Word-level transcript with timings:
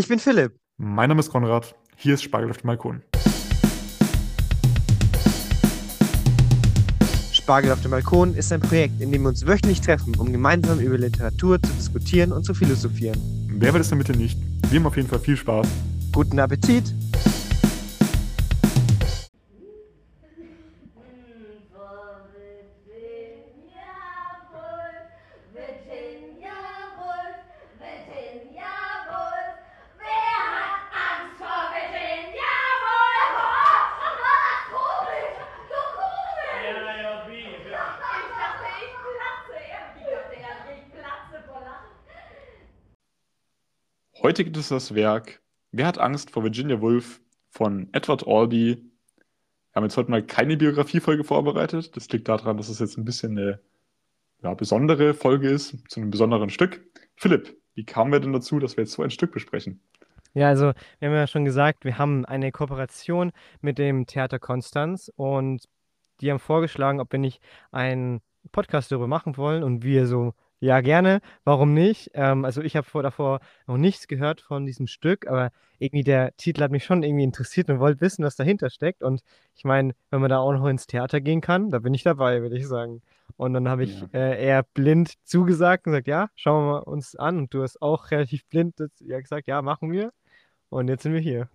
Ich 0.00 0.08
bin 0.08 0.18
Philipp. 0.18 0.54
Mein 0.78 1.10
Name 1.10 1.20
ist 1.20 1.28
Konrad. 1.28 1.74
Hier 1.94 2.14
ist 2.14 2.22
Spargel 2.22 2.48
auf 2.48 2.56
dem 2.56 2.68
Balkon. 2.68 3.02
Spargel 7.30 7.70
auf 7.70 7.82
dem 7.82 7.90
Balkon 7.90 8.34
ist 8.34 8.50
ein 8.50 8.62
Projekt, 8.62 8.98
in 9.02 9.12
dem 9.12 9.20
wir 9.20 9.28
uns 9.28 9.46
wöchentlich 9.46 9.82
treffen, 9.82 10.14
um 10.14 10.32
gemeinsam 10.32 10.80
über 10.80 10.96
Literatur 10.96 11.60
zu 11.60 11.70
diskutieren 11.74 12.32
und 12.32 12.44
zu 12.44 12.54
philosophieren. 12.54 13.20
Wer 13.50 13.74
will 13.74 13.82
es 13.82 13.90
damit 13.90 14.08
nicht? 14.16 14.38
Wir 14.70 14.80
haben 14.80 14.86
auf 14.86 14.96
jeden 14.96 15.06
Fall 15.06 15.18
viel 15.18 15.36
Spaß. 15.36 15.68
Guten 16.12 16.38
Appetit! 16.38 16.94
Heute 44.30 44.44
gibt 44.44 44.56
es 44.58 44.68
das 44.68 44.94
Werk 44.94 45.42
Wer 45.72 45.88
hat 45.88 45.98
Angst 45.98 46.30
vor 46.30 46.44
Virginia 46.44 46.80
Woolf 46.80 47.20
von 47.48 47.88
Edward 47.90 48.28
Albee. 48.28 48.76
Wir 48.76 49.74
haben 49.74 49.82
jetzt 49.82 49.96
heute 49.96 50.08
mal 50.08 50.24
keine 50.24 50.56
Biografiefolge 50.56 51.24
vorbereitet. 51.24 51.96
Das 51.96 52.08
liegt 52.10 52.28
daran, 52.28 52.56
dass 52.56 52.68
es 52.68 52.78
jetzt 52.78 52.96
ein 52.96 53.04
bisschen 53.04 53.36
eine 53.36 53.58
ja, 54.40 54.54
besondere 54.54 55.14
Folge 55.14 55.50
ist, 55.50 55.76
zu 55.90 55.98
einem 55.98 56.12
besonderen 56.12 56.48
Stück. 56.48 56.80
Philipp, 57.16 57.56
wie 57.74 57.84
kamen 57.84 58.12
wir 58.12 58.20
denn 58.20 58.32
dazu, 58.32 58.60
dass 58.60 58.76
wir 58.76 58.84
jetzt 58.84 58.92
so 58.92 59.02
ein 59.02 59.10
Stück 59.10 59.32
besprechen? 59.32 59.82
Ja, 60.32 60.46
also 60.46 60.74
wir 61.00 61.08
haben 61.08 61.16
ja 61.16 61.26
schon 61.26 61.44
gesagt, 61.44 61.84
wir 61.84 61.98
haben 61.98 62.24
eine 62.24 62.52
Kooperation 62.52 63.32
mit 63.60 63.78
dem 63.78 64.06
Theater 64.06 64.38
Konstanz 64.38 65.10
und 65.16 65.64
die 66.20 66.30
haben 66.30 66.38
vorgeschlagen, 66.38 67.00
ob 67.00 67.10
wir 67.10 67.18
nicht 67.18 67.42
einen 67.72 68.20
Podcast 68.52 68.92
darüber 68.92 69.08
machen 69.08 69.36
wollen 69.36 69.64
und 69.64 69.82
wir 69.82 70.06
so 70.06 70.34
ja, 70.60 70.80
gerne. 70.82 71.20
Warum 71.44 71.72
nicht? 71.74 72.10
Ähm, 72.14 72.44
also 72.44 72.60
ich 72.62 72.76
habe 72.76 72.86
vor 72.86 73.02
davor 73.02 73.40
noch 73.66 73.76
nichts 73.78 74.08
gehört 74.08 74.40
von 74.42 74.66
diesem 74.66 74.86
Stück, 74.86 75.26
aber 75.26 75.50
irgendwie 75.78 76.04
der 76.04 76.36
Titel 76.36 76.62
hat 76.62 76.70
mich 76.70 76.84
schon 76.84 77.02
irgendwie 77.02 77.24
interessiert 77.24 77.70
und 77.70 77.80
wollte 77.80 78.00
wissen, 78.02 78.24
was 78.24 78.36
dahinter 78.36 78.70
steckt. 78.70 79.02
Und 79.02 79.22
ich 79.54 79.64
meine, 79.64 79.94
wenn 80.10 80.20
man 80.20 80.30
da 80.30 80.38
auch 80.38 80.52
noch 80.52 80.66
ins 80.66 80.86
Theater 80.86 81.20
gehen 81.20 81.40
kann, 81.40 81.70
da 81.70 81.78
bin 81.78 81.94
ich 81.94 82.02
dabei, 82.02 82.42
würde 82.42 82.56
ich 82.58 82.68
sagen. 82.68 83.02
Und 83.36 83.54
dann 83.54 83.68
habe 83.68 83.84
ich 83.84 84.00
Ja. 84.00 84.08
äh, 84.12 84.44
eher 84.44 84.62
blind 84.74 85.14
zugesagt 85.24 85.86
und 85.86 85.92
gesagt, 85.92 86.08
ja, 86.08 86.28
schauen 86.34 86.66
wir 86.66 86.86
uns 86.88 87.16
an. 87.16 87.38
Und 87.38 87.54
du 87.54 87.62
hast 87.62 87.80
auch 87.80 88.10
relativ 88.10 88.44
blind 88.46 88.74
ja, 89.00 89.20
gesagt, 89.20 89.46
ja, 89.48 89.62
machen 89.62 89.90
wir. 89.92 90.12
Und 90.68 90.88
jetzt 90.88 91.02
sind 91.04 91.14
wir 91.14 91.20
hier. 91.20 91.48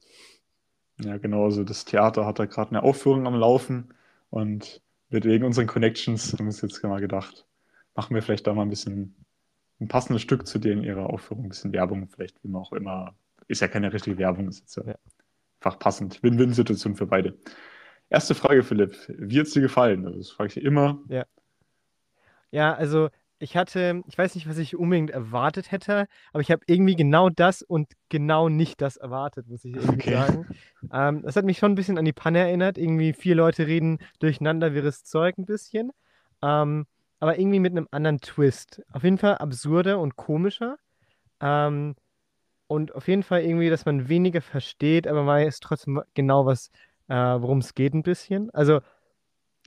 Ja, 1.00 1.18
genau. 1.18 1.44
Also 1.46 1.64
das 1.64 1.86
Theater 1.86 2.26
hat 2.26 2.40
da 2.40 2.46
gerade 2.46 2.72
eine 2.72 2.84
Aufführung 2.84 3.28
am 3.28 3.36
Laufen 3.36 3.94
und 4.30 4.82
mit 5.10 5.26
wegen 5.26 5.46
unseren 5.46 5.68
Connections 5.68 6.34
haben 6.34 6.40
wir 6.40 6.46
uns 6.48 6.62
jetzt 6.62 6.82
mal 6.84 7.00
gedacht, 7.02 7.46
machen 7.96 8.16
wir 8.16 8.22
vielleicht 8.22 8.48
da 8.48 8.54
mal 8.54 8.64
ein 8.64 8.70
bisschen 8.70 9.16
ein 9.80 9.88
passendes 9.88 10.22
Stück 10.22 10.48
zu 10.48 10.60
denen 10.60 10.84
ihrer 10.84 11.10
Aufführung, 11.10 11.46
ein 11.46 11.50
bisschen 11.50 11.74
Werbung, 11.74 12.08
vielleicht 12.08 12.44
wie 12.44 12.48
man 12.48 12.62
auch 12.62 12.74
immer. 12.74 13.16
Ist 13.48 13.62
ja 13.62 13.68
keine 13.68 13.92
richtige 13.94 14.18
Werbung, 14.18 14.48
ist 14.48 14.60
jetzt 14.62 14.76
ja 14.78 14.84
Ja. 14.86 14.96
einfach 15.60 15.80
passend. 15.80 16.24
Win-Win-Situation 16.24 16.96
für 16.96 17.08
beide. 17.08 17.38
Erste 18.10 18.36
Frage, 18.36 18.64
Philipp. 18.64 18.96
Wie 19.08 19.40
hat 19.40 19.48
es 19.48 19.54
dir 19.54 19.62
gefallen? 19.62 20.06
Also, 20.06 20.20
das 20.20 20.30
frage 20.30 20.48
ich 20.50 20.54
dir 20.56 20.64
immer. 20.64 21.00
Ja, 22.52 22.74
also 22.74 23.10
ich 23.40 23.58
hatte, 23.58 24.02
ich 24.08 24.18
weiß 24.18 24.36
nicht, 24.36 24.48
was 24.48 24.58
ich 24.58 24.76
unbedingt 24.76 25.12
erwartet 25.12 25.72
hätte, 25.72 26.08
aber 26.32 26.42
ich 26.42 26.52
habe 26.52 26.64
irgendwie 26.68 26.96
genau 26.96 27.30
das 27.30 27.62
und 27.62 27.92
genau 28.10 28.48
nicht 28.50 28.82
das 28.82 28.96
erwartet, 28.98 29.48
muss 29.48 29.66
ich 29.66 29.76
irgendwie 29.76 30.02
Okay. 30.02 30.14
sagen. 30.14 30.48
Ähm, 30.92 31.22
das 31.24 31.36
hat 31.36 31.46
mich 31.46 31.58
schon 31.58 31.74
ein 31.74 31.76
bisschen 31.76 31.98
an 31.98 32.06
die 32.06 32.14
Panne 32.14 32.40
erinnert. 32.40 32.78
Irgendwie 32.78 33.12
vier 33.14 33.36
Leute 33.36 33.68
reden 33.68 33.98
durcheinander 34.20 34.74
wirres 34.74 35.04
Zeug 35.04 35.38
ein 35.38 35.46
bisschen. 35.46 35.92
Ähm, 36.42 36.86
aber 37.20 37.40
irgendwie 37.40 37.60
mit 37.60 37.72
einem 37.72 37.88
anderen 37.92 38.20
Twist. 38.20 38.82
Auf 38.92 39.04
jeden 39.04 39.18
Fall 39.18 39.38
absurder 39.38 40.00
und 40.00 40.16
komischer. 40.16 40.78
Ähm, 41.40 41.96
und 42.68 42.96
auf 42.96 43.08
jeden 43.08 43.24
Fall 43.24 43.44
irgendwie, 43.44 43.70
dass 43.70 43.86
man 43.86 44.10
weniger 44.10 44.42
versteht, 44.42 45.08
aber 45.08 45.24
man 45.24 45.44
weiß 45.44 45.60
trotzdem 45.60 46.02
genau, 46.14 46.46
was, 46.46 46.72
äh, 47.08 47.16
worum 47.16 47.60
es 47.60 47.76
geht 47.76 47.94
ein 47.94 48.04
bisschen. 48.04 48.50
Also 48.52 48.82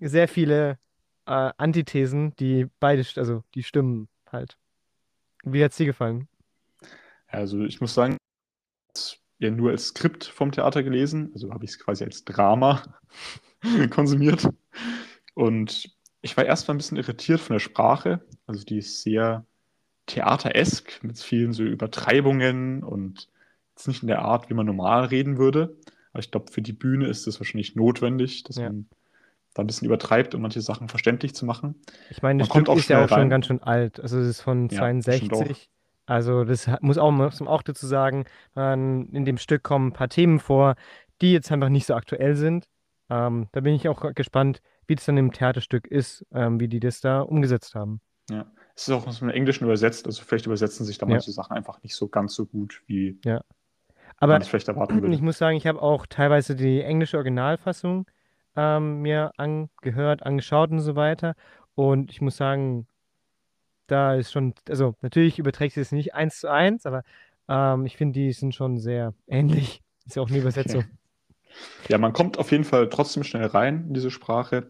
sehr 0.00 0.28
viele 0.28 0.78
äh, 1.26 1.52
Antithesen, 1.56 2.34
die 2.36 2.66
beide, 2.80 3.04
also 3.16 3.44
die 3.54 3.62
stimmen 3.62 4.08
halt. 4.30 4.58
Wie 5.44 5.62
hat 5.62 5.70
es 5.70 5.76
dir 5.76 5.86
gefallen? 5.86 6.28
Also 7.28 7.64
ich 7.64 7.80
muss 7.80 7.94
sagen, 7.94 8.16
ja 9.38 9.50
nur 9.50 9.70
als 9.70 9.88
Skript 9.88 10.24
vom 10.24 10.50
Theater 10.50 10.82
gelesen, 10.82 11.30
also 11.32 11.52
habe 11.52 11.64
ich 11.64 11.72
es 11.72 11.78
quasi 11.78 12.04
als 12.04 12.24
Drama 12.24 12.82
konsumiert. 13.90 14.48
Und 15.34 15.90
ich 16.20 16.36
war 16.36 16.44
erst 16.44 16.68
mal 16.68 16.74
ein 16.74 16.78
bisschen 16.78 16.96
irritiert 16.96 17.40
von 17.40 17.54
der 17.54 17.60
Sprache. 17.60 18.20
Also 18.46 18.64
die 18.64 18.78
ist 18.78 19.02
sehr 19.02 19.44
theateresk 20.06 21.02
mit 21.02 21.18
vielen 21.18 21.52
so 21.52 21.62
Übertreibungen 21.62 22.82
und 22.82 23.28
jetzt 23.74 23.88
nicht 23.88 24.02
in 24.02 24.08
der 24.08 24.20
Art, 24.22 24.50
wie 24.50 24.54
man 24.54 24.66
normal 24.66 25.06
reden 25.06 25.38
würde. 25.38 25.76
Aber 26.12 26.20
ich 26.20 26.30
glaube, 26.30 26.50
für 26.52 26.62
die 26.62 26.72
Bühne 26.72 27.06
ist 27.06 27.26
es 27.26 27.40
wahrscheinlich 27.40 27.76
notwendig, 27.76 28.44
dass 28.44 28.56
Ja. 28.56 28.70
man 28.70 28.88
da 29.54 29.62
ein 29.62 29.66
bisschen 29.66 29.86
übertreibt, 29.86 30.34
um 30.34 30.42
manche 30.42 30.60
Sachen 30.60 30.88
verständlich 30.88 31.34
zu 31.34 31.44
machen. 31.46 31.74
Ich 32.10 32.22
meine, 32.22 32.42
das 32.42 32.48
Man 32.54 32.64
Stück 32.64 32.78
ist 32.78 32.88
ja 32.88 33.04
auch 33.04 33.08
schon 33.08 33.18
rein. 33.18 33.30
ganz 33.30 33.46
schön 33.46 33.62
alt. 33.62 34.00
Also 34.00 34.18
es 34.18 34.28
ist 34.28 34.40
von 34.40 34.68
Ja, 34.70 34.80
das 34.92 35.16
stimmt 35.16 35.32
auch. 35.32 35.38
62. 35.38 35.70
Also 36.06 36.44
das 36.44 36.70
muss 36.80 36.96
auch, 36.96 37.10
muss 37.10 37.40
man 37.40 37.48
auch 37.48 37.62
dazu 37.62 37.86
sagen, 37.86 38.24
in 38.54 39.24
dem 39.26 39.36
Stück 39.36 39.62
kommen 39.62 39.88
ein 39.88 39.92
paar 39.92 40.08
Themen 40.08 40.40
vor, 40.40 40.76
die 41.20 41.32
jetzt 41.32 41.52
einfach 41.52 41.68
nicht 41.68 41.86
so 41.86 41.94
aktuell 41.94 42.34
sind. 42.34 42.66
Ähm, 43.10 43.48
da 43.52 43.60
bin 43.60 43.74
ich 43.74 43.88
auch 43.88 44.14
gespannt, 44.14 44.60
wie 44.88 44.96
das 44.96 45.04
dann 45.04 45.16
im 45.16 45.32
Theaterstück 45.32 45.86
ist, 45.86 46.26
ähm, 46.32 46.58
wie 46.58 46.68
die 46.68 46.80
das 46.80 47.00
da 47.00 47.20
umgesetzt 47.20 47.74
haben. 47.76 48.00
Ja. 48.30 48.50
Es 48.74 48.88
ist 48.88 48.94
auch 48.94 49.06
aus 49.06 49.20
dem 49.20 49.28
Englischen 49.30 49.64
übersetzt, 49.64 50.06
also 50.06 50.22
vielleicht 50.22 50.46
übersetzen 50.46 50.84
sich 50.84 50.98
da 50.98 51.06
Ja. 51.06 51.12
manche 51.12 51.32
Sachen 51.32 51.56
einfach 51.56 51.82
nicht 51.82 51.94
so 51.94 52.08
ganz 52.08 52.34
so 52.34 52.46
gut, 52.46 52.82
wie 52.86 53.18
Aber 54.18 54.34
man 54.34 54.42
es 54.42 54.48
vielleicht 54.48 54.68
erwarten 54.68 54.96
Ich 54.96 55.02
würde. 55.02 55.22
muss 55.22 55.38
sagen, 55.38 55.56
ich 55.56 55.66
habe 55.66 55.80
auch 55.82 56.06
teilweise 56.06 56.56
die 56.56 56.80
englische 56.82 57.16
Originalfassung 57.16 58.06
ähm, 58.56 59.02
mir 59.02 59.32
angehört, 59.36 60.24
angeschaut 60.24 60.70
und 60.70 60.80
so 60.80 60.96
weiter. 60.96 61.34
Und 61.74 62.10
ich 62.10 62.20
muss 62.20 62.36
sagen, 62.36 62.86
da 63.86 64.14
ist 64.14 64.32
schon, 64.32 64.54
also 64.68 64.94
natürlich 65.02 65.38
überträgt 65.38 65.74
sie 65.74 65.80
es 65.80 65.92
nicht 65.92 66.14
eins 66.14 66.40
zu 66.40 66.50
eins, 66.50 66.86
aber 66.86 67.02
ähm, 67.48 67.86
ich 67.86 67.96
finde, 67.96 68.18
die 68.18 68.32
sind 68.32 68.54
schon 68.54 68.78
sehr 68.78 69.14
ähnlich. 69.26 69.82
Ist 70.06 70.16
ja 70.16 70.22
auch 70.22 70.28
eine 70.28 70.38
Übersetzung. 70.38 70.84
Ja, 71.88 71.98
man 71.98 72.12
kommt 72.12 72.38
auf 72.38 72.50
jeden 72.50 72.64
Fall 72.64 72.88
trotzdem 72.88 73.24
schnell 73.24 73.46
rein 73.46 73.86
in 73.88 73.94
diese 73.94 74.10
Sprache. 74.10 74.66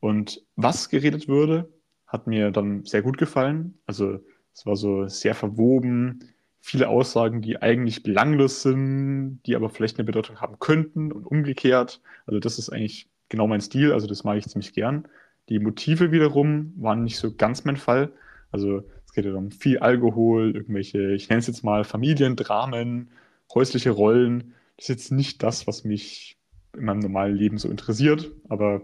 Und 0.00 0.42
was 0.56 0.88
geredet 0.88 1.28
würde, 1.28 1.68
hat 2.06 2.26
mir 2.26 2.50
dann 2.50 2.84
sehr 2.84 3.02
gut 3.02 3.18
gefallen. 3.18 3.78
Also 3.86 4.20
es 4.52 4.66
war 4.66 4.76
so 4.76 5.06
sehr 5.08 5.34
verwoben, 5.34 6.24
viele 6.60 6.88
Aussagen, 6.88 7.40
die 7.40 7.60
eigentlich 7.60 8.02
belanglos 8.02 8.62
sind, 8.62 9.40
die 9.46 9.56
aber 9.56 9.70
vielleicht 9.70 9.98
eine 9.98 10.04
Bedeutung 10.04 10.40
haben 10.40 10.58
könnten 10.58 11.12
und 11.12 11.24
umgekehrt. 11.24 12.00
Also 12.26 12.38
das 12.38 12.58
ist 12.58 12.70
eigentlich 12.70 13.08
genau 13.28 13.46
mein 13.46 13.60
Stil, 13.60 13.92
also 13.92 14.06
das 14.06 14.24
mag 14.24 14.36
ich 14.36 14.46
ziemlich 14.46 14.72
gern. 14.72 15.08
Die 15.48 15.58
Motive 15.58 16.12
wiederum 16.12 16.74
waren 16.76 17.04
nicht 17.04 17.16
so 17.18 17.34
ganz 17.34 17.64
mein 17.64 17.76
Fall. 17.76 18.12
Also 18.50 18.82
es 19.06 19.12
geht 19.12 19.24
ja 19.24 19.34
um 19.34 19.50
viel 19.50 19.78
Alkohol, 19.78 20.54
irgendwelche, 20.54 21.12
ich 21.12 21.28
nenne 21.28 21.40
es 21.40 21.46
jetzt 21.46 21.64
mal 21.64 21.84
Familiendramen, 21.84 23.10
häusliche 23.54 23.90
Rollen. 23.90 24.54
Ist 24.80 24.88
jetzt 24.88 25.12
nicht 25.12 25.42
das, 25.42 25.66
was 25.66 25.84
mich 25.84 26.38
in 26.74 26.84
meinem 26.84 27.00
normalen 27.00 27.36
Leben 27.36 27.58
so 27.58 27.68
interessiert, 27.68 28.32
aber 28.48 28.80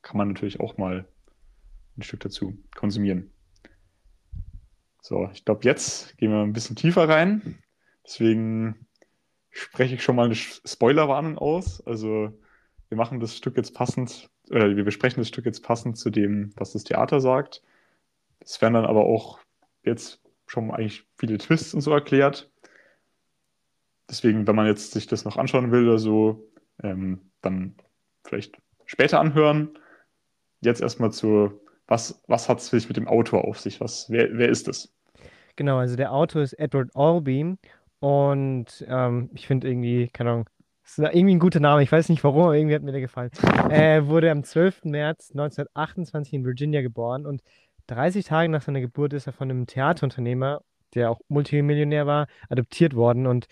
kann 0.00 0.16
man 0.16 0.28
natürlich 0.28 0.60
auch 0.60 0.78
mal 0.78 1.08
ein 1.96 2.02
Stück 2.02 2.20
dazu 2.20 2.56
konsumieren. 2.76 3.32
So, 5.02 5.28
ich 5.32 5.44
glaube, 5.44 5.64
jetzt 5.64 6.16
gehen 6.18 6.30
wir 6.30 6.42
ein 6.42 6.52
bisschen 6.52 6.76
tiefer 6.76 7.08
rein. 7.08 7.58
Deswegen 8.06 8.86
spreche 9.50 9.96
ich 9.96 10.04
schon 10.04 10.14
mal 10.14 10.26
eine 10.26 10.36
Spoilerwarnung 10.36 11.36
aus. 11.36 11.84
Also, 11.84 12.32
wir 12.88 12.96
machen 12.96 13.18
das 13.18 13.36
Stück 13.36 13.56
jetzt 13.56 13.74
passend, 13.74 14.30
oder 14.50 14.76
wir 14.76 14.84
besprechen 14.84 15.20
das 15.20 15.26
Stück 15.26 15.46
jetzt 15.46 15.64
passend 15.64 15.98
zu 15.98 16.10
dem, 16.10 16.52
was 16.54 16.74
das 16.74 16.84
Theater 16.84 17.20
sagt. 17.20 17.60
Es 18.38 18.62
werden 18.62 18.74
dann 18.74 18.86
aber 18.86 19.04
auch 19.04 19.40
jetzt 19.82 20.22
schon 20.46 20.70
eigentlich 20.70 21.08
viele 21.18 21.38
Twists 21.38 21.74
und 21.74 21.80
so 21.80 21.90
erklärt. 21.90 22.49
Deswegen, 24.10 24.46
wenn 24.46 24.56
man 24.56 24.66
jetzt 24.66 24.92
sich 24.92 25.06
das 25.06 25.24
noch 25.24 25.36
anschauen 25.36 25.70
will 25.70 25.88
oder 25.88 25.98
so, 25.98 26.48
ähm, 26.82 27.20
dann 27.42 27.74
vielleicht 28.24 28.56
später 28.84 29.20
anhören. 29.20 29.70
Jetzt 30.60 30.82
erstmal 30.82 31.12
zu, 31.12 31.60
was, 31.86 32.22
was 32.26 32.48
hat 32.48 32.58
es 32.58 32.88
mit 32.88 32.96
dem 32.96 33.08
Autor 33.08 33.44
auf 33.44 33.60
sich? 33.60 33.80
Was, 33.80 34.10
wer, 34.10 34.36
wer 34.36 34.48
ist 34.48 34.68
es? 34.68 34.92
Genau, 35.56 35.78
also 35.78 35.96
der 35.96 36.12
Autor 36.12 36.42
ist 36.42 36.54
Edward 36.54 36.90
Albee 36.94 37.56
und 38.00 38.84
ähm, 38.88 39.30
ich 39.34 39.46
finde 39.46 39.68
irgendwie, 39.68 40.08
keine 40.08 40.30
Ahnung, 40.30 40.48
ist 40.84 40.98
irgendwie 40.98 41.34
ein 41.34 41.40
guter 41.40 41.60
Name, 41.60 41.82
ich 41.82 41.92
weiß 41.92 42.08
nicht 42.08 42.24
warum, 42.24 42.44
aber 42.44 42.56
irgendwie 42.56 42.74
hat 42.74 42.82
mir 42.82 42.92
der 42.92 43.00
gefallen. 43.00 43.30
Er 43.68 44.06
wurde 44.08 44.30
am 44.30 44.42
12. 44.42 44.86
März 44.86 45.30
1928 45.30 46.32
in 46.34 46.44
Virginia 46.44 46.82
geboren 46.82 47.26
und 47.26 47.42
30 47.86 48.24
Tage 48.24 48.48
nach 48.48 48.62
seiner 48.62 48.80
Geburt 48.80 49.12
ist 49.12 49.26
er 49.26 49.32
von 49.32 49.50
einem 49.50 49.66
Theaterunternehmer, 49.66 50.62
der 50.94 51.10
auch 51.10 51.20
Multimillionär 51.28 52.06
war, 52.06 52.26
adoptiert 52.48 52.94
worden 52.94 53.26
und 53.26 53.46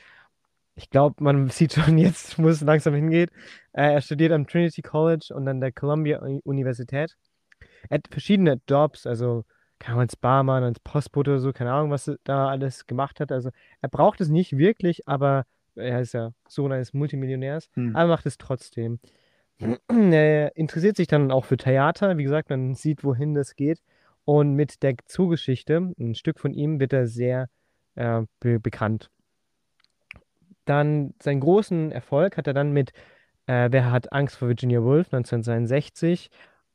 ich 0.79 0.91
glaube, 0.91 1.23
man 1.23 1.49
sieht 1.51 1.75
schon 1.75 1.99
jetzt, 1.99 2.39
wo 2.43 2.49
es 2.49 2.61
langsam 2.61 2.95
hingeht. 2.95 3.31
Äh, 3.73 3.93
er 3.95 4.01
studiert 4.01 4.33
am 4.33 4.47
Trinity 4.47 4.83
College 4.83 5.33
und 5.35 5.47
an 5.49 5.61
der 5.61 5.73
Columbia 5.73 6.21
Universität. 6.45 7.17
Er 7.91 7.99
hat 7.99 8.09
verschiedene 8.11 8.61
Jobs, 8.69 9.07
also 9.07 9.45
keine 9.79 9.93
Ahnung, 9.95 10.03
als 10.03 10.17
Barmann, 10.17 10.65
als 10.65 10.81
Postbote 10.81 11.33
oder 11.33 11.41
so, 11.41 11.53
keine 11.53 11.73
Ahnung, 11.73 11.91
was 11.91 12.09
er 12.09 12.17
da 12.25 12.49
alles 12.49 12.87
gemacht 12.87 13.21
hat. 13.21 13.31
Also 13.31 13.51
er 13.81 13.89
braucht 13.89 14.21
es 14.21 14.29
nicht 14.29 14.57
wirklich, 14.59 15.07
aber 15.07 15.45
er 15.77 16.01
ist 16.01 16.15
ja 16.15 16.33
Sohn 16.49 16.73
eines 16.73 16.93
Multimillionärs, 16.93 17.69
Hm. 17.75 17.95
aber 17.95 18.09
macht 18.09 18.27
es 18.27 18.39
trotzdem. 18.39 18.99
Er 19.91 20.57
interessiert 20.57 20.97
sich 20.97 21.09
dann 21.09 21.33
auch 21.33 21.45
für 21.45 21.57
Theater, 21.57 22.17
wie 22.17 22.23
gesagt, 22.23 22.49
man 22.51 22.75
sieht, 22.75 23.03
wohin 23.03 23.35
das 23.35 23.57
geht. 23.57 23.83
Und 24.25 24.55
mit 24.55 24.83
der 24.83 24.95
Zoogeschichte, 25.07 25.93
ein 25.99 26.15
Stück 26.15 26.39
von 26.39 26.53
ihm, 26.55 26.79
wird 26.79 26.93
er 26.93 27.07
sehr 27.09 27.49
äh, 27.97 28.23
be 28.41 28.61
bekannt. 28.61 29.11
Dann 30.69 31.15
seinen 31.23 31.41
großen 31.41 31.93
Erfolg 31.93 32.37
hat 32.37 32.47
er 32.47 32.55
dann 32.55 32.73
mit 32.73 32.93
äh, 33.47 33.69
Wer 33.71 33.91
hat 33.91 34.13
Angst 34.13 34.37
vor 34.37 34.49
Virginia 34.49 34.83
Woolf 34.83 35.07
1962 35.13 36.29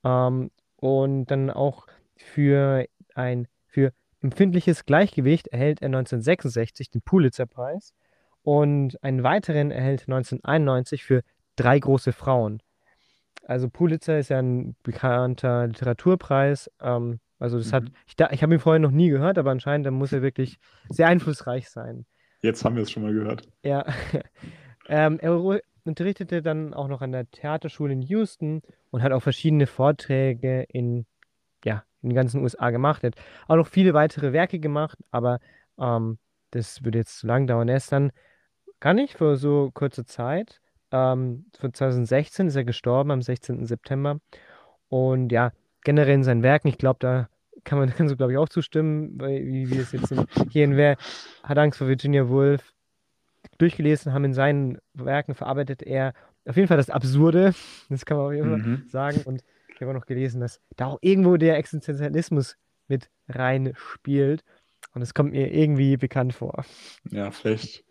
ähm, 0.03 0.49
und 0.77 1.25
dann 1.27 1.49
auch 1.51 1.85
für 2.15 2.85
ein 3.15 3.47
für 3.67 3.91
empfindliches 4.21 4.85
Gleichgewicht 4.85 5.47
erhält 5.49 5.81
er 5.81 5.87
1966 5.89 6.89
den 6.89 7.01
Pulitzer-Preis 7.01 7.93
und 8.41 9.01
einen 9.03 9.23
weiteren 9.23 9.69
erhält 9.71 10.01
1991 10.07 11.03
für 11.03 11.21
Drei 11.55 11.77
große 11.77 12.13
Frauen. 12.13 12.63
Also 13.45 13.69
Pulitzer 13.69 14.17
ist 14.17 14.29
ja 14.29 14.39
ein 14.39 14.75
bekannter 14.81 15.67
Literaturpreis. 15.67 16.71
Ähm, 16.81 17.19
also 17.37 17.59
das 17.59 17.71
hat, 17.73 17.83
Mhm. 17.83 17.89
ich, 18.07 18.15
da- 18.15 18.31
ich 18.31 18.41
habe 18.41 18.53
ihn 18.55 18.59
vorher 18.59 18.79
noch 18.79 18.89
nie 18.89 19.09
gehört, 19.09 19.37
aber 19.37 19.51
anscheinend 19.51 19.91
muss 19.91 20.13
er 20.13 20.23
wirklich 20.23 20.57
sehr 20.89 21.07
einflussreich 21.09 21.69
sein. 21.69 22.05
Jetzt 22.43 22.65
haben 22.65 22.75
wir 22.75 22.83
es 22.83 22.91
schon 22.91 23.03
mal 23.03 23.13
gehört. 23.13 23.47
Ja, 23.63 23.85
ähm, 24.87 25.17
er 25.21 25.61
unterrichtete 25.85 26.41
dann 26.41 26.73
auch 26.73 26.89
noch 26.89 27.01
an 27.01 27.13
der 27.13 27.29
Theaterschule 27.31 27.93
in 27.93 28.01
Houston 28.01 28.61
und 28.91 29.01
hat 29.01 29.13
auch 29.13 29.23
verschiedene 29.23 29.65
Vorträge 29.65 30.65
in, 30.67 31.05
ja, 31.63 31.85
in 32.01 32.09
den 32.09 32.15
ganzen 32.15 32.43
USA 32.43 32.69
gemacht. 32.69 33.03
Er 33.03 33.07
hat 33.07 33.15
auch 33.47 33.55
noch 33.55 33.67
viele 33.67 33.93
weitere 33.93 34.33
Werke 34.33 34.59
gemacht, 34.59 34.99
aber 35.09 35.39
ähm, 35.79 36.19
das 36.51 36.83
würde 36.83 36.99
jetzt 36.99 37.19
zu 37.19 37.27
lang 37.27 37.47
dauern. 37.47 37.69
Er 37.69 37.77
ist 37.77 37.93
dann 37.93 38.11
gar 38.81 38.93
nicht 38.93 39.17
für 39.17 39.37
so 39.37 39.71
kurze 39.73 40.03
Zeit. 40.03 40.59
Ähm, 40.91 41.45
von 41.57 41.73
2016 41.73 42.47
ist 42.47 42.57
er 42.57 42.65
gestorben, 42.65 43.11
am 43.11 43.21
16. 43.21 43.65
September. 43.65 44.19
Und 44.89 45.31
ja, 45.31 45.53
generell 45.85 46.15
in 46.15 46.23
seinen 46.23 46.43
Werken, 46.43 46.67
ich 46.67 46.77
glaube, 46.77 46.97
da 46.99 47.29
kann 47.63 47.79
man, 47.79 47.89
kannst 47.95 48.11
du, 48.11 48.17
glaube 48.17 48.33
ich, 48.33 48.37
auch 48.37 48.49
zustimmen, 48.49 49.19
weil, 49.19 49.45
wie 49.45 49.69
wir 49.69 49.81
es 49.81 49.91
jetzt 49.91 50.11
in, 50.11 50.25
hier 50.49 50.63
in 50.65 50.75
Wer 50.77 50.97
hat 51.43 51.57
Angst 51.57 51.77
vor 51.77 51.87
Virginia 51.87 52.27
Woolf 52.29 52.73
durchgelesen 53.57 54.13
haben, 54.13 54.25
in 54.25 54.33
seinen 54.33 54.79
Werken 54.93 55.35
verarbeitet 55.35 55.83
er 55.83 56.13
auf 56.45 56.55
jeden 56.55 56.67
Fall 56.67 56.77
das 56.77 56.89
Absurde, 56.89 57.53
das 57.89 58.05
kann 58.05 58.17
man 58.17 58.27
auf 58.27 58.33
jeden 58.33 58.49
Fall 58.49 58.59
Mhm. 58.59 58.89
sagen. 58.89 59.21
Und 59.23 59.43
ich 59.75 59.81
habe 59.81 59.91
auch 59.91 59.95
noch 59.95 60.05
gelesen, 60.05 60.41
dass 60.41 60.59
da 60.75 60.87
auch 60.87 60.99
irgendwo 61.01 61.37
der 61.37 61.57
Existenzialismus 61.57 62.57
mit 62.87 63.09
rein 63.29 63.73
spielt. 63.75 64.43
Und 64.93 65.01
es 65.01 65.13
kommt 65.13 65.31
mir 65.31 65.51
irgendwie 65.53 65.97
bekannt 65.97 66.33
vor. 66.33 66.65
Ja, 67.11 67.31
vielleicht 67.31 67.83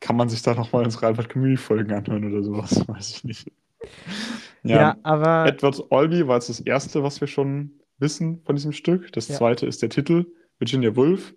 kann 0.00 0.16
man 0.16 0.28
sich 0.28 0.42
da 0.42 0.54
nochmal 0.54 0.84
unsere 0.84 1.06
Albert 1.06 1.28
Camus-Folgen 1.30 1.92
anhören 1.92 2.24
oder 2.32 2.42
sowas, 2.42 2.86
weiß 2.88 3.10
ich 3.10 3.24
nicht. 3.24 3.52
Ja, 4.62 4.78
Ja, 4.78 4.96
aber 5.02 5.46
Edward 5.48 5.80
Albee 5.92 6.26
war 6.26 6.36
jetzt 6.36 6.48
das 6.48 6.60
erste, 6.60 7.02
was 7.02 7.20
wir 7.20 7.28
schon 7.28 7.72
wissen 7.98 8.42
von 8.44 8.56
diesem 8.56 8.72
Stück. 8.72 9.12
Das 9.12 9.28
Ja. 9.28 9.36
zweite 9.36 9.66
ist 9.66 9.82
der 9.82 9.88
Titel, 9.90 10.26
Virginia 10.58 10.94
Woolf. 10.96 11.34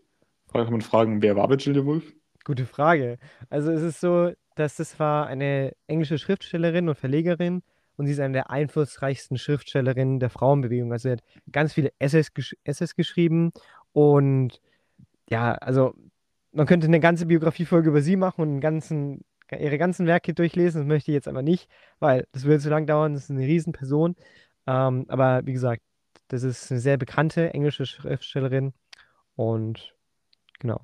Da 0.54 0.64
kann 0.64 0.72
man 0.72 0.82
fragen, 0.82 1.22
wer 1.22 1.36
war 1.36 1.50
Virginia 1.50 1.86
Woolf? 1.86 2.14
gute 2.46 2.66
Frage. 2.66 3.18
Also 3.50 3.72
es 3.72 3.82
ist 3.82 4.00
so, 4.00 4.32
dass 4.56 4.78
das 4.78 4.98
war 5.00 5.28
eine 5.28 5.74
englische 5.88 6.18
Schriftstellerin 6.18 6.88
und 6.88 6.96
Verlegerin 6.96 7.62
und 7.98 8.06
sie 8.06 8.14
ist 8.14 8.22
eine 8.22 8.32
der 8.34 8.50
einflussreichsten 8.52 9.38
Schriftstellerinnen 9.38 10.20
der 10.22 10.30
Frauenbewegung. 10.30 10.94
Also 10.94 11.10
sie 11.10 11.14
hat 11.14 11.24
ganz 11.52 11.74
viele 11.74 11.92
Essays, 12.00 12.34
gesch 12.34 12.56
Essays 12.64 12.96
geschrieben 12.96 13.52
und 13.92 14.62
ja, 15.30 15.54
also 15.56 15.94
man 16.54 16.66
könnte 16.68 16.88
eine 16.88 17.02
ganze 17.02 17.26
Biografiefolge 17.26 17.90
über 17.90 18.02
sie 18.02 18.16
machen 18.16 18.42
und 18.42 18.60
ganzen, 18.62 19.26
ihre 19.52 19.78
ganzen 19.78 20.08
Werke 20.08 20.34
durchlesen. 20.34 20.82
Das 20.82 20.88
möchte 20.88 21.12
ich 21.12 21.16
jetzt 21.16 21.28
aber 21.28 21.42
nicht, 21.42 21.70
weil 22.00 22.28
das 22.32 22.46
würde 22.46 22.60
zu 22.62 22.70
lang 22.70 22.88
dauern. 22.88 23.14
Das 23.14 23.24
ist 23.26 23.32
eine 23.32 23.46
Riesenperson. 23.46 24.16
Ähm, 24.68 25.06
aber 25.10 25.42
wie 25.46 25.54
gesagt, 25.54 25.82
das 26.28 26.44
ist 26.44 26.72
eine 26.72 26.80
sehr 26.80 26.98
bekannte 26.98 27.54
englische 27.54 27.86
Schriftstellerin 27.86 28.74
und 29.36 29.94
genau. 30.60 30.82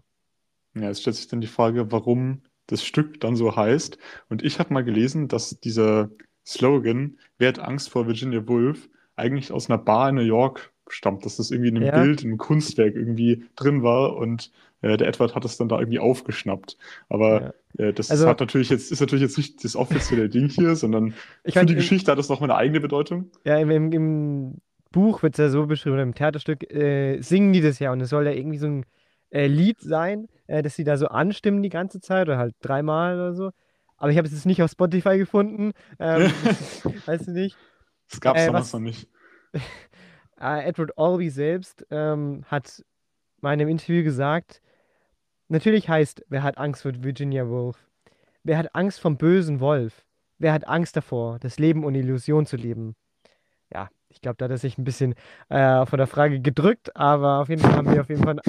Ja, 0.76 0.90
es 0.90 1.02
stellt 1.02 1.16
sich 1.16 1.28
dann 1.28 1.42
die 1.42 1.48
Frage, 1.48 1.92
warum 1.92 2.42
das 2.68 2.84
Stück 2.84 3.20
dann 3.20 3.36
so 3.36 3.56
heißt. 3.56 3.98
Und 4.30 4.42
ich 4.44 4.58
habe 4.60 4.74
mal 4.74 4.84
gelesen, 4.84 5.28
dass 5.28 5.60
dieser 5.60 6.10
Slogan, 6.46 7.18
Wer 7.38 7.50
hat 7.50 7.60
Angst 7.60 7.90
vor 7.90 8.08
Virginia 8.08 8.48
Woolf, 8.48 8.90
eigentlich 9.16 9.52
aus 9.52 9.70
einer 9.70 9.78
Bar 9.78 10.10
in 10.10 10.16
New 10.16 10.22
York 10.22 10.72
stammt, 10.90 11.26
dass 11.26 11.38
das 11.38 11.52
irgendwie 11.52 11.70
in 11.70 11.78
einem 11.78 11.86
Ja. 11.86 12.02
Bild, 12.02 12.22
in 12.24 12.30
einem 12.30 12.38
Kunstwerk 12.38 12.96
irgendwie 12.96 13.46
drin 13.56 13.84
war 13.84 14.16
und 14.18 14.52
äh, 14.82 14.98
der 14.98 15.08
Edward 15.08 15.36
hat 15.36 15.46
es 15.46 15.58
dann 15.58 15.70
da 15.70 15.80
irgendwie 15.80 16.00
aufgeschnappt. 16.00 16.78
Aber 17.10 17.54
äh, 17.78 17.94
das 17.94 18.10
Also- 18.12 18.28
hat 18.28 18.40
natürlich 18.40 18.70
jetzt, 18.70 18.92
ist 18.92 19.00
natürlich 19.00 19.22
jetzt 19.22 19.38
nicht 19.38 19.64
das 19.64 19.76
offizielle 19.76 20.28
Ding 20.30 20.50
hier, 20.50 20.76
sondern 20.76 21.14
Ich 21.44 21.54
für 21.54 21.60
fand 21.60 21.70
die 21.70 21.74
im- 21.74 21.80
Geschichte 21.80 22.12
hat 22.12 22.20
es 22.20 22.30
nochmal 22.30 22.50
eine 22.50 22.58
eigene 22.60 22.80
Bedeutung. 22.82 23.30
Ja, 23.46 23.58
im, 23.60 23.70
im, 23.70 23.92
im 23.94 24.58
Buch 24.94 25.24
wird 25.24 25.36
es 25.36 25.40
ja 25.40 25.50
so 25.50 25.68
beschrieben, 25.68 26.00
im 26.00 26.16
Theaterstück 26.16 26.64
äh, 26.74 27.22
singen 27.22 27.54
die 27.54 27.62
das 27.62 27.80
ja 27.80 27.92
und 27.94 28.02
es 28.02 28.10
soll 28.12 28.28
ja 28.28 28.34
irgendwie 28.34 28.60
so 28.60 28.68
ein 28.68 28.86
äh, 29.32 29.48
Lied 29.48 29.82
sein, 29.82 30.30
äh, 30.48 30.64
dass 30.64 30.76
sie 30.78 30.86
da 30.86 30.98
so 30.98 31.08
anstimmen 31.10 31.64
die 31.64 31.70
ganze 31.70 32.02
Zeit 32.02 32.30
oder 32.30 32.40
halt 32.40 32.56
dreimal 32.62 33.16
oder 33.16 33.34
so. 33.36 33.52
Aber 33.98 34.12
ich 34.12 34.18
habe 34.18 34.28
es 34.28 34.34
jetzt 34.34 34.48
nicht 34.48 34.64
auf 34.64 34.72
Spotify 34.72 35.18
gefunden. 35.20 35.74
Ähm, 36.00 36.32
weißt 37.06 37.28
du 37.28 37.32
nicht? 37.34 37.58
Das 38.10 38.22
gab 38.22 38.38
es 38.38 38.44
Äh, 38.44 38.48
damals 38.48 38.74
noch 38.74 38.82
nicht. 38.82 39.10
Äh, 39.54 39.60
Edward 40.68 40.98
Albee 40.98 41.30
selbst 41.30 41.86
ähm, 41.92 42.44
hat 42.48 42.84
mal 43.42 43.54
in 43.54 43.62
einem 43.62 43.70
Interview 43.70 44.04
gesagt, 44.04 44.62
natürlich 45.50 45.90
heißt, 45.90 46.26
wer 46.30 46.44
hat 46.44 46.58
Angst 46.58 46.84
vor 46.84 46.94
Virginia 47.04 47.48
Woolf? 47.50 47.78
Wer 48.44 48.58
hat 48.58 48.76
Angst 48.76 49.02
vom 49.02 49.18
bösen 49.18 49.62
Wolf? 49.62 50.06
Wer 50.40 50.54
hat 50.54 50.68
Angst 50.68 50.98
davor, 50.98 51.40
das 51.40 51.60
Leben 51.60 51.86
ohne 51.86 52.00
Illusion 52.00 52.46
zu 52.46 52.58
leben? 52.58 52.96
Ja, 53.74 53.90
ich 54.10 54.22
glaube, 54.22 54.38
da 54.38 54.46
hat 54.46 54.52
er 54.52 54.58
sich 54.58 54.78
ein 54.78 54.84
bisschen 54.84 55.16
äh, 55.50 55.86
von 55.86 55.98
der 55.98 56.08
Frage 56.08 56.40
gedrückt, 56.40 56.96
aber 56.96 57.40
auf 57.40 57.50
jeden 57.50 57.62
Fall 57.62 57.76
haben 57.76 57.92
wir 57.92 58.02
auf 58.02 58.10
jeden 58.10 58.24
Fall 58.24 58.40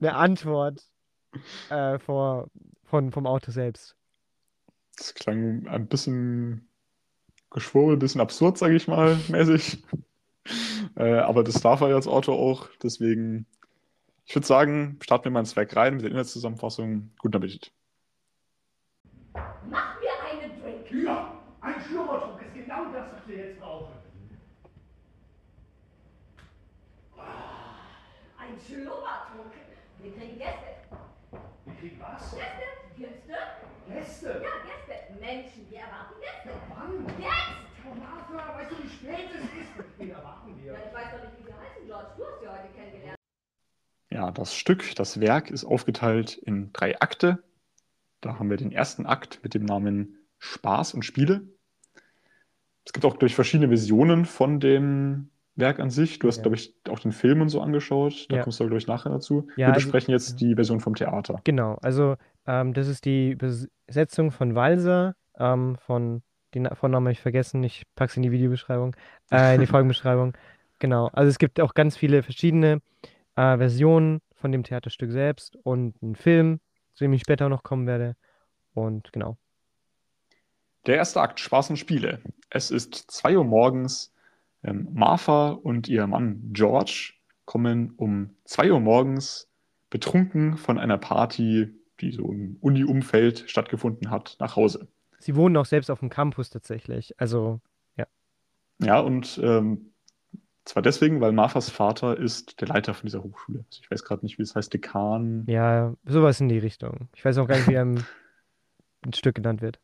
eine 0.00 0.14
Antwort 0.14 0.82
äh, 1.70 1.98
vor, 1.98 2.48
von, 2.84 3.10
vom 3.10 3.26
Autor 3.26 3.52
selbst. 3.52 3.96
Das 4.96 5.14
klang 5.14 5.66
ein 5.68 5.86
bisschen 5.86 6.68
geschwurbel, 7.50 7.96
ein 7.96 8.00
bisschen 8.00 8.20
absurd, 8.20 8.58
sage 8.58 8.76
ich 8.76 8.88
mal, 8.88 9.18
mäßig. 9.28 9.82
Äh, 10.96 11.18
aber 11.18 11.44
das 11.44 11.60
darf 11.60 11.82
er 11.82 11.94
als 11.94 12.08
Autor 12.08 12.38
auch. 12.38 12.70
Deswegen, 12.82 13.44
ich 14.24 14.34
würde 14.34 14.46
sagen, 14.46 14.98
starten 15.02 15.24
wir 15.26 15.30
mal 15.32 15.40
ins 15.40 15.54
Werk 15.56 15.76
rein 15.76 15.94
mit 15.94 16.04
der 16.04 16.10
Inhaltszusammenfassung. 16.10 17.10
Guten 17.18 17.36
Appetit. 17.36 17.70
Mach 19.68 20.00
mir 20.00 20.08
einen 20.26 20.58
Drink. 20.58 21.04
Ja, 21.04 21.38
ein 21.60 21.74
Schnurrtrunk 21.82 22.40
ist 22.40 22.54
genau 22.54 22.90
das, 22.92 23.12
was 23.12 23.28
wir 23.28 23.36
jetzt 23.36 23.60
brauchen. 23.60 23.92
Ein 28.68 28.74
Schlummertrunk. 28.74 29.52
Wir 30.02 30.12
kriegen 30.12 30.38
Gäste. 30.38 30.76
Wir 31.64 31.74
kriegen 31.74 32.00
was? 32.00 32.36
Gäste? 32.36 32.66
Gäste? 32.98 33.34
Gäste. 33.88 34.26
Ja, 34.26 34.50
Gäste. 34.68 35.20
Menschen, 35.20 35.70
wir 35.70 35.78
erwarten 35.78 36.20
Gäste. 36.20 36.60
Wann? 36.68 37.06
Jetzt! 37.18 37.56
Oh, 37.88 37.94
Martha, 37.94 38.58
weißt 38.58 38.70
du, 38.72 38.84
wie 38.84 38.88
spät 38.88 39.30
es 39.34 39.42
ist? 39.42 39.88
Wen 39.96 40.10
erwarten 40.10 40.54
wir? 40.62 40.72
Ja, 40.72 40.78
ich 40.86 40.92
weiß 40.92 41.06
doch 41.12 41.24
nicht, 41.24 41.38
wie 41.38 41.44
sie 41.44 41.54
heißen, 41.54 41.86
George. 41.86 42.08
Du 42.18 42.24
hast 42.26 42.40
sie 42.40 42.48
heute 42.48 42.68
kennengelernt. 42.74 43.16
Ja, 44.10 44.30
das 44.32 44.54
Stück, 44.54 44.94
das 44.96 45.18
Werk 45.18 45.50
ist 45.50 45.64
aufgeteilt 45.64 46.36
in 46.36 46.70
drei 46.74 47.00
Akte. 47.00 47.42
Da 48.20 48.38
haben 48.38 48.50
wir 48.50 48.58
den 48.58 48.72
ersten 48.72 49.06
Akt 49.06 49.40
mit 49.42 49.54
dem 49.54 49.64
Namen 49.64 50.28
Spaß 50.40 50.92
und 50.92 51.04
Spiele. 51.04 51.48
Es 52.84 52.92
gibt 52.92 53.06
auch 53.06 53.16
durch 53.16 53.34
verschiedene 53.34 53.68
Versionen 53.68 54.26
von 54.26 54.60
dem 54.60 55.30
Werk 55.58 55.80
an 55.80 55.90
sich. 55.90 56.18
Du 56.18 56.28
hast, 56.28 56.36
Ja. 56.38 56.42
glaube 56.42 56.56
ich, 56.56 56.74
auch 56.88 56.98
den 57.00 57.12
Film 57.12 57.40
und 57.40 57.48
so 57.48 57.60
angeschaut. 57.60 58.26
Da 58.30 58.36
Ja. 58.36 58.42
kommst 58.42 58.60
du, 58.60 58.64
glaube 58.64 58.78
ich, 58.78 58.86
nachher 58.86 59.10
dazu. 59.10 59.46
Ja, 59.50 59.56
Wir 59.56 59.66
also- 59.68 59.80
besprechen 59.86 60.12
jetzt 60.12 60.40
die 60.40 60.54
Version 60.54 60.80
vom 60.80 60.94
Theater. 60.94 61.40
Genau, 61.44 61.74
also 61.82 62.16
ähm, 62.46 62.72
das 62.74 62.88
ist 62.88 63.04
die 63.04 63.32
Übersetzung 63.32 64.30
von 64.30 64.54
Walser, 64.54 65.14
ähm, 65.38 65.76
von 65.76 66.22
den 66.54 66.66
Vornamen 66.74 67.06
habe 67.06 67.12
ich 67.12 67.20
vergessen, 67.20 67.62
ich 67.62 67.82
packe 67.94 68.10
es 68.10 68.16
in 68.16 68.22
die 68.22 68.32
Videobeschreibung, 68.32 68.96
äh, 69.30 69.54
in 69.56 69.60
die 69.60 69.66
Folgenbeschreibung. 69.76 70.32
Genau, 70.78 71.08
also 71.12 71.28
es 71.28 71.38
gibt 71.38 71.60
auch 71.60 71.74
ganz 71.74 71.96
viele 71.96 72.22
verschiedene 72.22 72.80
äh, 73.36 73.56
Versionen 73.58 74.20
von 74.34 74.50
dem 74.52 74.62
Theaterstück 74.64 75.10
selbst 75.12 75.56
und 75.64 75.94
einen 76.02 76.14
Film, 76.14 76.60
zu 76.94 77.04
dem 77.04 77.12
ich 77.12 77.20
später 77.20 77.48
noch 77.48 77.62
kommen 77.64 77.86
werde. 77.86 78.16
Und 78.74 79.12
genau. 79.12 79.36
Der 80.86 80.96
erste 80.96 81.20
Akt, 81.20 81.40
Spaß 81.40 81.70
und 81.70 81.76
Spiele. 81.76 82.20
Es 82.50 82.70
ist 82.70 82.94
2 83.10 83.36
Uhr 83.36 83.44
morgens. 83.44 84.12
Ähm, 84.62 84.88
Martha 84.92 85.50
und 85.50 85.88
ihr 85.88 86.06
Mann 86.06 86.50
George 86.52 87.14
kommen 87.44 87.92
um 87.96 88.30
2 88.44 88.72
Uhr 88.72 88.80
morgens 88.80 89.48
betrunken 89.90 90.56
von 90.56 90.78
einer 90.78 90.98
Party 90.98 91.78
die 92.00 92.12
so 92.12 92.30
im 92.32 92.56
Uni-Umfeld 92.60 93.44
stattgefunden 93.48 94.10
hat, 94.10 94.36
nach 94.40 94.56
Hause. 94.56 94.88
Sie 95.18 95.34
wohnen 95.34 95.56
auch 95.56 95.66
selbst 95.66 95.90
auf 95.90 96.00
dem 96.00 96.10
Campus 96.10 96.50
tatsächlich. 96.50 97.14
Also, 97.18 97.60
Ja, 98.80 99.00
und 99.00 99.40
ähm, 99.42 99.92
zwar 100.64 100.82
deswegen, 100.82 101.20
weil 101.20 101.32
Marthas 101.32 101.70
Vater 101.70 102.16
ist 102.16 102.60
der 102.60 102.68
Leiter 102.68 102.94
von 102.94 103.06
dieser 103.06 103.22
Hochschule. 103.22 103.64
Also 103.66 103.80
ich 103.82 103.90
weiß 103.90 104.04
gerade 104.04 104.24
nicht, 104.24 104.38
wie 104.38 104.42
es 104.42 104.54
heißt, 104.54 104.72
Dekan. 104.72 105.44
ja, 105.48 105.94
sowas 106.04 106.40
in 106.40 106.48
die 106.48 106.58
Richtung. 106.58 107.08
Ich 107.14 107.24
weiß 107.24 107.38
auch 107.38 107.48
gar 107.48 107.56
nicht, 107.56 107.68
wie 107.68 107.74
er 107.74 107.82
im, 107.82 108.04
ein 109.04 109.12
Stück 109.14 109.34
genannt 109.34 109.60
wird. 109.60 109.80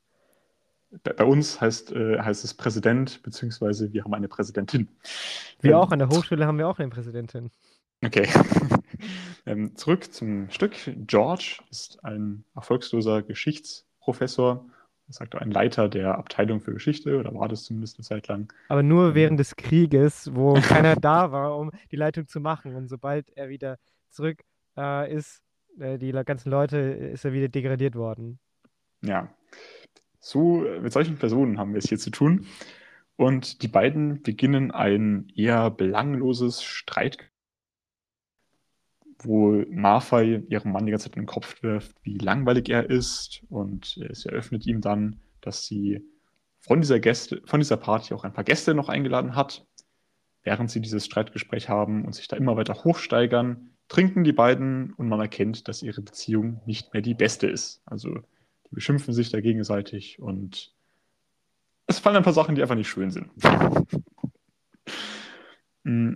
Bei, 1.02 1.24
uns 1.24 1.60
heißt, 1.60 1.92
äh, 1.92 2.18
heißt 2.20 2.44
es 2.44 2.54
Präsident, 2.54 3.22
beziehungsweise 3.22 3.92
wir 3.92 4.04
haben 4.04 4.14
eine 4.14 4.28
Präsidentin. 4.28 4.88
Wir 5.60 5.72
Ähm, 5.72 5.76
auch 5.76 5.90
an 5.90 5.98
der 5.98 6.08
Hochschule 6.08 6.46
haben 6.46 6.58
wir 6.58 6.68
auch 6.68 6.78
eine 6.78 6.88
Präsidentin. 6.88 7.50
Okay. 8.04 8.28
ähm, 9.46 9.74
zurück 9.76 10.12
zum 10.12 10.50
Stück. 10.50 10.74
George 11.06 11.58
ist 11.70 12.04
ein 12.04 12.44
erfolgsloser 12.54 13.22
Geschichtsprofessor, 13.22 14.66
sagt 15.08 15.34
ein 15.34 15.50
Leiter 15.50 15.88
der 15.88 16.18
Abteilung 16.18 16.60
für 16.60 16.72
Geschichte, 16.72 17.18
oder 17.18 17.34
war 17.34 17.48
das 17.48 17.64
zumindest 17.64 17.98
eine 17.98 18.04
Zeit 18.04 18.28
lang. 18.28 18.52
Aber 18.68 18.82
nur 18.82 19.14
während 19.14 19.40
des 19.40 19.56
Krieges, 19.56 20.34
wo 20.34 20.54
keiner 20.60 20.96
da 20.96 21.32
war, 21.32 21.56
um 21.56 21.70
die 21.90 21.96
Leitung 21.96 22.28
zu 22.28 22.40
machen. 22.40 22.74
Und 22.74 22.88
sobald 22.88 23.30
er 23.36 23.48
wieder 23.48 23.78
zurück 24.10 24.42
äh, 24.76 25.12
ist, 25.12 25.42
äh, 25.78 25.98
die 25.98 26.12
ganzen 26.12 26.50
Leute, 26.50 26.78
ist 26.78 27.24
er 27.24 27.32
wieder 27.32 27.48
degradiert 27.48 27.94
worden. 27.94 28.38
Ja. 29.02 29.28
So, 30.24 30.64
mit 30.80 30.90
solchen 30.90 31.18
Personen 31.18 31.58
haben 31.58 31.74
wir 31.74 31.80
es 31.80 31.88
hier 31.90 31.98
zu 31.98 32.08
tun. 32.08 32.46
Und 33.16 33.60
die 33.60 33.68
beiden 33.68 34.22
beginnen 34.22 34.70
ein 34.70 35.28
eher 35.36 35.70
belangloses 35.70 36.62
Streit, 36.62 37.18
wo 39.18 39.62
Martha 39.68 40.22
ihrem 40.22 40.72
Mann 40.72 40.86
die 40.86 40.92
ganze 40.92 41.10
Zeit 41.10 41.16
in 41.16 41.24
den 41.24 41.26
Kopf 41.26 41.62
wirft, 41.62 41.94
wie 42.04 42.16
langweilig 42.16 42.70
er 42.70 42.88
ist. 42.88 43.42
Und 43.50 43.98
sie 44.12 44.28
eröffnet 44.30 44.64
ihm 44.64 44.80
dann, 44.80 45.20
dass 45.42 45.66
sie 45.66 46.02
von 46.58 46.80
dieser 46.80 47.00
Gäste, 47.00 47.42
von 47.44 47.60
dieser 47.60 47.76
Party 47.76 48.14
auch 48.14 48.24
ein 48.24 48.32
paar 48.32 48.44
Gäste 48.44 48.72
noch 48.72 48.88
eingeladen 48.88 49.36
hat. 49.36 49.66
Während 50.42 50.70
sie 50.70 50.80
dieses 50.80 51.04
Streitgespräch 51.04 51.68
haben 51.68 52.06
und 52.06 52.14
sich 52.14 52.28
da 52.28 52.38
immer 52.38 52.56
weiter 52.56 52.82
hochsteigern, 52.82 53.74
trinken 53.88 54.24
die 54.24 54.32
beiden 54.32 54.94
und 54.94 55.06
man 55.06 55.20
erkennt, 55.20 55.68
dass 55.68 55.82
ihre 55.82 56.00
Beziehung 56.00 56.62
nicht 56.64 56.94
mehr 56.94 57.02
die 57.02 57.14
beste 57.14 57.46
ist. 57.46 57.82
Also 57.84 58.22
beschimpfen 58.74 59.14
sich 59.14 59.30
da 59.30 59.40
gegenseitig 59.40 60.20
und 60.20 60.72
es 61.86 61.98
fallen 61.98 62.16
ein 62.16 62.22
paar 62.22 62.32
Sachen, 62.32 62.54
die 62.54 62.62
einfach 62.62 62.74
nicht 62.76 62.88
schön 62.88 63.10
sind. 63.10 63.30
Mm, 65.86 66.14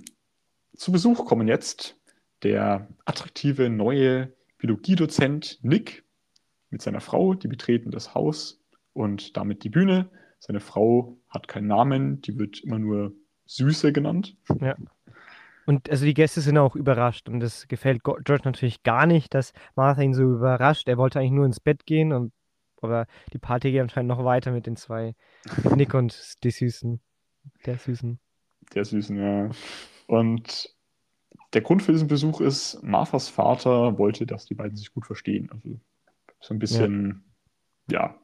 Zu 0.76 0.92
Besuch 0.92 1.26
kommen 1.26 1.46
jetzt 1.46 1.98
der 2.42 2.88
attraktive 3.04 3.68
neue 3.68 4.32
Biologiedozent 4.56 5.58
Nick 5.62 6.04
mit 6.70 6.80
seiner 6.80 7.00
Frau, 7.02 7.34
die 7.34 7.48
betreten 7.48 7.90
das 7.90 8.14
Haus 8.14 8.62
und 8.94 9.36
damit 9.36 9.64
die 9.64 9.68
Bühne. 9.68 10.10
Seine 10.38 10.60
Frau 10.60 11.18
hat 11.28 11.48
keinen 11.48 11.66
Namen, 11.66 12.22
die 12.22 12.38
wird 12.38 12.60
immer 12.64 12.78
nur 12.78 13.12
Süße 13.44 13.92
genannt. 13.92 14.36
Und 15.66 15.90
also 15.90 16.06
die 16.06 16.14
Gäste 16.14 16.40
sind 16.40 16.56
auch 16.56 16.76
überrascht. 16.76 17.28
Und 17.28 17.40
das 17.40 17.68
gefällt 17.68 18.02
George 18.02 18.40
natürlich 18.44 18.82
gar 18.82 19.04
nicht, 19.04 19.34
dass 19.34 19.52
Martha 19.76 20.00
ihn 20.00 20.14
so 20.14 20.22
überrascht. 20.22 20.88
Er 20.88 20.96
wollte 20.96 21.18
eigentlich 21.18 21.32
nur 21.32 21.44
ins 21.44 21.60
Bett 21.60 21.84
gehen, 21.84 22.12
und, 22.12 22.32
aber 22.82 23.06
die 23.32 23.38
Party 23.38 23.72
geht 23.72 23.80
anscheinend 23.80 24.08
noch 24.08 24.24
weiter 24.24 24.52
mit 24.52 24.66
den 24.66 24.76
zwei, 24.76 25.14
mit 25.64 25.76
Nick 25.76 25.94
und 25.94 26.42
die 26.44 26.50
Süßen. 26.50 27.00
Der 27.66 27.78
Süßen. 27.78 28.18
Der 28.74 28.84
Süßen, 28.84 29.16
ja. 29.16 29.50
Und 30.06 30.74
der 31.52 31.62
Grund 31.62 31.82
für 31.82 31.92
diesen 31.92 32.08
Besuch 32.08 32.40
ist, 32.40 32.82
Marthas 32.82 33.28
Vater 33.28 33.98
wollte, 33.98 34.26
dass 34.26 34.46
die 34.46 34.54
beiden 34.54 34.76
sich 34.76 34.92
gut 34.92 35.06
verstehen. 35.06 35.50
Also 35.50 35.80
so 36.40 36.54
ein 36.54 36.58
bisschen, 36.58 37.24
ja, 37.90 38.14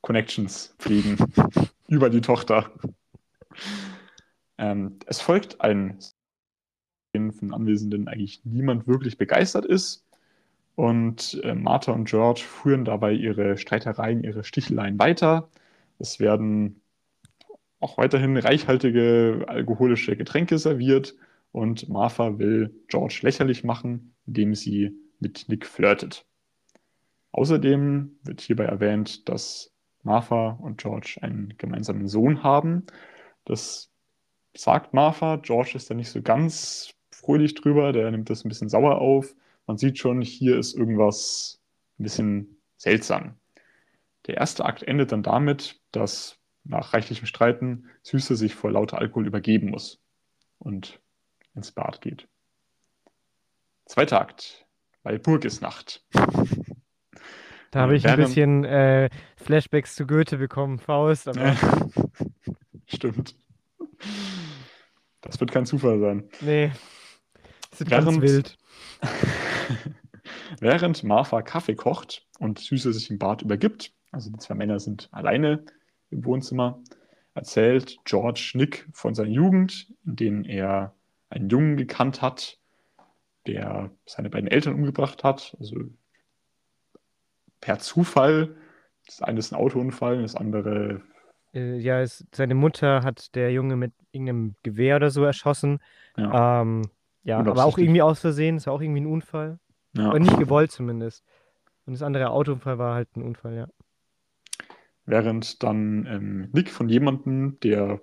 Connections 0.00 0.74
pflegen 0.78 1.16
über 1.88 2.10
die 2.10 2.20
Tochter. 2.20 2.72
Ähm, 4.56 4.98
es 5.06 5.20
folgt 5.20 5.60
ein 5.60 5.98
von 7.12 7.48
den 7.48 7.54
Anwesenden 7.54 8.06
eigentlich 8.06 8.44
niemand 8.44 8.86
wirklich 8.86 9.18
begeistert 9.18 9.64
ist. 9.64 10.04
Und 10.78 11.40
äh, 11.42 11.56
Martha 11.56 11.90
und 11.90 12.04
George 12.04 12.42
führen 12.42 12.84
dabei 12.84 13.12
ihre 13.12 13.58
Streitereien, 13.58 14.22
ihre 14.22 14.44
Sticheleien 14.44 14.96
weiter. 14.96 15.48
Es 15.98 16.20
werden 16.20 16.82
auch 17.80 17.98
weiterhin 17.98 18.36
reichhaltige 18.36 19.44
alkoholische 19.48 20.16
Getränke 20.16 20.56
serviert 20.56 21.16
und 21.50 21.88
Martha 21.88 22.38
will 22.38 22.72
George 22.86 23.18
lächerlich 23.22 23.64
machen, 23.64 24.14
indem 24.24 24.54
sie 24.54 24.92
mit 25.18 25.46
Nick 25.48 25.66
flirtet. 25.66 26.24
Außerdem 27.32 28.16
wird 28.22 28.40
hierbei 28.40 28.66
erwähnt, 28.66 29.28
dass 29.28 29.72
Martha 30.04 30.60
und 30.62 30.78
George 30.80 31.18
einen 31.22 31.54
gemeinsamen 31.58 32.06
Sohn 32.06 32.44
haben. 32.44 32.86
Das 33.44 33.90
sagt 34.54 34.94
Martha. 34.94 35.38
George 35.42 35.72
ist 35.74 35.90
da 35.90 35.94
nicht 35.94 36.10
so 36.10 36.22
ganz 36.22 36.94
fröhlich 37.10 37.56
drüber, 37.56 37.92
der 37.92 38.12
nimmt 38.12 38.30
das 38.30 38.44
ein 38.44 38.48
bisschen 38.48 38.68
sauer 38.68 39.00
auf. 39.00 39.34
Man 39.68 39.76
sieht 39.78 39.98
schon, 39.98 40.20
hier 40.22 40.58
ist 40.58 40.74
irgendwas 40.74 41.60
ein 42.00 42.02
bisschen 42.02 42.56
seltsam. 42.78 43.36
Der 44.26 44.38
erste 44.38 44.64
Akt 44.64 44.82
endet 44.82 45.12
dann 45.12 45.22
damit, 45.22 45.78
dass 45.92 46.38
nach 46.64 46.92
reichlichem 46.94 47.26
Streiten 47.26 47.84
Süße 48.02 48.34
sich 48.34 48.54
vor 48.54 48.70
lauter 48.72 48.98
Alkohol 48.98 49.26
übergeben 49.26 49.70
muss 49.70 50.00
und 50.58 51.00
ins 51.54 51.70
Bad 51.70 52.00
geht. 52.00 52.26
Zweiter 53.86 54.20
Akt. 54.20 54.66
Walpurgisnacht. 55.04 56.02
Da 57.70 57.80
habe 57.80 57.96
ich 57.96 58.08
ein 58.08 58.16
bisschen 58.16 58.64
äh, 58.64 59.10
Flashbacks 59.36 59.94
zu 59.94 60.06
Goethe 60.06 60.38
bekommen, 60.38 60.78
Faust, 60.78 61.28
aber 61.28 61.54
Stimmt. 62.86 63.36
Das 65.20 65.38
wird 65.38 65.52
kein 65.52 65.66
Zufall 65.66 66.00
sein. 66.00 66.30
nee. 66.40 66.72
Das 67.70 67.82
ist 67.82 67.90
ganz 67.90 68.06
Während- 68.06 68.22
wild. 68.22 68.56
Während 70.60 71.02
Martha 71.04 71.42
Kaffee 71.42 71.74
kocht 71.74 72.26
und 72.38 72.58
Süße 72.58 72.92
sich 72.92 73.10
im 73.10 73.18
Bad 73.18 73.42
übergibt, 73.42 73.92
also 74.10 74.30
die 74.30 74.38
zwei 74.38 74.54
Männer 74.54 74.80
sind 74.80 75.08
alleine 75.12 75.64
im 76.10 76.24
Wohnzimmer, 76.24 76.80
erzählt 77.34 77.98
George 78.04 78.52
Nick 78.54 78.88
von 78.92 79.14
seiner 79.14 79.30
Jugend, 79.30 79.92
in 80.04 80.16
denen 80.16 80.44
er 80.44 80.94
einen 81.30 81.48
Jungen 81.48 81.76
gekannt 81.76 82.22
hat, 82.22 82.58
der 83.46 83.90
seine 84.06 84.30
beiden 84.30 84.50
Eltern 84.50 84.74
umgebracht 84.74 85.24
hat, 85.24 85.56
also 85.60 85.76
per 87.60 87.78
Zufall. 87.78 88.56
Das 89.06 89.22
eine 89.22 89.38
ist 89.38 89.52
ein 89.52 89.56
Autounfall, 89.58 90.22
das 90.22 90.34
andere, 90.34 91.02
Äh, 91.54 91.78
ja, 91.78 92.00
es, 92.00 92.26
seine 92.34 92.54
Mutter 92.54 93.02
hat 93.02 93.34
der 93.34 93.52
Junge 93.52 93.76
mit 93.76 93.92
irgendeinem 94.12 94.56
Gewehr 94.62 94.96
oder 94.96 95.10
so 95.10 95.24
erschossen. 95.24 95.80
ja, 96.16 96.60
Ähm, 96.62 96.90
ja, 97.24 97.38
aber 97.38 97.64
auch 97.64 97.78
irgendwie 97.78 98.02
aus 98.02 98.20
Versehen. 98.20 98.56
Es 98.56 98.66
war 98.66 98.74
auch 98.74 98.80
irgendwie 98.80 99.00
ein 99.00 99.06
Unfall. 99.06 99.58
ja. 99.92 100.08
Aber 100.08 100.18
nicht 100.18 100.38
gewollt 100.38 100.70
zumindest. 100.72 101.24
Und 101.86 101.94
das 101.94 102.02
andere 102.02 102.30
Autounfall 102.30 102.78
war 102.78 102.94
halt 102.94 103.16
ein 103.16 103.22
Unfall, 103.22 103.56
ja. 103.56 103.68
Während 105.06 105.62
dann 105.62 106.06
ähm, 106.06 106.48
Nick 106.52 106.70
von 106.70 106.88
jemandem, 106.88 107.58
der 107.62 108.00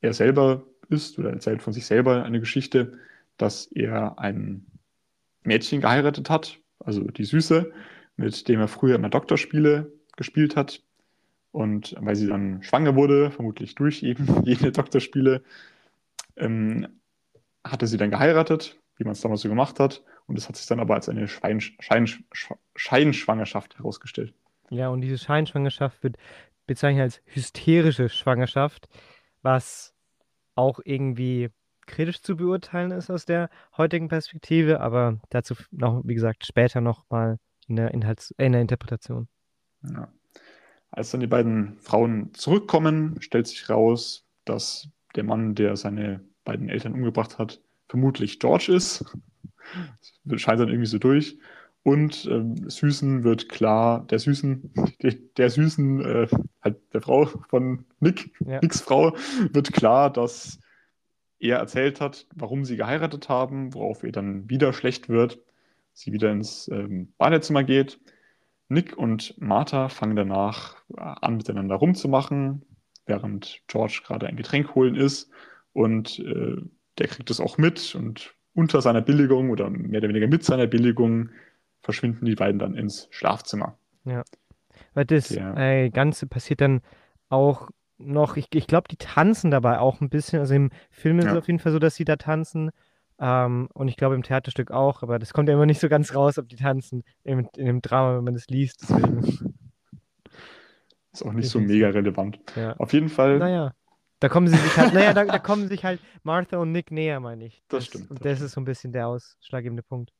er 0.00 0.12
selber 0.12 0.64
ist, 0.88 1.18
oder 1.18 1.30
erzählt 1.30 1.62
von 1.62 1.72
sich 1.72 1.86
selber 1.86 2.22
eine 2.22 2.40
Geschichte, 2.40 2.98
dass 3.36 3.66
er 3.66 4.18
ein 4.18 4.66
Mädchen 5.42 5.80
geheiratet 5.80 6.30
hat, 6.30 6.60
also 6.78 7.02
die 7.02 7.24
Süße, 7.24 7.72
mit 8.16 8.48
dem 8.48 8.60
er 8.60 8.68
früher 8.68 8.96
immer 8.96 9.08
Doktorspiele 9.08 9.92
gespielt 10.16 10.56
hat. 10.56 10.82
Und 11.50 11.96
weil 11.98 12.14
sie 12.14 12.28
dann 12.28 12.62
schwanger 12.62 12.94
wurde, 12.94 13.30
vermutlich 13.30 13.74
durch 13.74 14.02
eben 14.02 14.26
jene 14.44 14.70
Doktorspiele, 14.70 15.42
ähm, 16.36 16.86
hatte 17.64 17.86
sie 17.86 17.96
dann 17.96 18.10
geheiratet, 18.10 18.80
wie 18.96 19.04
man 19.04 19.12
es 19.12 19.20
damals 19.20 19.42
so 19.42 19.48
gemacht 19.48 19.80
hat. 19.80 20.02
Und 20.26 20.36
es 20.36 20.48
hat 20.48 20.56
sich 20.56 20.66
dann 20.66 20.80
aber 20.80 20.94
als 20.94 21.08
eine 21.08 21.26
Schein, 21.28 21.60
Schein, 21.60 22.08
Scheinschwangerschaft 22.74 23.78
herausgestellt. 23.78 24.34
Ja, 24.70 24.88
und 24.88 25.00
diese 25.00 25.18
Scheinschwangerschaft 25.18 26.02
wird 26.02 26.16
bezeichnet 26.66 27.02
als 27.02 27.22
hysterische 27.24 28.08
Schwangerschaft, 28.08 28.88
was 29.42 29.94
auch 30.54 30.80
irgendwie 30.84 31.50
kritisch 31.86 32.20
zu 32.20 32.36
beurteilen 32.36 32.90
ist 32.90 33.10
aus 33.10 33.24
der 33.24 33.48
heutigen 33.76 34.08
Perspektive, 34.08 34.80
aber 34.80 35.18
dazu 35.30 35.54
noch, 35.70 36.02
wie 36.04 36.14
gesagt, 36.14 36.46
später 36.46 36.80
nochmal 36.80 37.38
in 37.66 37.76
der 37.76 37.92
Inhalts 37.92 38.32
äh, 38.32 38.46
in 38.46 38.52
der 38.52 38.60
Interpretation. 38.60 39.28
Ja. 39.82 40.12
Als 40.90 41.10
dann 41.10 41.20
die 41.20 41.26
beiden 41.26 41.78
Frauen 41.78 42.32
zurückkommen, 42.34 43.20
stellt 43.20 43.46
sich 43.46 43.68
raus, 43.68 44.26
dass 44.44 44.88
der 45.16 45.24
Mann, 45.24 45.54
der 45.54 45.76
seine 45.76 46.20
beiden 46.48 46.68
Eltern 46.70 46.94
umgebracht 46.94 47.38
hat, 47.38 47.60
vermutlich 47.88 48.38
George 48.40 48.72
ist. 48.72 49.04
Das 50.24 50.40
scheint 50.40 50.60
dann 50.60 50.68
irgendwie 50.68 50.86
so 50.86 50.98
durch. 50.98 51.38
Und 51.82 52.26
ähm, 52.30 52.68
Süßen 52.68 53.22
wird 53.22 53.48
klar, 53.50 54.06
der 54.06 54.18
Süßen, 54.18 54.72
der, 55.02 55.12
der 55.36 55.50
Süßen, 55.50 56.00
äh, 56.04 56.28
halt 56.62 56.76
der 56.94 57.02
Frau 57.02 57.26
von 57.26 57.84
Nick, 58.00 58.30
Ja. 58.46 58.60
Nicks 58.62 58.80
Frau, 58.80 59.14
wird 59.52 59.72
klar, 59.74 60.10
dass 60.10 60.58
er 61.38 61.58
erzählt 61.58 62.00
hat, 62.00 62.26
warum 62.34 62.64
sie 62.64 62.76
geheiratet 62.76 63.28
haben, 63.28 63.74
worauf 63.74 64.02
ihr 64.04 64.12
dann 64.12 64.48
wieder 64.48 64.72
schlecht 64.72 65.08
wird. 65.08 65.38
sie 65.92 66.12
wieder 66.12 66.30
ins 66.32 66.68
ähm, 66.68 67.12
Badezimmer 67.18 67.64
geht. 67.64 68.00
Nick 68.68 68.96
und 68.96 69.34
Martha 69.40 69.88
fangen 69.88 70.16
danach 70.16 70.76
äh, 70.96 71.00
an, 71.00 71.36
miteinander 71.36 71.76
rumzumachen, 71.76 72.62
während 73.06 73.60
George 73.66 74.00
gerade 74.06 74.26
ein 74.26 74.36
Getränk 74.36 74.74
holen 74.74 74.94
ist. 74.94 75.30
Und 75.78 76.18
äh, 76.18 76.56
der 76.98 77.06
kriegt 77.06 77.30
es 77.30 77.38
auch 77.38 77.56
mit 77.56 77.94
und 77.94 78.34
unter 78.52 78.80
seiner 78.82 79.00
Billigung 79.00 79.50
oder 79.50 79.70
mehr 79.70 80.00
oder 80.00 80.08
weniger 80.08 80.26
mit 80.26 80.42
seiner 80.42 80.66
Billigung 80.66 81.28
verschwinden 81.82 82.26
die 82.26 82.34
beiden 82.34 82.58
dann 82.58 82.74
ins 82.74 83.06
Schlafzimmer. 83.10 83.78
Weil 84.04 85.04
das 85.04 85.30
Ja. 85.30 85.56
äh, 85.56 85.90
Ganze 85.90 86.26
passiert 86.26 86.60
dann 86.60 86.80
auch 87.28 87.70
noch, 87.98 88.36
ich, 88.36 88.48
ich 88.54 88.66
glaube, 88.66 88.88
die 88.90 88.96
tanzen 88.96 89.52
dabei 89.52 89.78
auch 89.78 90.00
ein 90.00 90.08
bisschen. 90.10 90.40
Also 90.40 90.54
im 90.54 90.70
Film 90.90 91.20
ist 91.20 91.26
es 91.26 91.32
Ja. 91.32 91.38
auf 91.38 91.46
jeden 91.46 91.60
Fall 91.60 91.70
so, 91.70 91.78
dass 91.78 91.94
sie 91.94 92.04
da 92.04 92.16
tanzen. 92.16 92.70
Ähm, 93.20 93.68
und 93.74 93.86
ich 93.86 93.96
glaube 93.96 94.16
im 94.16 94.24
Theaterstück 94.24 94.72
auch, 94.72 95.02
aber 95.04 95.20
das 95.20 95.32
kommt 95.32 95.48
ja 95.48 95.54
immer 95.54 95.66
nicht 95.66 95.80
so 95.80 95.88
ganz 95.88 96.12
raus, 96.14 96.38
ob 96.38 96.48
die 96.48 96.56
tanzen 96.56 97.04
in, 97.22 97.48
in 97.56 97.66
dem 97.66 97.82
Drama, 97.82 98.16
wenn 98.16 98.24
man 98.24 98.34
das 98.34 98.48
liest. 98.48 98.82
Deswegen, 98.82 99.20
Ist 101.12 101.24
auch 101.24 101.32
nicht 101.32 101.48
so 101.48 101.60
mega 101.60 101.88
relevant. 101.90 102.40
ja. 102.56 102.74
Auf 102.76 102.92
jeden 102.92 103.08
Fall, 103.08 103.38
Naja. 103.38 103.72
Da 104.20 104.28
kommen 104.28 104.48
sie 104.48 104.56
sich 104.56 104.76
halt, 104.76 104.92
naja, 104.92 105.12
da, 105.14 105.24
da 105.24 105.38
kommen 105.38 105.68
sich 105.68 105.84
halt 105.84 106.00
Martha 106.22 106.58
und 106.58 106.72
Nick 106.72 106.90
näher, 106.90 107.20
meine 107.20 107.46
ich. 107.46 107.62
Das 107.68 107.86
stimmt, 107.86 108.10
Und 108.10 108.24
das 108.24 108.24
das 108.24 108.40
ist 108.40 108.52
so 108.52 108.60
ein 108.60 108.64
bisschen 108.64 108.92
der 108.92 109.08
ausschlaggebende 109.08 109.82
Punkt. 109.82 110.12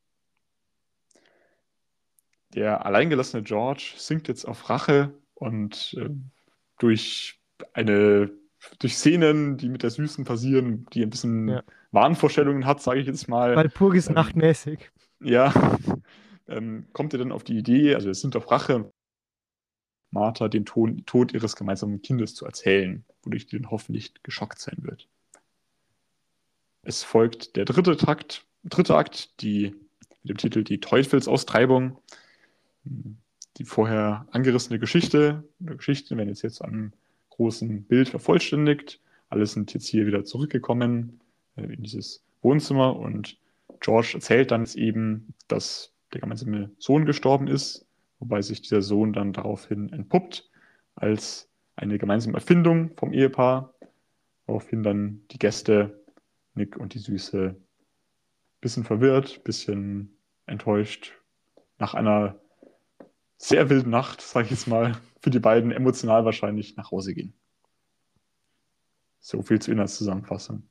der 2.54 2.84
alleingelassene 2.86 3.42
George 3.42 3.94
sinkt 3.96 4.28
jetzt 4.28 4.46
auf 4.46 4.70
Rache 4.70 5.12
und 5.34 5.94
äh, 5.98 6.08
durch 6.78 7.40
eine 7.72 8.30
durch 8.80 8.96
Szenen, 8.96 9.56
die 9.56 9.68
mit 9.68 9.82
der 9.84 9.90
Süßen 9.90 10.24
passieren, 10.24 10.86
die 10.92 11.02
ein 11.02 11.10
bisschen 11.10 11.48
Ja. 11.48 11.62
Wahnvorstellungen 11.92 12.66
hat, 12.66 12.82
sage 12.82 13.00
ich 13.00 13.06
jetzt 13.06 13.28
mal. 13.28 13.54
Walpurgis 13.56 14.08
ähm, 14.08 14.14
nachtmäßig. 14.14 14.90
Ja, 15.20 15.52
ähm, 16.48 16.86
kommt 16.92 17.12
ihr 17.12 17.18
dann 17.18 17.32
auf 17.32 17.44
die 17.44 17.58
Idee, 17.58 17.94
also 17.94 18.10
es 18.10 18.20
sind 18.20 18.36
auf 18.36 18.50
Rache, 18.50 18.92
Martha 20.10 20.48
den 20.48 20.64
Ton, 20.64 21.04
Tod 21.06 21.32
ihres 21.32 21.56
gemeinsamen 21.56 22.02
Kindes 22.02 22.34
zu 22.34 22.46
erzählen, 22.46 23.04
wodurch 23.22 23.46
die 23.46 23.56
dann 23.56 23.70
hoffentlich 23.70 24.14
geschockt 24.22 24.58
sein 24.58 24.78
wird. 24.80 25.08
Es 26.82 27.02
folgt 27.02 27.56
der 27.56 27.64
dritte 27.64 27.96
Takt, 27.96 28.44
dritte 28.64 28.96
Akt, 28.96 29.42
die 29.42 29.74
mit 30.22 30.30
dem 30.30 30.36
Titel 30.38 30.64
Die 30.64 30.80
Teufelsaustreibung. 30.80 31.98
Die 32.84 33.64
vorher 33.64 34.26
angerissene 34.30 34.78
Geschichte, 34.78 35.44
oder 35.60 35.74
Geschichten 35.74 36.16
werden 36.16 36.28
jetzt 36.28 36.42
jetzt 36.42 36.62
am 36.62 36.92
großen 37.30 37.82
Bild 37.84 38.08
vervollständigt. 38.08 39.00
Alle 39.28 39.46
sind 39.46 39.74
jetzt 39.74 39.86
hier 39.86 40.06
wieder 40.06 40.24
zurückgekommen 40.24 41.20
äh, 41.56 41.64
in 41.64 41.82
dieses 41.82 42.22
Wohnzimmer 42.40 42.96
und 42.96 43.36
George 43.80 44.12
erzählt 44.14 44.50
dann 44.50 44.66
eben, 44.74 45.34
dass 45.48 45.92
der 46.12 46.20
gemeinsame 46.20 46.70
Sohn 46.78 47.04
gestorben 47.04 47.48
ist, 47.48 47.84
wobei 48.18 48.42
sich 48.42 48.62
dieser 48.62 48.82
Sohn 48.82 49.12
dann 49.12 49.32
daraufhin 49.32 49.92
entpuppt 49.92 50.50
als 50.94 51.50
eine 51.76 51.98
gemeinsame 51.98 52.34
Erfindung 52.34 52.96
vom 52.96 53.12
Ehepaar, 53.12 53.74
woraufhin 54.46 54.82
dann 54.82 55.22
die 55.30 55.38
Gäste, 55.38 56.04
Nick 56.54 56.76
und 56.76 56.94
die 56.94 56.98
Süße, 56.98 57.56
bisschen 58.60 58.84
verwirrt, 58.84 59.44
bisschen 59.44 60.16
enttäuscht, 60.46 61.12
nach 61.78 61.94
einer 61.94 62.40
sehr 63.36 63.70
wilden 63.70 63.90
Nacht, 63.90 64.20
sage 64.20 64.46
ich 64.46 64.50
jetzt 64.50 64.66
mal, 64.66 65.00
für 65.20 65.30
die 65.30 65.38
beiden 65.38 65.70
emotional 65.70 66.24
wahrscheinlich 66.24 66.76
nach 66.76 66.90
Hause 66.90 67.14
gehen. 67.14 67.34
So 69.20 69.42
viel 69.42 69.60
zur 69.60 69.72
Inhaltszusammenfassung. 69.72 70.68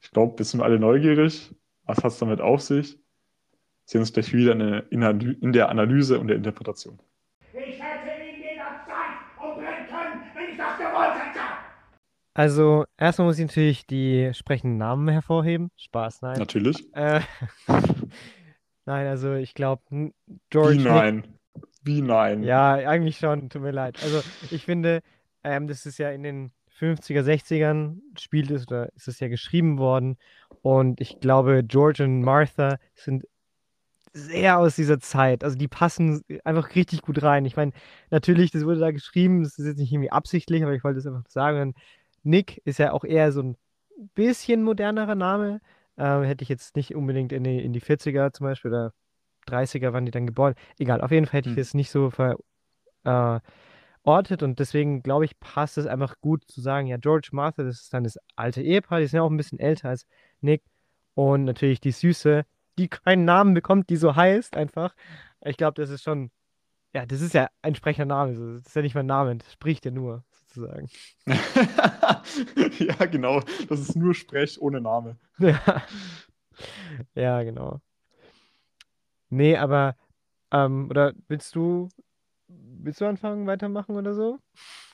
Ich 0.00 0.10
glaube, 0.12 0.38
wir 0.38 0.44
sind 0.44 0.60
alle 0.60 0.78
neugierig. 0.78 1.54
Was 1.84 1.98
hat 1.98 2.12
es 2.12 2.18
damit 2.18 2.40
auf 2.40 2.62
sich? 2.62 2.99
Sehen 3.90 4.02
uns 4.02 4.12
gleich 4.12 4.32
wieder 4.32 4.52
in 4.52 5.52
der, 5.52 5.68
Analyse 5.68 6.20
und 6.20 6.28
der 6.28 6.36
Interpretation. 6.36 7.00
Ich 7.52 7.82
hätte 7.82 8.22
ihn 8.22 8.40
jederzeit 8.40 9.18
umbringen 9.42 9.88
können, 9.88 10.22
wenn 10.32 10.50
ich 10.52 10.56
das 10.56 10.78
gewollt 10.78 11.14
hätte. 11.16 11.40
Also, 12.32 12.84
erstmal 12.96 13.26
muss 13.26 13.40
ich 13.40 13.46
natürlich 13.48 13.88
die 13.88 14.22
entsprechenden 14.22 14.76
Namen 14.76 15.08
hervorheben. 15.08 15.72
Spaß, 15.76 16.22
nein. 16.22 16.38
Natürlich. 16.38 16.86
Äh, 16.94 17.22
nein, 18.86 19.08
also 19.08 19.34
ich 19.34 19.54
glaube, 19.54 19.82
George 20.50 20.78
Wie 20.78 20.84
nein? 20.84 21.24
Wie 21.82 22.00
nein? 22.00 22.44
Ja, 22.44 22.74
eigentlich 22.74 23.18
schon, 23.18 23.50
tut 23.50 23.62
mir 23.62 23.72
leid. 23.72 23.98
Also 24.04 24.22
ich 24.52 24.66
finde, 24.66 25.00
ähm, 25.42 25.66
das 25.66 25.84
ist 25.84 25.98
ja 25.98 26.10
in 26.10 26.22
den 26.22 26.52
50er, 26.78 27.22
60ern 27.22 27.96
spielt 28.16 28.52
es 28.52 28.68
oder 28.68 28.92
ist 28.94 29.08
es 29.08 29.18
ja 29.18 29.26
geschrieben 29.26 29.78
worden. 29.78 30.16
Und 30.62 31.00
ich 31.00 31.18
glaube, 31.18 31.64
George 31.64 32.04
und 32.04 32.22
Martha 32.22 32.78
sind 32.94 33.24
sehr 34.12 34.58
aus 34.58 34.76
dieser 34.76 34.98
Zeit. 35.00 35.44
Also 35.44 35.56
die 35.56 35.68
passen 35.68 36.22
einfach 36.44 36.74
richtig 36.74 37.02
gut 37.02 37.22
rein. 37.22 37.44
Ich 37.44 37.56
meine, 37.56 37.72
natürlich, 38.10 38.50
das 38.50 38.64
wurde 38.64 38.80
da 38.80 38.90
geschrieben, 38.90 39.42
das 39.42 39.58
ist 39.58 39.66
jetzt 39.66 39.78
nicht 39.78 39.92
irgendwie 39.92 40.10
absichtlich, 40.10 40.62
aber 40.62 40.72
ich 40.74 40.84
wollte 40.84 40.98
es 40.98 41.06
einfach 41.06 41.28
sagen. 41.28 41.74
Nick 42.22 42.60
ist 42.64 42.78
ja 42.78 42.92
auch 42.92 43.04
eher 43.04 43.32
so 43.32 43.42
ein 43.42 43.56
bisschen 44.14 44.62
modernerer 44.62 45.14
Name. 45.14 45.60
Ähm, 45.96 46.22
hätte 46.24 46.42
ich 46.42 46.48
jetzt 46.48 46.76
nicht 46.76 46.94
unbedingt 46.94 47.32
in 47.32 47.44
die, 47.44 47.60
in 47.60 47.72
die 47.72 47.80
40er 47.80 48.32
zum 48.32 48.44
Beispiel 48.46 48.70
oder 48.70 48.92
30er 49.46 49.92
waren 49.92 50.04
die 50.06 50.12
dann 50.12 50.26
geboren. 50.26 50.54
Egal, 50.78 51.00
auf 51.00 51.10
jeden 51.10 51.26
Fall 51.26 51.38
hätte 51.38 51.50
ich 51.50 51.56
Hm. 51.56 51.60
es 51.62 51.74
nicht 51.74 51.90
so 51.90 52.10
verortet 52.10 53.42
und 54.42 54.58
deswegen 54.58 55.02
glaube 55.02 55.24
ich, 55.24 55.38
passt 55.40 55.78
es 55.78 55.86
einfach 55.86 56.14
gut 56.20 56.44
zu 56.48 56.60
sagen, 56.60 56.86
ja, 56.86 56.96
George 56.96 57.28
Martha, 57.32 57.62
das 57.62 57.82
ist 57.82 57.94
dann 57.94 58.04
das 58.04 58.18
alte 58.36 58.62
Ehepaar, 58.62 59.00
die 59.00 59.06
sind 59.06 59.18
ja 59.18 59.22
auch 59.22 59.30
ein 59.30 59.36
bisschen 59.36 59.58
älter 59.58 59.90
als 59.90 60.06
Nick 60.40 60.62
und 61.14 61.44
natürlich 61.44 61.80
die 61.80 61.92
Süße, 61.92 62.44
die 62.80 62.88
keinen 62.88 63.24
Namen 63.26 63.54
bekommt, 63.54 63.90
die 63.90 63.96
so 63.96 64.16
heißt 64.16 64.56
einfach. 64.56 64.94
Ich 65.44 65.56
glaube, 65.56 65.80
das 65.80 65.90
ist 65.90 66.02
schon, 66.02 66.30
ja, 66.94 67.04
das 67.06 67.20
ist 67.20 67.34
ja 67.34 67.48
ein 67.62 67.74
sprechender 67.74 68.06
Name, 68.14 68.32
das 68.32 68.66
ist 68.66 68.74
ja 68.74 68.82
nicht 68.82 68.94
mein 68.94 69.06
Name, 69.06 69.36
das 69.36 69.52
spricht 69.52 69.84
ja 69.84 69.90
nur, 69.90 70.24
sozusagen. 70.30 70.88
ja, 72.78 73.04
genau. 73.06 73.40
Das 73.68 73.80
ist 73.80 73.96
nur 73.96 74.14
Sprech 74.14 74.60
ohne 74.60 74.80
Name. 74.80 75.16
Ja. 75.38 75.82
Ja, 77.14 77.42
genau. 77.42 77.80
Nee, 79.30 79.56
aber, 79.56 79.96
ähm, 80.50 80.90
oder 80.90 81.14
willst 81.28 81.54
du, 81.54 81.88
willst 82.48 83.00
du 83.00 83.06
anfangen, 83.06 83.46
weitermachen 83.46 83.96
oder 83.96 84.12
so? 84.12 84.38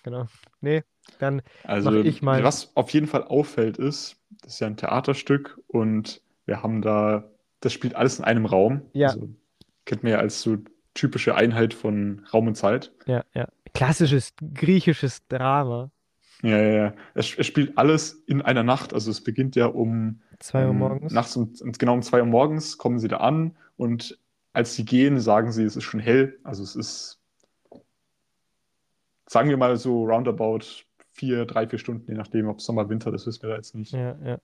Genau. 0.04 0.26
Nee, 0.60 0.84
dann, 1.18 1.42
Also, 1.64 1.90
Mach 1.90 2.04
ich 2.04 2.22
mal. 2.22 2.44
was 2.44 2.76
auf 2.76 2.90
jeden 2.90 3.08
Fall 3.08 3.24
auffällt, 3.24 3.78
ist, 3.78 4.20
das 4.42 4.54
ist 4.54 4.60
ja 4.60 4.68
ein 4.68 4.76
Theaterstück 4.76 5.60
und 5.66 6.22
wir 6.44 6.62
haben 6.62 6.82
da, 6.82 7.24
das 7.60 7.72
spielt 7.72 7.94
alles 7.96 8.18
in 8.18 8.24
einem 8.24 8.46
Raum. 8.46 8.82
Ja. 8.92 9.08
Also, 9.08 9.28
kennt 9.84 10.02
man 10.02 10.12
ja 10.12 10.18
als 10.18 10.42
so 10.42 10.56
typische 10.94 11.34
Einheit 11.34 11.74
von 11.74 12.24
Raum 12.32 12.46
und 12.48 12.54
Zeit. 12.56 12.92
ja, 13.06 13.24
ja. 13.34 13.48
Klassisches 13.74 14.32
griechisches 14.54 15.26
Drama. 15.28 15.90
Ja, 16.42 16.56
ja, 16.58 16.72
ja. 16.72 16.94
Es, 17.14 17.36
es 17.36 17.46
spielt 17.46 17.76
alles 17.76 18.12
in 18.26 18.40
einer 18.40 18.62
Nacht. 18.62 18.94
Also, 18.94 19.10
es 19.10 19.22
beginnt 19.22 19.54
ja 19.56 19.66
um 19.66 20.22
Zwei 20.38 20.64
Uhr 20.64 20.70
ähm, 20.70 20.78
morgens. 20.78 21.12
nachts 21.12 21.36
um, 21.36 21.52
genau 21.78 21.92
um 21.94 22.02
zwei 22.02 22.20
Uhr 22.20 22.26
morgens 22.26 22.78
kommen 22.78 22.98
sie 22.98 23.08
da 23.08 23.18
an 23.18 23.56
und 23.76 24.18
als 24.54 24.74
sie 24.74 24.84
gehen, 24.86 25.18
sagen 25.20 25.52
sie, 25.52 25.64
es 25.64 25.76
ist 25.76 25.84
schon 25.84 26.00
hell. 26.00 26.38
Also, 26.42 26.62
es 26.62 26.74
ist, 26.76 27.20
sagen 29.28 29.50
wir 29.50 29.56
mal 29.58 29.76
so 29.76 30.04
roundabout 30.04 30.60
vier, 31.12 31.44
drei, 31.46 31.66
vier 31.68 31.78
Stunden, 31.78 32.10
je 32.10 32.16
nachdem, 32.16 32.48
ob 32.48 32.60
Sommer, 32.62 32.88
Winter, 32.88 33.10
das 33.10 33.26
wissen 33.26 33.42
wir 33.42 33.50
da 33.50 33.56
jetzt 33.56 33.74
nicht. 33.74 33.92
Ja, 33.92 34.16
ja. 34.24 34.38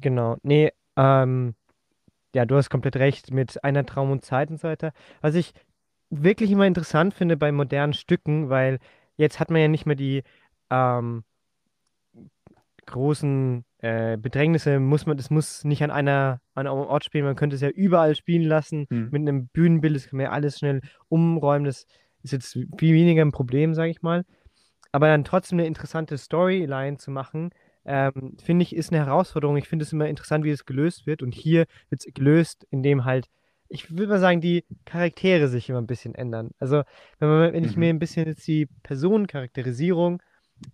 Genau. 0.00 0.36
Nee, 0.42 0.72
ähm, 0.98 1.54
ja, 2.34 2.44
du 2.44 2.56
hast 2.56 2.68
komplett 2.68 2.96
recht 2.96 3.32
mit 3.32 3.64
einer 3.64 3.86
Traum 3.86 4.10
und 4.10 4.24
Zeit 4.24 4.50
und 4.50 4.60
so 4.60 4.68
weiter. 4.68 4.92
Was 5.22 5.34
ich 5.34 5.54
wirklich 6.10 6.50
immer 6.50 6.66
interessant 6.66 7.14
finde 7.14 7.36
bei 7.36 7.52
modernen 7.52 7.94
Stücken, 7.94 8.50
weil 8.50 8.78
jetzt 9.16 9.40
hat 9.40 9.50
man 9.50 9.60
ja 9.62 9.68
nicht 9.68 9.86
mehr 9.86 9.96
die 9.96 10.22
ähm, 10.70 11.24
großen 12.86 13.64
äh, 13.78 14.16
Bedrängnisse, 14.16 14.80
muss 14.80 15.06
man, 15.06 15.16
das 15.16 15.30
muss 15.30 15.64
nicht 15.64 15.82
an 15.82 15.90
einer, 15.90 16.40
an 16.54 16.66
einem 16.66 16.78
Ort 16.78 17.04
spielen, 17.04 17.24
man 17.24 17.36
könnte 17.36 17.56
es 17.56 17.62
ja 17.62 17.68
überall 17.68 18.14
spielen 18.14 18.42
lassen, 18.42 18.86
Hm. 18.90 19.08
mit 19.10 19.22
einem 19.22 19.48
Bühnenbild, 19.48 19.96
das 19.96 20.08
kann 20.08 20.16
man 20.16 20.24
ja 20.24 20.32
alles 20.32 20.58
schnell 20.58 20.80
umräumen, 21.08 21.64
das 21.64 21.86
ist 22.22 22.32
jetzt 22.32 22.52
viel 22.52 22.94
weniger 22.94 23.22
ein 23.22 23.32
Problem, 23.32 23.74
sage 23.74 23.90
ich 23.90 24.02
mal. 24.02 24.24
Aber 24.90 25.06
dann 25.06 25.24
trotzdem 25.24 25.58
eine 25.58 25.68
interessante 25.68 26.16
Storyline 26.16 26.96
zu 26.96 27.10
machen, 27.10 27.50
ähm, 27.88 28.36
finde 28.42 28.62
ich, 28.62 28.76
ist 28.76 28.92
eine 28.92 29.04
Herausforderung. 29.04 29.56
Ich 29.56 29.66
finde 29.66 29.84
es 29.84 29.92
immer 29.92 30.06
interessant, 30.06 30.44
wie 30.44 30.50
es 30.50 30.66
gelöst 30.66 31.06
wird. 31.06 31.22
Und 31.22 31.34
hier 31.34 31.64
wird 31.88 32.04
es 32.06 32.14
gelöst, 32.14 32.66
indem 32.70 33.04
halt, 33.04 33.28
ich 33.68 33.90
würde 33.90 34.08
mal 34.08 34.20
sagen, 34.20 34.40
die 34.40 34.64
Charaktere 34.84 35.48
sich 35.48 35.68
immer 35.70 35.80
ein 35.80 35.86
bisschen 35.86 36.14
ändern. 36.14 36.50
Also, 36.58 36.82
wenn, 37.18 37.28
man, 37.28 37.52
wenn 37.54 37.64
ich 37.64 37.74
Mhm. 37.76 37.80
mir 37.80 37.88
ein 37.88 37.98
bisschen 37.98 38.26
jetzt 38.26 38.46
die 38.46 38.66
Personencharakterisierung 38.82 40.22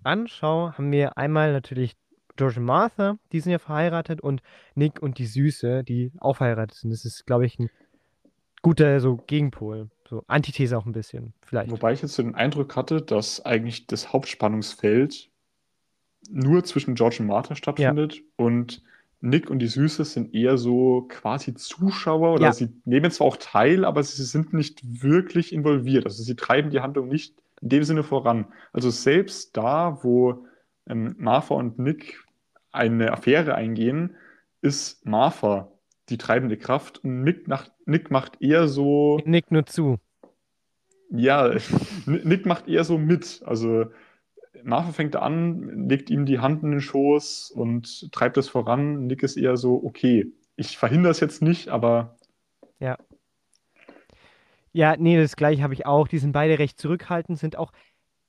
anschaue, 0.02 0.76
haben 0.76 0.90
wir 0.90 1.16
einmal 1.16 1.52
natürlich 1.52 1.96
George 2.36 2.58
und 2.58 2.66
Martha, 2.66 3.16
die 3.32 3.38
sind 3.40 3.52
ja 3.52 3.60
verheiratet, 3.60 4.20
und 4.20 4.42
Nick 4.74 5.00
und 5.00 5.18
die 5.18 5.26
Süße, 5.26 5.84
die 5.84 6.10
auch 6.18 6.36
verheiratet 6.38 6.76
sind. 6.76 6.90
Das 6.90 7.04
ist, 7.04 7.26
glaube 7.26 7.46
ich, 7.46 7.58
ein 7.60 7.70
guter 8.60 8.98
so 8.98 9.18
Gegenpol. 9.18 9.88
So 10.08 10.24
Antithese 10.26 10.76
auch 10.76 10.84
ein 10.84 10.92
bisschen, 10.92 11.32
vielleicht. 11.42 11.70
Wobei 11.70 11.92
ich 11.92 12.02
jetzt 12.02 12.14
so 12.14 12.22
den 12.22 12.34
Eindruck 12.34 12.74
hatte, 12.76 13.00
dass 13.02 13.44
eigentlich 13.44 13.86
das 13.86 14.12
Hauptspannungsfeld 14.12 15.30
nur 16.30 16.64
zwischen 16.64 16.94
George 16.94 17.16
und 17.20 17.26
Martha 17.26 17.54
stattfindet 17.54 18.22
und 18.36 18.82
Nick 19.20 19.48
und 19.48 19.58
die 19.60 19.68
Süße 19.68 20.04
sind 20.04 20.34
eher 20.34 20.58
so 20.58 21.06
quasi 21.08 21.54
Zuschauer 21.54 22.34
oder 22.34 22.46
Ja. 22.46 22.52
sie 22.52 22.68
nehmen 22.84 23.10
zwar 23.10 23.26
auch 23.28 23.38
teil, 23.38 23.84
aber 23.86 24.02
sie 24.02 24.22
sind 24.22 24.52
nicht 24.52 25.02
wirklich 25.02 25.52
involviert. 25.52 26.04
Also 26.04 26.22
sie 26.22 26.36
treiben 26.36 26.70
die 26.70 26.80
Handlung 26.80 27.08
nicht 27.08 27.34
in 27.62 27.70
dem 27.70 27.84
Sinne 27.84 28.02
voran. 28.02 28.46
Also 28.72 28.90
selbst 28.90 29.56
da, 29.56 29.98
wo 30.02 30.46
ähm, 30.86 31.14
Martha 31.18 31.54
und 31.54 31.78
Nick 31.78 32.22
eine 32.70 33.12
Affäre 33.12 33.54
eingehen, 33.54 34.14
ist 34.60 35.06
Martha 35.06 35.68
die 36.10 36.18
treibende 36.18 36.58
Kraft 36.58 37.02
und 37.02 37.22
Nick, 37.22 37.48
nach, 37.48 37.70
Nick 37.86 38.10
macht 38.10 38.42
eher 38.42 38.68
so. 38.68 39.20
Nick 39.24 39.50
nur 39.50 39.64
zu. 39.64 39.96
Ja, 41.10 41.54
Nick 42.06 42.44
macht 42.44 42.68
eher 42.68 42.84
so 42.84 42.98
mit. 42.98 43.42
Also 43.46 43.86
Martha 44.64 44.92
fängt 44.92 45.16
an, 45.16 45.88
legt 45.88 46.10
ihm 46.10 46.26
die 46.26 46.40
Hand 46.40 46.62
in 46.62 46.70
den 46.72 46.80
Schoß 46.80 47.50
und 47.50 48.10
treibt 48.12 48.36
es 48.38 48.48
voran. 48.48 49.06
Nick 49.06 49.22
ist 49.22 49.36
eher 49.36 49.56
so, 49.56 49.82
okay, 49.84 50.32
ich 50.56 50.78
verhindere 50.78 51.12
es 51.12 51.20
jetzt 51.20 51.42
nicht, 51.42 51.68
aber 51.68 52.16
Ja, 54.72 54.96
nee, 54.98 55.16
das 55.20 55.36
gleiche 55.36 55.62
habe 55.62 55.74
ich 55.74 55.86
auch. 55.86 56.08
Die 56.08 56.18
sind 56.18 56.32
beide 56.32 56.58
recht 56.58 56.78
zurückhaltend, 56.80 57.38
sind 57.38 57.56
auch 57.56 57.72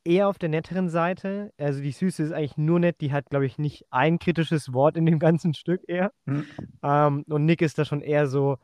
eher 0.06 0.28
auf 0.30 0.38
der 0.40 0.50
netteren 0.50 0.90
Seite. 0.90 1.54
Also 1.58 1.82
die 1.82 1.92
Süße 1.92 2.24
ist 2.24 2.32
eigentlich 2.32 2.58
nur 2.58 2.80
nett, 2.80 3.02
die 3.02 3.12
hat, 3.12 3.30
glaube 3.30 3.46
ich, 3.46 3.58
nicht 3.58 3.86
ein 3.92 4.20
kritisches 4.20 4.74
Wort 4.74 4.98
in 4.98 5.06
dem 5.06 5.20
ganzen 5.20 5.54
Stück 5.56 5.82
eher. 5.88 6.12
hm, 6.28 6.42
Ähm, 6.84 7.24
und 7.30 7.46
Nick 7.46 7.62
ist 7.62 7.78
da 7.80 7.86
schon 7.86 8.02
eher 8.02 8.28
so, 8.28 8.58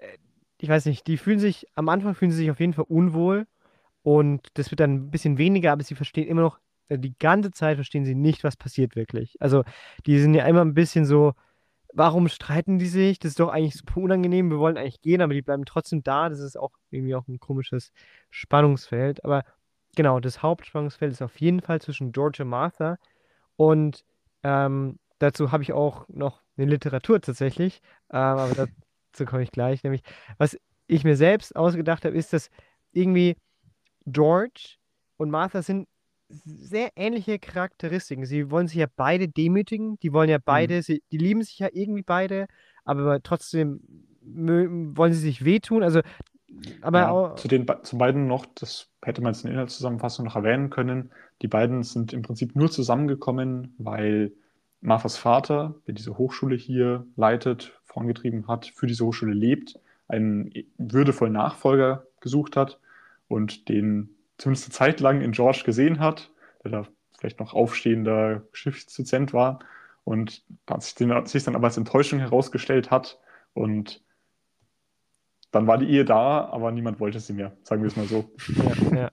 äh, 0.00 0.18
ich 0.60 0.68
weiß 0.68 0.86
nicht, 0.86 1.06
die 1.08 1.18
fühlen 1.18 1.40
sich, 1.40 1.66
am 1.76 1.88
Anfang 1.88 2.14
fühlen 2.14 2.30
sie 2.32 2.38
sich 2.38 2.50
auf 2.52 2.60
jeden 2.60 2.74
Fall 2.74 2.86
unwohl 2.88 3.46
und 4.02 4.48
das 4.54 4.70
wird 4.72 4.80
dann 4.80 4.94
ein 4.94 5.10
bisschen 5.12 5.38
weniger, 5.38 5.72
aber 5.72 5.84
sie 5.84 5.94
verstehen 5.96 6.28
immer 6.28 6.42
noch, 6.42 6.60
die 6.96 7.14
ganze 7.18 7.50
Zeit 7.50 7.76
verstehen 7.76 8.04
sie 8.04 8.14
nicht, 8.14 8.44
was 8.44 8.56
passiert 8.56 8.96
wirklich. 8.96 9.36
Also 9.40 9.64
die 10.06 10.18
sind 10.18 10.34
ja 10.34 10.46
immer 10.46 10.64
ein 10.64 10.74
bisschen 10.74 11.04
so, 11.04 11.34
warum 11.92 12.28
streiten 12.28 12.78
die 12.78 12.86
sich? 12.86 13.18
Das 13.18 13.30
ist 13.30 13.40
doch 13.40 13.50
eigentlich 13.50 13.74
super 13.74 14.00
unangenehm, 14.00 14.50
wir 14.50 14.58
wollen 14.58 14.76
eigentlich 14.76 15.00
gehen, 15.02 15.20
aber 15.20 15.34
die 15.34 15.42
bleiben 15.42 15.64
trotzdem 15.64 16.02
da. 16.02 16.28
Das 16.28 16.40
ist 16.40 16.58
auch 16.58 16.72
irgendwie 16.90 17.14
auch 17.14 17.28
ein 17.28 17.40
komisches 17.40 17.92
Spannungsfeld. 18.30 19.24
Aber 19.24 19.44
genau, 19.96 20.20
das 20.20 20.42
Hauptspannungsfeld 20.42 21.12
ist 21.12 21.22
auf 21.22 21.40
jeden 21.40 21.60
Fall 21.60 21.80
zwischen 21.80 22.12
George 22.12 22.42
und 22.42 22.48
Martha 22.48 22.98
und 23.56 24.04
ähm, 24.42 24.98
dazu 25.18 25.52
habe 25.52 25.62
ich 25.62 25.72
auch 25.72 26.08
noch 26.08 26.42
eine 26.56 26.66
Literatur 26.66 27.20
tatsächlich, 27.20 27.80
ähm, 28.10 28.18
aber 28.18 28.68
dazu 29.12 29.24
komme 29.24 29.42
ich 29.42 29.52
gleich. 29.52 29.82
Nämlich, 29.84 30.02
was 30.38 30.58
ich 30.86 31.04
mir 31.04 31.16
selbst 31.16 31.54
ausgedacht 31.56 32.04
habe, 32.04 32.16
ist, 32.16 32.32
dass 32.32 32.50
irgendwie 32.92 33.36
George 34.06 34.76
und 35.16 35.30
Martha 35.30 35.62
sind 35.62 35.88
sehr 36.44 36.90
ähnliche 36.96 37.38
Charakteristiken. 37.38 38.24
Sie 38.26 38.50
wollen 38.50 38.68
sich 38.68 38.78
ja 38.78 38.86
beide 38.96 39.28
demütigen, 39.28 39.98
die 40.00 40.12
wollen 40.12 40.30
ja 40.30 40.38
beide, 40.42 40.82
sie, 40.82 41.02
die 41.12 41.18
lieben 41.18 41.42
sich 41.42 41.58
ja 41.58 41.68
irgendwie 41.72 42.02
beide, 42.02 42.46
aber 42.84 43.22
trotzdem 43.22 43.80
wollen 44.22 45.12
sie 45.12 45.20
sich 45.20 45.44
wehtun. 45.44 45.82
Also, 45.82 46.00
aber 46.80 46.98
ja, 47.00 47.10
auch, 47.10 47.34
zu 47.36 47.48
den 47.48 47.66
zu 47.82 47.98
beiden 47.98 48.26
noch, 48.26 48.46
das 48.54 48.88
hätte 49.02 49.22
man 49.22 49.32
jetzt 49.32 49.42
in 49.42 49.48
der 49.48 49.54
Inhaltszusammenfassung 49.54 50.24
noch 50.24 50.36
erwähnen 50.36 50.70
können. 50.70 51.10
Die 51.42 51.48
beiden 51.48 51.82
sind 51.82 52.12
im 52.12 52.22
Prinzip 52.22 52.54
nur 52.54 52.70
zusammengekommen, 52.70 53.74
weil 53.78 54.32
Marthas 54.80 55.16
Vater, 55.16 55.74
der 55.86 55.94
diese 55.94 56.18
Hochschule 56.18 56.56
hier 56.56 57.06
leitet, 57.16 57.72
vorangetrieben 57.84 58.48
hat, 58.48 58.66
für 58.66 58.86
diese 58.86 59.04
Hochschule 59.04 59.32
lebt, 59.32 59.78
einen 60.08 60.52
würdevollen 60.76 61.32
Nachfolger 61.32 62.06
gesucht 62.20 62.56
hat 62.56 62.78
und 63.28 63.68
den 63.68 64.10
zumindest 64.42 64.66
eine 64.66 64.74
Zeit 64.74 65.00
lang 65.00 65.20
in 65.20 65.32
George 65.32 65.62
gesehen 65.64 66.00
hat, 66.00 66.30
der 66.64 66.70
da 66.70 66.86
vielleicht 67.18 67.38
noch 67.38 67.54
aufstehender 67.54 68.42
Schiffsdozent 68.52 69.32
war 69.32 69.60
und 70.04 70.42
sich, 70.80 70.94
den, 70.96 71.26
sich 71.26 71.44
dann 71.44 71.54
aber 71.54 71.68
als 71.68 71.76
Enttäuschung 71.76 72.18
herausgestellt 72.18 72.90
hat 72.90 73.20
und 73.54 74.02
dann 75.52 75.66
war 75.66 75.78
die 75.78 75.88
Ehe 75.88 76.04
da, 76.04 76.46
aber 76.46 76.72
niemand 76.72 76.98
wollte 76.98 77.20
sie 77.20 77.34
mehr, 77.34 77.56
sagen 77.62 77.82
wir 77.82 77.88
es 77.88 77.96
mal 77.96 78.06
so. 78.06 78.30
Ja, 78.48 78.96
ja. 78.96 79.10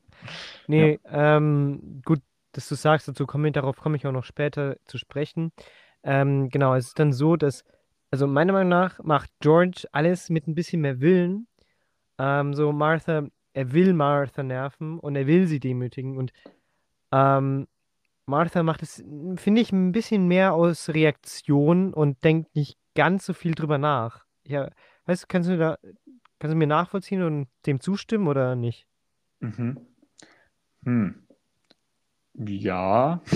Nee, 0.67 0.99
ähm, 1.05 2.01
gut, 2.05 2.21
dass 2.53 2.67
du 2.69 2.75
sagst, 2.75 3.07
dazu 3.07 3.27
komme 3.27 3.49
ich, 3.49 3.53
darauf 3.53 3.77
komme 3.77 3.97
ich 3.97 4.07
auch 4.07 4.11
noch 4.11 4.23
später 4.23 4.77
zu 4.85 4.97
sprechen. 4.97 5.51
Ähm, 6.01 6.49
genau, 6.49 6.73
es 6.75 6.87
ist 6.87 6.99
dann 6.99 7.13
so, 7.13 7.35
dass, 7.35 7.65
also 8.09 8.25
meiner 8.25 8.53
Meinung 8.53 8.69
nach 8.69 8.99
macht 9.03 9.31
George 9.41 9.85
alles 9.91 10.29
mit 10.29 10.47
ein 10.47 10.55
bisschen 10.55 10.81
mehr 10.81 11.01
Willen. 11.01 11.47
Ähm, 12.17 12.53
so 12.53 12.71
Martha, 12.71 13.27
er 13.53 13.71
will 13.73 13.93
Martha 13.93 14.43
nerven 14.43 14.99
und 14.99 15.15
er 15.15 15.27
will 15.27 15.47
sie 15.47 15.59
demütigen 15.59 16.17
und 16.17 16.31
ähm, 17.11 17.67
Martha 18.25 18.61
macht 18.61 18.83
es, 18.83 19.03
finde 19.37 19.61
ich, 19.61 19.71
ein 19.71 19.91
bisschen 19.91 20.27
mehr 20.27 20.53
aus 20.53 20.89
Reaktion 20.89 21.93
und 21.93 22.23
denkt 22.23 22.55
nicht 22.55 22.77
ganz 22.93 23.25
so 23.25 23.33
viel 23.33 23.55
drüber 23.55 23.79
nach. 23.79 24.25
Ja, 24.43 24.69
weißt 25.05 25.23
du, 25.23 25.27
kannst 25.27 25.49
du 25.49 25.57
da, 25.57 25.77
kannst 26.37 26.53
du 26.53 26.57
mir 26.57 26.67
nachvollziehen 26.67 27.23
und 27.23 27.47
dem 27.65 27.79
zustimmen 27.79 28.27
oder 28.27 28.55
nicht? 28.55 28.85
Mhm. 29.39 29.77
Hm. 30.83 31.23
Ja. 32.35 33.21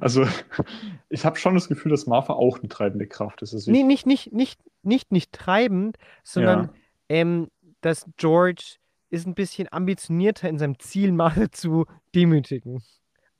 Also, 0.00 0.26
ich 1.08 1.24
habe 1.24 1.36
schon 1.38 1.54
das 1.54 1.68
Gefühl, 1.68 1.90
dass 1.90 2.06
Martha 2.06 2.32
auch 2.32 2.58
eine 2.58 2.68
treibende 2.68 3.06
Kraft 3.06 3.42
ist. 3.42 3.52
Also 3.54 3.70
Nee, 3.70 3.80
ich, 3.80 3.86
nicht, 3.86 4.06
nicht, 4.06 4.32
nicht, 4.32 4.60
nicht, 4.82 5.12
nicht 5.12 5.32
treibend, 5.32 5.98
sondern 6.24 6.64
Ja. 6.64 6.72
ähm, 7.10 7.48
dass 7.82 8.06
George 8.16 8.76
ist 9.10 9.26
ein 9.26 9.34
bisschen 9.34 9.68
ambitionierter 9.70 10.48
in 10.48 10.58
seinem 10.58 10.78
Ziel, 10.78 11.12
Martha 11.12 11.52
zu 11.52 11.84
demütigen. 12.14 12.82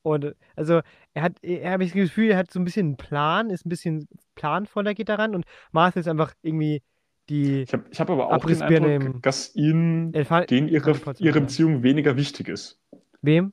Und 0.02 0.34
also 0.56 0.80
er 1.14 1.22
hat, 1.22 1.36
er 1.42 1.72
habe 1.72 1.84
ich 1.84 1.90
das 1.90 1.96
Gefühl, 1.96 2.30
er 2.32 2.36
hat 2.36 2.50
so 2.50 2.60
ein 2.60 2.64
bisschen 2.64 2.86
einen 2.86 2.96
Plan, 2.96 3.50
ist 3.50 3.64
ein 3.64 3.70
bisschen 3.70 4.08
planvoller, 4.34 4.94
geht 4.94 5.08
daran 5.08 5.34
und 5.34 5.46
Martha 5.70 6.00
ist 6.00 6.08
einfach 6.08 6.34
irgendwie 6.42 6.82
die 7.28 7.62
ich 7.62 7.72
habe 7.72 7.84
hab 7.96 8.10
aber 8.10 8.32
auch 8.32 8.44
den 8.44 8.60
Eindruck, 8.60 9.22
dass 9.22 9.54
ihnen 9.54 10.12
denen 10.12 10.68
ihre, 10.68 10.94
ihre. 11.18 11.40
Beziehung 11.40 11.82
weniger 11.84 12.16
wichtig 12.16 12.48
ist. 12.48 12.80
Wem? 13.22 13.52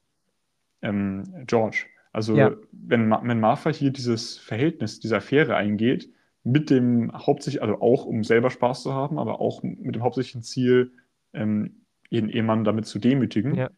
ähm, 0.82 1.23
George. 1.45 1.86
Also 2.12 2.36
Ja. 2.36 2.52
wenn, 2.71 3.10
wenn 3.12 3.39
Martha 3.39 3.69
hier 3.69 3.91
dieses 3.91 4.38
Verhältnis, 4.38 4.99
diese 4.99 5.17
Affäre 5.17 5.56
eingeht, 5.56 6.12
mit 6.43 6.69
dem 6.69 7.12
hauptsächlich, 7.13 7.62
also 7.62 7.82
auch 7.82 8.06
um 8.06 8.23
selber 8.23 8.49
Spaß 8.49 8.84
zu 8.84 8.93
haben, 8.93 9.19
aber 9.19 9.39
auch 9.41 9.62
mit 9.63 9.95
dem 9.95 10.04
hauptsächlichen 10.04 10.41
Ziel, 10.43 10.93
ähm, 11.34 11.86
ihren 12.10 12.30
Ehemann 12.30 12.63
damit 12.63 12.86
zu 12.86 12.97
demütigen, 12.99 13.56
Ja. 13.56 13.69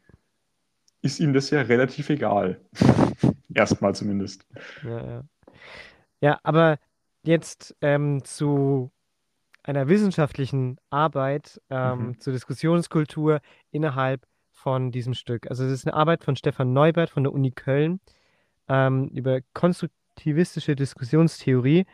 ist 1.01 1.19
ihm 1.19 1.33
das 1.33 1.49
ja 1.49 1.61
relativ 1.61 2.09
egal. 2.09 2.61
Erstmal 3.53 3.95
zumindest. 3.95 4.45
Ja, 4.83 5.05
ja. 5.05 5.23
Ja, 6.21 6.39
aber 6.43 6.77
jetzt 7.23 7.75
ähm, 7.81 8.23
zu 8.23 8.91
einer 9.63 9.87
wissenschaftlichen 9.87 10.77
Arbeit, 10.89 11.59
ähm, 11.69 12.07
Mhm. 12.09 12.19
zur 12.19 12.33
Diskussionskultur 12.33 13.41
innerhalb 13.71 14.25
von 14.51 14.91
diesem 14.91 15.13
Stück. 15.15 15.49
Also 15.49 15.65
es 15.65 15.71
ist 15.71 15.87
eine 15.87 15.95
Arbeit 15.95 16.23
von 16.23 16.35
Stefan 16.35 16.73
Neubert 16.73 17.09
von 17.09 17.23
der 17.23 17.33
Uni 17.33 17.51
Köln 17.51 17.99
ähm, 18.69 19.07
über 19.09 19.39
konstruktivistische 19.53 20.75
Diskussionstheorie, 20.75 21.85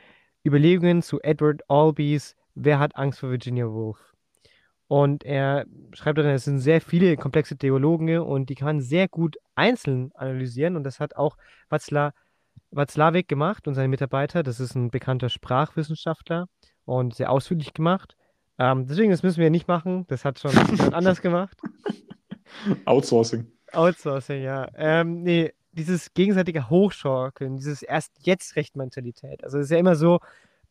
Überlegungen 0.48 1.02
zu 1.02 1.22
Edward 1.22 1.62
Albees 1.70 2.36
Wer 2.60 2.80
hat 2.80 2.96
Angst 2.96 3.20
vor 3.20 3.30
Virginia 3.30 3.68
Woolf? 3.68 4.16
Und 4.88 5.24
er 5.24 5.66
schreibt 5.94 6.18
dann, 6.18 6.26
es 6.26 6.46
sind 6.46 6.60
sehr 6.60 6.82
viele 6.82 7.16
komplexe 7.16 7.56
Theologen 7.56 8.20
und 8.20 8.50
die 8.50 8.56
kann 8.56 8.66
man 8.66 8.82
sehr 8.82 9.08
gut 9.08 9.38
einzeln 9.54 10.12
analysieren. 10.16 10.76
Und 10.76 10.84
das 10.84 11.00
hat 11.00 11.16
auch 11.16 11.38
Václavic 11.70 13.28
gemacht 13.28 13.68
und 13.68 13.76
seine 13.76 13.90
Mitarbeiter. 13.90 14.42
Das 14.42 14.60
ist 14.60 14.74
ein 14.74 14.90
bekannter 14.90 15.30
Sprachwissenschaftler 15.30 16.48
und 16.86 17.14
sehr 17.14 17.32
ausführlich 17.32 17.74
gemacht. 17.74 18.16
Ähm, 18.58 18.88
deswegen, 18.88 19.12
das 19.12 19.22
müssen 19.22 19.40
wir 19.40 19.52
nicht 19.52 19.68
machen. 19.68 20.06
Das 20.08 20.26
hat 20.26 20.40
schon 20.40 20.52
jemand 20.52 20.94
anders 20.96 21.22
gemacht. 21.22 21.58
Outsourcing. 22.86 23.46
Outsourcing, 23.74 24.42
ja. 24.42 24.68
Ähm, 24.74 25.22
nee, 25.22 25.54
dieses 25.78 26.14
gegenseitige 26.14 26.70
Hochschaukeln, 26.70 27.58
dieses 27.58 27.84
Erst-Jetzt-Recht-Mentalität. 27.84 29.44
Also 29.44 29.60
es 29.60 29.66
ist 29.66 29.72
ja 29.72 29.78
immer 29.78 29.96
so, 29.96 30.20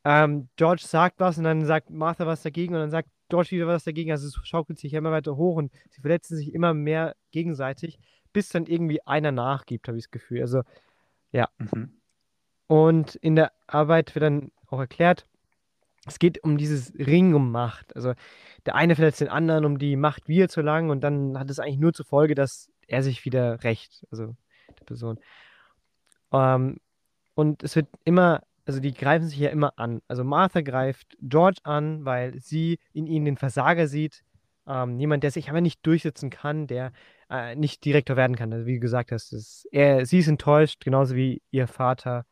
ähm, 0.04 0.48
George 0.56 0.82
sagt 0.86 1.20
was 1.20 1.38
und 1.38 1.44
dann 1.44 1.64
sagt 1.64 1.90
Martha 1.90 2.26
was 2.26 2.42
dagegen 2.42 2.74
und 2.74 2.80
dann 2.80 2.90
sagt 2.90 3.08
George 3.28 3.50
wieder 3.52 3.66
was 3.66 3.84
dagegen. 3.84 4.10
Also 4.12 4.28
es 4.28 4.36
schaukelt 4.46 4.78
sich 4.78 4.92
ja 4.92 4.98
immer 4.98 5.12
weiter 5.12 5.36
hoch 5.36 5.56
und 5.56 5.72
sie 5.90 6.00
verletzen 6.00 6.36
sich 6.36 6.54
immer 6.54 6.74
mehr 6.74 7.16
gegenseitig, 7.32 7.98
bis 8.32 8.48
dann 8.50 8.66
irgendwie 8.66 9.04
einer 9.06 9.32
nachgibt, 9.32 9.88
habe 9.88 9.98
ich 9.98 10.04
das 10.04 10.10
Gefühl. 10.10 10.42
Also 10.42 10.62
Mhm. 11.58 11.92
und 12.68 13.14
in 13.16 13.36
der 13.36 13.52
Arbeit 13.66 14.14
wird 14.14 14.24
dann 14.24 14.52
auch 14.68 14.80
erklärt, 14.80 15.26
es 16.06 16.18
geht 16.18 16.42
um 16.44 16.56
dieses 16.58 16.92
Ring 16.94 17.34
um 17.34 17.50
Macht. 17.52 17.94
Also 17.96 18.14
der 18.66 18.74
eine 18.76 18.94
verletzt 18.96 19.20
den 19.20 19.28
anderen, 19.28 19.64
um 19.64 19.78
die 19.78 19.96
Macht 19.96 20.28
wieder 20.28 20.48
zu 20.48 20.60
erlangen 20.60 20.90
und 20.90 21.00
dann 21.02 21.38
hat 21.38 21.50
es 21.50 21.58
eigentlich 21.58 21.78
nur 21.78 21.92
zur 21.92 22.06
Folge, 22.06 22.34
dass 22.34 22.70
er 22.88 23.02
sich 23.02 23.24
wieder 23.24 23.64
rächt, 23.64 24.06
also 24.10 24.36
die 24.76 24.84
Person. 24.84 25.18
Ähm, 26.32 26.78
und 27.34 27.62
es 27.62 27.76
wird 27.76 27.88
immer, 28.04 28.42
also 28.64 28.80
die 28.80 28.94
greifen 28.94 29.28
sich 29.28 29.38
ja 29.38 29.50
immer 29.50 29.78
an. 29.78 30.02
Also 30.08 30.24
Martha 30.24 30.60
greift 30.60 31.16
George 31.20 31.58
an, 31.64 32.04
weil 32.04 32.40
sie 32.40 32.78
in 32.92 33.06
ihm 33.06 33.24
den 33.24 33.36
Versager 33.36 33.86
sieht. 33.88 34.24
Ähm, 34.66 34.98
jemand, 34.98 35.22
der 35.22 35.30
sich 35.30 35.48
aber 35.48 35.60
nicht 35.60 35.86
durchsetzen 35.86 36.30
kann, 36.30 36.66
der 36.66 36.92
äh, 37.30 37.54
nicht 37.54 37.84
Direktor 37.84 38.16
werden 38.16 38.36
kann. 38.36 38.52
Also 38.52 38.66
wie 38.66 38.74
du 38.74 38.80
gesagt 38.80 39.12
hast, 39.12 39.32
es, 39.32 39.66
er, 39.70 40.06
sie 40.06 40.18
ist 40.18 40.28
enttäuscht, 40.28 40.82
genauso 40.82 41.14
wie 41.14 41.42
ihr 41.50 41.68
Vater 41.68 42.24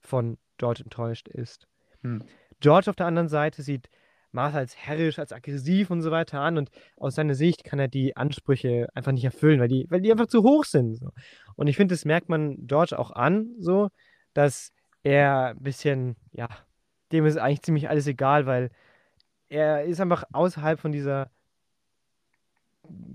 von 0.00 0.38
George 0.56 0.82
enttäuscht 0.84 1.28
ist. 1.28 1.66
Hm. 2.02 2.22
George 2.60 2.88
auf 2.88 2.96
der 2.96 3.06
anderen 3.06 3.28
Seite 3.28 3.62
sieht 3.62 3.90
Martha 4.36 4.58
als 4.58 4.76
herrisch, 4.76 5.18
als 5.18 5.32
aggressiv 5.32 5.90
und 5.90 6.02
so 6.02 6.12
weiter 6.12 6.40
an 6.40 6.58
und 6.58 6.70
aus 6.96 7.16
seiner 7.16 7.34
Sicht 7.34 7.64
kann 7.64 7.80
er 7.80 7.88
die 7.88 8.16
Ansprüche 8.16 8.86
einfach 8.94 9.12
nicht 9.12 9.24
erfüllen, 9.24 9.58
weil 9.58 9.68
die, 9.68 9.86
weil 9.90 10.00
die 10.00 10.12
einfach 10.12 10.28
zu 10.28 10.44
hoch 10.44 10.64
sind. 10.64 10.96
So. 10.96 11.10
Und 11.56 11.66
ich 11.66 11.76
finde, 11.76 11.94
das 11.94 12.04
merkt 12.04 12.28
man 12.28 12.66
George 12.66 12.96
auch 12.98 13.10
an, 13.10 13.54
so, 13.58 13.88
dass 14.34 14.72
er 15.02 15.48
ein 15.48 15.62
bisschen, 15.62 16.16
ja, 16.32 16.48
dem 17.12 17.26
ist 17.26 17.38
eigentlich 17.38 17.62
ziemlich 17.62 17.88
alles 17.88 18.06
egal, 18.06 18.46
weil 18.46 18.70
er 19.48 19.84
ist 19.84 20.00
einfach 20.00 20.24
außerhalb 20.32 20.78
von 20.78 20.92
dieser 20.92 21.30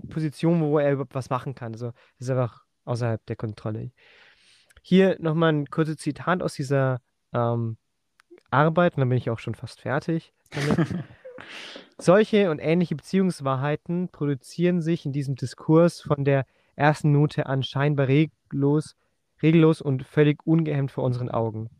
Position, 0.08 0.60
wo 0.60 0.78
er 0.78 0.92
überhaupt 0.92 1.14
was 1.14 1.30
machen 1.30 1.54
kann. 1.54 1.72
Also 1.72 1.92
ist 2.18 2.30
einfach 2.30 2.64
außerhalb 2.84 3.24
der 3.26 3.36
Kontrolle. 3.36 3.92
Hier 4.82 5.16
nochmal 5.20 5.52
ein 5.52 5.66
kurzes 5.66 5.96
Zitat 5.96 6.42
aus 6.42 6.54
dieser 6.54 7.00
ähm, 7.32 7.76
Arbeit, 8.50 8.94
und 8.94 9.00
dann 9.00 9.08
bin 9.08 9.18
ich 9.18 9.30
auch 9.30 9.38
schon 9.38 9.54
fast 9.54 9.80
fertig. 9.80 10.32
Solche 11.98 12.50
und 12.50 12.58
ähnliche 12.58 12.96
Beziehungswahrheiten 12.96 14.08
produzieren 14.08 14.80
sich 14.80 15.06
in 15.06 15.12
diesem 15.12 15.36
Diskurs 15.36 16.00
von 16.00 16.24
der 16.24 16.46
ersten 16.74 17.12
Minute 17.12 17.46
an 17.46 17.62
scheinbar 17.62 18.08
regellos, 18.08 18.96
regellos 19.42 19.80
und 19.80 20.04
völlig 20.04 20.44
ungehemmt 20.44 20.90
vor 20.90 21.04
unseren 21.04 21.30
Augen. 21.30 21.70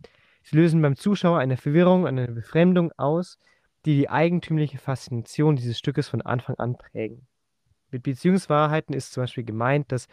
Sie 0.43 0.57
lösen 0.57 0.83
beim 0.83 0.97
Zuschauer 0.97 1.39
eine 1.39 1.57
Verwirrung, 1.57 2.07
eine 2.07 2.29
Befremdung 2.29 2.93
aus, 2.97 3.39
die 3.85 3.97
die 3.97 4.11
eigentümliche 4.11 4.79
Faszination 4.79 5.57
dieses 5.57 5.79
Stückes 5.79 6.09
von 6.09 6.23
Anfang 6.23 6.57
an 6.57 6.77
prägen. 6.77 7.27
Mit 7.91 8.05
Beziehungswahrheiten 8.05 8.95
ist 8.95 9.13
zum 9.13 9.25
Beispiel 9.25 9.45
gemeint, 9.45 9.93
dass 9.93 10.09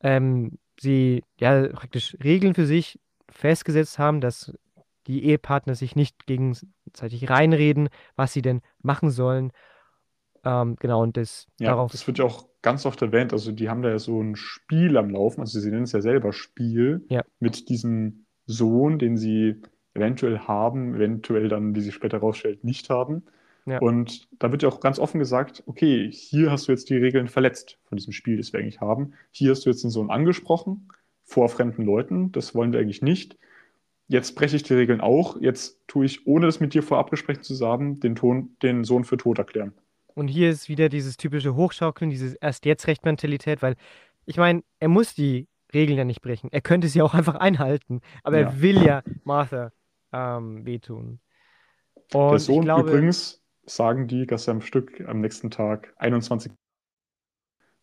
ähm, 0.00 0.58
sie 0.78 1.24
ja 1.38 1.68
praktisch 1.68 2.16
Regeln 2.22 2.54
für 2.54 2.66
sich 2.66 3.00
festgesetzt 3.30 3.98
haben, 3.98 4.20
dass 4.20 4.52
die 5.08 5.24
Ehepartner 5.24 5.74
sich 5.74 5.96
nicht 5.96 6.26
gegenseitig 6.26 7.28
reinreden, 7.28 7.88
was 8.14 8.32
sie 8.32 8.42
denn 8.42 8.60
machen 8.82 9.10
sollen. 9.10 9.52
Ähm, 10.44 10.76
genau, 10.78 11.02
und 11.02 11.16
das 11.16 11.46
Ja, 11.58 11.70
darauf. 11.70 11.90
das 11.90 12.06
wird 12.06 12.18
ja 12.18 12.24
auch 12.24 12.46
ganz 12.62 12.86
oft 12.86 13.02
erwähnt. 13.02 13.32
Also, 13.32 13.50
die 13.50 13.68
haben 13.68 13.82
da 13.82 13.88
ja 13.90 13.98
so 13.98 14.20
ein 14.22 14.36
Spiel 14.36 14.96
am 14.96 15.10
Laufen. 15.10 15.40
Also, 15.40 15.58
sie 15.58 15.70
nennen 15.70 15.82
es 15.84 15.92
ja 15.92 16.00
selber 16.00 16.32
Spiel 16.32 17.04
Ja. 17.08 17.22
mit 17.40 17.68
diesem 17.68 18.26
Sohn, 18.46 18.98
den 18.98 19.16
sie 19.16 19.56
eventuell 19.94 20.38
haben, 20.40 20.94
eventuell 20.94 21.48
dann, 21.48 21.74
wie 21.74 21.80
sich 21.80 21.94
später 21.94 22.18
herausstellt, 22.18 22.62
nicht 22.62 22.88
haben. 22.88 23.24
Ja. 23.66 23.78
Und 23.80 24.28
da 24.38 24.50
wird 24.52 24.62
ja 24.62 24.68
auch 24.68 24.80
ganz 24.80 24.98
offen 24.98 25.18
gesagt, 25.18 25.62
okay, 25.66 26.10
hier 26.10 26.50
hast 26.50 26.68
du 26.68 26.72
jetzt 26.72 26.88
die 26.88 26.96
Regeln 26.96 27.28
verletzt 27.28 27.78
von 27.84 27.96
diesem 27.96 28.12
Spiel, 28.12 28.36
das 28.38 28.52
wir 28.52 28.60
eigentlich 28.60 28.80
haben. 28.80 29.12
Hier 29.30 29.50
hast 29.50 29.66
du 29.66 29.70
jetzt 29.70 29.82
den 29.82 29.90
Sohn 29.90 30.10
angesprochen 30.10 30.88
vor 31.24 31.48
fremden 31.48 31.82
Leuten. 31.82 32.32
Das 32.32 32.54
wollen 32.54 32.72
wir 32.72 32.80
eigentlich 32.80 33.02
nicht. 33.02 33.36
Jetzt 34.08 34.34
breche 34.34 34.56
ich 34.56 34.62
die 34.62 34.74
Regeln 34.74 35.00
auch. 35.00 35.40
Jetzt 35.40 35.80
tue 35.86 36.06
ich, 36.06 36.26
ohne 36.26 36.46
das 36.46 36.60
mit 36.60 36.74
dir 36.74 36.82
vorab 36.82 37.10
besprechen 37.10 37.42
zu 37.42 37.66
haben, 37.66 38.00
den, 38.00 38.16
Ton, 38.16 38.56
den 38.62 38.84
Sohn 38.84 39.04
für 39.04 39.16
tot 39.18 39.38
erklären. 39.38 39.74
Und 40.14 40.28
hier 40.28 40.50
ist 40.50 40.68
wieder 40.68 40.88
dieses 40.88 41.16
typische 41.16 41.54
Hochschaukeln, 41.54 42.10
diese 42.10 42.36
Erst-Jetzt-Recht-Mentalität, 42.40 43.62
weil 43.62 43.76
ich 44.26 44.36
meine, 44.36 44.62
er 44.80 44.88
muss 44.88 45.14
die 45.14 45.48
Regeln 45.72 45.98
ja 45.98 46.04
nicht 46.04 46.22
brechen. 46.22 46.50
Er 46.52 46.60
könnte 46.60 46.88
sie 46.88 47.02
auch 47.02 47.14
einfach 47.14 47.36
einhalten, 47.36 48.00
aber 48.24 48.38
Ja. 48.38 48.48
er 48.48 48.60
will 48.60 48.82
ja 48.82 49.02
Martha 49.24 49.72
ähm, 50.12 50.64
wehtun. 50.66 51.20
Der 52.12 52.20
Und 52.20 52.38
Sohn 52.38 52.54
ich 52.54 52.60
glaube, 52.62 52.90
übrigens, 52.90 53.42
sagen 53.66 54.08
die, 54.08 54.26
dass 54.26 54.48
er 54.48 54.52
am 54.52 54.60
Stück 54.62 55.00
am 55.06 55.20
nächsten 55.20 55.50
Tag 55.50 55.94
21 55.98 56.52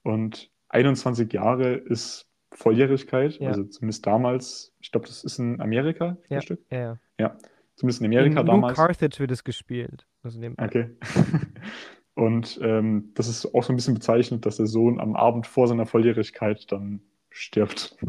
und 0.04 0.52
21 0.70 1.32
Jahre 1.34 1.74
ist 1.76 2.28
Volljährigkeit, 2.56 3.40
Ja. 3.40 3.50
also 3.50 3.64
zumindest 3.66 4.06
damals, 4.06 4.74
ich 4.80 4.92
glaube, 4.92 5.08
das 5.08 5.24
ist 5.24 5.40
in 5.40 5.62
Amerika, 5.62 6.18
Ja. 6.30 6.42
Stück. 6.42 6.60
ja, 6.72 6.98
ja. 7.20 7.38
Zumindest 7.76 8.02
in 8.02 8.12
In 8.12 8.18
Amerika 8.18 8.42
New 8.42 8.48
damals. 8.52 8.76
Carthage 8.78 9.20
wird 9.20 9.32
es 9.32 9.44
gespielt. 9.44 10.08
Also 10.24 10.40
Okay. 10.58 10.92
Und 12.16 12.58
ähm, 12.64 13.12
das 13.14 13.28
ist 13.28 13.46
auch 13.54 13.64
so 13.64 13.74
ein 13.74 13.76
bisschen 13.76 13.94
bezeichnet, 13.94 14.46
dass 14.46 14.56
der 14.56 14.68
Sohn 14.68 15.02
am 15.02 15.18
Abend 15.18 15.46
vor 15.48 15.68
seiner 15.68 15.86
Volljährigkeit 15.86 16.72
dann 16.72 17.02
stirbt. 17.30 17.98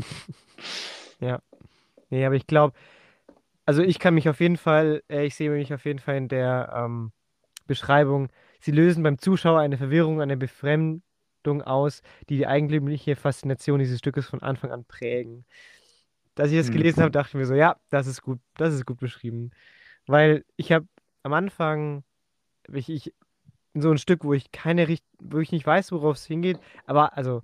Nee, 2.08 2.24
aber 2.24 2.36
ich 2.36 2.46
glaube, 2.46 2.72
also 3.64 3.82
ich 3.82 3.98
kann 3.98 4.14
mich 4.14 4.28
auf 4.28 4.38
jeden 4.40 4.56
Fall, 4.56 5.02
äh, 5.10 5.26
ich 5.26 5.34
sehe 5.34 5.50
mich 5.50 5.74
auf 5.74 5.84
jeden 5.84 5.98
Fall 5.98 6.16
in 6.16 6.28
der 6.28 6.72
ähm, 6.76 7.10
Beschreibung, 7.66 8.28
sie 8.60 8.70
lösen 8.70 9.02
beim 9.02 9.18
Zuschauer 9.18 9.58
eine 9.58 9.76
Verwirrung, 9.76 10.20
eine 10.20 10.36
Befremdung 11.46 11.62
aus, 11.62 12.02
die 12.28 12.36
die 12.36 12.46
eigentümliche 12.46 13.16
Faszination 13.16 13.78
dieses 13.78 13.98
Stückes 13.98 14.26
von 14.26 14.42
Anfang 14.42 14.72
an 14.72 14.84
prägen. 14.84 15.44
Als 16.36 16.50
ich 16.50 16.58
das 16.58 16.66
Hm. 16.66 16.74
gelesen 16.74 17.02
habe, 17.02 17.10
dachte 17.10 17.30
ich 17.30 17.34
mir 17.34 17.46
so, 17.46 17.54
ja, 17.54 17.76
das 17.90 18.06
ist 18.06 18.22
gut, 18.22 18.40
das 18.56 18.74
ist 18.74 18.84
gut 18.84 18.98
beschrieben. 18.98 19.52
Weil 20.06 20.44
ich 20.56 20.72
habe 20.72 20.86
am 21.22 21.32
Anfang, 21.32 22.04
ich, 22.72 22.90
ich, 22.90 23.14
so 23.74 23.90
ein 23.90 23.98
Stück, 23.98 24.24
wo 24.24 24.34
ich 24.34 24.50
keine 24.52 24.86
wo 25.20 25.38
ich 25.38 25.52
nicht 25.52 25.66
weiß, 25.66 25.92
worauf 25.92 26.16
es 26.16 26.26
hingeht, 26.26 26.58
aber 26.86 27.16
also 27.16 27.42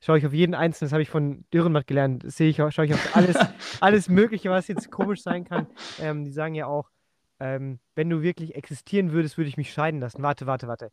schaue 0.00 0.18
ich 0.18 0.26
auf 0.26 0.32
jeden 0.32 0.54
einzelnen, 0.54 0.88
das 0.88 0.92
habe 0.92 1.02
ich 1.02 1.10
von 1.10 1.44
Dürrenmatt 1.52 1.86
gelernt, 1.86 2.22
sehe 2.26 2.50
ich, 2.50 2.56
schaue 2.56 2.86
ich 2.86 2.94
auf 2.94 3.16
alles, 3.16 3.36
alles 3.80 4.08
Mögliche, 4.08 4.50
was 4.50 4.68
jetzt 4.68 4.90
komisch 4.90 5.22
sein 5.22 5.44
kann. 5.44 5.66
Ähm, 6.00 6.24
die 6.24 6.32
sagen 6.32 6.54
ja 6.54 6.66
auch, 6.66 6.90
ähm, 7.40 7.78
wenn 7.94 8.10
du 8.10 8.22
wirklich 8.22 8.54
existieren 8.54 9.12
würdest, 9.12 9.38
würde 9.38 9.48
ich 9.48 9.56
mich 9.56 9.72
scheiden 9.72 10.00
lassen. 10.00 10.22
Warte, 10.22 10.46
warte, 10.46 10.68
warte. 10.68 10.90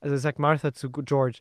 Also 0.00 0.16
sagt 0.16 0.38
Martha 0.38 0.72
zu 0.72 0.90
George. 0.90 1.40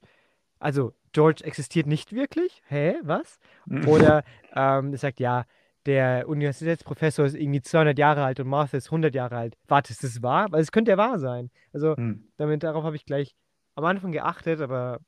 Also, 0.60 0.94
George 1.12 1.44
existiert 1.44 1.88
nicht 1.88 2.14
wirklich? 2.14 2.62
Hä? 2.68 2.96
Was? 3.04 3.40
Oder 3.86 4.24
ähm, 4.56 4.96
sagt, 4.96 5.20
ja, 5.20 5.46
der 5.86 6.28
Universitätsprofessor 6.28 7.26
ist 7.26 7.36
irgendwie 7.36 7.62
200 7.62 7.98
Jahre 8.00 8.24
alt 8.24 8.40
und 8.40 8.48
Martha 8.48 8.78
ist 8.78 8.88
100 8.88 9.14
Jahre 9.14 9.38
alt. 9.38 9.58
Warte, 9.68 9.92
ist 9.92 10.04
das 10.04 10.24
wahr? 10.24 10.52
Weil 10.52 10.62
es 10.62 10.72
könnte 10.72 10.92
ja 10.92 10.98
wahr 10.98 11.20
sein. 11.20 11.52
Also, 11.74 11.96
Hm. 11.96 12.28
damit, 12.38 12.64
darauf 12.64 12.84
habe 12.84 12.96
ich 12.96 13.06
gleich 13.06 13.36
am 13.76 13.86
Anfang 13.86 14.12
geachtet, 14.12 14.62
aber 14.62 15.00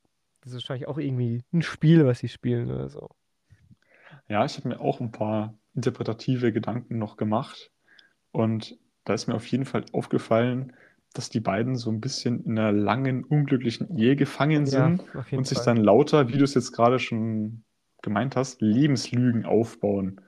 das 0.42 0.52
ist 0.52 0.62
wahrscheinlich 0.62 0.86
auch 0.86 0.98
irgendwie 0.98 1.42
ein 1.52 1.62
Spiel, 1.62 2.06
was 2.06 2.20
sie 2.20 2.28
spielen 2.28 2.70
oder 2.70 2.88
so. 2.88 3.08
Ja, 4.28 4.44
ich 4.44 4.56
habe 4.56 4.68
mir 4.68 4.80
auch 4.80 5.00
ein 5.00 5.10
paar 5.10 5.54
interpretative 5.74 6.52
Gedanken 6.52 6.98
noch 6.98 7.16
gemacht. 7.16 7.70
Und 8.30 8.78
da 9.04 9.14
ist 9.14 9.26
mir 9.26 9.34
auf 9.34 9.46
jeden 9.46 9.64
Fall 9.64 9.84
aufgefallen, 9.92 10.74
dass 11.18 11.30
die 11.30 11.40
beiden 11.40 11.74
so 11.74 11.90
ein 11.90 12.00
bisschen 12.00 12.44
in 12.44 12.58
einer 12.58 12.70
langen, 12.70 13.24
unglücklichen 13.24 13.98
Ehe 13.98 14.14
gefangen 14.14 14.66
sind 14.66 15.02
und 15.32 15.46
sich 15.46 15.58
Fall. 15.58 15.74
dann 15.74 15.76
lauter, 15.84 16.28
wie 16.28 16.38
du 16.38 16.44
es 16.44 16.54
jetzt 16.54 16.72
gerade 16.72 17.00
schon 17.00 17.64
gemeint 18.02 18.36
hast, 18.36 18.62
Lebenslügen 18.62 19.44
aufbauen. 19.44 20.20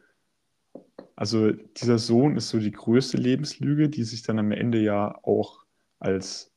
Also 1.15 1.53
dieser 1.53 1.99
Sohn 1.99 2.37
ist 2.37 2.49
so 2.49 2.59
die 2.59 2.73
größte 2.73 3.19
Lebenslüge, 3.19 3.89
die 3.89 4.03
sich 4.03 4.23
dann 4.23 4.41
am 4.41 4.51
Ende 4.51 4.81
ja 4.81 5.17
auch 5.23 5.65
als 6.01 6.53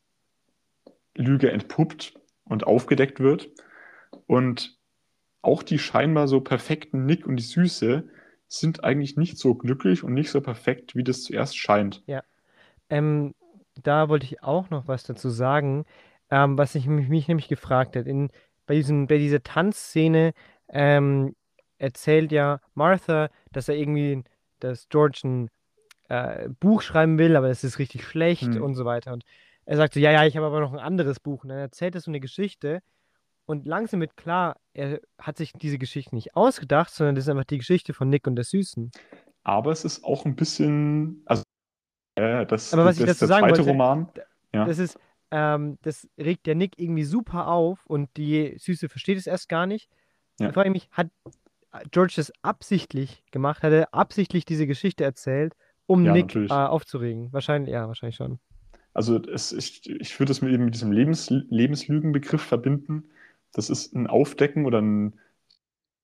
Lüge 1.15 1.51
entpuppt 1.51 2.15
und 2.45 2.65
aufgedeckt 2.65 3.19
wird. 3.19 3.51
Und 4.25 4.79
auch 5.43 5.61
die 5.61 5.77
scheinbar 5.77 6.27
so 6.27 6.41
perfekten 6.41 7.05
Nick 7.05 7.27
und 7.27 7.35
die 7.35 7.43
Süße 7.43 8.09
sind 8.47 8.83
eigentlich 8.83 9.15
nicht 9.15 9.37
so 9.37 9.53
glücklich 9.53 10.03
und 10.03 10.13
nicht 10.13 10.31
so 10.31 10.41
perfekt, 10.41 10.95
wie 10.95 11.03
das 11.03 11.21
zuerst 11.21 11.55
scheint. 11.55 12.01
Ähm, 12.89 13.35
da 13.81 14.09
wollte 14.09 14.25
ich 14.25 14.43
auch 14.43 14.69
noch 14.69 14.87
was 14.87 15.03
dazu 15.03 15.29
sagen, 15.29 15.85
ähm, 16.29 16.57
was 16.57 16.75
ich 16.75 16.87
mich, 16.87 17.09
mich 17.09 17.27
nämlich 17.27 17.47
gefragt 17.47 17.95
hat. 17.95 18.07
In, 18.07 18.29
bei 18.65 18.75
diesem, 18.75 19.07
bei 19.07 19.17
dieser 19.17 19.43
Tanzszene 19.43 20.33
ähm, 20.69 21.35
erzählt 21.77 22.31
ja 22.31 22.59
Martha, 22.73 23.29
dass 23.51 23.69
er 23.69 23.75
irgendwie, 23.75 24.23
dass 24.59 24.87
George 24.89 25.21
ein 25.23 25.49
äh, 26.09 26.49
Buch 26.59 26.81
schreiben 26.81 27.17
will, 27.17 27.35
aber 27.35 27.49
es 27.49 27.63
ist 27.63 27.79
richtig 27.79 28.05
schlecht 28.05 28.55
Hm. 28.55 28.61
und 28.61 28.75
so 28.75 28.85
weiter. 28.85 29.13
Und 29.13 29.23
er 29.65 29.77
sagt 29.77 29.93
so, 29.93 29.99
ja, 29.99 30.11
ja, 30.11 30.25
ich 30.25 30.35
habe 30.37 30.45
aber 30.47 30.59
noch 30.59 30.73
ein 30.73 30.79
anderes 30.79 31.19
Buch. 31.19 31.43
Und 31.43 31.49
dann 31.49 31.59
erzählt 31.59 31.95
er 31.95 32.01
so 32.01 32.11
eine 32.11 32.19
Geschichte 32.19 32.81
und 33.45 33.65
langsam 33.65 33.99
wird 33.99 34.15
klar, 34.15 34.55
er 34.73 35.01
hat 35.17 35.37
sich 35.37 35.51
diese 35.53 35.77
Geschichte 35.77 36.15
nicht 36.15 36.35
ausgedacht, 36.35 36.91
sondern 36.91 37.15
das 37.15 37.25
ist 37.25 37.29
einfach 37.29 37.43
die 37.43 37.57
Geschichte 37.57 37.93
von 37.93 38.09
Nick 38.09 38.25
und 38.27 38.35
der 38.35 38.45
Süßen. 38.45 38.91
Aber 39.43 39.71
es 39.71 39.83
ist 39.83 40.03
auch 40.05 40.23
ein 40.25 40.35
bisschen, 40.35 41.21
also 41.25 41.42
äh, 42.15 42.45
das, 42.45 42.73
Aber 42.73 42.85
was 42.85 42.99
ich 42.99 43.05
das, 43.05 43.17
dazu 43.17 43.19
der 43.19 43.27
sagen 43.27 43.47
zweite 43.47 43.59
wollte, 43.59 43.71
Roman, 43.71 44.07
ja. 44.53 44.65
Das 44.65 44.77
ist, 44.77 44.99
ähm, 45.31 45.77
das 45.81 46.07
regt 46.17 46.45
der 46.45 46.55
Nick 46.55 46.77
irgendwie 46.77 47.03
super 47.03 47.47
auf 47.47 47.85
und 47.85 48.09
die 48.17 48.55
Süße 48.57 48.89
versteht 48.89 49.17
es 49.17 49.27
erst 49.27 49.49
gar 49.49 49.65
nicht. 49.65 49.89
Ja. 50.39 50.47
Da 50.47 50.53
frage 50.53 50.69
ich 50.69 50.73
mich, 50.73 50.89
hat 50.91 51.09
George 51.91 52.13
das 52.17 52.31
absichtlich 52.43 53.23
gemacht? 53.31 53.63
Hat 53.63 53.71
er 53.73 53.93
absichtlich 53.93 54.45
diese 54.45 54.67
Geschichte 54.67 55.03
erzählt, 55.03 55.53
um 55.87 56.05
Ja, 56.05 56.13
Nick 56.13 56.35
äh, 56.35 56.49
aufzuregen? 56.49 57.33
Wahrscheinlich, 57.33 57.73
ja, 57.73 57.87
wahrscheinlich 57.87 58.15
schon. 58.15 58.39
Also 58.93 59.19
es, 59.23 59.51
ich, 59.51 59.89
ich 59.89 60.19
würde 60.19 60.31
es 60.31 60.41
mit, 60.43 60.53
eben 60.53 60.65
mit 60.65 60.75
diesem 60.75 60.91
Lebens, 60.91 61.29
Lebenslügenbegriff 61.29 62.41
verbinden. 62.43 63.09
Das 63.51 63.71
ist 63.71 63.95
ein 63.95 64.05
Aufdecken 64.05 64.65
oder 64.65 64.81
ein 64.81 65.19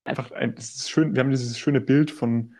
einfach 0.04 0.30
ein, 0.32 0.54
schön, 0.58 1.14
wir 1.14 1.20
haben 1.20 1.30
dieses 1.30 1.58
schöne 1.58 1.80
Bild 1.80 2.10
von, 2.10 2.54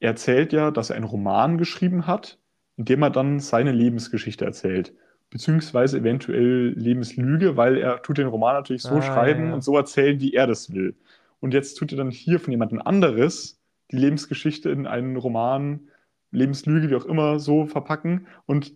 er 0.00 0.10
erzählt 0.10 0.52
ja, 0.52 0.70
dass 0.70 0.90
er 0.90 0.96
einen 0.96 1.04
Roman 1.04 1.58
geschrieben 1.58 2.06
hat, 2.06 2.38
in 2.76 2.84
dem 2.84 3.02
er 3.02 3.10
dann 3.10 3.40
seine 3.40 3.72
Lebensgeschichte 3.72 4.44
erzählt. 4.44 4.94
Beziehungsweise 5.30 5.98
eventuell 5.98 6.74
Lebenslüge, 6.76 7.56
weil 7.56 7.76
er 7.76 8.02
tut 8.02 8.18
den 8.18 8.26
Roman 8.26 8.54
natürlich 8.54 8.82
so 8.82 8.96
Ah, 8.96 9.02
schreiben 9.02 9.48
ja. 9.48 9.54
und 9.54 9.62
so 9.64 9.76
erzählen, 9.76 10.20
wie 10.20 10.32
er 10.34 10.46
das 10.46 10.72
will. 10.72 10.94
Und 11.40 11.54
jetzt 11.54 11.74
tut 11.74 11.92
er 11.92 11.98
dann 11.98 12.10
hier 12.10 12.38
von 12.40 12.52
jemand 12.52 12.86
anderes 12.86 13.60
die 13.90 13.96
Lebensgeschichte 13.96 14.70
in 14.70 14.86
einen 14.86 15.16
Roman 15.16 15.88
Lebenslüge, 16.30 16.90
wie 16.90 16.96
auch 16.96 17.04
immer, 17.04 17.38
so 17.38 17.66
verpacken 17.66 18.26
und 18.46 18.74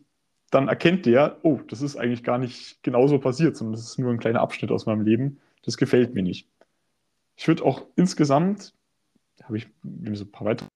dann 0.51 0.69
erkennt 0.69 1.05
der, 1.07 1.39
oh, 1.43 1.61
das 1.69 1.83
ist 1.83 1.97
eigentlich 1.97 2.25
gar 2.25 2.39
nicht 2.39 2.83
genauso 2.83 3.19
passiert, 3.19 3.57
sondern 3.57 3.75
das 3.75 3.83
ist 3.83 3.99
nur 3.99 4.11
ein 4.11 4.19
kleiner 4.19 4.41
Abschnitt 4.41 4.71
aus 4.71 4.87
meinem 4.87 5.03
Leben. 5.03 5.39
Das 5.63 5.77
gefällt 5.77 6.15
mir 6.15 6.23
nicht. 6.23 6.49
Ich 7.37 7.47
würde 7.49 7.65
auch 7.65 7.85
insgesamt, 7.97 8.75
habe 9.43 9.59
ich 9.59 9.69
mir 9.83 10.17
so 10.17 10.25
ein 10.25 10.33
paar 10.33 10.47
weitere 10.47 10.69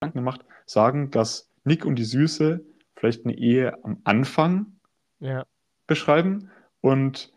Gedanken 0.00 0.18
gemacht, 0.18 0.44
sagen, 0.64 1.10
dass 1.10 1.50
Nick 1.66 1.84
und 1.84 1.96
die 1.96 2.04
Süße 2.04 2.64
vielleicht 2.94 3.24
eine 3.26 3.36
Ehe 3.36 3.82
am 3.84 4.00
Anfang 4.04 4.66
Ja. 5.20 5.44
beschreiben 5.86 6.50
und 6.80 7.32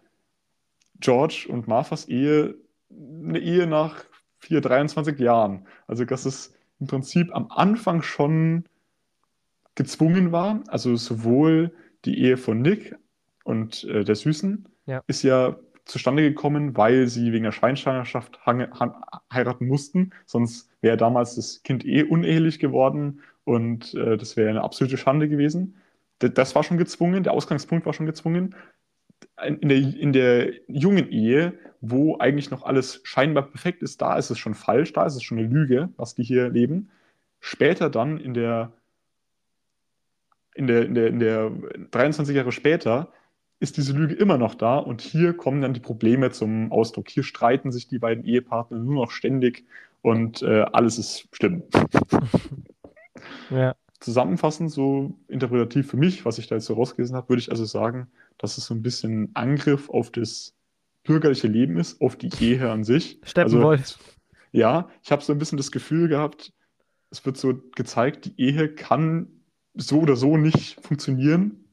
George 0.99 1.47
und 1.49 1.67
Marthas 1.67 2.05
Ehe 2.07 2.55
eine 2.91 3.39
Ehe 3.39 3.67
nach 3.67 4.03
4, 4.39 4.61
23 4.61 5.19
Jahren. 5.19 5.65
Also, 5.87 6.05
dass 6.05 6.25
es 6.25 6.53
im 6.79 6.87
Prinzip 6.87 7.33
am 7.35 7.51
Anfang 7.51 8.01
schon 8.01 8.65
gezwungen 9.75 10.31
war. 10.31 10.61
Also, 10.67 10.95
sowohl 10.95 11.71
die 12.05 12.19
Ehe 12.21 12.37
von 12.37 12.61
Nick 12.61 12.95
und 13.43 13.83
äh, 13.85 14.03
der 14.03 14.15
Süßen 14.15 14.67
Ja. 14.85 15.03
ist 15.07 15.23
ja 15.23 15.57
zustande 15.85 16.21
gekommen, 16.21 16.77
weil 16.77 17.07
sie 17.07 17.31
wegen 17.33 17.45
der 17.45 17.51
Schweinschwangerschaft 17.51 18.45
heiraten 18.45 19.67
mussten. 19.67 20.11
Sonst 20.25 20.69
wäre 20.81 20.97
damals 20.97 21.35
das 21.35 21.63
Kind 21.63 21.83
eh 21.83 22.03
unehelich 22.03 22.59
geworden 22.59 23.21
und 23.49 23.93
äh, 23.95 24.15
das 24.17 24.37
wäre 24.37 24.49
eine 24.49 24.61
absolute 24.63 24.97
Schande 24.97 25.27
gewesen. 25.27 25.75
D- 26.21 26.29
Das 26.29 26.55
war 26.55 26.63
schon 26.63 26.77
gezwungen, 26.77 27.23
der 27.23 27.33
Ausgangspunkt 27.33 27.85
war 27.85 27.93
schon 27.93 28.05
gezwungen. 28.05 28.55
In 29.45 29.67
der, 29.69 29.77
in 29.77 30.13
der 30.13 30.53
jungen 30.67 31.09
Ehe, 31.11 31.53
wo 31.81 32.17
eigentlich 32.19 32.51
noch 32.51 32.63
alles 32.63 33.01
scheinbar 33.03 33.43
perfekt 33.49 33.81
ist, 33.83 34.01
da 34.01 34.17
ist 34.17 34.29
es 34.29 34.37
schon 34.39 34.53
falsch, 34.53 34.93
da 34.93 35.05
ist 35.05 35.15
es 35.15 35.23
schon 35.23 35.39
eine 35.39 35.47
Lüge, 35.47 35.89
was 35.97 36.15
die 36.15 36.23
hier 36.23 36.49
leben. 36.49 36.89
Später 37.39 37.89
dann 37.89 38.19
in 38.19 38.33
der, 38.33 38.71
in 40.55 40.67
der, 40.67 40.85
in 40.85 40.93
der, 40.95 41.07
in 41.07 41.19
der 41.19 41.51
23 41.91 42.35
Jahre 42.35 42.51
später 42.51 43.09
ist 43.59 43.77
diese 43.77 43.93
Lüge 43.93 44.13
immer 44.15 44.37
noch 44.37 44.55
da 44.55 44.77
und 44.77 45.01
hier 45.01 45.33
kommen 45.33 45.61
dann 45.61 45.73
die 45.73 45.79
Probleme 45.81 46.31
zum 46.31 46.71
Ausdruck. 46.71 47.09
Hier 47.09 47.23
streiten 47.23 47.71
sich 47.71 47.87
die 47.87 47.99
beiden 47.99 48.23
Ehepartner 48.25 48.77
nur 48.79 48.95
noch 49.05 49.11
ständig 49.11 49.65
und 50.01 50.41
äh, 50.41 50.61
alles 50.71 50.97
ist 50.97 51.27
schlimm. 51.33 51.63
Ja. 53.49 53.75
Zusammenfassend, 53.99 54.71
so 54.71 55.17
interpretativ 55.27 55.89
für 55.89 55.97
mich, 55.97 56.23
was 56.23 56.37
ich 56.37 56.47
da 56.47 56.55
jetzt 56.55 56.65
so 56.65 56.73
rausgelesen 56.73 57.15
habe, 57.15 57.29
würde 57.29 57.41
ich 57.41 57.51
also 57.51 57.65
sagen, 57.65 58.07
dass 58.37 58.57
es 58.57 58.65
so 58.65 58.73
ein 58.73 58.81
bisschen 58.81 59.23
ein 59.23 59.29
Angriff 59.35 59.89
auf 59.89 60.09
das 60.11 60.55
bürgerliche 61.03 61.47
Leben 61.47 61.77
ist, 61.77 61.99
auf 62.01 62.15
die 62.15 62.29
Ehe 62.39 62.71
an 62.71 62.83
sich. 62.83 63.19
Steppenwolf. 63.23 63.79
Also, 63.79 63.95
ja, 64.51 64.89
ich 65.03 65.11
habe 65.11 65.21
so 65.21 65.33
ein 65.33 65.39
bisschen 65.39 65.57
das 65.57 65.71
Gefühl 65.71 66.07
gehabt, 66.07 66.53
es 67.11 67.25
wird 67.25 67.37
so 67.37 67.61
gezeigt, 67.75 68.25
die 68.25 68.41
Ehe 68.41 68.69
kann 68.73 69.27
so 69.73 69.99
oder 69.99 70.15
so 70.15 70.37
nicht 70.37 70.79
funktionieren. 70.81 71.65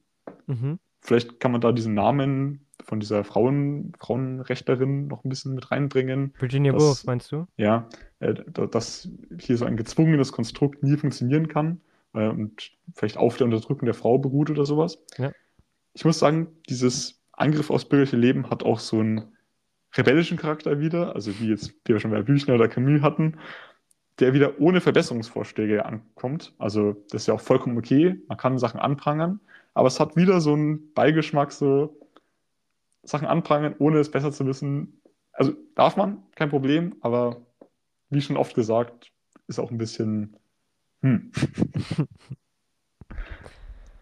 Mhm. 0.47 0.79
Vielleicht 1.01 1.39
kann 1.39 1.51
man 1.51 1.61
da 1.61 1.71
diesen 1.71 1.93
Namen 1.93 2.66
von 2.87 2.99
dieser 3.01 3.23
Frauen, 3.25 3.91
Frauenrechterin 3.99 5.07
noch 5.07 5.23
ein 5.25 5.29
bisschen 5.29 5.53
mit 5.53 5.69
reinbringen. 5.71 6.33
Virginia 6.39 6.71
Das- 6.71 6.81
Woolf, 6.81 7.05
meinst 7.05 7.31
du? 7.31 7.45
Ja, 7.57 7.87
äh, 8.19 8.33
da- 8.47 8.65
dass 8.65 9.09
hier 9.39 9.57
so 9.57 9.65
ein 9.65 9.77
gezwungenes 9.77 10.31
Konstrukt 10.31 10.81
nie 10.83 10.95
funktionieren 10.97 11.47
kann 11.49 11.81
äh, 12.13 12.27
und 12.29 12.71
vielleicht 12.95 13.17
auf 13.17 13.37
der 13.37 13.45
Unterdrückung 13.45 13.85
der 13.85 13.93
Frau 13.93 14.17
beruht 14.17 14.49
oder 14.49 14.65
sowas. 14.65 14.97
Ja. 15.17 15.31
Ich 15.93 16.05
muss 16.05 16.17
sagen, 16.19 16.47
dieses 16.69 17.21
Angriff 17.33 17.69
aufs 17.69 17.85
bürgerliche 17.85 18.17
Leben 18.17 18.49
hat 18.49 18.63
auch 18.63 18.79
so 18.79 18.99
einen 18.99 19.21
rebellischen 19.95 20.37
Charakter 20.37 20.79
wieder, 20.79 21.13
also 21.15 21.39
wie 21.39 21.49
jetzt 21.49 21.73
die 21.87 21.93
wir 21.93 21.99
schon 21.99 22.11
bei 22.11 22.21
Büchner 22.21 22.55
oder 22.55 22.67
Camus 22.67 23.01
hatten, 23.01 23.37
der 24.19 24.33
wieder 24.33 24.59
ohne 24.59 24.79
Verbesserungsvorschläge 24.81 25.85
ankommt. 25.85 26.53
Also 26.57 26.93
das 27.11 27.23
ist 27.23 27.27
ja 27.27 27.33
auch 27.33 27.41
vollkommen 27.41 27.77
okay, 27.77 28.19
man 28.27 28.37
kann 28.37 28.57
Sachen 28.57 28.79
anprangern, 28.79 29.39
aber 29.73 29.87
es 29.87 29.99
hat 29.99 30.15
wieder 30.15 30.39
so 30.41 30.53
einen 30.53 30.93
Beigeschmack, 30.93 31.51
so 31.51 31.95
Sachen 33.07 33.27
anprangern, 33.27 33.75
ohne 33.79 33.99
es 33.99 34.11
besser 34.11 34.31
zu 34.31 34.45
wissen. 34.45 35.01
Also 35.31 35.53
darf 35.75 35.97
man, 35.97 36.23
kein 36.35 36.49
Problem, 36.49 36.95
aber 37.01 37.45
wie 38.09 38.21
schon 38.21 38.37
oft 38.37 38.55
gesagt, 38.55 39.11
ist 39.47 39.59
auch 39.59 39.71
ein 39.71 39.77
bisschen. 39.77 40.35
Hm. 41.01 41.31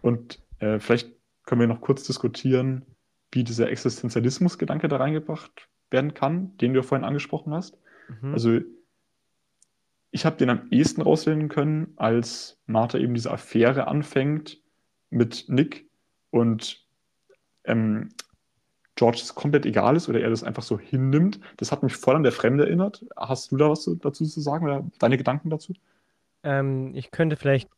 Und 0.01 0.39
äh, 0.59 0.79
vielleicht 0.79 1.11
können 1.45 1.61
wir 1.61 1.67
noch 1.67 1.81
kurz 1.81 2.03
diskutieren, 2.03 2.85
wie 3.31 3.43
dieser 3.43 3.69
Existenzialismus-Gedanke 3.69 4.87
da 4.87 4.97
reingebracht 4.97 5.67
werden 5.89 6.13
kann, 6.13 6.55
den 6.57 6.73
du 6.73 6.79
ja 6.79 6.83
vorhin 6.83 7.05
angesprochen 7.05 7.53
hast. 7.53 7.77
Mhm. 8.21 8.33
Also 8.33 8.59
ich 10.11 10.25
habe 10.25 10.37
den 10.37 10.49
am 10.49 10.67
ehesten 10.71 11.01
rauslehnen 11.01 11.49
können, 11.49 11.93
als 11.97 12.61
Martha 12.65 12.97
eben 12.97 13.13
diese 13.13 13.31
Affäre 13.31 13.87
anfängt 13.87 14.61
mit 15.09 15.45
Nick 15.49 15.89
und 16.29 16.85
ähm, 17.65 18.09
George 18.95 19.19
es 19.21 19.35
komplett 19.35 19.65
egal 19.65 19.95
ist 19.95 20.07
oder 20.09 20.21
er 20.21 20.29
das 20.29 20.43
einfach 20.43 20.63
so 20.63 20.79
hinnimmt. 20.79 21.39
Das 21.57 21.71
hat 21.71 21.83
mich 21.83 21.95
voll 21.95 22.15
an 22.15 22.23
der 22.23 22.31
Fremde 22.31 22.65
erinnert. 22.65 23.05
Hast 23.17 23.51
du 23.51 23.57
da 23.57 23.69
was 23.69 23.83
zu- 23.83 23.95
dazu 23.95 24.25
zu 24.25 24.39
sagen 24.41 24.65
oder 24.65 24.85
deine 24.99 25.17
Gedanken 25.17 25.49
dazu? 25.49 25.73
Ähm, 26.43 26.91
ich 26.95 27.11
könnte 27.11 27.35
vielleicht, 27.35 27.69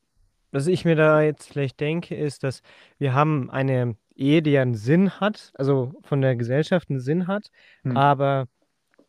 was 0.51 0.67
ich 0.67 0.85
mir 0.85 0.95
da 0.95 1.21
jetzt 1.21 1.47
vielleicht 1.49 1.79
denke, 1.79 2.15
ist, 2.15 2.43
dass 2.43 2.61
wir 2.99 3.13
haben 3.13 3.49
eine 3.49 3.95
Ehe, 4.15 4.41
die 4.41 4.51
ja 4.51 4.61
einen 4.61 4.75
Sinn 4.75 5.19
hat, 5.19 5.51
also 5.55 5.93
von 6.01 6.21
der 6.21 6.35
Gesellschaft 6.35 6.89
einen 6.89 6.99
Sinn 6.99 7.27
hat, 7.27 7.51
Hm. 7.83 7.95
aber 7.97 8.47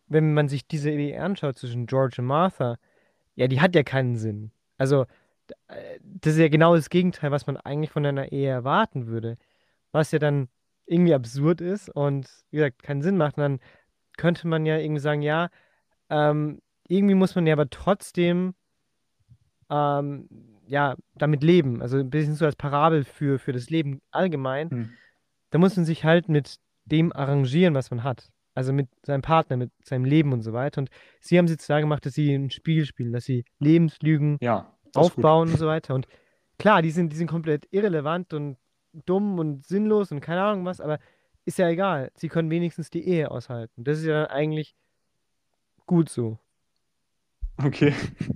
wenn 0.08 0.34
man 0.34 0.48
sich 0.48 0.66
diese 0.66 0.90
Ehe 0.90 1.20
anschaut 1.22 1.58
zwischen 1.58 1.86
George 1.86 2.16
und 2.18 2.26
Martha, 2.26 2.76
ja, 3.36 3.48
die 3.48 3.60
hat 3.60 3.74
ja 3.74 3.82
keinen 3.82 4.16
Sinn. 4.16 4.52
Also, 4.78 5.04
äh, 5.68 5.98
das 6.02 6.34
ist 6.34 6.40
ja 6.40 6.48
genau 6.48 6.74
das 6.76 6.90
Gegenteil, 6.90 7.30
was 7.30 7.46
man 7.46 7.56
eigentlich 7.58 7.90
von 7.90 8.06
einer 8.06 8.32
Ehe 8.32 8.50
erwarten 8.50 9.06
würde. 9.06 9.38
Was 9.92 10.12
ja 10.12 10.18
dann 10.18 10.48
irgendwie 10.88 11.14
absurd 11.14 11.60
ist 11.60 11.88
und, 11.90 12.28
wie 12.50 12.56
gesagt, 12.56 12.82
keinen 12.82 13.02
Sinn 13.02 13.16
macht. 13.16 13.36
Und 13.36 13.42
dann 13.42 13.60
könnte 14.16 14.48
man 14.48 14.66
ja 14.66 14.78
irgendwie 14.78 15.00
sagen, 15.00 15.22
ja, 15.22 15.48
ähm, 16.10 16.60
irgendwie 16.88 17.14
muss 17.14 17.34
man 17.34 17.46
ja 17.46 17.52
aber 17.52 17.68
trotzdem 17.68 18.54
ähm, 19.70 20.28
ja, 20.66 20.96
damit 21.16 21.42
leben. 21.42 21.82
Also 21.82 21.98
ein 21.98 22.10
bisschen 22.10 22.34
so 22.34 22.44
als 22.44 22.56
Parabel 22.56 23.04
für, 23.04 23.38
für 23.38 23.52
das 23.52 23.70
Leben 23.70 24.00
allgemein. 24.10 24.70
Hm. 24.70 24.90
Da 25.50 25.58
muss 25.58 25.76
man 25.76 25.84
sich 25.84 26.04
halt 26.04 26.28
mit 26.28 26.56
dem 26.84 27.12
arrangieren, 27.12 27.74
was 27.74 27.90
man 27.90 28.02
hat. 28.02 28.30
Also 28.54 28.72
mit 28.72 28.88
seinem 29.04 29.22
Partner, 29.22 29.56
mit 29.56 29.70
seinem 29.84 30.04
Leben 30.04 30.32
und 30.32 30.42
so 30.42 30.52
weiter. 30.52 30.80
Und 30.80 30.90
sie 31.20 31.38
haben 31.38 31.44
es 31.44 31.52
jetzt 31.52 31.70
da 31.70 31.80
gemacht, 31.80 32.04
dass 32.04 32.14
sie 32.14 32.34
ein 32.34 32.50
Spiel 32.50 32.86
spielen, 32.86 33.12
dass 33.12 33.24
sie 33.24 33.44
Lebenslügen 33.58 34.38
Ja, 34.40 34.74
aufbauen 34.94 35.50
und 35.50 35.58
so 35.58 35.66
weiter. 35.66 35.94
Und 35.94 36.08
klar, 36.58 36.82
die 36.82 36.90
sind, 36.90 37.12
die 37.12 37.16
sind 37.16 37.28
komplett 37.28 37.66
irrelevant 37.70 38.34
und 38.34 38.56
dumm 38.92 39.38
und 39.38 39.66
sinnlos 39.66 40.12
und 40.12 40.20
keine 40.20 40.42
Ahnung 40.42 40.64
was, 40.64 40.80
aber 40.80 40.98
ist 41.44 41.58
ja 41.58 41.68
egal. 41.68 42.10
Sie 42.16 42.28
können 42.28 42.50
wenigstens 42.50 42.90
die 42.90 43.06
Ehe 43.06 43.30
aushalten. 43.30 43.84
Das 43.84 43.98
ist 43.98 44.04
ja 44.06 44.22
dann 44.22 44.30
eigentlich 44.30 44.76
gut 45.86 46.08
so. 46.08 46.38
Okay. 47.64 47.92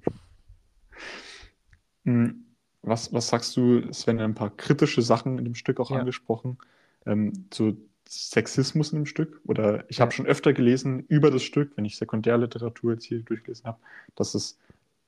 Hm, 2.04 2.44
Was, 2.82 3.12
was 3.12 3.28
sagst 3.28 3.56
du, 3.56 3.78
es 3.78 4.06
werden 4.06 4.20
ein 4.20 4.34
paar 4.34 4.50
kritische 4.56 5.02
Sachen 5.02 5.38
in 5.38 5.44
dem 5.44 5.54
Stück 5.54 5.78
auch 5.80 5.90
Ja. 5.90 6.00
angesprochen, 6.00 6.58
ähm, 7.06 7.46
zu 7.50 7.76
Sexismus 8.08 8.92
in 8.92 9.00
dem 9.00 9.06
Stück? 9.06 9.40
Oder 9.44 9.88
ich 9.88 9.98
Ja. 9.98 10.02
habe 10.02 10.12
schon 10.12 10.26
öfter 10.26 10.52
gelesen 10.52 11.04
über 11.08 11.30
das 11.30 11.42
Stück, 11.44 11.76
wenn 11.76 11.84
ich 11.84 11.96
Sekundärliteratur 11.96 12.94
jetzt 12.94 13.04
hier 13.04 13.20
durchgelesen 13.22 13.66
habe, 13.66 13.78
dass 14.16 14.34
es 14.34 14.58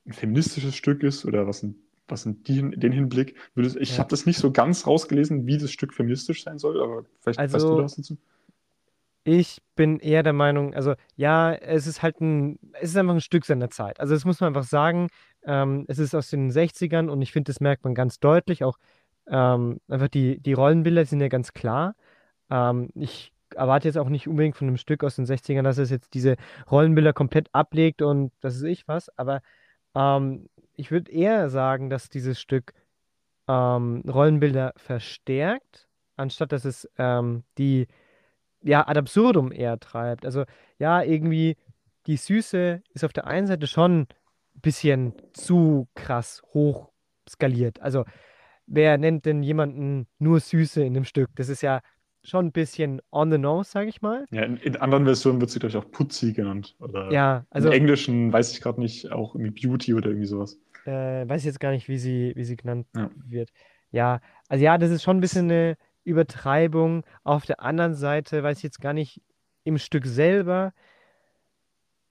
ein 0.06 0.12
feministisches 0.12 0.76
Stück 0.76 1.02
ist 1.02 1.24
oder 1.24 1.46
was 1.48 1.62
in, 1.64 1.76
was 2.08 2.26
in 2.26 2.42
die, 2.42 2.60
den 2.78 2.92
Hinblick. 2.92 3.34
Würdest, 3.54 3.76
ich 3.76 3.92
Ja. 3.92 3.98
habe 3.98 4.10
das 4.10 4.26
nicht 4.26 4.38
so 4.38 4.52
ganz 4.52 4.86
rausgelesen, 4.86 5.46
wie 5.46 5.58
das 5.58 5.70
Stück 5.72 5.94
feministisch 5.94 6.44
sein 6.44 6.58
soll, 6.58 6.82
aber 6.82 7.04
vielleicht 7.20 7.38
weißt 7.40 7.52
du 7.52 7.56
Also- 7.56 7.76
da 7.78 7.84
was 7.84 7.96
dazu. 7.96 8.16
Ich 9.26 9.62
bin 9.74 10.00
eher 10.00 10.22
der 10.22 10.34
Meinung, 10.34 10.74
also 10.74 10.94
ja, 11.16 11.54
es 11.54 11.86
ist 11.86 12.02
halt 12.02 12.20
ein, 12.20 12.58
es 12.74 12.90
ist 12.90 12.96
einfach 12.98 13.14
ein 13.14 13.22
Stück 13.22 13.46
seiner 13.46 13.70
Zeit. 13.70 13.98
Also 13.98 14.12
das 14.12 14.26
muss 14.26 14.40
man 14.40 14.48
einfach 14.48 14.64
sagen. 14.68 15.08
Ähm, 15.46 15.86
es 15.88 15.98
ist 15.98 16.14
aus 16.14 16.28
den 16.28 16.50
60ern 16.50 17.08
und 17.08 17.22
ich 17.22 17.32
finde, 17.32 17.50
das 17.50 17.58
merkt 17.60 17.84
man 17.84 17.94
ganz 17.94 18.20
deutlich. 18.20 18.64
Auch 18.64 18.76
ähm, 19.26 19.80
einfach 19.88 20.08
die, 20.08 20.40
die 20.40 20.52
Rollenbilder 20.52 21.06
sind 21.06 21.20
ja 21.22 21.28
ganz 21.28 21.54
klar. 21.54 21.96
Ähm, 22.50 22.90
ich 22.94 23.32
erwarte 23.54 23.88
jetzt 23.88 23.96
auch 23.96 24.10
nicht 24.10 24.28
unbedingt 24.28 24.56
von 24.56 24.68
einem 24.68 24.76
Stück 24.76 25.02
aus 25.02 25.16
den 25.16 25.24
60ern, 25.24 25.62
dass 25.62 25.78
es 25.78 25.88
jetzt 25.88 26.12
diese 26.12 26.36
Rollenbilder 26.70 27.14
komplett 27.14 27.48
ablegt 27.52 28.02
und 28.02 28.30
das 28.42 28.56
ist 28.56 28.62
ich 28.64 28.86
was. 28.88 29.08
Aber 29.16 29.40
ähm, 29.94 30.50
ich 30.76 30.90
würde 30.90 31.10
eher 31.12 31.50
sagen, 31.50 31.90
dass 31.90 32.08
dieses 32.08 32.40
Stück 32.40 32.72
ähm, 33.48 34.02
Rollenbilder 34.06 34.72
verstärkt, 34.76 35.88
anstatt 36.16 36.52
dass 36.52 36.64
es 36.64 36.88
ähm, 36.98 37.44
die 37.58 37.86
ja, 38.62 38.86
ad 38.86 38.98
absurdum 38.98 39.52
eher 39.52 39.78
treibt. 39.78 40.24
Also, 40.24 40.44
ja, 40.78 41.02
irgendwie, 41.02 41.56
die 42.06 42.16
Süße 42.16 42.82
ist 42.94 43.04
auf 43.04 43.12
der 43.12 43.26
einen 43.26 43.46
Seite 43.46 43.66
schon 43.66 44.02
ein 44.02 44.06
bisschen 44.62 45.12
zu 45.34 45.86
krass 45.94 46.42
hoch 46.54 46.90
skaliert. 47.28 47.80
Also, 47.80 48.04
wer 48.66 48.96
nennt 48.98 49.26
denn 49.26 49.42
jemanden 49.42 50.06
nur 50.18 50.40
Süße 50.40 50.82
in 50.82 50.94
dem 50.94 51.04
Stück? 51.04 51.30
Das 51.36 51.48
ist 51.50 51.62
ja 51.62 51.80
schon 52.24 52.46
ein 52.46 52.52
bisschen 52.52 53.00
on 53.12 53.30
the 53.30 53.38
nose, 53.38 53.70
sag 53.70 53.86
ich 53.86 54.02
mal. 54.02 54.26
Ja, 54.30 54.42
in, 54.42 54.56
in 54.56 54.76
anderen 54.76 55.04
Versionen 55.04 55.40
wird 55.40 55.50
sie, 55.50 55.58
glaube 55.58 55.70
ich, 55.70 55.76
auch 55.76 55.90
Putzi 55.90 56.32
genannt. 56.32 56.74
Oder 56.80 57.10
Ja, 57.12 57.44
also, 57.50 57.68
im 57.68 57.74
Englischen 57.74 58.32
weiß 58.32 58.52
ich 58.52 58.60
gerade 58.60 58.80
nicht, 58.80 59.12
auch 59.12 59.34
irgendwie 59.34 59.66
Beauty 59.66 59.94
oder 59.94 60.08
irgendwie 60.08 60.26
sowas. 60.26 60.58
äh, 60.86 61.28
weiß 61.28 61.44
jetzt 61.44 61.60
gar 61.60 61.70
nicht, 61.70 61.88
wie 61.88 61.98
sie, 61.98 62.32
wie 62.36 62.44
sie 62.44 62.56
genannt 62.56 62.86
Ja. 62.96 63.10
wird. 63.26 63.50
Ja, 63.90 64.20
also 64.48 64.64
ja, 64.64 64.76
das 64.78 64.90
ist 64.90 65.02
schon 65.02 65.18
ein 65.18 65.20
bisschen 65.20 65.50
eine 65.50 65.76
Übertreibung. 66.04 67.04
Auf 67.22 67.46
der 67.46 67.60
anderen 67.60 67.94
Seite 67.94 68.42
weiß 68.42 68.58
ich 68.58 68.64
jetzt 68.64 68.80
gar 68.80 68.92
nicht 68.92 69.22
im 69.64 69.78
Stück 69.78 70.04
selber. 70.06 70.72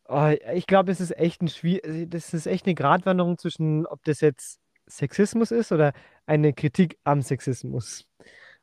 Oh, 0.07 0.31
ich 0.53 0.67
glaube, 0.67 0.91
es 0.91 0.99
ist 1.01 1.17
echt 1.17 1.41
ein 1.41 1.47
Schwier 1.47 1.81
das 2.07 2.33
ist 2.33 2.45
echt 2.45 2.65
eine 2.65 2.75
Gratwanderung 2.75 3.37
zwischen, 3.37 3.85
ob 3.87 4.03
das 4.03 4.21
jetzt 4.21 4.59
Sexismus 4.87 5.51
ist 5.51 5.71
oder 5.71 5.93
eine 6.25 6.53
Kritik 6.53 6.97
am 7.03 7.21
Sexismus. 7.21 8.05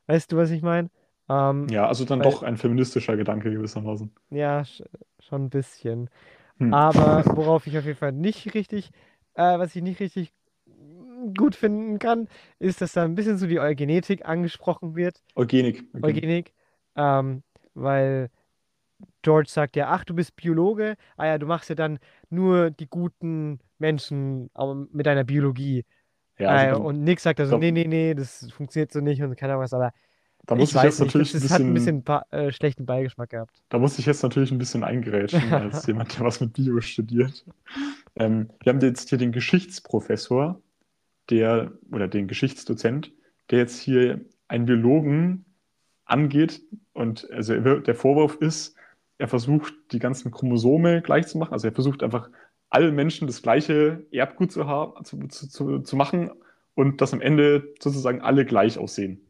Weißt 0.07 0.31
du, 0.31 0.37
was 0.37 0.51
ich 0.51 0.61
meine? 0.61 0.89
Ähm, 1.31 1.67
Ja, 1.69 1.87
also 1.87 2.03
dann 2.05 2.19
Weil- 2.19 2.29
doch 2.31 2.43
ein 2.43 2.57
feministischer 2.57 3.15
Gedanke 3.15 3.51
gewissermaßen. 3.51 4.11
ja, 4.31 4.65
sch 4.65 4.83
schon 5.19 5.45
ein 5.45 5.49
bisschen. 5.49 6.09
Hm. 6.57 6.73
Aber 6.73 7.23
worauf 7.35 7.67
ich 7.67 7.77
auf 7.77 7.85
jeden 7.85 7.97
Fall 7.97 8.11
nicht 8.11 8.53
richtig, 8.53 8.89
äh, 9.35 9.57
was 9.59 9.75
ich 9.75 9.81
nicht 9.81 9.99
richtig 9.99 10.33
gut 11.37 11.55
finden 11.55 11.99
kann, 11.99 12.27
ist, 12.59 12.81
dass 12.81 12.93
da 12.93 13.03
ein 13.05 13.15
bisschen 13.15 13.37
so 13.37 13.45
die 13.47 13.59
Eugenetik 13.59 14.25
angesprochen 14.27 14.95
wird. 14.95 15.21
Eugenik. 15.35 15.83
Eugenik. 15.93 16.03
Eugenik, 16.17 16.53
ähm, 16.95 17.43
weil 17.75 18.29
George 19.21 19.49
sagt 19.49 19.75
ja, 19.75 19.87
ach, 19.89 20.03
du 20.03 20.15
bist 20.15 20.35
Biologe, 20.35 20.95
ah 21.17 21.27
ja, 21.27 21.37
du 21.37 21.45
machst 21.45 21.69
ja 21.69 21.75
dann 21.75 21.99
nur 22.29 22.71
die 22.71 22.87
guten 22.87 23.59
Menschen 23.77 24.49
mit 24.91 25.05
deiner 25.05 25.23
Biologie. 25.23 25.85
Ja, 26.39 26.49
also 26.49 26.81
äh, 26.81 26.85
und 26.85 27.03
Nick 27.03 27.19
sagt 27.19 27.39
also, 27.39 27.51
dann- 27.51 27.59
nee, 27.59 27.71
nee, 27.71 27.87
nee, 27.87 28.13
das 28.15 28.51
funktioniert 28.51 28.91
so 28.91 28.99
nicht 28.99 29.21
und 29.21 29.35
keine 29.35 29.53
Ahnung 29.53 29.63
was, 29.63 29.73
aber 29.73 29.93
da 30.45 30.55
muss 30.55 30.71
ich 30.71 30.75
ich 30.75 30.83
jetzt 30.83 30.99
nicht, 30.99 31.07
natürlich 31.07 31.31
das, 31.31 31.41
ein 31.41 31.47
das 31.47 31.51
hat 31.51 31.61
ein 31.61 31.73
bisschen, 31.73 32.03
bisschen 32.03 32.23
äh, 32.31 32.51
schlechten 32.51 32.85
Beigeschmack 32.85 33.29
gehabt. 33.29 33.61
da 33.69 33.79
muss 33.79 33.99
ich 33.99 34.05
jetzt 34.05 34.23
natürlich 34.23 34.51
ein 34.51 34.57
bisschen 34.57 34.83
eingrätschen, 34.83 35.41
als 35.53 35.85
jemand, 35.87 36.17
der 36.17 36.25
was 36.25 36.41
mit 36.41 36.53
Bio 36.53 36.79
studiert. 36.81 37.45
Ähm, 38.15 38.49
wir 38.63 38.73
haben 38.73 38.81
jetzt 38.81 39.09
hier 39.09 39.17
den 39.17 39.31
Geschichtsprofessor, 39.31 40.61
der, 41.29 41.71
oder 41.91 42.07
den 42.07 42.27
Geschichtsdozent, 42.27 43.11
der 43.49 43.59
jetzt 43.59 43.79
hier 43.79 44.21
einen 44.47 44.65
Biologen 44.65 45.45
angeht 46.05 46.61
und 46.93 47.29
also 47.31 47.53
er 47.53 47.79
der 47.79 47.95
Vorwurf 47.95 48.35
ist, 48.35 48.75
er 49.17 49.27
versucht 49.27 49.73
die 49.91 49.99
ganzen 49.99 50.31
Chromosome 50.31 51.01
gleich 51.01 51.27
zu 51.27 51.37
machen, 51.37 51.53
also 51.53 51.67
er 51.67 51.73
versucht 51.73 52.03
einfach 52.03 52.29
allen 52.69 52.95
Menschen 52.95 53.27
das 53.27 53.41
gleiche 53.41 54.05
Erbgut 54.11 54.51
zu 54.51 54.67
haben, 54.67 55.03
zu, 55.05 55.19
zu, 55.27 55.47
zu, 55.47 55.79
zu 55.79 55.95
machen 55.95 56.31
und 56.73 57.01
dass 57.01 57.13
am 57.13 57.21
Ende 57.21 57.73
sozusagen 57.79 58.21
alle 58.21 58.45
gleich 58.45 58.77
aussehen. 58.77 59.21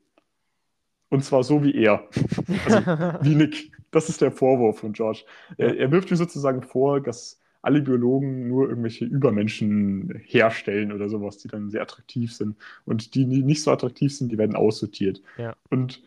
Und 1.12 1.24
zwar 1.24 1.44
so 1.44 1.64
wie 1.64 1.76
er. 1.76 2.08
Also 2.66 2.80
wie 3.24 3.36
Nick. 3.36 3.72
Das 3.92 4.10
ist 4.10 4.22
der 4.22 4.32
Vorwurf 4.32 4.80
von 4.80 4.94
George. 4.94 5.26
Er, 5.58 5.78
er 5.78 5.92
wirft 5.92 6.10
ihm 6.10 6.18
sozusagen 6.18 6.64
vor, 6.64 7.02
dass 7.02 7.40
alle 7.62 7.82
Biologen 7.82 8.48
nur 8.48 8.70
irgendwelche 8.70 9.06
Übermenschen 9.06 10.14
herstellen 10.26 10.92
oder 10.92 11.10
sowas, 11.10 11.38
die 11.38 11.48
dann 11.50 11.70
sehr 11.70 11.82
attraktiv 11.84 12.34
sind. 12.34 12.58
Und 12.86 13.14
die, 13.14 13.26
die 13.28 13.44
nicht 13.44 13.62
so 13.62 13.72
attraktiv 13.72 14.16
sind, 14.16 14.32
die 14.32 14.38
werden 14.38 14.56
aussortiert. 14.56 15.22
Ja. 15.38 15.56
Und 15.70 16.02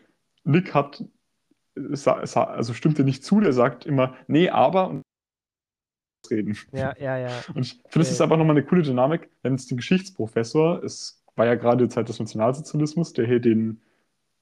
Nick 0.45 0.75
hat, 0.75 1.05
also 1.77 2.73
stimmte 2.73 3.05
nicht 3.05 3.23
zu, 3.25 3.41
der 3.41 3.53
sagt 3.53 3.87
immer, 3.87 4.17
nee, 4.27 4.49
aber 4.49 4.89
und 4.89 5.03
reden. 6.31 6.57
Ja, 6.73 6.95
ja, 6.99 7.19
ja. 7.19 7.31
Und 7.55 7.67
ich 7.67 7.81
finde, 7.89 8.07
es 8.07 8.11
ist 8.11 8.21
Äh. 8.21 8.25
einfach 8.25 8.39
nochmal 8.39 8.57
eine 8.57 8.65
coole 8.65 8.83
Dynamik, 8.83 9.29
wenn 9.43 9.55
es 9.55 9.67
den 9.67 9.77
Geschichtsprofessor, 9.77 10.83
es 10.83 11.23
war 11.37 11.47
ja 11.47 11.55
gerade 11.55 11.89
Zeit 11.89 12.09
des 12.09 12.19
Nationalsozialismus, 12.19 13.13
der 13.13 13.27
hier 13.27 13.41
den, 13.41 13.81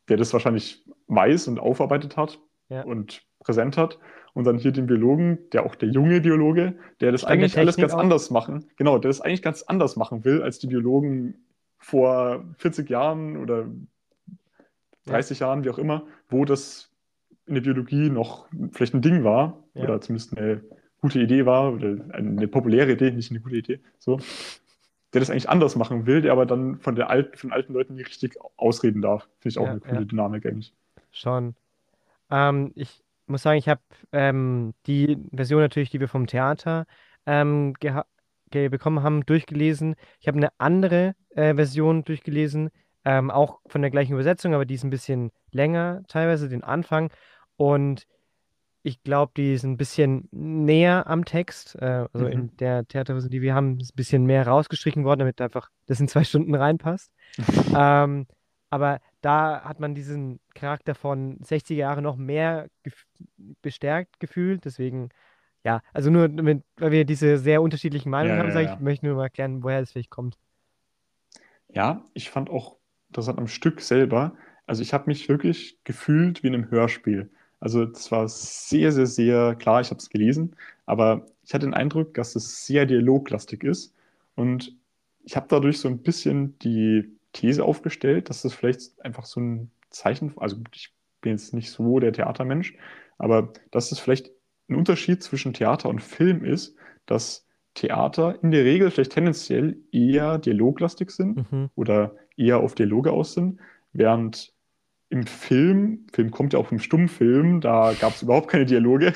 der 0.08 0.16
das 0.16 0.32
wahrscheinlich 0.32 0.84
weiß 1.08 1.48
und 1.48 1.58
aufarbeitet 1.58 2.16
hat 2.16 2.38
Ja. 2.68 2.82
und 2.84 3.22
präsent 3.40 3.76
hat. 3.76 3.98
Und 4.34 4.44
dann 4.44 4.56
hier 4.58 4.72
den 4.72 4.86
Biologen, 4.86 5.38
der 5.52 5.66
auch 5.66 5.74
der 5.74 5.90
junge 5.90 6.20
Biologe, 6.22 6.74
der 7.00 7.12
das 7.12 7.20
Stand 7.22 7.34
eigentlich 7.34 7.58
alles 7.58 7.76
ganz 7.76 7.92
auch. 7.92 7.98
anders 7.98 8.30
machen, 8.30 8.66
genau, 8.76 8.98
der 8.98 9.10
das 9.10 9.20
eigentlich 9.20 9.42
ganz 9.42 9.62
anders 9.62 9.96
machen 9.96 10.24
will, 10.24 10.42
als 10.42 10.58
die 10.58 10.68
Biologen 10.68 11.44
vor 11.78 12.44
40 12.58 12.88
Jahren 12.88 13.36
oder 13.36 13.66
30 15.06 15.40
Jahren, 15.40 15.64
wie 15.64 15.70
auch 15.70 15.78
immer, 15.78 16.06
wo 16.28 16.44
das 16.44 16.90
in 17.46 17.54
der 17.54 17.60
Biologie 17.62 18.08
noch 18.08 18.46
vielleicht 18.70 18.94
ein 18.94 19.02
Ding 19.02 19.24
war 19.24 19.64
Ja. 19.74 19.82
oder 19.84 20.00
zumindest 20.00 20.36
eine 20.38 20.62
gute 21.00 21.20
Idee 21.20 21.44
war 21.44 21.72
oder 21.72 21.96
eine 22.12 22.46
populäre 22.48 22.92
Idee, 22.92 23.10
nicht 23.10 23.30
eine 23.32 23.40
gute 23.40 23.56
Idee, 23.56 23.80
so, 23.98 24.18
der 25.12 25.20
das 25.20 25.30
eigentlich 25.30 25.48
anders 25.48 25.76
machen 25.76 26.06
will, 26.06 26.22
der 26.22 26.32
aber 26.32 26.46
dann 26.46 26.80
von 26.80 26.94
der 26.96 27.10
alten, 27.10 27.36
von 27.36 27.52
alten 27.52 27.72
Leuten 27.74 27.94
nicht 27.94 28.08
richtig 28.08 28.36
ausreden 28.56 29.02
darf. 29.02 29.28
Finde 29.40 29.52
ich 29.52 29.58
auch 29.58 29.66
Ja, 29.66 29.72
eine 29.72 29.80
coole 29.80 30.00
ja. 30.00 30.04
Dynamik 30.06 30.46
eigentlich. 30.46 30.74
Schon. 31.10 31.54
Ähm, 32.30 32.72
ich 32.74 33.02
muss 33.26 33.42
sagen, 33.42 33.58
ich 33.58 33.68
habe 33.68 33.82
ähm, 34.12 34.74
die 34.86 35.18
Version 35.32 35.60
natürlich, 35.62 35.90
die 35.90 36.00
wir 36.00 36.08
vom 36.08 36.26
Theater 36.26 36.86
ähm, 37.26 37.74
bekommen 38.50 39.02
haben, 39.02 39.24
durchgelesen. 39.26 39.94
Ich 40.20 40.28
habe 40.28 40.38
eine 40.38 40.50
andere 40.58 41.14
äh, 41.30 41.54
Version 41.54 42.04
durchgelesen, 42.04 42.70
ähm, 43.04 43.30
auch 43.30 43.60
von 43.66 43.82
der 43.82 43.90
gleichen 43.90 44.12
Übersetzung, 44.12 44.54
aber 44.54 44.64
die 44.66 44.74
ist 44.74 44.84
ein 44.84 44.90
bisschen 44.90 45.30
länger, 45.50 46.02
teilweise 46.08 46.48
den 46.48 46.64
Anfang. 46.64 47.10
Und 47.56 48.06
ich 48.82 49.02
glaube, 49.02 49.32
die 49.36 49.54
ist 49.54 49.64
ein 49.64 49.76
bisschen 49.76 50.28
näher 50.32 51.06
am 51.06 51.24
Text. 51.24 51.76
Äh, 51.80 52.06
also 52.12 52.26
Mhm. 52.26 52.28
in 52.28 52.56
der 52.56 52.86
Theaterversion, 52.86 53.30
die 53.30 53.42
wir 53.42 53.54
haben, 53.54 53.78
ist 53.80 53.92
ein 53.92 53.96
bisschen 53.96 54.26
mehr 54.26 54.46
rausgestrichen 54.46 55.04
worden, 55.04 55.20
damit 55.20 55.40
einfach 55.40 55.70
das 55.86 56.00
in 56.00 56.08
zwei 56.08 56.24
Stunden 56.24 56.54
reinpasst. 56.54 57.12
Ähm, 57.72 58.26
aber 58.70 59.00
da 59.22 59.62
hat 59.64 59.80
man 59.80 59.94
diesen 59.94 60.40
Charakter 60.54 60.94
von 60.94 61.38
60er 61.42 61.76
Jahre 61.76 62.02
noch 62.02 62.16
mehr 62.16 62.68
gef 62.84 63.06
bestärkt 63.62 64.20
gefühlt. 64.20 64.64
Deswegen, 64.64 65.10
ja, 65.64 65.82
also 65.94 66.10
nur 66.10 66.28
damit, 66.28 66.64
weil 66.76 66.92
wir 66.92 67.04
diese 67.06 67.38
sehr 67.38 67.62
unterschiedlichen 67.62 68.10
Meinungen 68.10 68.36
Ja, 68.36 68.38
haben, 68.38 68.50
ja, 68.50 68.52
sage 68.52 68.66
ja. 68.66 68.74
ich, 68.74 68.78
möchte 68.78 69.06
nur 69.06 69.16
mal 69.16 69.24
erklären, 69.24 69.62
woher 69.64 69.80
das 69.80 69.92
vielleicht 69.92 70.10
kommt. 70.10 70.38
Ja, 71.68 72.04
ich 72.14 72.30
fand 72.30 72.50
auch 72.50 72.76
interessant 73.08 73.38
am 73.38 73.48
Stück 73.48 73.80
selber, 73.80 74.34
also 74.66 74.82
ich 74.82 74.92
habe 74.94 75.06
mich 75.08 75.28
wirklich 75.28 75.78
gefühlt 75.84 76.42
wie 76.42 76.48
in 76.48 76.54
einem 76.54 76.70
Hörspiel. 76.70 77.30
Also 77.62 77.86
das 77.86 78.10
war 78.10 78.28
sehr, 78.28 78.90
sehr, 78.90 79.06
sehr 79.06 79.54
klar, 79.54 79.80
ich 79.80 79.90
habe 79.90 79.98
es 79.98 80.10
gelesen, 80.10 80.56
aber 80.84 81.26
ich 81.44 81.54
hatte 81.54 81.66
den 81.66 81.74
Eindruck, 81.74 82.14
dass 82.14 82.34
es 82.34 82.66
sehr 82.66 82.86
dialoglastig 82.86 83.62
ist 83.62 83.94
und 84.34 84.74
ich 85.24 85.36
habe 85.36 85.46
dadurch 85.48 85.78
so 85.78 85.86
ein 85.88 85.98
bisschen 86.02 86.58
die 86.58 87.08
These 87.32 87.64
aufgestellt, 87.64 88.28
dass 88.28 88.42
das 88.42 88.52
vielleicht 88.52 89.00
einfach 89.04 89.24
so 89.24 89.40
ein 89.40 89.70
Zeichen, 89.90 90.32
also 90.38 90.56
ich 90.74 90.92
bin 91.20 91.32
jetzt 91.32 91.54
nicht 91.54 91.70
so 91.70 92.00
der 92.00 92.12
Theatermensch, 92.12 92.74
aber 93.16 93.52
dass 93.70 93.92
es 93.92 94.00
vielleicht 94.00 94.30
ein 94.68 94.74
Unterschied 94.74 95.22
zwischen 95.22 95.52
Theater 95.52 95.88
und 95.88 96.02
Film 96.02 96.44
ist, 96.44 96.74
dass 97.06 97.46
Theater 97.74 98.42
in 98.42 98.50
der 98.50 98.64
Regel 98.64 98.90
vielleicht 98.90 99.12
tendenziell 99.12 99.76
eher 99.92 100.38
dialoglastig 100.38 101.10
sind 101.12 101.50
Mhm. 101.52 101.70
oder 101.76 102.16
eher 102.36 102.58
auf 102.58 102.74
Dialoge 102.74 103.12
aus 103.12 103.34
sind, 103.34 103.60
während 103.92 104.52
im 105.12 105.26
Film, 105.26 106.06
Film 106.12 106.30
kommt 106.30 106.52
ja 106.54 106.58
auch 106.58 106.72
im 106.72 106.78
Stummfilm, 106.80 107.60
da 107.60 107.92
gab 108.00 108.14
es 108.14 108.22
überhaupt 108.22 108.48
keine 108.48 108.66
Dialoge, 108.66 109.12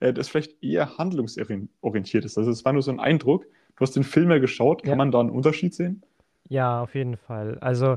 äh, 0.00 0.12
das 0.12 0.28
vielleicht 0.28 0.62
eher 0.62 0.98
handlungsorientiert 0.98 2.24
ist. 2.24 2.38
Also 2.38 2.50
es 2.50 2.64
war 2.64 2.72
nur 2.72 2.82
so 2.82 2.90
ein 2.92 3.00
Eindruck. 3.00 3.46
Du 3.76 3.82
hast 3.82 3.96
den 3.96 4.04
Film 4.04 4.30
ja 4.30 4.38
geschaut, 4.38 4.82
kann 4.82 4.90
Ja. 4.90 4.96
man 4.96 5.10
da 5.10 5.20
einen 5.20 5.30
Unterschied 5.30 5.74
sehen? 5.74 6.02
Ja, 6.48 6.82
auf 6.82 6.94
jeden 6.94 7.16
Fall. 7.16 7.58
Also, 7.60 7.96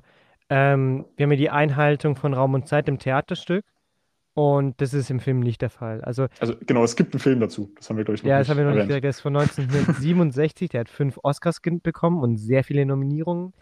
ähm, 0.49 1.05
wir 1.17 1.25
haben 1.25 1.31
ja 1.31 1.37
die 1.37 1.49
Einhaltung 1.49 2.15
von 2.15 2.33
Raum 2.33 2.53
und 2.53 2.67
Zeit 2.67 2.87
im 2.87 2.99
Theaterstück 2.99 3.65
und 4.33 4.79
das 4.81 4.93
ist 4.93 5.09
im 5.09 5.19
Film 5.19 5.39
nicht 5.39 5.61
der 5.61 5.69
Fall. 5.69 6.01
Also, 6.01 6.27
Also 6.39 6.55
genau, 6.65 6.83
es 6.83 6.95
gibt 6.95 7.13
einen 7.13 7.19
Film 7.21 7.39
dazu. 7.39 7.71
Das 7.77 7.89
haben 7.89 7.97
wir, 7.97 8.03
glaube 8.05 8.15
ich, 8.17 8.23
noch 8.23 8.29
ja, 8.29 8.39
das 8.39 8.49
haben 8.49 8.57
wir 8.57 8.65
noch 8.65 8.71
nicht 8.71 8.79
erwähnt. 8.89 8.89
gesagt, 8.89 9.03
der 9.03 9.09
ist 9.11 9.21
von 9.21 9.35
1967, 9.37 10.69
der 10.69 10.81
hat 10.81 10.89
fünf 10.89 11.19
Oscars 11.23 11.61
bekommen 11.61 12.19
und 12.21 12.37
sehr 12.37 12.63
viele 12.63 12.85
Nominierungen. 12.85 13.53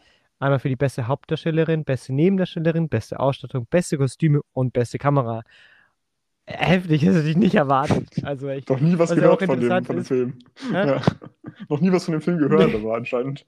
Einmal 0.43 0.59
für 0.59 0.67
die 0.67 0.75
beste 0.75 1.07
Hauptdarstellerin, 1.07 1.85
beste 1.85 2.11
Nebendarstellerin, 2.13 2.89
beste 2.89 3.17
Ausstattung, 3.17 3.65
beste 3.69 3.97
Kostüme 3.97 4.41
und 4.51 4.73
beste 4.73 4.97
Kamera. 4.97 5.43
Heftig, 6.45 7.05
das 7.05 7.15
hätte 7.15 7.29
ich 7.29 7.37
nicht 7.37 7.55
erwartet. 7.55 8.21
Also 8.25 8.49
echt. 8.49 8.69
Noch 8.69 8.81
nie 8.81 8.99
was 8.99 9.11
Was 9.11 9.17
ja 9.17 9.29
auch 9.31 9.37
gehört 9.37 9.45
von 9.45 9.61
dem, 9.61 9.85
von 9.85 9.95
dem 9.95 10.03
Film. 10.03 10.39
Ja. 10.73 11.01
Noch 11.69 11.79
nie 11.79 11.93
was 11.93 12.03
von 12.03 12.11
dem 12.11 12.19
Film 12.19 12.39
gehört, 12.39 12.75
aber 12.75 12.93
anscheinend. 12.93 13.45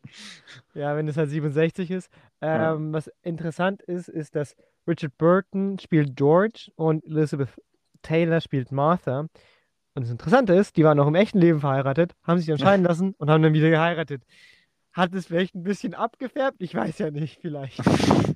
Ja, 0.74 0.96
wenn 0.96 1.06
es 1.10 1.18
halt 1.18 1.30
67 1.30 1.92
ist. 1.92 2.10
Ähm, 2.40 2.94
was 2.94 3.12
interessant 3.24 3.82
ist, 3.82 4.08
ist, 4.08 4.34
dass 4.34 4.56
Richard 4.88 5.18
Burton 5.18 5.78
spielt 5.80 6.16
George 6.16 6.72
und 6.78 7.04
Elizabeth 7.06 7.50
Taylor 8.04 8.40
spielt 8.40 8.72
Martha. 8.72 9.28
Und 9.96 10.04
das 10.04 10.12
Interessante 10.12 10.54
ist, 10.54 10.78
die 10.78 10.86
waren 10.86 10.98
auch 11.02 11.08
im 11.08 11.16
echten 11.16 11.40
Leben 11.40 11.60
verheiratet, 11.60 12.16
haben 12.24 12.40
sich 12.40 12.48
entscheiden 12.48 12.86
lassen 12.88 13.16
und 13.18 13.30
haben 13.30 13.44
dann 13.44 13.54
wieder 13.54 13.70
geheiratet. 13.70 14.24
Hat 14.96 15.14
es 15.14 15.26
vielleicht 15.26 15.54
ein 15.56 15.64
bisschen 15.64 15.94
abgefärbt? 15.94 16.62
Ich 16.62 16.74
weiß 16.74 17.00
ja 17.00 17.12
nicht, 17.12 17.40
vielleicht. 17.42 17.82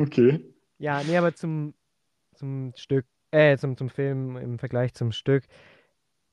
Okay. 0.00 0.42
Ja, 0.78 1.02
nee, 1.02 1.14
aber 1.14 1.34
zum, 1.34 1.74
zum 2.36 2.72
Stück, 2.74 3.04
äh, 3.32 3.58
zum, 3.58 3.76
zum 3.76 3.90
Film 3.90 4.38
im 4.38 4.58
Vergleich 4.58 4.94
zum 4.94 5.12
Stück. 5.12 5.44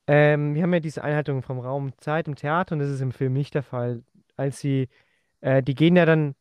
Ähm, 0.06 0.54
wir 0.54 0.62
haben 0.62 0.72
ja 0.72 0.80
diese 0.80 1.04
Einhaltung 1.04 1.42
vom 1.42 1.58
Raum 1.58 1.92
Zeit 1.98 2.28
im 2.28 2.34
Theater 2.34 2.74
und 2.74 2.78
das 2.78 2.88
ist 2.88 3.02
im 3.02 3.12
Film 3.12 3.34
nicht 3.34 3.54
der 3.54 3.62
Fall. 3.62 4.02
Als 4.36 4.58
sie, 4.58 4.88
äh, 5.42 5.62
die 5.62 5.74
gehen 5.74 5.96
ja 5.96 6.06
dann, 6.06 6.34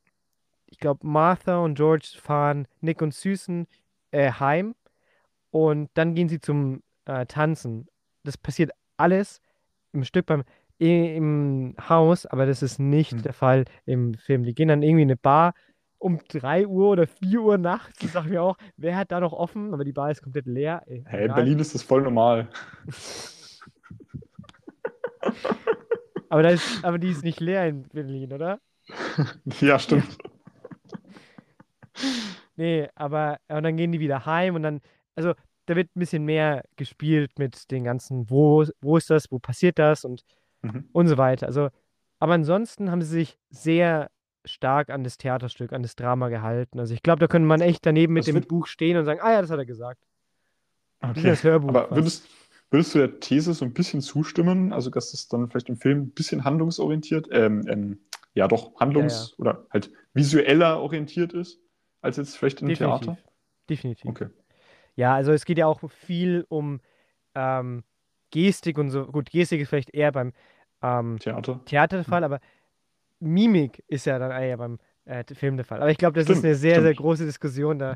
ich 0.68 0.80
glaube, 0.80 1.06
Martha 1.06 1.58
und 1.60 1.76
George 1.76 2.16
fahren 2.18 2.66
Nick 2.80 3.02
und 3.02 3.14
Susan 3.14 3.68
äh, 4.12 4.32
heim 4.32 4.74
und 5.52 5.90
dann 5.96 6.16
gehen 6.16 6.30
sie 6.30 6.40
zum 6.40 6.82
äh, 7.06 7.26
Tanzen. 7.26 7.90
Das 8.24 8.38
passiert 8.38 8.72
alles 8.96 9.42
im 9.92 10.06
Stück 10.06 10.28
beim 10.28 10.46
im 10.80 11.76
Haus, 11.90 12.26
aber 12.26 12.46
das 12.46 12.62
ist 12.64 12.80
nicht 12.80 13.12
Hm. 13.14 13.22
der 13.24 13.34
Fall 13.34 13.66
im 13.86 14.14
Film. 14.16 14.44
Die 14.44 14.54
gehen 14.56 14.68
dann 14.70 14.82
irgendwie 14.84 15.04
in 15.04 15.10
eine 15.10 15.18
Bar 15.18 15.54
um 16.00 16.20
3 16.28 16.68
Uhr 16.68 16.90
oder 16.90 17.08
4 17.08 17.42
Uhr 17.42 17.58
nachts. 17.58 18.04
Ich 18.04 18.12
sag 18.12 18.26
mir 18.26 18.42
auch, 18.44 18.58
wer 18.76 18.98
hat 18.98 19.12
da 19.12 19.20
noch 19.22 19.32
offen? 19.34 19.74
Aber 19.74 19.86
die 19.86 19.94
Bar 19.94 20.12
ist 20.12 20.22
komplett 20.22 20.48
leer. 20.48 20.82
Ey, 20.86 21.04
Hä, 21.08 21.26
in. 21.26 21.34
Berlin 21.34 21.60
ist 21.60 21.74
das 21.76 21.84
voll 21.84 22.02
normal. 22.02 22.50
Aber, 26.30 26.42
da 26.44 26.50
ist, 26.50 26.84
aber 26.84 26.98
die 26.98 27.10
ist 27.12 27.24
nicht 27.24 27.40
leer 27.40 27.68
in 27.68 27.84
Berlin, 27.84 28.34
oder? 28.34 28.60
Ja, 29.62 29.78
stimmt. 29.80 30.18
Nee, 32.56 32.88
aber 32.96 33.38
und 33.48 33.64
dann 33.64 33.78
gehen 33.78 33.92
die 33.92 34.00
wieder 34.00 34.26
heim 34.26 34.56
und 34.56 34.64
dann, 34.64 34.82
also 35.16 35.34
da 35.66 35.76
wird 35.76 35.96
ein 35.96 36.00
bisschen 36.00 36.24
mehr 36.26 36.64
gespielt 36.76 37.38
mit 37.40 37.72
den 37.72 37.84
ganzen, 37.84 38.30
wo, 38.30 38.66
wo 38.82 38.98
ist 38.98 39.10
das, 39.10 39.32
wo 39.32 39.40
passiert 39.40 39.80
das 39.80 40.06
und, 40.06 40.24
Mhm. 40.64 40.90
und 40.92 41.08
so 41.08 41.18
weiter. 41.18 41.48
Also, 41.48 41.70
aber 42.20 42.34
ansonsten 42.34 42.90
haben 42.90 43.02
sie 43.02 43.10
sich 43.10 43.38
sehr 43.50 44.10
stark 44.46 44.90
an 44.90 45.04
das 45.04 45.18
Theaterstück, 45.18 45.72
an 45.74 45.84
das 45.84 45.96
Drama 45.96 46.30
gehalten. 46.30 46.80
Also 46.80 46.94
ich 46.94 47.04
glaube, 47.04 47.20
da 47.20 47.28
könnte 47.28 47.48
man 47.48 47.62
echt 47.62 47.86
daneben 47.86 48.14
mit 48.14 48.28
Das 48.28 48.34
dem 48.34 48.42
Buch 48.42 48.68
stehen 48.68 48.98
und 48.98 49.06
sagen, 49.06 49.20
ah 49.22 49.32
ja, 49.32 49.42
das 49.42 49.50
hat 49.50 49.60
er 49.60 49.66
gesagt. 49.66 50.04
Wie 51.02 51.10
Okay. 51.10 51.28
das 51.28 51.44
Hörbuch. 51.44 51.70
Aber 51.70 51.92
würdest, 51.96 52.28
würdest 52.72 52.96
du 52.96 53.00
der 53.00 53.20
These 53.20 53.54
so 53.54 53.66
ein 53.66 53.74
bisschen 53.74 54.02
zustimmen? 54.02 54.74
Also, 54.74 54.90
dass 54.90 55.14
es 55.14 55.28
dann 55.28 55.50
vielleicht 55.50 55.70
im 55.70 55.78
Film 55.78 56.00
ein 56.00 56.12
bisschen 56.12 56.44
handlungsorientiert, 56.44 57.28
ähm, 57.32 57.66
ähm, 57.68 58.00
ja 58.34 58.48
doch, 58.48 58.74
handlungs- 58.80 59.38
oder 59.38 59.68
halt 59.72 59.92
visueller 60.14 60.80
orientiert 60.82 61.34
ist, 61.34 61.60
als 62.02 62.18
jetzt 62.18 62.38
vielleicht 62.38 62.62
im 62.62 62.70
Definitiv. 62.70 63.06
Theater? 63.08 63.18
Definitiv. 63.70 64.10
Okay. 64.10 64.28
Ja, 64.96 65.16
also 65.16 65.32
es 65.32 65.46
geht 65.46 65.58
ja 65.58 65.68
auch 65.68 65.82
viel 65.90 66.46
um 66.50 66.80
ähm, 67.36 67.84
Gestik 68.32 68.78
und 68.78 68.90
so. 68.90 69.06
Gut, 69.08 69.30
Gestik 69.30 69.62
ist 69.62 69.70
vielleicht 69.70 69.94
eher 69.94 70.12
beim 70.12 70.34
ähm, 70.84 71.20
Theater. 71.20 71.62
Theater 71.66 71.98
der 71.98 72.06
Fall, 72.06 72.24
aber 72.24 72.40
Mimik 73.20 73.84
ist 73.88 74.06
ja 74.06 74.20
dann 74.20 74.32
eher 74.32 74.58
beim 74.58 74.80
äh, 75.06 75.24
Film 75.34 75.58
der 75.58 75.66
Fall. 75.66 75.82
Aber 75.82 75.92
ich 75.92 75.98
glaube, 75.98 76.20
das 76.20 76.30
ist 76.30 76.40
Stimmt, 76.40 76.46
eine 76.46 76.56
sehr, 76.56 76.82
sehr 76.82 76.94
stimmt. 76.94 76.98
große 76.98 77.26
Diskussion. 77.26 77.80
Da 77.80 77.94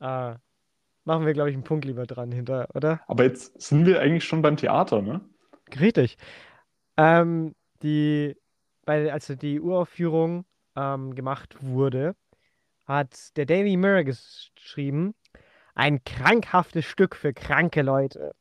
äh, 0.00 0.36
machen 1.04 1.26
wir, 1.26 1.32
glaube 1.34 1.50
ich, 1.50 1.56
einen 1.56 1.64
Punkt 1.64 1.84
lieber 1.84 2.06
dran 2.06 2.32
hinter, 2.32 2.68
oder? 2.74 3.00
Aber 3.06 3.24
jetzt 3.24 3.60
sind 3.60 3.86
wir 3.86 4.00
eigentlich 4.00 4.24
schon 4.24 4.42
beim 4.42 4.56
Theater, 4.56 5.02
ne? 5.02 5.20
Richtig. 5.78 6.16
Ähm, 6.96 7.54
die, 7.82 8.36
bei, 8.84 9.12
als 9.12 9.26
die 9.28 9.60
Uraufführung 9.60 10.44
ähm, 10.76 11.14
gemacht 11.14 11.56
wurde, 11.60 12.14
hat 12.86 13.36
der 13.36 13.46
Daily 13.46 13.76
Mirror 13.76 14.04
geschrieben, 14.04 15.14
ein 15.74 16.04
krankhaftes 16.04 16.84
Stück 16.84 17.16
für 17.16 17.32
kranke 17.32 17.82
Leute. 17.82 18.34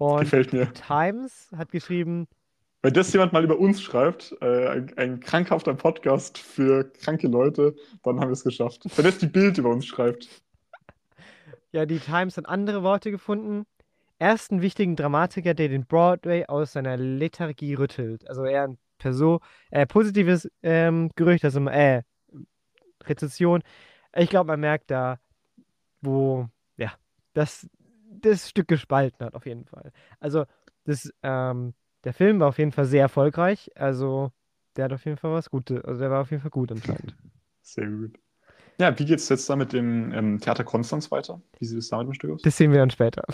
Und 0.00 0.20
Gefällt 0.20 0.54
mir. 0.54 0.72
Times 0.72 1.50
hat 1.54 1.70
geschrieben, 1.72 2.26
Wenn 2.80 2.94
das 2.94 3.12
jemand 3.12 3.34
mal 3.34 3.44
über 3.44 3.58
uns 3.58 3.82
schreibt, 3.82 4.34
äh, 4.40 4.66
ein, 4.66 4.96
ein 4.96 5.20
krankhafter 5.20 5.74
Podcast 5.74 6.38
für 6.38 6.90
kranke 7.02 7.28
Leute, 7.28 7.76
dann 8.02 8.18
haben 8.18 8.28
wir 8.28 8.32
es 8.32 8.42
geschafft. 8.42 8.84
Wenn 8.96 9.04
das 9.04 9.18
die 9.18 9.26
Bild 9.26 9.58
über 9.58 9.68
uns 9.68 9.84
schreibt. 9.84 10.42
ja, 11.72 11.84
die 11.84 11.98
Times 11.98 12.38
hat 12.38 12.48
andere 12.48 12.82
Worte 12.82 13.10
gefunden. 13.10 13.66
Ersten 14.18 14.62
wichtigen 14.62 14.96
Dramatiker, 14.96 15.52
der 15.52 15.68
den 15.68 15.84
Broadway 15.84 16.46
aus 16.46 16.72
seiner 16.72 16.96
Lethargie 16.96 17.74
rüttelt. 17.74 18.26
Also 18.26 18.46
eher 18.46 18.68
ein 18.68 18.78
Perso 18.96 19.40
äh, 19.70 19.84
positives 19.84 20.50
ähm, 20.62 21.10
Gerücht, 21.14 21.44
also 21.44 21.60
äh, 21.68 22.04
Rezession. 23.04 23.62
Ich 24.16 24.30
glaube, 24.30 24.48
man 24.48 24.60
merkt 24.60 24.90
da, 24.90 25.18
wo, 26.00 26.48
ja, 26.78 26.92
das, 27.34 27.68
das 28.24 28.48
Stück 28.48 28.68
gespalten 28.68 29.24
hat, 29.24 29.34
auf 29.34 29.46
jeden 29.46 29.64
Fall. 29.64 29.92
Also, 30.18 30.44
das, 30.84 31.12
ähm, 31.22 31.74
der 32.04 32.14
Film 32.14 32.40
war 32.40 32.48
auf 32.48 32.58
jeden 32.58 32.72
Fall 32.72 32.86
sehr 32.86 33.02
erfolgreich. 33.02 33.70
Also, 33.74 34.32
der 34.76 34.86
hat 34.86 34.92
auf 34.92 35.04
jeden 35.04 35.16
Fall 35.16 35.32
was 35.32 35.50
Gutes. 35.50 35.84
Also, 35.84 36.00
der 36.00 36.10
war 36.10 36.22
auf 36.22 36.30
jeden 36.30 36.42
Fall 36.42 36.50
gut 36.50 36.72
anscheinend. 36.72 37.16
Sehr 37.62 37.86
gut. 37.86 38.18
Ja, 38.78 38.98
wie 38.98 39.04
geht 39.04 39.18
es 39.18 39.28
jetzt 39.28 39.48
da 39.50 39.56
mit 39.56 39.72
dem 39.74 40.12
ähm, 40.12 40.40
Theater 40.40 40.64
Konstanz 40.64 41.10
weiter? 41.10 41.42
Wie 41.58 41.66
sieht 41.66 41.78
es 41.78 41.88
da 41.88 41.98
mit 41.98 42.06
dem 42.06 42.14
Stück 42.14 42.30
aus? 42.30 42.42
Das 42.42 42.56
sehen 42.56 42.72
wir 42.72 42.78
dann 42.78 42.90
später. 42.90 43.24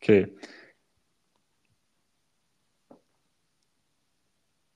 Okay. 0.00 0.32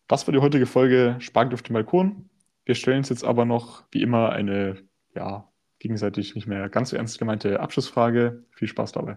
Das 0.09 0.27
war 0.27 0.33
die 0.33 0.41
heutige 0.41 0.67
Folge 0.67 1.15
Spargel 1.21 1.55
auf 1.55 1.63
dem 1.63 1.75
Balkon. 1.75 2.29
Wir 2.65 2.75
stellen 2.75 2.99
uns 2.99 3.11
jetzt 3.11 3.25
aber 3.25 3.45
noch, 3.45 3.85
wie 3.93 4.03
immer, 4.03 4.31
eine, 4.31 4.83
ja, 5.15 5.50
gegenseitig 5.81 6.37
nicht 6.37 6.47
mehr 6.47 6.69
ganz 6.69 6.91
so 6.91 6.97
ernst 6.97 7.19
gemeinte 7.19 7.59
Abschlussfrage. 7.59 8.45
Viel 8.53 8.69
Spaß 8.69 8.93
dabei. 8.93 9.17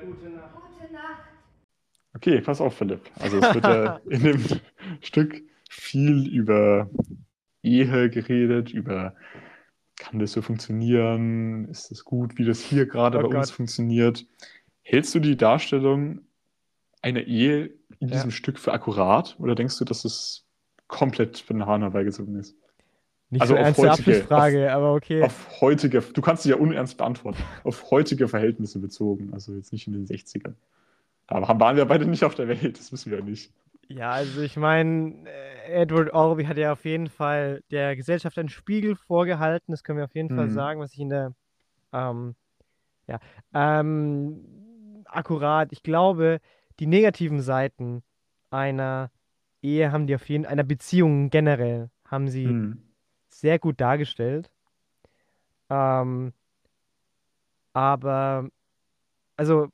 Gute 0.00 0.30
Nacht. 0.30 1.28
Okay, 2.14 2.40
pass 2.40 2.60
auf, 2.60 2.76
Philipp. 2.76 3.02
Also 3.20 3.38
es 3.38 3.54
wird 3.54 3.64
ja 3.64 3.96
in 4.08 4.22
dem 4.22 4.44
Stück 5.02 5.42
viel 5.68 6.26
über 6.28 6.88
Ehe 7.62 8.08
geredet, 8.08 8.72
über 8.72 9.14
kann 9.96 10.20
das 10.20 10.32
so 10.32 10.42
funktionieren, 10.42 11.68
ist 11.68 11.90
das 11.90 12.04
gut, 12.04 12.38
wie 12.38 12.44
das 12.44 12.60
hier 12.60 12.86
gerade 12.86 13.18
Oh 13.18 13.22
bei 13.22 13.28
uns 13.28 13.48
Gott. 13.50 13.56
funktioniert. 13.56 14.26
Hältst 14.82 15.14
du 15.14 15.18
die 15.18 15.36
Darstellung 15.36 16.20
einer 17.02 17.22
Ehe 17.22 17.66
in 17.98 18.08
Ja. 18.08 18.14
diesem 18.14 18.30
Stück 18.30 18.58
für 18.58 18.72
akkurat 18.72 19.36
oder 19.40 19.54
denkst 19.56 19.76
du, 19.78 19.84
dass 19.84 20.04
es 20.04 20.46
komplett 20.86 21.38
für 21.38 21.52
den 21.52 21.66
Hahn 21.66 21.82
herbeigezogen 21.82 22.36
ist? 22.36 22.56
Nicht 23.30 23.42
Also 23.42 23.54
so 23.54 23.60
auf 23.60 23.66
ernste 23.66 23.82
heutige- 23.90 24.10
Abschlussfrage, 24.10 24.72
aber 24.72 24.94
okay. 24.94 25.22
Auf 25.22 25.60
heutige, 25.60 26.00
du 26.00 26.20
kannst 26.22 26.44
sie 26.44 26.50
ja 26.50 26.56
unernst 26.56 26.96
beantworten, 26.96 27.42
auf 27.64 27.90
heutige 27.90 28.26
Verhältnisse 28.28 28.78
bezogen, 28.78 29.32
also 29.34 29.54
jetzt 29.54 29.72
nicht 29.72 29.86
in 29.86 29.92
den 29.92 30.06
60ern. 30.06 30.54
Da 31.26 31.46
waren 31.60 31.76
wir 31.76 31.84
beide 31.84 32.06
nicht 32.06 32.24
auf 32.24 32.34
der 32.34 32.48
Welt, 32.48 32.78
das 32.78 32.90
wissen 32.90 33.10
wir 33.10 33.18
ja 33.18 33.24
nicht. 33.24 33.52
Ja, 33.88 34.10
also 34.12 34.40
ich 34.40 34.56
meine, 34.56 35.26
Edward 35.66 36.12
Albee 36.14 36.46
hat 36.46 36.56
ja 36.56 36.72
auf 36.72 36.84
jeden 36.84 37.08
Fall 37.08 37.62
der 37.70 37.96
Gesellschaft 37.96 38.38
einen 38.38 38.48
Spiegel 38.48 38.96
vorgehalten, 38.96 39.72
das 39.72 39.82
können 39.82 39.98
wir 39.98 40.04
auf 40.06 40.14
jeden 40.14 40.30
Fall 40.30 40.46
Mhm. 40.46 40.50
sagen, 40.52 40.80
was 40.80 40.92
ich 40.94 41.00
in 41.00 41.10
der, 41.10 41.34
ähm, 41.92 42.34
ja, 43.06 43.18
ähm, 43.54 45.04
akkurat, 45.06 45.72
ich 45.72 45.82
glaube, 45.82 46.40
die 46.80 46.86
negativen 46.86 47.40
Seiten 47.40 48.02
einer 48.50 49.10
Ehe 49.62 49.90
haben 49.92 50.06
die 50.06 50.14
auf 50.14 50.28
jeden, 50.28 50.46
einer 50.46 50.64
Beziehung 50.64 51.28
generell, 51.30 51.90
haben 52.06 52.28
sie 52.28 52.46
Hm. 52.46 52.82
Sehr 53.28 53.58
gut 53.58 53.80
dargestellt. 53.80 54.50
Ähm, 55.70 56.32
aber, 57.72 58.48
also, 59.36 59.68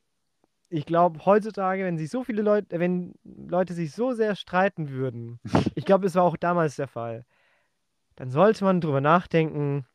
ich 0.68 0.86
glaube, 0.86 1.24
heutzutage, 1.24 1.84
wenn 1.84 1.98
sich 1.98 2.10
so 2.10 2.24
viele 2.24 2.42
Leute, 2.42 2.78
wenn 2.80 3.14
Leute 3.24 3.74
sich 3.74 3.92
so 3.92 4.12
sehr 4.12 4.36
streiten 4.36 4.90
würden, 4.90 5.40
ich 5.74 5.84
glaube, 5.84 6.06
es 6.06 6.14
war 6.14 6.24
auch 6.24 6.36
damals 6.36 6.76
der 6.76 6.88
Fall, 6.88 7.24
dann 8.16 8.30
sollte 8.30 8.64
man 8.64 8.80
drüber 8.80 9.00
nachdenken, 9.00 9.86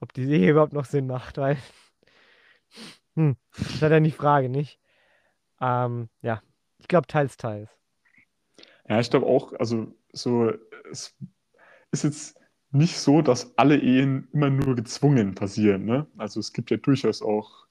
ob 0.00 0.12
die 0.12 0.24
Ehe 0.30 0.50
überhaupt 0.50 0.72
noch 0.72 0.84
Sinn 0.84 1.06
macht, 1.06 1.38
weil, 1.38 1.56
hm, 3.16 3.36
das 3.56 3.70
ist 3.70 3.82
ja 3.82 3.88
dann 3.88 4.04
die 4.04 4.10
Frage, 4.10 4.48
nicht? 4.48 4.78
Ähm, 5.60 6.08
ja, 6.22 6.42
ich 6.78 6.88
glaube, 6.88 7.06
teils, 7.06 7.36
teils. 7.36 7.70
Ja, 8.88 8.98
ich 8.98 9.10
glaube 9.10 9.26
auch, 9.26 9.52
also 9.54 9.94
so, 10.12 10.52
es 10.90 11.16
ist 11.92 12.04
jetzt 12.04 12.39
nicht 12.72 12.98
so, 12.98 13.22
dass 13.22 13.56
alle 13.58 13.78
Ehen 13.78 14.28
immer 14.32 14.50
nur 14.50 14.76
gezwungen 14.76 15.34
passieren, 15.34 15.84
ne? 15.84 16.06
Also 16.16 16.40
es 16.40 16.52
gibt 16.52 16.70
ja 16.70 16.76
durchaus 16.76 17.22
auch 17.22 17.66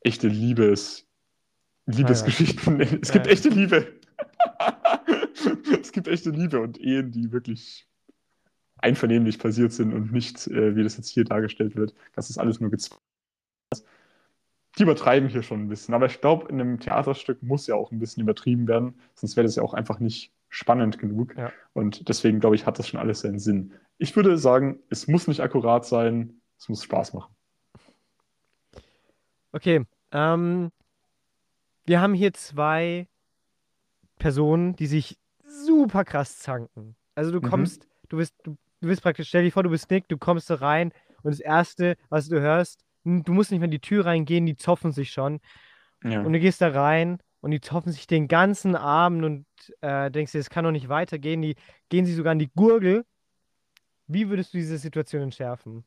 echte 0.00 0.28
Liebes, 0.28 1.06
Liebesgeschichten. 1.86 2.80
Es 2.80 3.10
gibt 3.12 3.26
Ja. 3.26 3.32
echte 3.32 3.48
Liebe. 3.48 3.94
Es 5.80 5.92
gibt 5.92 6.08
echte 6.08 6.30
Liebe 6.30 6.60
und 6.60 6.78
Ehen, 6.78 7.12
die 7.12 7.32
wirklich 7.32 7.88
einvernehmlich 8.78 9.38
passiert 9.38 9.72
sind 9.72 9.92
und 9.92 10.12
nicht, 10.12 10.46
äh, 10.48 10.76
wie 10.76 10.82
das 10.82 10.96
jetzt 10.96 11.08
hier 11.08 11.24
dargestellt 11.24 11.76
wird, 11.76 11.94
dass 12.14 12.28
es 12.30 12.38
alles 12.38 12.60
nur 12.60 12.70
gezwungen 12.70 13.00
ist. 13.72 13.86
Die 14.78 14.82
übertreiben 14.82 15.28
hier 15.28 15.42
schon 15.42 15.62
ein 15.62 15.68
bisschen. 15.68 15.94
Aber 15.94 16.06
ich 16.06 16.20
glaube, 16.20 16.48
in 16.48 16.60
einem 16.60 16.80
Theaterstück 16.80 17.42
muss 17.42 17.66
ja 17.66 17.74
auch 17.74 17.92
ein 17.92 17.98
bisschen 17.98 18.22
übertrieben 18.22 18.68
werden, 18.68 19.00
sonst 19.14 19.36
wäre 19.36 19.46
das 19.46 19.56
ja 19.56 19.62
auch 19.62 19.74
einfach 19.74 20.00
nicht 20.00 20.32
spannend 20.48 20.98
genug. 20.98 21.36
Ja. 21.36 21.52
Und 21.72 22.08
deswegen, 22.08 22.40
glaube 22.40 22.56
ich, 22.56 22.66
hat 22.66 22.78
das 22.78 22.88
schon 22.88 23.00
alles 23.00 23.20
seinen 23.20 23.38
Sinn. 23.38 23.74
Ich 23.98 24.14
würde 24.16 24.38
sagen, 24.38 24.80
es 24.90 25.08
muss 25.08 25.26
nicht 25.28 25.40
akkurat 25.40 25.84
sein, 25.86 26.40
es 26.58 26.68
muss 26.68 26.82
Spaß 26.82 27.14
machen. 27.14 27.34
Okay, 29.52 29.84
ähm, 30.12 30.70
wir 31.86 32.00
haben 32.00 32.14
hier 32.14 32.32
zwei 32.34 33.08
Personen, 34.18 34.76
die 34.76 34.86
sich 34.86 35.18
super 35.46 36.04
krass 36.04 36.38
zanken. 36.38 36.96
Also 37.14 37.32
du 37.32 37.38
Mhm. 37.40 37.50
kommst, 37.50 37.88
du 38.08 38.18
bist, 38.18 38.34
du, 38.44 38.56
du 38.80 38.88
bist 38.88 39.02
praktisch, 39.02 39.28
stell 39.28 39.44
dir 39.44 39.52
vor, 39.52 39.62
du 39.62 39.70
bist 39.70 39.90
Nick, 39.90 40.08
du 40.08 40.18
kommst 40.18 40.50
da 40.50 40.56
rein 40.56 40.92
und 41.22 41.30
das 41.32 41.40
Erste, 41.40 41.96
was 42.10 42.28
du 42.28 42.40
hörst, 42.40 42.84
du 43.04 43.32
musst 43.32 43.50
nicht 43.50 43.60
mehr 43.60 43.66
in 43.66 43.70
die 43.72 43.80
Tür 43.80 44.04
reingehen, 44.06 44.44
die 44.46 44.56
zoffen 44.56 44.92
sich 44.92 45.10
schon. 45.12 45.40
Ja. 46.04 46.22
Und 46.22 46.32
du 46.32 46.38
gehst 46.40 46.60
da 46.60 46.68
rein 46.68 47.18
und 47.40 47.50
die 47.50 47.60
zoffen 47.60 47.92
sich 47.92 48.06
den 48.06 48.28
ganzen 48.28 48.74
Abend 48.74 49.24
und 49.24 49.46
äh, 49.80 50.10
denkst 50.10 50.32
dir, 50.32 50.38
es 50.38 50.50
kann 50.50 50.64
doch 50.64 50.70
nicht 50.70 50.88
weitergehen. 50.88 51.42
Die 51.42 51.56
gehen 51.88 52.06
sich 52.06 52.16
sogar 52.16 52.32
an 52.32 52.38
die 52.38 52.50
Gurgel. 52.54 53.04
Wie 54.06 54.28
würdest 54.28 54.54
du 54.54 54.58
diese 54.58 54.78
Situation 54.78 55.22
entschärfen? 55.22 55.84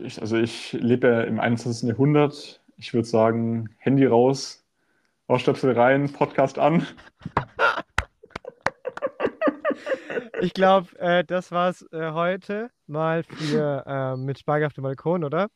ich, 0.00 0.20
also 0.20 0.36
ich 0.36 0.72
lebe 0.72 1.08
ja 1.08 1.20
im 1.22 1.40
21. 1.40 1.88
Jahrhundert. 1.88 2.60
Ich 2.76 2.92
würde 2.92 3.08
sagen, 3.08 3.70
Handy 3.78 4.06
raus, 4.06 4.64
Ohrstöpsel 5.28 5.72
rein, 5.72 6.12
Podcast 6.12 6.58
an. 6.58 6.86
Ich 10.42 10.52
glaube, 10.52 10.98
äh, 10.98 11.24
das 11.24 11.50
war's 11.50 11.82
äh, 11.92 12.12
heute 12.12 12.70
mal 12.86 13.22
für 13.22 13.84
äh, 13.86 14.16
mit 14.16 14.38
Spargel 14.38 14.66
auf 14.66 14.74
dem 14.74 14.82
Balkon, 14.82 15.24
oder? 15.24 15.48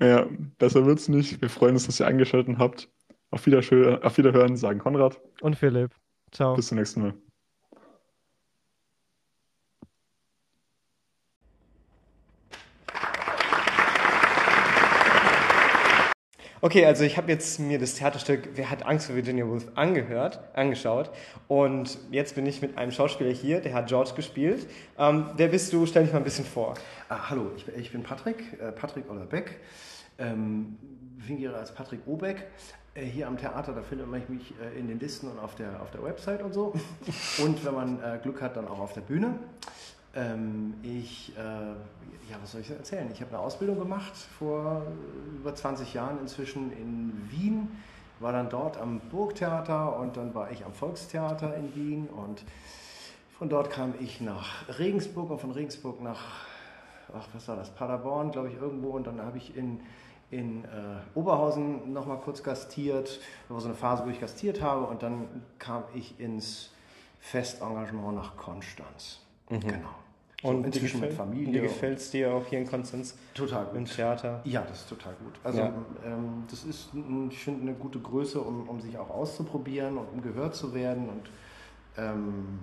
Ja, 0.00 0.26
besser 0.58 0.86
wird's 0.86 1.08
nicht. 1.08 1.40
Wir 1.40 1.50
freuen 1.50 1.74
uns, 1.74 1.86
dass 1.86 2.00
ihr 2.00 2.06
eingeschaltet 2.06 2.58
habt. 2.58 2.88
Auf, 3.30 3.44
Wiederschö 3.46 3.96
auf 3.96 4.16
Wiederhören, 4.16 4.56
sagen 4.56 4.78
Konrad. 4.78 5.20
Und 5.40 5.56
Philipp. 5.56 5.90
Ciao. 6.30 6.54
Bis 6.54 6.68
zum 6.68 6.78
nächsten 6.78 7.02
Mal. 7.02 7.14
Okay, 16.60 16.84
also 16.84 17.04
ich 17.04 17.16
habe 17.16 17.30
jetzt 17.30 17.60
mir 17.60 17.78
das 17.78 17.94
Theaterstück 17.94 18.48
Wer 18.54 18.68
hat 18.70 18.84
Angst 18.84 19.06
vor 19.06 19.14
Virginia 19.16 19.46
Woolf 19.46 19.66
angehört, 19.76 20.40
angeschaut 20.54 21.10
und 21.46 21.98
jetzt 22.10 22.34
bin 22.34 22.46
ich 22.46 22.60
mit 22.62 22.76
einem 22.76 22.90
Schauspieler 22.90 23.30
hier, 23.30 23.60
der 23.60 23.74
hat 23.74 23.86
George 23.86 24.12
gespielt. 24.16 24.66
Ähm, 24.98 25.26
wer 25.36 25.48
bist 25.48 25.72
du? 25.72 25.86
Stell 25.86 26.02
dich 26.04 26.12
mal 26.12 26.18
ein 26.18 26.24
bisschen 26.24 26.44
vor. 26.44 26.74
Ah, 27.08 27.30
hallo, 27.30 27.52
ich, 27.56 27.64
bin- 27.64 27.78
ich 27.80 27.92
bin 27.92 28.02
Patrick, 28.02 28.60
äh, 28.60 28.72
Patrick 28.72 29.08
Oller 29.08 29.26
Beck, 29.26 29.60
ähm, 30.18 30.76
fingiere 31.24 31.56
als 31.56 31.72
Patrick 31.72 32.00
Obeck. 32.06 32.44
Äh, 32.94 33.04
hier 33.04 33.28
am 33.28 33.36
Theater, 33.36 33.72
da 33.72 33.82
findet 33.82 34.08
man 34.08 34.20
mich 34.28 34.52
äh, 34.60 34.78
in 34.78 34.88
den 34.88 34.98
Listen 34.98 35.28
und 35.28 35.38
auf 35.38 35.54
der, 35.54 35.80
auf 35.80 35.92
der 35.92 36.02
Website 36.02 36.42
und 36.42 36.52
so. 36.52 36.74
Und 37.44 37.64
wenn 37.64 37.74
man 37.74 38.02
äh, 38.02 38.18
Glück 38.20 38.42
hat, 38.42 38.56
dann 38.56 38.66
auch 38.66 38.80
auf 38.80 38.92
der 38.94 39.02
Bühne. 39.02 39.34
Ähm, 40.18 40.74
ich, 40.82 41.32
äh, 41.36 41.40
ja, 41.40 42.36
was 42.42 42.52
soll 42.52 42.62
ich 42.62 42.70
erzählen? 42.70 43.08
Ich 43.12 43.20
habe 43.20 43.30
eine 43.30 43.40
Ausbildung 43.40 43.78
gemacht 43.78 44.16
vor 44.38 44.82
über 45.36 45.54
20 45.54 45.94
Jahren 45.94 46.18
inzwischen 46.18 46.72
in 46.72 47.30
Wien, 47.30 47.68
war 48.18 48.32
dann 48.32 48.50
dort 48.50 48.78
am 48.78 48.98
Burgtheater 48.98 49.96
und 49.96 50.16
dann 50.16 50.34
war 50.34 50.50
ich 50.50 50.64
am 50.64 50.72
Volkstheater 50.72 51.54
in 51.56 51.74
Wien 51.76 52.08
und 52.08 52.44
von 53.38 53.48
dort 53.48 53.70
kam 53.70 53.94
ich 54.00 54.20
nach 54.20 54.68
Regensburg 54.80 55.30
und 55.30 55.40
von 55.40 55.52
Regensburg 55.52 56.02
nach, 56.02 56.18
ach, 57.16 57.28
was 57.32 57.46
war 57.46 57.54
das, 57.54 57.70
Paderborn, 57.70 58.32
glaube 58.32 58.48
ich, 58.48 58.56
irgendwo. 58.56 58.90
Und 58.90 59.06
dann 59.06 59.22
habe 59.22 59.38
ich 59.38 59.56
in, 59.56 59.80
in 60.32 60.64
äh, 60.64 60.68
Oberhausen 61.14 61.92
nochmal 61.92 62.18
kurz 62.18 62.42
gastiert. 62.42 63.06
Das 63.06 63.50
war 63.50 63.60
so 63.60 63.68
eine 63.68 63.76
Phase, 63.76 64.04
wo 64.04 64.10
ich 64.10 64.20
gastiert 64.20 64.60
habe. 64.60 64.86
Und 64.86 65.04
dann 65.04 65.44
kam 65.60 65.84
ich 65.94 66.18
ins 66.18 66.72
Festengagement 67.20 68.16
nach 68.16 68.36
Konstanz. 68.36 69.20
Genau. 69.48 69.88
So, 70.40 70.48
Und 70.48 70.62
dir 70.62 70.66
inzwischen 70.66 71.00
mit 71.00 71.10
gefällt 71.10 71.28
Familie. 71.28 71.52
dir 71.52 71.62
gefällt 71.62 71.98
es 71.98 72.10
dir 72.12 72.32
auch 72.32 72.46
hier 72.46 72.60
in 72.60 72.66
Konstanz 72.68 73.16
Total 73.34 73.66
im 73.74 73.84
gut. 73.84 73.94
Theater? 73.94 74.40
Ja, 74.44 74.62
das 74.62 74.80
ist 74.82 74.88
total 74.88 75.14
gut. 75.14 75.34
Also 75.42 75.58
Ja. 75.58 75.72
ähm, 76.04 76.44
das 76.48 76.62
ist, 76.64 76.90
ich 77.30 77.38
finde, 77.40 77.62
eine 77.62 77.74
gute 77.74 77.98
Größe, 77.98 78.40
um, 78.40 78.68
um 78.68 78.80
sich 78.80 78.96
auch 78.98 79.10
auszuprobieren 79.10 79.98
und 79.98 80.06
um 80.12 80.22
gehört 80.22 80.54
zu 80.54 80.72
werden. 80.74 81.08
Und 81.08 81.30
ähm, 81.96 82.60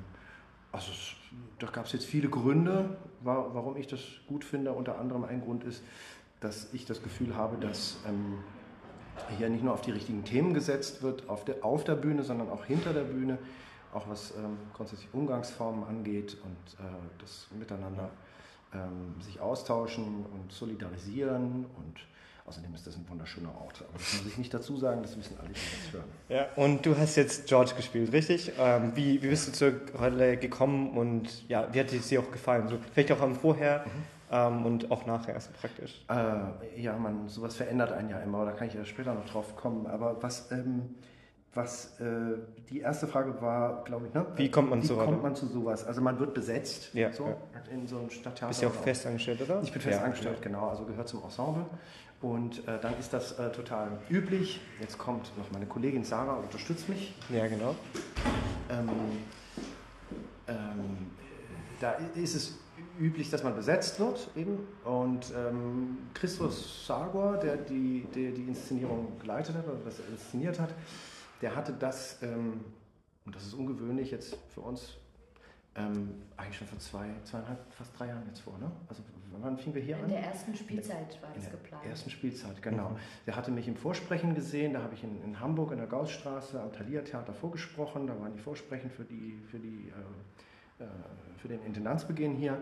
also 0.71 0.89
es, 0.91 1.15
da 1.59 1.67
gab 1.67 1.85
es 1.85 1.91
jetzt 1.91 2.05
viele 2.05 2.29
Gründe, 2.29 2.95
wa- 3.21 3.49
warum 3.51 3.75
ich 3.75 3.87
das 3.87 3.99
gut 4.27 4.45
finde. 4.45 4.71
Unter 4.71 4.97
anderem 4.97 5.25
ein 5.25 5.41
Grund 5.41 5.65
ist, 5.65 5.83
dass 6.39 6.73
ich 6.73 6.85
das 6.85 7.03
Gefühl 7.03 7.35
habe, 7.35 7.57
dass 7.57 7.97
ähm, 8.07 8.37
hier 9.37 9.49
nicht 9.49 9.65
nur 9.65 9.73
auf 9.73 9.81
die 9.81 9.91
richtigen 9.91 10.23
Themen 10.23 10.53
gesetzt 10.53 11.01
wird, 11.03 11.27
auf 11.27 11.43
der, 11.43 11.65
auf 11.65 11.83
der 11.83 11.95
Bühne, 11.95 12.23
sondern 12.23 12.49
auch 12.49 12.63
hinter 12.63 12.93
der 12.93 13.03
Bühne, 13.03 13.37
auch 13.95 14.07
was 14.09 14.31
ähm, 14.37 14.57
grundsätzlich 14.73 15.09
Umgangsformen 15.13 15.83
angeht 15.85 16.37
und 16.43 16.85
äh, 16.85 16.89
das 17.19 17.47
Miteinander 17.57 18.09
ähm, 18.73 19.21
sich 19.21 19.39
austauschen 19.39 20.25
und 20.25 20.51
solidarisieren 20.51 21.65
und 21.77 21.99
außerdem 22.45 22.73
ist 22.75 22.85
das 22.85 22.95
ein 22.95 23.05
wunderschöner 23.09 23.49
Ort. 23.49 23.83
Aber 23.87 23.97
das 23.97 24.17
muss 24.17 24.33
ich 24.33 24.37
nicht 24.37 24.53
dazu 24.53 24.77
sagen, 24.77 25.01
das 25.01 25.17
wissen 25.17 25.37
alle, 25.39 25.49
die 25.49 25.53
das 25.53 25.93
hören. 25.93 26.09
Ja, 26.29 26.47
und 26.55 26.85
du 26.85 26.95
hast 26.97 27.15
jetzt 27.15 27.47
George 27.47 27.73
gespielt, 27.75 28.11
richtig? 28.11 28.51
Ähm, 28.59 28.91
wie, 28.95 29.21
wie 29.23 29.29
bist 29.29 29.47
du 29.47 29.51
zur 29.51 29.73
Rolle 29.97 30.37
gekommen 30.37 30.97
und 30.97 31.47
ja, 31.47 31.73
wie 31.73 31.79
hat 31.79 31.91
es 31.91 32.07
dir 32.07 32.19
auch 32.19 32.31
gefallen? 32.31 32.67
So, 32.67 32.77
vielleicht 32.93 33.11
auch 33.11 33.21
am 33.21 33.35
Vorher 33.35 33.85
ähm, 34.31 34.65
und 34.65 34.91
auch 34.91 35.05
nachher, 35.05 35.35
also 35.35 35.49
praktisch. 35.59 36.03
Äh, 36.09 36.81
ja, 36.81 36.97
man, 36.97 37.27
sowas 37.27 37.55
verändert 37.55 37.91
einen 37.91 38.09
ja 38.09 38.19
immer, 38.19 38.45
da 38.45 38.51
kann 38.51 38.67
ich 38.67 38.73
ja 38.73 38.85
später 38.85 39.13
noch 39.13 39.25
drauf 39.25 39.55
kommen. 39.55 39.87
Aber 39.87 40.21
was, 40.21 40.51
ähm, 40.51 40.95
was 41.55 41.99
äh, 42.01 42.05
die 42.69 42.81
erste 42.81 43.07
Frage 43.07 43.41
war, 43.41 43.83
glaube 43.85 44.07
ich, 44.07 44.13
ne? 44.13 44.25
Wie 44.35 44.51
kommt 44.51 44.69
man 44.69 44.83
Wie 44.83 44.87
Rolle? 44.91 45.05
kommt 45.05 45.23
man 45.23 45.35
zu 45.35 45.47
sowas? 45.47 45.85
Also 45.85 46.01
man 46.01 46.19
wird 46.19 46.33
besetzt, 46.33 46.93
Ja, 46.93 47.11
so, 47.13 47.27
ja. 47.27 47.37
in 47.71 47.87
so 47.87 47.97
einem 47.97 48.09
Stadttheater. 48.09 48.49
Bist 48.49 48.61
du 48.61 48.67
auch 48.67 48.71
oder- 48.73 48.81
fest 48.83 49.05
angestellt, 49.07 49.41
oder? 49.41 49.61
Ich 49.63 49.71
bin 49.71 49.81
fest 49.81 50.01
Ja, 50.01 50.33
genau, 50.41 50.67
also 50.67 50.83
gehört 50.83 51.07
zum 51.07 51.23
Ensemble. 51.23 51.65
Und 52.21 52.67
äh, 52.67 52.79
dann 52.81 52.97
ist 52.99 53.13
das 53.13 53.39
äh, 53.39 53.51
total 53.51 53.87
üblich. 54.09 54.59
Jetzt 54.81 54.97
kommt 54.97 55.31
noch 55.37 55.49
meine 55.51 55.65
Kollegin 55.65 56.03
Sarah 56.03 56.35
und 56.35 56.45
unterstützt 56.45 56.89
mich. 56.89 57.13
Ja, 57.29 57.47
genau. 57.47 57.75
Ähm, 58.69 58.89
ähm, 60.47 61.07
da 61.79 61.91
ist 62.15 62.35
es 62.35 62.57
üblich, 62.99 63.29
dass 63.29 63.43
man 63.43 63.55
besetzt 63.55 63.99
wird 63.99 64.29
eben. 64.35 64.59
Und 64.83 65.31
ähm, 65.37 65.97
Christus 66.13 66.85
Sagor, 66.87 67.37
der 67.37 67.57
die, 67.57 68.05
der 68.15 68.31
die 68.31 68.43
Inszenierung 68.43 69.19
geleitet 69.19 69.55
hat 69.55 69.65
oder 69.67 69.77
das 69.85 69.99
inszeniert 70.11 70.59
hat, 70.59 70.73
der 71.41 71.55
hatte 71.55 71.73
das, 71.73 72.21
ähm, 72.21 72.63
und 73.25 73.35
das 73.35 73.45
ist 73.45 73.53
ungewöhnlich 73.53 74.11
jetzt 74.11 74.37
für 74.53 74.61
uns, 74.61 74.97
ähm, 75.75 76.21
eigentlich 76.37 76.57
schon 76.57 76.67
vor 76.67 76.79
zwei, 76.79 77.07
zweieinhalb, 77.23 77.59
fast 77.73 77.97
drei 77.99 78.07
Jahren 78.07 78.23
jetzt 78.27 78.39
vor, 78.39 78.57
ne? 78.57 78.71
Also 78.87 79.03
wann 79.41 79.57
fingen 79.57 79.75
wir 79.75 79.81
hier 79.81 79.97
In 79.97 80.03
an? 80.03 80.09
der 80.09 80.21
ersten 80.21 80.55
Spielzeit 80.55 81.21
war 81.21 81.29
In 81.29 81.35
das 81.35 81.43
der 81.43 81.51
geplant. 81.51 81.85
ersten 81.85 82.09
Spielzeit, 82.09 82.61
genau. 82.61 82.95
Der 83.27 83.35
hatte 83.35 83.51
mich 83.51 83.67
im 83.67 83.75
Vorsprechen 83.75 84.33
gesehen, 84.35 84.73
da 84.73 84.81
habe 84.81 84.93
ich 84.93 85.03
in, 85.03 85.21
in 85.23 85.39
Hamburg 85.39 85.71
in 85.71 85.77
der 85.79 85.87
Gaussstraße 85.87 86.61
am 86.61 86.71
Thalia 86.71 87.01
Theater 87.01 87.33
vorgesprochen, 87.33 88.07
da 88.07 88.17
waren 88.19 88.31
die 88.33 88.39
Vorsprechen 88.39 88.89
für, 88.89 89.03
die, 89.03 89.41
für, 89.51 89.59
die, 89.59 89.91
äh, 90.79 90.83
äh, 90.83 90.87
für 91.37 91.49
den 91.49 91.61
Intendanzbeginn 91.63 92.35
hier. 92.35 92.61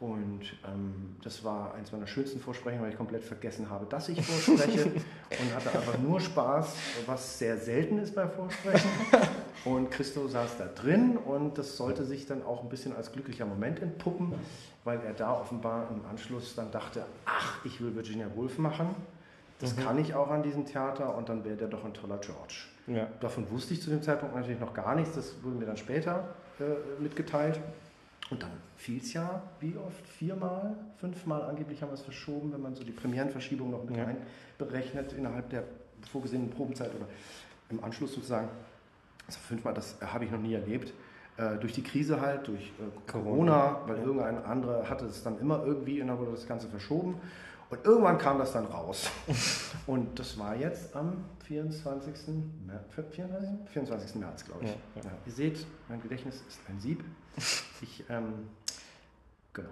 Und 0.00 0.42
ähm, 0.64 1.16
das 1.24 1.42
war 1.42 1.74
eins 1.74 1.90
meiner 1.90 2.06
schönsten 2.06 2.38
Vorsprechen, 2.38 2.80
weil 2.80 2.90
ich 2.90 2.96
komplett 2.96 3.24
vergessen 3.24 3.68
habe, 3.68 3.84
dass 3.86 4.08
ich 4.08 4.24
vorspreche 4.24 4.84
und 4.92 5.54
hatte 5.54 5.76
einfach 5.76 5.98
nur 5.98 6.20
Spaß, 6.20 6.74
was 7.06 7.38
sehr 7.38 7.56
selten 7.56 7.98
ist 7.98 8.14
bei 8.14 8.28
Vorsprechen. 8.28 8.90
Und 9.64 9.90
Christo 9.90 10.28
saß 10.28 10.58
da 10.58 10.66
drin 10.66 11.16
und 11.16 11.58
das 11.58 11.76
sollte 11.76 12.04
sich 12.04 12.26
dann 12.26 12.44
auch 12.44 12.62
ein 12.62 12.68
bisschen 12.68 12.94
als 12.94 13.10
glücklicher 13.10 13.44
Moment 13.44 13.82
entpuppen, 13.82 14.32
weil 14.84 15.00
er 15.00 15.12
da 15.12 15.32
offenbar 15.32 15.88
im 15.90 16.08
Anschluss 16.08 16.54
dann 16.54 16.70
dachte, 16.70 17.04
ach, 17.24 17.64
ich 17.64 17.80
will 17.80 17.94
Virginia 17.94 18.28
Woolf 18.36 18.58
machen. 18.58 18.94
Das 19.58 19.76
kann 19.76 19.98
ich 19.98 20.14
auch 20.14 20.30
an 20.30 20.44
diesem 20.44 20.64
Theater 20.64 21.16
und 21.16 21.28
dann 21.28 21.44
wäre 21.44 21.56
der 21.56 21.66
doch 21.66 21.84
ein 21.84 21.92
toller 21.92 22.18
George. 22.18 22.66
Ja. 22.86 23.08
Davon 23.20 23.50
wusste 23.50 23.74
ich 23.74 23.82
zu 23.82 23.90
dem 23.90 24.00
Zeitpunkt 24.00 24.36
natürlich 24.36 24.60
noch 24.60 24.72
gar 24.72 24.94
nichts, 24.94 25.16
das 25.16 25.42
wurde 25.42 25.56
mir 25.56 25.66
dann 25.66 25.76
später 25.76 26.28
äh, 26.60 27.02
mitgeteilt. 27.02 27.58
Und 28.30 28.42
dann 28.42 28.50
fiel 28.76 28.98
es 28.98 29.12
ja, 29.14 29.42
wie 29.60 29.76
oft? 29.76 30.06
Viermal, 30.06 30.76
fünfmal 30.96 31.42
angeblich 31.42 31.80
haben 31.80 31.88
wir 31.90 31.94
es 31.94 32.02
verschoben, 32.02 32.52
wenn 32.52 32.60
man 32.60 32.74
so 32.74 32.84
die 32.84 32.92
Premierenverschiebung 32.92 33.70
noch 33.70 33.84
mit 33.84 33.96
Ja. 33.96 34.06
einberechnet 34.58 35.14
innerhalb 35.14 35.48
der 35.50 35.64
vorgesehenen 36.12 36.50
Probenzeit 36.50 36.94
oder 36.94 37.06
im 37.70 37.82
Anschluss 37.82 38.14
sozusagen. 38.14 38.48
Also 39.26 39.40
fünfmal, 39.40 39.74
das 39.74 39.96
äh, 40.00 40.06
habe 40.06 40.24
ich 40.24 40.30
noch 40.30 40.40
nie 40.40 40.54
erlebt. 40.54 40.92
Äh, 41.36 41.56
durch 41.58 41.72
die 41.72 41.82
Krise 41.82 42.20
halt, 42.20 42.48
durch 42.48 42.60
äh, 42.78 43.10
Corona. 43.10 43.68
Corona, 43.68 43.80
weil 43.86 43.98
irgendein 43.98 44.44
anderer 44.44 44.88
hatte 44.88 45.06
es 45.06 45.22
dann 45.22 45.38
immer 45.38 45.64
irgendwie 45.64 46.00
und 46.02 46.08
dann 46.08 46.18
wurde 46.18 46.32
das 46.32 46.46
Ganze 46.46 46.68
verschoben. 46.68 47.14
Und 47.70 47.84
irgendwann 47.84 48.16
kam 48.16 48.38
das 48.38 48.52
dann 48.52 48.66
raus. 48.66 49.10
Und 49.86 50.18
das 50.18 50.38
war 50.38 50.56
jetzt 50.56 50.94
am 50.96 51.24
24. 51.44 52.14
März, 52.66 52.84
24. 52.94 53.48
24. 53.72 54.14
März, 54.16 54.44
glaube 54.44 54.64
ich. 54.64 54.70
Ja, 54.70 55.02
Ja, 55.04 55.10
ihr 55.26 55.32
seht, 55.32 55.66
mein 55.88 56.00
Gedächtnis 56.00 56.42
ist 56.48 56.60
ein 56.68 56.80
Sieb. 56.80 57.04
Ich, 57.80 58.02
ähm, 58.08 58.48
genau. 59.52 59.68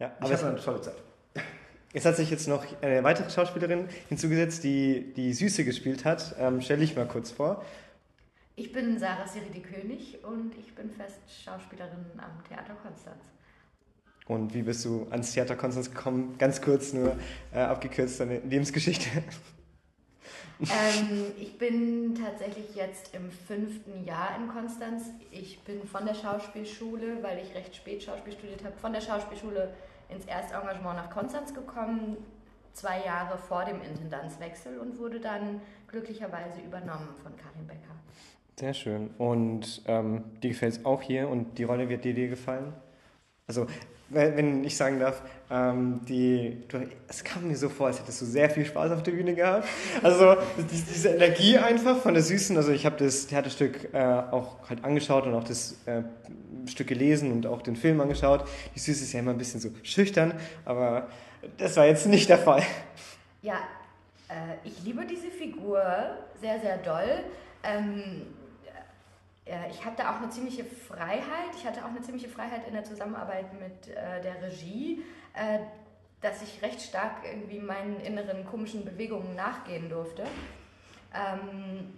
ja 0.00 0.08
Ich 0.18 0.24
aber 0.24 0.34
es, 0.34 0.42
hatte 0.42 0.50
eine 0.50 0.60
tolle 0.60 0.80
Zeit. 0.80 0.96
es 1.92 2.04
hat 2.04 2.16
sich 2.16 2.28
jetzt 2.28 2.48
noch 2.48 2.64
eine 2.82 3.04
weitere 3.04 3.30
Schauspielerin 3.30 3.88
hinzugesetzt, 4.08 4.64
die 4.64 5.12
die 5.14 5.32
Süße 5.32 5.64
gespielt 5.64 6.04
hat. 6.04 6.34
Ähm, 6.40 6.60
stell 6.60 6.78
dich 6.78 6.96
mal 6.96 7.06
kurz 7.06 7.30
vor. 7.30 7.64
Ich 8.56 8.72
bin 8.72 8.98
Sarah 8.98 9.28
Siridi 9.28 9.60
König 9.60 10.18
und 10.24 10.58
ich 10.58 10.74
bin 10.74 10.90
Festschauspielerin 10.90 12.04
am 12.18 12.44
Theater 12.48 12.74
Konstanz. 12.82 13.22
Und 14.26 14.54
wie 14.54 14.62
bist 14.62 14.84
du 14.84 15.06
ans 15.10 15.32
Theater 15.32 15.56
Konstanz 15.56 15.90
gekommen? 15.90 16.36
Ganz 16.38 16.62
kurz 16.62 16.92
nur 16.92 17.16
äh, 17.52 17.58
abgekürzt 17.58 18.20
deine 18.20 18.38
Lebensgeschichte. 18.40 19.08
ähm, 20.60 21.32
ich 21.38 21.58
bin 21.58 22.14
tatsächlich 22.14 22.74
jetzt 22.74 23.14
im 23.14 23.30
fünften 23.30 24.04
Jahr 24.04 24.36
in 24.36 24.48
Konstanz. 24.48 25.10
Ich 25.32 25.60
bin 25.60 25.84
von 25.86 26.06
der 26.06 26.14
Schauspielschule, 26.14 27.22
weil 27.22 27.38
ich 27.38 27.54
recht 27.54 27.74
spät 27.74 28.02
Schauspiel 28.02 28.32
studiert 28.32 28.64
habe, 28.64 28.76
von 28.76 28.92
der 28.92 29.00
Schauspielschule 29.00 29.74
ins 30.08 30.26
Erstengagement 30.26 30.96
nach 30.96 31.10
Konstanz 31.10 31.54
gekommen, 31.54 32.16
zwei 32.72 33.04
Jahre 33.04 33.38
vor 33.38 33.64
dem 33.64 33.80
Intendanzwechsel 33.82 34.78
und 34.78 34.98
wurde 34.98 35.20
dann 35.20 35.60
glücklicherweise 35.88 36.60
übernommen 36.60 37.08
von 37.22 37.36
Karin 37.36 37.66
Becker. 37.66 37.94
Sehr 38.58 38.74
schön. 38.74 39.10
Und 39.18 39.82
ähm, 39.86 40.24
dir 40.42 40.50
gefällt 40.50 40.74
es 40.74 40.84
auch 40.84 41.02
hier 41.02 41.28
und 41.28 41.58
die 41.58 41.64
Rolle 41.64 41.88
wird 41.88 42.04
dir 42.04 42.14
dir 42.14 42.28
gefallen? 42.28 42.74
Also 43.50 43.66
wenn 44.10 44.62
ich 44.62 44.76
sagen 44.76 45.00
darf, 45.00 45.22
ähm, 45.50 46.02
die, 46.08 46.62
du, 46.68 46.86
es 47.08 47.24
kam 47.24 47.48
mir 47.48 47.56
so 47.56 47.68
vor, 47.68 47.88
als 47.88 47.98
hättest 47.98 48.20
du 48.20 48.24
sehr 48.24 48.48
viel 48.48 48.64
Spaß 48.64 48.92
auf 48.92 49.02
der 49.02 49.10
Bühne 49.10 49.34
gehabt. 49.34 49.66
Also 50.04 50.36
die, 50.56 50.82
diese 50.92 51.08
Energie 51.08 51.58
einfach 51.58 51.96
von 51.96 52.14
der 52.14 52.22
Süßen, 52.22 52.56
also 52.56 52.70
ich 52.70 52.86
habe 52.86 52.96
das 52.96 53.26
Theaterstück 53.26 53.92
äh, 53.92 53.98
auch 53.98 54.68
halt 54.68 54.84
angeschaut 54.84 55.26
und 55.26 55.34
auch 55.34 55.42
das 55.42 55.78
äh, 55.86 56.02
Stück 56.66 56.86
gelesen 56.86 57.32
und 57.32 57.48
auch 57.48 57.60
den 57.60 57.74
Film 57.74 58.00
angeschaut. 58.00 58.44
Die 58.76 58.78
Süße 58.78 59.02
ist 59.02 59.12
ja 59.14 59.18
immer 59.18 59.32
ein 59.32 59.38
bisschen 59.38 59.58
so 59.58 59.70
schüchtern, 59.82 60.34
aber 60.64 61.08
das 61.56 61.76
war 61.76 61.86
jetzt 61.86 62.06
nicht 62.06 62.28
der 62.28 62.38
Fall. 62.38 62.62
Ja, 63.42 63.58
äh, 64.28 64.58
ich 64.62 64.84
liebe 64.84 65.04
diese 65.06 65.28
Figur 65.28 65.82
sehr, 66.40 66.60
sehr 66.60 66.78
doll. 66.78 67.24
Ähm, 67.64 68.22
äh, 69.50 69.68
ich 69.70 69.84
hatte 69.84 70.08
auch 70.08 70.16
eine 70.16 70.30
ziemliche 70.30 70.64
Freiheit. 70.64 71.54
Ich 71.56 71.66
hatte 71.66 71.84
auch 71.84 71.88
eine 71.88 72.00
ziemliche 72.00 72.28
Freiheit 72.28 72.66
in 72.68 72.74
der 72.74 72.84
Zusammenarbeit 72.84 73.52
mit 73.58 73.88
äh, 73.88 74.20
der 74.22 74.40
Regie, 74.42 75.02
äh, 75.34 75.58
dass 76.20 76.42
ich 76.42 76.62
recht 76.62 76.80
stark 76.80 77.24
irgendwie 77.24 77.58
meinen 77.58 78.00
inneren 78.00 78.44
komischen 78.44 78.84
Bewegungen 78.84 79.34
nachgehen 79.34 79.88
durfte. 79.88 80.24
Ähm, 81.12 81.94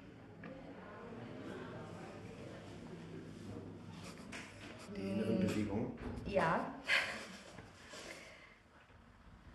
Die 4.97 5.11
inneren 5.11 5.41
Bewegungen. 5.41 5.93
Ja. 6.27 6.73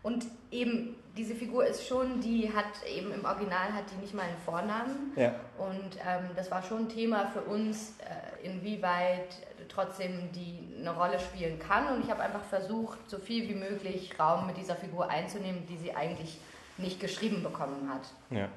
Und 0.04 0.26
eben 0.52 0.96
diese 1.18 1.36
Figur 1.36 1.66
ist 1.66 1.88
schon, 1.88 2.22
die 2.22 2.54
hat 2.54 2.66
eben 2.88 3.12
im 3.12 3.26
Original 3.26 3.74
hat 3.74 3.86
die 3.92 4.02
nicht 4.02 4.14
mal 4.14 4.24
einen 4.24 4.38
Vornamen. 4.46 5.12
Ja. 5.16 5.36
Und 5.58 5.98
ähm, 6.08 6.30
das 6.36 6.52
war 6.52 6.62
schon 6.62 6.86
ein 6.86 6.90
Thema 6.90 7.28
für 7.28 7.42
uns, 7.42 7.96
äh, 8.00 8.48
inwieweit 8.48 9.36
trotzdem 9.68 10.32
die 10.34 10.60
eine 10.80 10.96
Rolle 10.96 11.20
spielen 11.20 11.60
kann. 11.60 11.96
Und 11.96 12.04
ich 12.04 12.12
habe 12.12 12.22
einfach 12.22 12.44
versucht, 12.44 12.98
so 13.08 13.18
viel 13.18 13.50
wie 13.50 13.56
möglich 13.56 14.14
Raum 14.20 14.48
mit 14.48 14.58
dieser 14.58 14.76
Figur 14.76 15.10
einzunehmen, 15.10 15.66
die 15.68 15.78
sie 15.78 15.96
eigentlich 15.96 16.38
nicht 16.78 17.00
geschrieben 17.00 17.44
bekommen 17.44 17.90
hat. 17.92 18.08
Ja. 18.30 18.50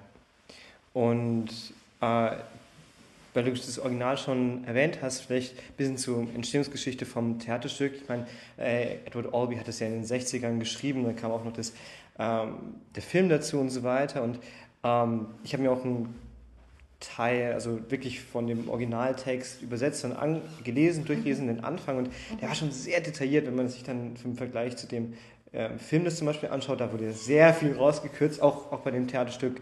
Und 0.92 1.48
äh, 2.00 2.36
weil 3.32 3.44
du 3.44 3.52
das 3.52 3.78
Original 3.78 4.18
schon 4.18 4.64
erwähnt 4.64 4.98
hast, 5.02 5.20
vielleicht 5.20 5.56
ein 5.56 5.74
bisschen 5.76 5.96
zur 5.98 6.22
Entstehungsgeschichte 6.34 7.06
vom 7.06 7.38
Theaterstück. 7.38 7.94
Ich 7.94 8.08
meine, 8.08 8.26
äh, 8.58 8.96
Edward 9.06 9.32
Albee 9.32 9.58
hat 9.58 9.68
das 9.68 9.78
ja 9.78 9.86
in 9.86 10.02
den 10.02 10.04
60ern 10.04 10.58
geschrieben, 10.58 11.04
dann 11.04 11.16
kam 11.16 11.30
auch 11.30 11.44
noch 11.44 11.52
das, 11.52 11.72
ähm, 12.18 12.74
der 12.94 13.02
Film 13.02 13.28
dazu 13.28 13.58
und 13.58 13.70
so 13.70 13.82
weiter. 13.82 14.22
Und 14.22 14.38
ähm, 14.84 15.26
ich 15.44 15.52
habe 15.52 15.62
mir 15.62 15.72
auch 15.72 15.84
einen 15.84 16.14
Teil, 17.00 17.54
also 17.54 17.80
wirklich 17.90 18.20
von 18.20 18.46
dem 18.46 18.68
Originaltext 18.68 19.62
übersetzt 19.62 20.04
und 20.04 20.14
gelesen, 20.64 21.04
durchgelesen, 21.04 21.46
den 21.46 21.64
Anfang. 21.64 21.98
Und 21.98 22.10
der 22.40 22.48
war 22.48 22.54
schon 22.54 22.72
sehr 22.72 23.00
detailliert, 23.00 23.46
wenn 23.46 23.56
man 23.56 23.68
sich 23.68 23.82
dann 23.82 24.16
im 24.22 24.36
Vergleich 24.36 24.76
zu 24.76 24.86
dem 24.86 25.14
ähm, 25.52 25.78
Film 25.78 26.04
das 26.04 26.16
zum 26.16 26.26
Beispiel 26.26 26.50
anschaut, 26.50 26.80
da 26.80 26.92
wurde 26.92 27.12
sehr 27.12 27.52
viel 27.54 27.74
rausgekürzt, 27.74 28.40
auch, 28.40 28.70
auch 28.70 28.80
bei 28.80 28.90
dem 28.90 29.08
Theaterstück 29.08 29.60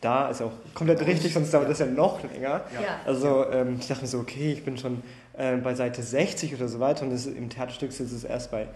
da 0.00 0.28
ist 0.28 0.42
auch 0.42 0.52
komplett 0.74 1.04
richtig, 1.06 1.32
sonst 1.32 1.52
dauert 1.52 1.68
das 1.68 1.78
ja 1.78 1.86
noch 1.86 2.22
länger. 2.22 2.62
Ja. 2.74 3.00
Also 3.04 3.50
ähm, 3.50 3.76
ich 3.80 3.88
dachte 3.88 4.02
mir 4.02 4.08
so, 4.08 4.18
okay, 4.18 4.52
ich 4.52 4.64
bin 4.64 4.76
schon 4.76 5.02
äh, 5.36 5.56
bei 5.56 5.74
Seite 5.74 6.02
60 6.02 6.54
oder 6.54 6.68
so 6.68 6.80
weiter 6.80 7.04
und 7.04 7.10
das, 7.10 7.26
im 7.26 7.48
Theaterstück 7.48 7.90
ist 7.90 8.00
es 8.00 8.24
erst 8.24 8.50
bei 8.50 8.68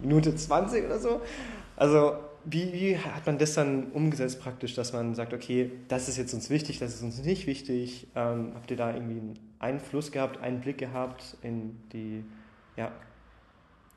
Minute 0.00 0.34
20 0.34 0.84
oder 0.84 0.98
so. 0.98 1.20
Also 1.76 2.14
wie, 2.44 2.72
wie 2.72 2.98
hat 2.98 3.26
man 3.26 3.38
das 3.38 3.54
dann 3.54 3.90
umgesetzt 3.92 4.40
praktisch, 4.40 4.74
dass 4.74 4.92
man 4.92 5.14
sagt, 5.14 5.32
okay, 5.32 5.70
das 5.88 6.08
ist 6.08 6.16
jetzt 6.18 6.34
uns 6.34 6.50
wichtig, 6.50 6.78
das 6.78 6.94
ist 6.94 7.02
uns 7.02 7.22
nicht 7.22 7.46
wichtig? 7.46 8.08
Ähm, 8.14 8.52
habt 8.54 8.70
ihr 8.70 8.76
da 8.76 8.92
irgendwie 8.92 9.18
einen 9.18 9.54
Einfluss 9.58 10.12
gehabt, 10.12 10.38
einen 10.40 10.60
Blick 10.60 10.78
gehabt 10.78 11.36
in 11.42 11.80
die 11.92 12.24
ja, 12.76 12.92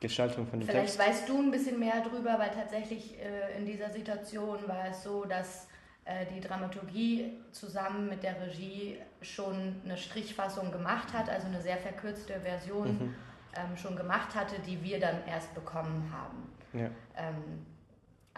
Gestaltung 0.00 0.46
von 0.46 0.60
dem 0.60 0.68
Vielleicht 0.68 0.98
Text? 0.98 1.08
weißt 1.08 1.28
du 1.28 1.38
ein 1.42 1.50
bisschen 1.50 1.78
mehr 1.78 2.00
drüber, 2.02 2.38
weil 2.38 2.50
tatsächlich 2.50 3.16
äh, 3.18 3.58
in 3.58 3.66
dieser 3.66 3.90
Situation 3.90 4.58
war 4.66 4.88
es 4.90 5.02
so, 5.02 5.24
dass 5.24 5.66
äh, 6.04 6.24
die 6.34 6.40
Dramaturgie 6.40 7.32
zusammen 7.52 8.08
mit 8.08 8.22
der 8.22 8.40
Regie 8.40 8.96
schon 9.20 9.76
eine 9.84 9.96
Strichfassung 9.96 10.70
gemacht 10.72 11.12
hat, 11.12 11.28
also 11.28 11.48
eine 11.48 11.60
sehr 11.60 11.76
verkürzte 11.76 12.40
Version 12.40 12.88
Mhm. 12.98 13.14
ähm, 13.56 13.76
schon 13.76 13.96
gemacht 13.96 14.34
hatte, 14.34 14.56
die 14.66 14.82
wir 14.82 15.00
dann 15.00 15.16
erst 15.26 15.54
bekommen 15.54 16.10
haben. 16.12 16.50
Ja. 16.72 16.90
Ähm, 17.16 17.66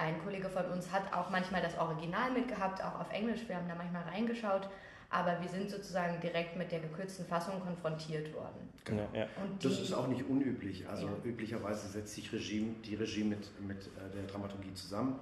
ein 0.00 0.22
Kollege 0.24 0.48
von 0.48 0.64
uns 0.66 0.90
hat 0.90 1.12
auch 1.12 1.30
manchmal 1.30 1.62
das 1.62 1.76
Original 1.78 2.30
mitgehabt, 2.32 2.82
auch 2.82 3.00
auf 3.00 3.12
Englisch. 3.12 3.40
Wir 3.46 3.56
haben 3.56 3.68
da 3.68 3.74
manchmal 3.74 4.02
reingeschaut, 4.04 4.68
aber 5.10 5.40
wir 5.40 5.48
sind 5.48 5.70
sozusagen 5.70 6.20
direkt 6.20 6.56
mit 6.56 6.72
der 6.72 6.80
gekürzten 6.80 7.26
Fassung 7.26 7.60
konfrontiert 7.60 8.32
worden. 8.34 8.68
Ja, 8.88 9.20
ja. 9.20 9.26
Und 9.42 9.62
Das 9.64 9.78
ist 9.80 9.92
auch 9.92 10.08
nicht 10.08 10.24
unüblich. 10.28 10.88
Also 10.88 11.06
Ja. 11.06 11.12
üblicherweise 11.24 11.88
setzt 11.88 12.14
sich 12.14 12.32
Regime, 12.32 12.74
die 12.84 12.94
Regie 12.94 13.24
mit, 13.24 13.48
mit 13.60 13.78
äh, 13.86 14.10
der 14.14 14.22
Dramaturgie 14.26 14.72
zusammen 14.74 15.20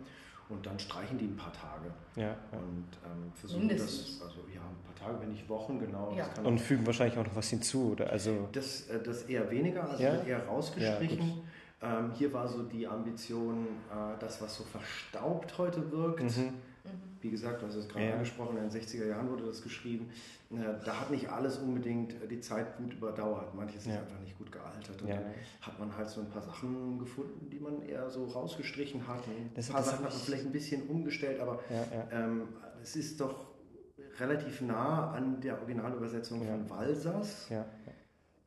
und 0.49 0.65
dann 0.65 0.79
streichen 0.79 1.19
die 1.19 1.27
ein 1.27 1.37
paar 1.37 1.53
Tage 1.53 1.93
Ja, 2.17 2.23
ja. 2.29 2.37
und 2.53 2.87
ähm, 3.05 3.33
versuchen 3.35 3.67
Mindestens. 3.67 4.19
das, 4.21 4.29
also 4.29 4.41
ja, 4.55 4.61
ein 4.61 4.95
paar 4.95 5.09
Tage, 5.09 5.21
wenn 5.23 5.33
nicht 5.33 5.49
Wochen, 5.49 5.79
genau. 5.79 6.13
Ja. 6.17 6.25
Das, 6.27 6.35
kann 6.37 6.47
Und 6.47 6.59
fügen 6.61 6.87
wahrscheinlich 6.87 7.19
auch 7.19 7.27
noch 7.27 7.37
was 7.37 7.49
hinzu, 7.51 7.93
oder? 7.93 8.09
Also, 8.11 8.49
das, 8.53 8.89
äh, 8.89 9.03
das 9.03 9.23
eher 9.25 9.51
weniger, 9.51 9.83
also 9.91 10.03
Ja? 10.03 10.13
wird 10.13 10.27
eher 10.29 10.47
rausgestrichen. 10.47 11.43
Ähm, 11.81 12.11
hier 12.13 12.33
war 12.33 12.49
so 12.49 12.63
die 12.65 12.87
Ambition, 12.89 13.67
äh, 13.91 14.19
das, 14.19 14.43
was 14.43 14.57
so 14.57 14.65
verstaubt 14.65 15.57
heute 15.59 15.91
wirkt, 15.93 16.25
mhm. 16.25 16.55
wie 17.21 17.31
gesagt, 17.31 17.63
du 17.63 17.67
hast 17.67 17.77
es 17.77 17.89
gerade 17.89 18.07
Ja. 18.07 18.13
angesprochen, 18.15 18.57
in 18.57 18.69
den 18.69 18.71
60er 18.71 19.07
Jahren 19.07 19.31
wurde 19.31 19.47
das 19.47 19.63
geschrieben. 19.63 20.11
Äh, 20.51 20.57
Da 20.85 21.01
hat 21.01 21.11
nicht 21.13 21.29
alles 21.29 21.59
unbedingt 21.59 22.21
äh, 22.21 22.27
die 22.27 22.41
Zeit 22.41 22.77
gut 22.79 22.95
überdauert. 22.95 23.55
Manches 23.55 23.83
ist 23.83 23.87
Ja. 23.93 24.01
einfach 24.01 24.19
nicht 24.21 24.37
gut 24.39 24.51
gealtert. 24.51 25.01
Und 25.03 25.09
Ja. 25.09 25.17
dann 25.17 25.27
hat 25.61 25.79
man 25.79 25.97
halt 25.97 26.09
so 26.09 26.21
ein 26.21 26.29
paar 26.29 26.43
Sachen 26.43 26.99
gefunden, 26.99 27.49
die 27.49 27.61
man 27.61 27.81
eher 27.83 28.11
so 28.11 28.25
rausgestrichen 28.25 29.07
hat. 29.07 29.23
Ein 29.29 29.51
Das- 29.55 29.69
paar 29.69 29.77
das 29.81 29.87
Sachen 29.91 30.05
hat 30.05 30.11
man 30.11 30.19
ich- 30.19 30.25
vielleicht 30.25 30.47
ein 30.47 30.53
bisschen 30.53 30.83
umgestellt, 30.89 31.39
aber 31.41 31.61
ja, 31.71 31.85
ja. 31.97 32.25
ähm, 32.25 32.49
es 32.83 32.97
ist 32.97 33.21
doch 33.21 33.47
relativ 34.19 34.63
nah 34.63 35.13
an 35.13 35.41
der 35.41 35.59
Originalübersetzung 35.61 36.43
Ja. 36.43 36.49
von 36.57 36.69
Walsers. 36.71 37.49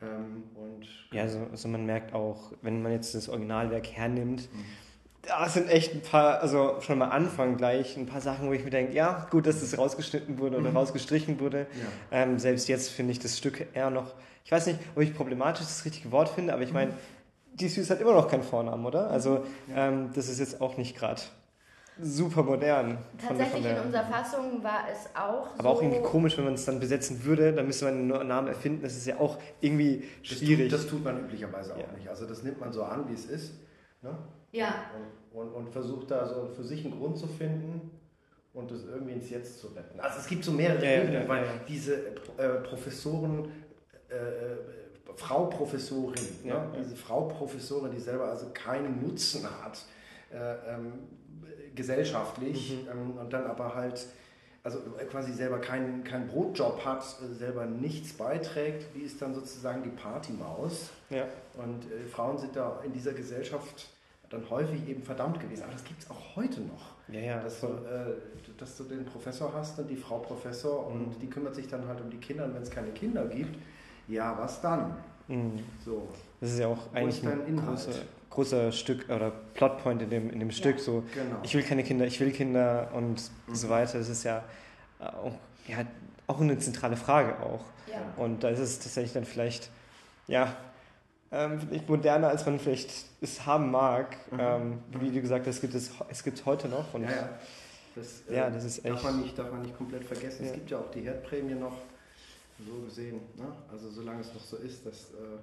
Ja. 0.01 0.07
Ähm, 0.07 0.43
und 0.55 0.87
Ja, 1.11 1.23
also, 1.23 1.47
also 1.51 1.67
man 1.67 1.85
merkt 1.85 2.13
auch, 2.13 2.51
wenn 2.61 2.81
man 2.81 2.91
jetzt 2.91 3.13
das 3.15 3.29
Originalwerk 3.29 3.87
hernimmt, 3.87 4.49
Mhm. 4.53 4.65
da 5.23 5.47
sind 5.47 5.69
echt 5.69 5.93
ein 5.93 6.01
paar, 6.01 6.39
also 6.41 6.77
schon 6.81 7.01
am 7.01 7.11
Anfang 7.11 7.57
gleich 7.57 7.95
ein 7.97 8.05
paar 8.07 8.21
Sachen, 8.21 8.47
wo 8.47 8.53
ich 8.53 8.63
mir 8.63 8.71
denke, 8.71 8.93
ja, 8.93 9.27
gut, 9.29 9.45
dass 9.45 9.59
das 9.61 9.77
rausgeschnitten 9.77 10.39
wurde 10.39 10.57
oder 10.57 10.71
Mhm. 10.71 10.77
rausgestrichen 10.77 11.39
wurde. 11.39 11.67
ja. 12.11 12.21
Ähm, 12.23 12.39
selbst 12.39 12.67
jetzt 12.67 12.89
finde 12.89 13.11
ich 13.11 13.19
das 13.19 13.37
Stück 13.37 13.67
eher 13.73 13.89
noch, 13.89 14.13
ich 14.43 14.51
weiß 14.51 14.65
nicht, 14.67 14.79
ob 14.95 15.01
ich 15.03 15.13
problematisch 15.15 15.65
das 15.65 15.85
richtige 15.85 16.11
Wort 16.11 16.29
finde, 16.29 16.53
aber 16.53 16.63
ich 16.63 16.73
meine, 16.73 16.93
die 17.53 17.67
Süß 17.67 17.89
hat 17.91 17.99
immer 18.01 18.13
noch 18.13 18.27
keinen 18.29 18.43
Vornamen, 18.43 18.85
oder? 18.85 19.11
Also 19.11 19.45
ähm, 19.75 20.09
das 20.15 20.29
ist 20.29 20.39
jetzt 20.39 20.61
auch 20.61 20.77
nicht 20.77 20.97
gerade 20.97 21.21
super 21.99 22.43
modern. 22.43 22.97
von 22.97 22.97
der- 22.97 23.27
von 23.27 23.37
Tatsächlich 23.37 23.63
der- 23.63 23.77
in 23.79 23.85
unserer 23.85 24.05
Fassung 24.05 24.63
war 24.63 24.85
es 24.91 25.07
auch 25.15 25.47
aber 25.57 25.63
so. 25.63 25.67
auch 25.69 25.81
irgendwie 25.81 26.01
komisch, 26.01 26.37
wenn 26.37 26.45
man 26.45 26.53
es 26.55 26.65
dann 26.65 26.79
besetzen 26.79 27.23
würde, 27.23 27.53
dann 27.53 27.67
müsste 27.67 27.85
man 27.85 28.11
einen 28.11 28.27
Namen 28.27 28.47
erfinden. 28.47 28.81
Das 28.83 28.95
ist 28.95 29.05
ja 29.07 29.19
auch 29.19 29.37
irgendwie 29.59 30.03
Das 30.27 30.37
schwierig. 30.37 30.69
tut, 30.71 30.79
das 30.79 30.87
tut 30.87 31.03
man 31.03 31.19
üblicherweise 31.19 31.73
auch 31.75 31.79
Ja. 31.79 31.91
nicht. 31.95 32.07
Also 32.07 32.25
das 32.25 32.43
nimmt 32.43 32.59
man 32.59 32.71
so 32.71 32.83
an, 32.83 33.07
wie 33.09 33.13
es 33.13 33.25
ist. 33.25 33.53
Ne? 34.01 34.17
Ja, 34.51 34.73
und, 35.33 35.39
und, 35.39 35.53
und 35.53 35.69
versucht 35.69 36.09
da 36.11 36.27
so 36.27 36.47
für 36.55 36.63
sich 36.63 36.83
einen 36.85 36.97
Grund 36.99 37.17
zu 37.17 37.27
finden 37.27 37.91
und 38.53 38.71
das 38.71 38.83
irgendwie 38.85 39.13
ins 39.13 39.29
Jetzt 39.29 39.59
zu 39.61 39.67
retten. 39.67 39.99
Also 39.99 40.19
es 40.19 40.27
gibt 40.27 40.43
so 40.43 40.51
mehrere 40.51 40.83
Ja, 40.83 40.91
ja, 40.91 41.01
Ebenen, 41.03 41.21
ja, 41.23 41.27
weil 41.29 41.45
ja. 41.45 41.51
diese 41.67 42.07
äh, 42.37 42.49
Professoren, 42.63 43.49
äh, 44.09 44.15
äh, 44.15 44.57
Frau 45.15 45.45
Professorin, 45.47 46.15
Ja, 46.43 46.53
ne? 46.65 46.69
ja. 46.73 46.79
diese 46.83 46.95
Frau 46.95 47.25
Professorin, 47.27 47.91
die 47.91 47.99
selber 47.99 48.25
also 48.29 48.47
keinen 48.53 49.01
Nutzen 49.05 49.43
hat, 49.45 49.85
äh, 50.33 50.73
ähm, 50.73 50.93
gesellschaftlich 51.75 52.77
Mhm. 52.83 52.89
ähm, 52.91 53.17
und 53.17 53.33
dann 53.33 53.45
aber 53.45 53.75
halt 53.75 54.05
also 54.63 54.77
quasi 55.09 55.33
selber 55.33 55.57
keinen, 55.57 56.03
keinen 56.03 56.27
Brotjob 56.27 56.85
hat, 56.85 57.03
äh, 57.23 57.33
selber 57.33 57.65
nichts 57.65 58.13
beiträgt, 58.13 58.85
die 58.95 58.99
ist 59.01 59.19
dann 59.21 59.33
sozusagen 59.33 59.81
die 59.83 59.89
Partymaus. 59.89 60.89
ja. 61.09 61.25
Und 61.57 61.85
äh, 61.91 62.05
Frauen 62.07 62.37
sind 62.37 62.55
da 62.55 62.79
in 62.85 62.93
dieser 62.93 63.13
Gesellschaft 63.13 63.89
dann 64.29 64.47
häufig 64.49 64.87
eben 64.87 65.01
verdammt 65.03 65.39
gewesen. 65.41 65.63
Aber 65.63 65.73
das 65.73 65.83
gibt 65.83 66.01
es 66.03 66.09
auch 66.09 66.35
heute 66.37 66.61
noch. 66.61 66.91
Ja, 67.09 67.19
ja, 67.19 67.43
Dass 67.43 67.59
du, 67.59 67.67
äh, 67.67 68.13
dass 68.57 68.77
du 68.77 68.83
den 68.85 69.03
Professor 69.03 69.51
hast 69.53 69.77
und 69.79 69.87
die 69.89 69.97
Frau 69.97 70.19
Professor 70.19 70.87
und 70.87 71.07
Mhm. 71.17 71.19
die 71.19 71.27
kümmert 71.29 71.55
sich 71.55 71.67
dann 71.67 71.85
halt 71.87 71.99
um 71.99 72.09
die 72.09 72.17
Kinder. 72.17 72.45
Und 72.45 72.53
wenn 72.53 72.61
es 72.61 72.69
keine 72.71 72.91
Kinder 72.91 73.25
gibt, 73.25 73.57
ja, 74.07 74.37
was 74.37 74.61
dann? 74.61 74.95
Mhm. 75.27 75.59
So. 75.83 76.07
Das 76.39 76.51
ist 76.51 76.59
ja 76.59 76.67
auch 76.67 76.93
eigentlich 76.93 77.25
ein 77.27 77.55
großer, 77.57 77.91
großer 78.31 78.71
Stück 78.71 79.09
oder 79.09 79.31
Plotpoint 79.53 80.01
in 80.01 80.09
dem, 80.09 80.29
in 80.31 80.39
dem 80.39 80.51
Stück. 80.51 80.79
So, 80.79 81.03
Genau. 81.13 81.37
ich 81.43 81.53
will 81.53 81.63
keine 81.63 81.83
Kinder, 81.83 82.05
ich 82.05 82.19
will 82.19 82.31
Kinder 82.31 82.89
und 82.93 83.21
Mhm. 83.47 83.55
so 83.55 83.69
weiter. 83.69 83.99
Das 83.99 84.09
ist 84.09 84.23
ja 84.23 84.43
auch, 84.99 85.33
ja 85.67 85.85
auch 86.27 86.39
eine 86.41 86.57
zentrale 86.57 86.95
Frage 86.97 87.39
auch. 87.41 87.63
ja. 87.87 87.97
Und 88.17 88.43
da 88.43 88.49
ist 88.49 88.59
es 88.59 88.79
tatsächlich 88.79 89.13
dann 89.13 89.25
vielleicht, 89.25 89.69
ja, 90.27 90.55
ähm, 91.33 91.59
vielleicht 91.59 91.89
moderner, 91.89 92.29
als 92.29 92.45
man 92.45 92.57
vielleicht 92.59 92.89
es 93.21 93.45
haben 93.45 93.69
mag. 93.71 94.15
Mhm. 94.31 94.39
Ähm, 94.39 94.79
wie 94.99 95.11
du 95.11 95.21
gesagt 95.21 95.45
hast, 95.47 95.55
es 95.55 95.61
gibt 95.61 95.75
es, 95.75 95.91
es 96.09 96.23
gibt 96.23 96.45
heute 96.45 96.67
noch. 96.69 96.93
Und 96.93 97.03
ja, 97.03 97.11
ja. 97.11 97.29
Das, 97.95 98.21
äh, 98.29 98.35
Ja, 98.37 98.49
das 98.49 98.63
ist 98.63 98.85
darf, 98.85 98.93
echt- 98.95 99.03
man 99.03 99.21
nicht, 99.21 99.37
darf 99.37 99.51
man 99.51 99.61
nicht 99.61 99.75
komplett 99.77 100.05
vergessen. 100.05 100.43
Ja. 100.45 100.49
Es 100.51 100.55
gibt 100.55 100.71
ja 100.71 100.77
auch 100.79 100.89
die 100.91 101.01
Herdprämie 101.01 101.55
noch, 101.55 101.73
so 102.65 102.81
gesehen. 102.85 103.19
Ne? 103.35 103.45
Also 103.71 103.89
solange 103.89 104.21
es 104.21 104.33
noch 104.33 104.41
so 104.41 104.55
ist, 104.57 104.85
dass, 104.85 105.09
äh, 105.11 105.37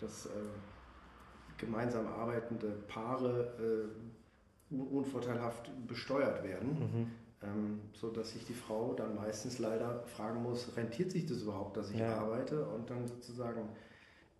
dass 0.00 0.26
äh, 0.26 0.30
gemeinsam 1.58 2.06
arbeitende 2.06 2.68
Paare 2.88 3.52
äh, 4.70 4.74
un- 4.74 4.88
unvorteilhaft 4.88 5.70
besteuert 5.86 6.42
werden, 6.44 6.70
Mhm. 6.80 7.10
ähm, 7.42 7.80
sodass 7.92 8.32
sich 8.32 8.44
die 8.44 8.54
Frau 8.54 8.94
dann 8.94 9.14
meistens 9.14 9.58
leider 9.58 10.02
fragen 10.06 10.42
muss, 10.42 10.76
rentiert 10.76 11.10
sich 11.12 11.26
das 11.26 11.42
überhaupt, 11.42 11.76
dass 11.76 11.90
ich 11.90 11.98
Ja. 12.00 12.18
arbeite 12.18 12.64
und 12.66 12.88
dann 12.90 13.06
sozusagen 13.06 13.68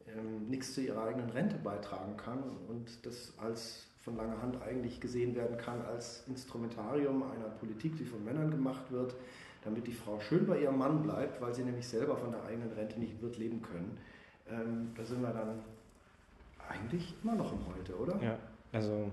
ähm, 0.09 0.49
nichts 0.49 0.73
zu 0.75 0.81
ihrer 0.83 1.05
eigenen 1.05 1.31
Rente 1.31 1.57
beitragen 1.57 2.17
kann 2.17 2.39
und 2.69 3.05
das 3.05 3.33
als 3.39 3.87
von 4.03 4.17
langer 4.17 4.41
Hand 4.41 4.63
eigentlich 4.63 5.01
gesehen 5.01 5.35
werden 5.35 5.57
kann 5.59 5.83
als 5.83 6.23
Instrumentarium 6.29 7.25
einer 7.25 7.49
Politik, 7.49 7.97
die 7.97 8.05
von 8.05 8.25
Männern 8.25 8.51
gemacht 8.53 8.93
wird, 8.93 9.17
damit 9.65 9.89
die 9.89 9.93
Frau 9.93 10.21
schön 10.21 10.47
bei 10.47 10.61
ihrem 10.61 10.79
Mann 10.79 11.03
bleibt, 11.03 11.41
weil 11.41 11.53
sie 11.53 11.65
nämlich 11.65 11.89
selber 11.89 12.17
von 12.17 12.31
der 12.31 12.45
eigenen 12.45 12.71
Rente 12.73 13.01
nicht 13.01 13.21
wird 13.21 13.37
leben 13.37 13.63
können. 13.63 13.99
Ähm, 14.49 14.93
da 14.97 15.05
sind 15.05 15.23
wir 15.23 15.33
dann 15.33 15.59
eigentlich 16.69 17.15
immer 17.23 17.35
noch 17.35 17.53
im 17.53 17.59
Heute, 17.67 17.97
oder? 17.97 18.23
Ja, 18.23 18.39
also 18.73 19.11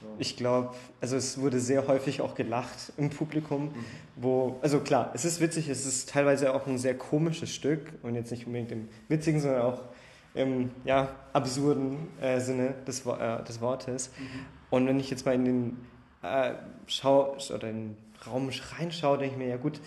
So. 0.00 0.06
ich 0.18 0.36
glaube, 0.36 0.74
also 1.00 1.16
es 1.16 1.38
wurde 1.40 1.60
sehr 1.60 1.86
häufig 1.86 2.20
auch 2.20 2.34
gelacht 2.34 2.92
im 2.96 3.10
Publikum, 3.10 3.72
wo, 4.16 4.58
also 4.62 4.80
klar, 4.80 5.10
es 5.14 5.24
ist 5.24 5.40
witzig, 5.40 5.68
es 5.68 5.86
ist 5.86 6.08
teilweise 6.08 6.54
auch 6.54 6.66
ein 6.66 6.78
sehr 6.78 6.96
komisches 6.96 7.54
Stück 7.54 7.92
und 8.02 8.14
jetzt 8.14 8.30
nicht 8.30 8.46
unbedingt 8.46 8.72
im 8.72 8.88
witzigen, 9.08 9.40
sondern 9.40 9.62
auch 9.62 9.82
im 10.34 10.70
ja, 10.84 11.14
absurden 11.32 12.08
äh, 12.20 12.40
Sinne 12.40 12.74
des, 12.86 13.04
äh, 13.06 13.42
des 13.44 13.60
Wortes. 13.60 14.10
Und 14.70 14.86
wenn 14.86 14.98
ich 14.98 15.10
jetzt 15.10 15.26
mal 15.26 15.34
in 15.34 15.44
den 15.44 15.76
äh, 16.22 16.54
Schau 16.86 17.36
oder 17.54 17.68
in 17.68 17.90
den 17.90 17.96
Raum 18.26 18.48
reinschaue, 18.78 19.18
denke 19.18 19.34
ich 19.34 19.38
mir, 19.38 19.48
ja 19.48 19.56
gut, 19.58 19.78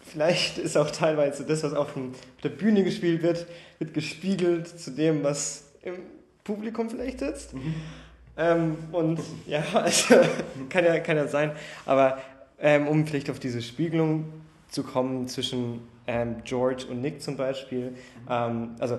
vielleicht 0.00 0.58
ist 0.58 0.76
auch 0.76 0.90
teilweise 0.90 1.44
das, 1.44 1.62
was 1.62 1.74
auf 1.74 1.92
dem- 1.94 2.10
auf 2.12 2.40
der 2.42 2.48
Bühne 2.50 2.82
gespielt 2.84 3.22
wird, 3.22 3.46
wird 3.78 3.94
gespiegelt 3.94 4.66
zu 4.66 4.90
dem, 4.90 5.22
was 5.22 5.65
im 5.86 5.94
Publikum 6.44 6.90
vielleicht 6.90 7.20
sitzt. 7.20 7.54
Ähm, 8.36 8.76
und 8.92 9.20
ja, 9.46 9.62
also, 9.72 10.16
kann, 10.68 10.84
ja, 10.84 10.98
kann 11.00 11.16
ja 11.16 11.26
sein. 11.28 11.52
Aber 11.84 12.18
ähm, 12.58 12.88
um 12.88 13.06
vielleicht 13.06 13.30
auf 13.30 13.38
diese 13.38 13.62
Spiegelung 13.62 14.32
zu 14.68 14.82
kommen 14.82 15.28
zwischen 15.28 15.80
ähm, 16.06 16.36
George 16.44 16.86
und 16.90 17.00
Nick 17.00 17.22
zum 17.22 17.36
Beispiel, 17.36 17.94
ähm, 18.28 18.76
also 18.78 18.98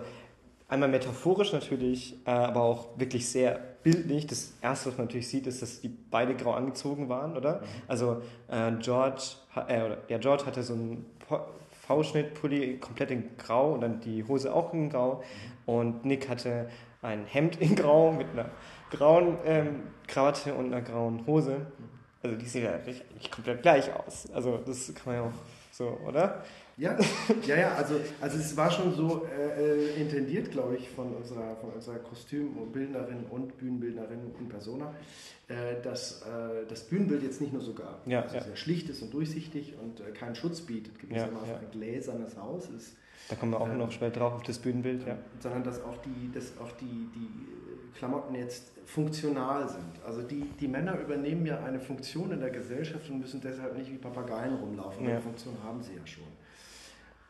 einmal 0.68 0.90
metaphorisch 0.90 1.54
natürlich, 1.54 2.16
äh, 2.26 2.32
aber 2.32 2.62
auch 2.62 2.88
wirklich 2.98 3.28
sehr 3.30 3.60
bildlich. 3.84 4.28
Das 4.28 4.54
erste, 4.62 4.90
was 4.90 4.98
man 4.98 5.08
natürlich 5.08 5.28
sieht, 5.28 5.48
ist, 5.48 5.62
dass 5.62 5.82
die 5.82 5.90
beide 5.90 6.36
grau 6.36 6.54
angezogen 6.54 7.10
waren, 7.10 7.38
oder? 7.38 7.62
Also 7.88 8.22
äh, 8.50 8.72
George, 8.80 9.24
äh, 9.56 9.82
oder, 9.82 9.98
ja, 10.08 10.18
George 10.18 10.46
hatte 10.46 10.64
so 10.64 10.74
einen 10.74 11.06
Po- 11.88 12.04
V-Schnitt-Pulli 12.04 12.78
komplett 12.80 13.12
in 13.12 13.38
grau 13.38 13.74
und 13.74 13.82
dann 13.82 14.00
die 14.02 14.24
Hose 14.28 14.54
auch 14.54 14.74
in 14.74 14.90
grau. 14.90 15.24
Und 15.66 16.06
Nick 16.06 16.30
hatte 16.30 16.70
ein 17.02 17.26
Hemd 17.26 17.62
in 17.62 17.76
grau 17.76 18.12
mit 18.12 18.28
einer 18.32 18.50
grauen 18.92 19.38
ähm, 19.46 19.84
Krawatte 20.08 20.54
und 20.54 20.68
einer 20.74 20.82
grauen 20.82 21.26
Hose. 21.26 21.68
Also 22.24 22.36
die 22.36 22.46
sehen 22.46 22.66
ja 22.66 22.72
richtig 22.72 23.32
komplett 23.32 23.62
gleich 23.62 23.90
aus. 23.94 24.30
Also 24.34 24.58
das 24.58 24.94
kann 24.94 25.04
man 25.06 25.16
ja 25.16 25.22
auch 25.30 25.34
so, 25.72 25.98
oder? 26.06 26.44
Ja, 26.78 26.96
ja, 27.48 27.56
ja, 27.56 27.74
also, 27.74 27.96
also 28.22 28.38
es 28.38 28.56
war 28.56 28.70
schon 28.70 28.94
so 28.94 29.26
äh, 29.26 29.96
äh, 29.96 30.02
intendiert, 30.02 30.52
glaube 30.52 30.78
ich, 30.78 30.88
von 30.90 31.12
unserer, 31.16 31.56
von 31.56 31.72
unserer 31.72 31.98
Kostümbildnerin 31.98 33.26
und 33.32 33.58
Bühnenbildnerin 33.58 34.20
in 34.40 34.48
Persona, 34.48 34.94
äh, 35.48 35.82
dass 35.82 36.22
äh, 36.22 36.68
das 36.70 36.84
Bühnenbild 36.84 37.24
jetzt 37.24 37.42
nicht 37.42 37.52
nur 37.52 37.64
sogar 37.64 38.00
Ja, 38.06 38.22
also 38.22 38.36
ja. 38.36 38.44
sehr 38.44 38.56
schlicht 38.56 38.90
ist 38.90 39.02
und 39.02 39.12
durchsichtig 39.12 39.74
und 39.82 40.02
äh, 40.02 40.12
keinen 40.12 40.36
Schutz 40.36 40.62
bietet, 40.62 41.00
gewissermaßen 41.00 41.50
ja. 41.50 41.58
ein 41.58 41.72
gläsernes 41.72 42.38
Haus 42.38 42.70
ist, 42.70 42.96
Da 43.30 43.36
kommen 43.36 43.54
wir 43.54 43.60
auch 43.60 43.68
Ähm, 43.70 43.80
noch 43.80 43.92
später 43.92 44.20
drauf 44.20 44.34
auf 44.34 44.44
das 44.44 44.60
Bühnenbild, 44.60 45.06
ja. 45.08 45.18
sondern 45.40 45.64
dass 45.64 45.84
auch 45.84 45.98
die, 45.98 46.32
dass 46.32 46.58
auch 46.60 46.72
die, 46.74 46.86
die 47.16 47.98
Klamotten 47.98 48.36
jetzt 48.36 48.72
funktional 48.86 49.68
sind. 49.68 50.04
Also 50.06 50.22
die, 50.22 50.44
die 50.60 50.68
Männer 50.68 51.00
übernehmen 51.00 51.46
ja 51.46 51.64
eine 51.64 51.80
Funktion 51.80 52.32
in 52.32 52.40
der 52.40 52.52
Gesellschaft 52.52 53.10
und 53.10 53.20
müssen 53.20 53.42
deshalb 53.42 53.76
nicht 53.76 53.92
wie 53.92 53.98
Papageien 53.98 54.54
rumlaufen. 54.54 55.04
Ja. 55.06 55.14
Eine 55.14 55.22
Funktion 55.22 55.56
haben 55.64 55.82
sie 55.82 55.96
ja 55.96 56.06
schon. 56.06 56.24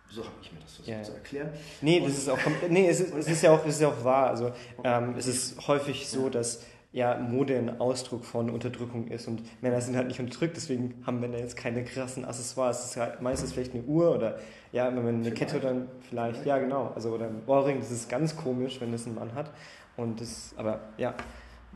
So 0.09 0.23
habe 0.23 0.33
ich 0.41 0.51
mir 0.51 0.59
das 0.59 0.75
versucht 0.75 0.87
ja. 0.97 1.03
zu 1.03 1.13
erklären. 1.13 1.49
Nee, 1.81 1.99
Und- 1.99 2.07
das 2.09 2.17
ist 2.17 2.29
auch 2.29 2.39
nee, 2.69 2.87
es 2.87 2.99
ist, 2.99 3.13
es 3.13 3.27
ist 3.27 3.41
ja 3.43 3.51
auch, 3.51 3.65
es 3.65 3.75
ist 3.75 3.81
ja 3.81 3.89
auch 3.89 4.03
wahr. 4.03 4.27
Also 4.29 4.51
ähm, 4.83 5.15
es 5.17 5.27
ist 5.27 5.67
häufig 5.67 6.07
so, 6.07 6.29
dass 6.29 6.63
ja 6.93 7.17
Mode 7.17 7.57
ein 7.57 7.79
Ausdruck 7.81 8.23
von 8.25 8.49
Unterdrückung 8.49 9.09
ist 9.09 9.27
und 9.27 9.43
Männer 9.61 9.81
sind 9.81 9.95
halt 9.97 10.07
nicht 10.07 10.19
unterdrückt, 10.19 10.55
deswegen 10.55 11.03
haben 11.05 11.19
Männer 11.19 11.37
jetzt 11.37 11.57
keine 11.57 11.83
krassen 11.83 12.25
Accessoires. 12.25 12.79
Es 12.79 12.91
ist 12.91 12.97
halt 12.97 13.21
meistens 13.21 13.51
vielleicht 13.53 13.73
eine 13.73 13.83
Uhr 13.83 14.15
oder 14.15 14.39
ja, 14.71 14.87
wenn 14.87 14.95
man 14.95 15.07
eine 15.07 15.23
Vielleicht. 15.25 15.37
Kette 15.37 15.59
dann 15.59 15.89
vielleicht, 16.09 16.45
ja 16.45 16.57
genau, 16.57 16.91
also 16.95 17.09
oder 17.11 17.27
ein 17.27 17.41
Ohrring, 17.45 17.79
das 17.79 17.91
ist 17.91 18.09
ganz 18.09 18.35
komisch, 18.35 18.79
wenn 18.79 18.91
das 18.91 19.05
ein 19.05 19.15
Mann 19.15 19.35
hat. 19.35 19.51
Und 19.97 20.21
das, 20.21 20.53
aber 20.57 20.79
ja, 20.97 21.13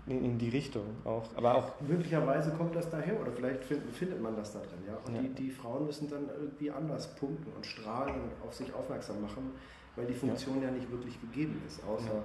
in, 0.08 0.26
in 0.26 0.38
die 0.38 0.50
Richtung 0.50 0.84
auch. 1.06 1.24
Aber 1.36 1.56
auch, 1.56 1.82
Möglicherweise 1.82 2.52
kommt 2.52 2.76
das 2.76 2.90
daher 2.90 3.20
oder 3.20 3.32
vielleicht 3.32 3.64
find, 3.64 3.82
findet 3.94 4.22
man 4.22 4.36
das 4.36 4.54
da 4.54 4.60
drin. 4.60 4.80
Ja? 4.88 4.98
Und 5.06 5.16
Ja. 5.16 5.22
Die, 5.22 5.30
die 5.30 5.52
Frauen 5.52 5.86
müssen 5.86 6.10
dann 6.10 6.30
irgendwie 6.30 6.72
anders 6.72 7.16
punkten 7.16 7.52
und 7.56 7.66
strahlen 7.66 8.16
und 8.16 8.32
auf 8.48 8.54
sich 8.54 8.74
aufmerksam 8.74 9.22
machen, 9.22 9.52
weil 9.96 10.06
die 10.06 10.14
Funktion 10.14 10.62
ja, 10.62 10.72
nicht 10.72 10.90
wirklich 10.92 11.20
gegeben 11.22 11.62
ist, 11.68 11.84
außer 11.84 12.24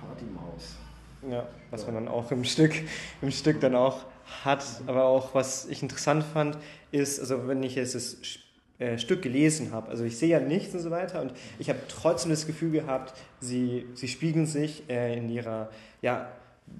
Partymaus. 0.00 0.76
ja, 1.28 1.46
was 1.70 1.84
man 1.84 1.94
dann 1.96 2.08
auch 2.08 2.30
im 2.30 2.44
Stück, 2.44 2.72
im 3.20 3.30
Stück 3.30 3.60
dann 3.60 3.74
auch 3.74 4.06
hat. 4.44 4.64
Aber 4.86 5.04
auch, 5.04 5.34
was 5.34 5.66
ich 5.66 5.82
interessant 5.82 6.24
fand, 6.24 6.56
ist, 6.92 7.20
also 7.20 7.46
wenn 7.46 7.62
ich 7.62 7.74
jetzt 7.74 7.94
das 7.94 8.16
äh, 8.78 8.96
Stück 8.96 9.20
gelesen 9.20 9.72
habe, 9.72 9.88
also 9.90 10.04
ich 10.04 10.16
sehe 10.16 10.30
ja 10.30 10.40
nichts 10.40 10.74
und 10.74 10.80
so 10.80 10.90
weiter 10.90 11.20
und 11.20 11.32
ich 11.58 11.68
habe 11.68 11.80
trotzdem 11.88 12.30
das 12.30 12.46
Gefühl 12.46 12.70
gehabt, 12.70 13.12
sie, 13.40 13.86
sie 13.94 14.08
spiegeln 14.08 14.46
sich 14.46 14.88
äh, 14.88 15.18
in 15.18 15.28
ihrer, 15.28 15.68
ja, 16.00 16.30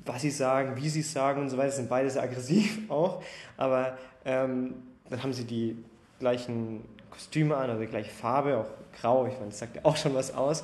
was 0.04 0.22
sie 0.22 0.30
sagen, 0.30 0.76
wie 0.76 0.88
sie 0.88 1.00
es 1.00 1.12
sagen 1.12 1.42
und 1.42 1.50
so 1.50 1.56
weiter, 1.56 1.72
sind 1.72 1.88
beide 1.88 2.10
sehr 2.10 2.22
aggressiv 2.22 2.78
auch, 2.90 3.22
aber 3.56 3.96
ähm, 4.24 4.74
dann 5.08 5.22
haben 5.22 5.32
sie 5.32 5.44
die 5.44 5.76
gleichen 6.18 6.82
Kostüme 7.10 7.56
an, 7.56 7.70
also 7.70 7.82
die 7.82 7.88
gleiche 7.88 8.10
Farbe, 8.10 8.58
auch 8.58 8.70
grau, 9.00 9.26
ich 9.26 9.34
meine, 9.34 9.46
das 9.50 9.58
sagt 9.58 9.76
ja 9.76 9.82
auch 9.84 9.96
schon 9.96 10.14
was 10.14 10.34
aus, 10.34 10.62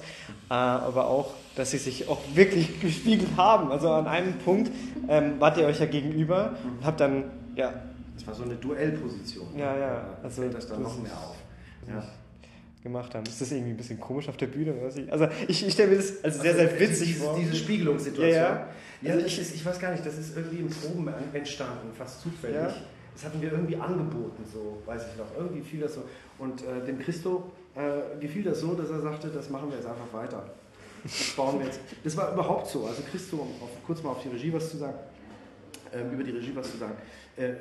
äh, 0.51 0.55
aber 0.55 1.09
auch, 1.09 1.35
dass 1.55 1.70
sie 1.70 1.79
sich 1.79 2.09
auch 2.09 2.20
wirklich 2.35 2.81
gespiegelt 2.81 3.37
haben. 3.37 3.70
Also 3.70 3.91
an 3.91 4.07
einem 4.07 4.39
Punkt 4.39 4.70
ähm, 5.09 5.35
wart 5.41 5.59
ihr 5.59 5.66
euch 5.66 5.81
ja 5.81 5.87
gegenüber 5.87 6.57
und 6.79 6.85
habt 6.85 7.01
dann, 7.01 7.24
ja, 7.55 7.72
Das 8.14 8.27
war 8.27 8.35
so 8.35 8.45
eine 8.45 8.55
Duellposition. 8.55 9.49
Ja, 9.57 9.77
ja, 9.77 10.05
also 10.22 10.43
fällt 10.43 10.55
das 10.55 10.68
dann 10.68 10.83
noch 10.83 11.01
mehr 11.01 11.12
auf. 11.12 11.37
Ja. 11.89 12.03
gemacht 12.83 13.14
haben. 13.14 13.24
Ist 13.27 13.41
das 13.41 13.53
irgendwie 13.53 13.70
ein 13.70 13.77
bisschen 13.77 14.01
komisch 14.01 14.29
auf 14.29 14.37
der 14.37 14.47
Bühne? 14.49 14.74
Oder 14.74 14.97
ich, 14.97 15.12
also 15.12 15.29
ich, 15.49 15.66
ich 15.66 15.72
stelle 15.72 15.91
mir 15.91 15.97
das 15.97 16.24
als 16.24 16.41
sehr, 16.41 16.55
sehr 16.55 16.68
Also, 16.68 16.81
witzig 16.81 17.09
diese, 17.09 17.24
vor. 17.24 17.39
Diese 17.39 17.55
Spiegelungssituation. 17.57 18.43
Ja, 18.43 18.57
ja. 18.57 18.68
Ja, 19.03 19.12
Also 19.14 19.26
ich- 19.26 19.38
ich 19.55 19.64
weiß 19.64 19.78
gar 19.78 19.92
nicht, 19.92 20.05
das 20.07 20.16
ist 20.18 20.36
irgendwie 20.36 20.59
in 20.59 20.70
Proben 20.70 21.09
entstanden, 21.32 21.92
fast 21.97 22.20
zufällig. 22.22 22.57
Ja. 22.57 22.74
Das 23.14 23.24
hatten 23.24 23.40
wir 23.40 23.51
irgendwie 23.53 23.76
angeboten, 23.76 24.44
so 24.53 24.82
weiß 24.84 25.03
ich 25.12 25.18
noch. 25.18 25.26
Irgendwie 25.38 25.62
fiel 25.62 25.80
das 25.80 25.94
so. 25.94 26.03
Und 26.38 26.62
äh, 26.62 26.84
dem 26.84 26.99
Christo 26.99 27.51
äh, 27.74 28.18
gefiel 28.20 28.42
das 28.42 28.61
so, 28.61 28.74
dass 28.74 28.90
er 28.90 29.01
sagte, 29.01 29.28
das 29.28 29.49
machen 29.51 29.68
wir 29.70 29.76
jetzt 29.76 29.86
einfach 29.86 30.12
weiter. 30.12 30.51
Das 31.03 31.32
bauen 31.36 31.59
wir 31.59 31.66
jetzt. 31.66 31.80
Das 32.05 32.16
war 32.16 32.32
überhaupt 32.32 32.66
so. 32.68 32.84
Also 32.86 33.03
Christo, 33.11 33.36
um 33.36 33.49
auf, 33.62 33.70
kurz 33.86 34.03
mal 34.03 34.11
auf 34.11 34.22
die 34.22 34.28
Regie 34.28 34.53
was 34.53 34.70
zu 34.70 34.76
sagen, 34.78 34.99
ähm, 35.94 36.11
über 36.12 36.24
die 36.24 36.32
Regie 36.32 36.53
was 36.55 36.70
zu 36.70 36.76
sagen. 36.78 36.94
Äh, 37.36 37.53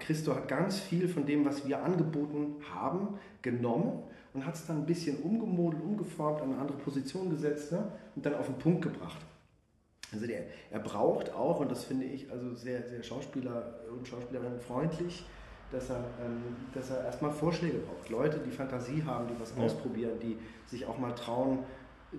Christo 0.00 0.34
hat 0.34 0.48
ganz 0.48 0.78
viel 0.80 1.06
von 1.08 1.26
dem, 1.26 1.44
was 1.44 1.66
wir 1.66 1.82
angeboten 1.82 2.56
haben, 2.74 3.18
genommen 3.42 4.02
und 4.32 4.46
hat 4.46 4.54
es 4.54 4.66
dann 4.66 4.78
ein 4.78 4.86
bisschen 4.86 5.18
umgemodelt, 5.18 5.82
umgeformt, 5.82 6.40
an 6.40 6.52
eine 6.52 6.60
andere 6.60 6.78
Position 6.78 7.28
gesetzt 7.28 7.72
ne? 7.72 7.84
und 8.14 8.24
dann 8.24 8.34
auf 8.36 8.46
den 8.46 8.56
Punkt 8.56 8.82
gebracht. 8.82 9.18
Also 10.12 10.26
der, 10.26 10.40
er 10.70 10.78
braucht 10.78 11.32
auch, 11.34 11.60
und 11.60 11.70
das 11.70 11.84
finde 11.84 12.06
ich 12.06 12.30
also 12.30 12.54
sehr, 12.54 12.82
sehr 12.88 13.02
Schauspieler 13.02 13.74
und 13.90 14.06
Schauspielerinnen 14.06 14.60
freundlich, 14.60 15.24
dass 15.72 15.90
er, 15.90 15.96
ähm, 16.24 16.42
dass 16.74 16.90
er 16.90 17.04
erstmal 17.04 17.32
Vorschläge 17.32 17.78
braucht. 17.78 18.08
Leute, 18.08 18.38
die 18.46 18.50
Fantasie 18.52 19.02
haben, 19.04 19.26
die 19.26 19.34
was 19.40 19.52
Ja. 19.56 19.64
ausprobieren, 19.64 20.12
die 20.22 20.38
sich 20.66 20.86
auch 20.86 20.96
mal 20.98 21.12
trauen 21.12 21.58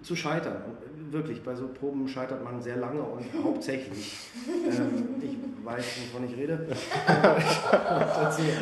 zu 0.04 0.18
scheitern. 0.18 0.58
Und 0.66 1.10
äh, 1.10 1.14
wirklich, 1.14 1.42
bei 1.44 1.56
so 1.56 1.70
Proben 1.70 2.08
scheitert 2.10 2.44
man 2.44 2.62
sehr 2.62 2.76
lange 2.76 3.02
und 3.02 3.24
hauptsächlich. 3.44 4.18
ähm, 4.70 5.16
ich 5.22 5.38
weiß, 5.66 5.86
wovon 6.12 6.28
ich 6.30 6.38
rede. 6.38 6.68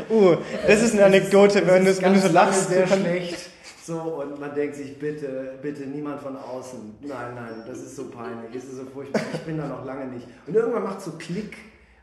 Uh, 0.09 0.35
das 0.67 0.81
ist 0.83 0.93
eine 0.93 1.05
Anekdote, 1.05 1.65
wenn 1.67 1.83
du, 1.85 2.01
wenn 2.01 2.13
du 2.13 2.19
so 2.19 2.27
lachst. 2.31 2.69
sehr 2.69 2.87
schlecht. 2.87 3.49
So, 3.85 3.99
und 3.99 4.39
man 4.39 4.55
denkt 4.55 4.75
sich, 4.75 4.97
bitte, 4.97 5.59
bitte 5.61 5.83
niemand 5.83 6.19
von 6.19 6.35
außen. 6.35 6.95
Nein, 7.01 7.35
nein, 7.35 7.63
das 7.67 7.77
ist 7.79 7.95
so 7.95 8.05
peinlich, 8.09 8.55
es 8.55 8.63
ist 8.63 8.77
so 8.77 8.85
furchtbar. 8.85 9.21
Ich 9.33 9.41
bin 9.41 9.59
da 9.59 9.67
noch 9.67 9.85
lange 9.85 10.07
nicht. 10.07 10.25
Und 10.47 10.55
irgendwann 10.55 10.83
macht 10.83 11.01
so 11.01 11.11
Klick 11.19 11.55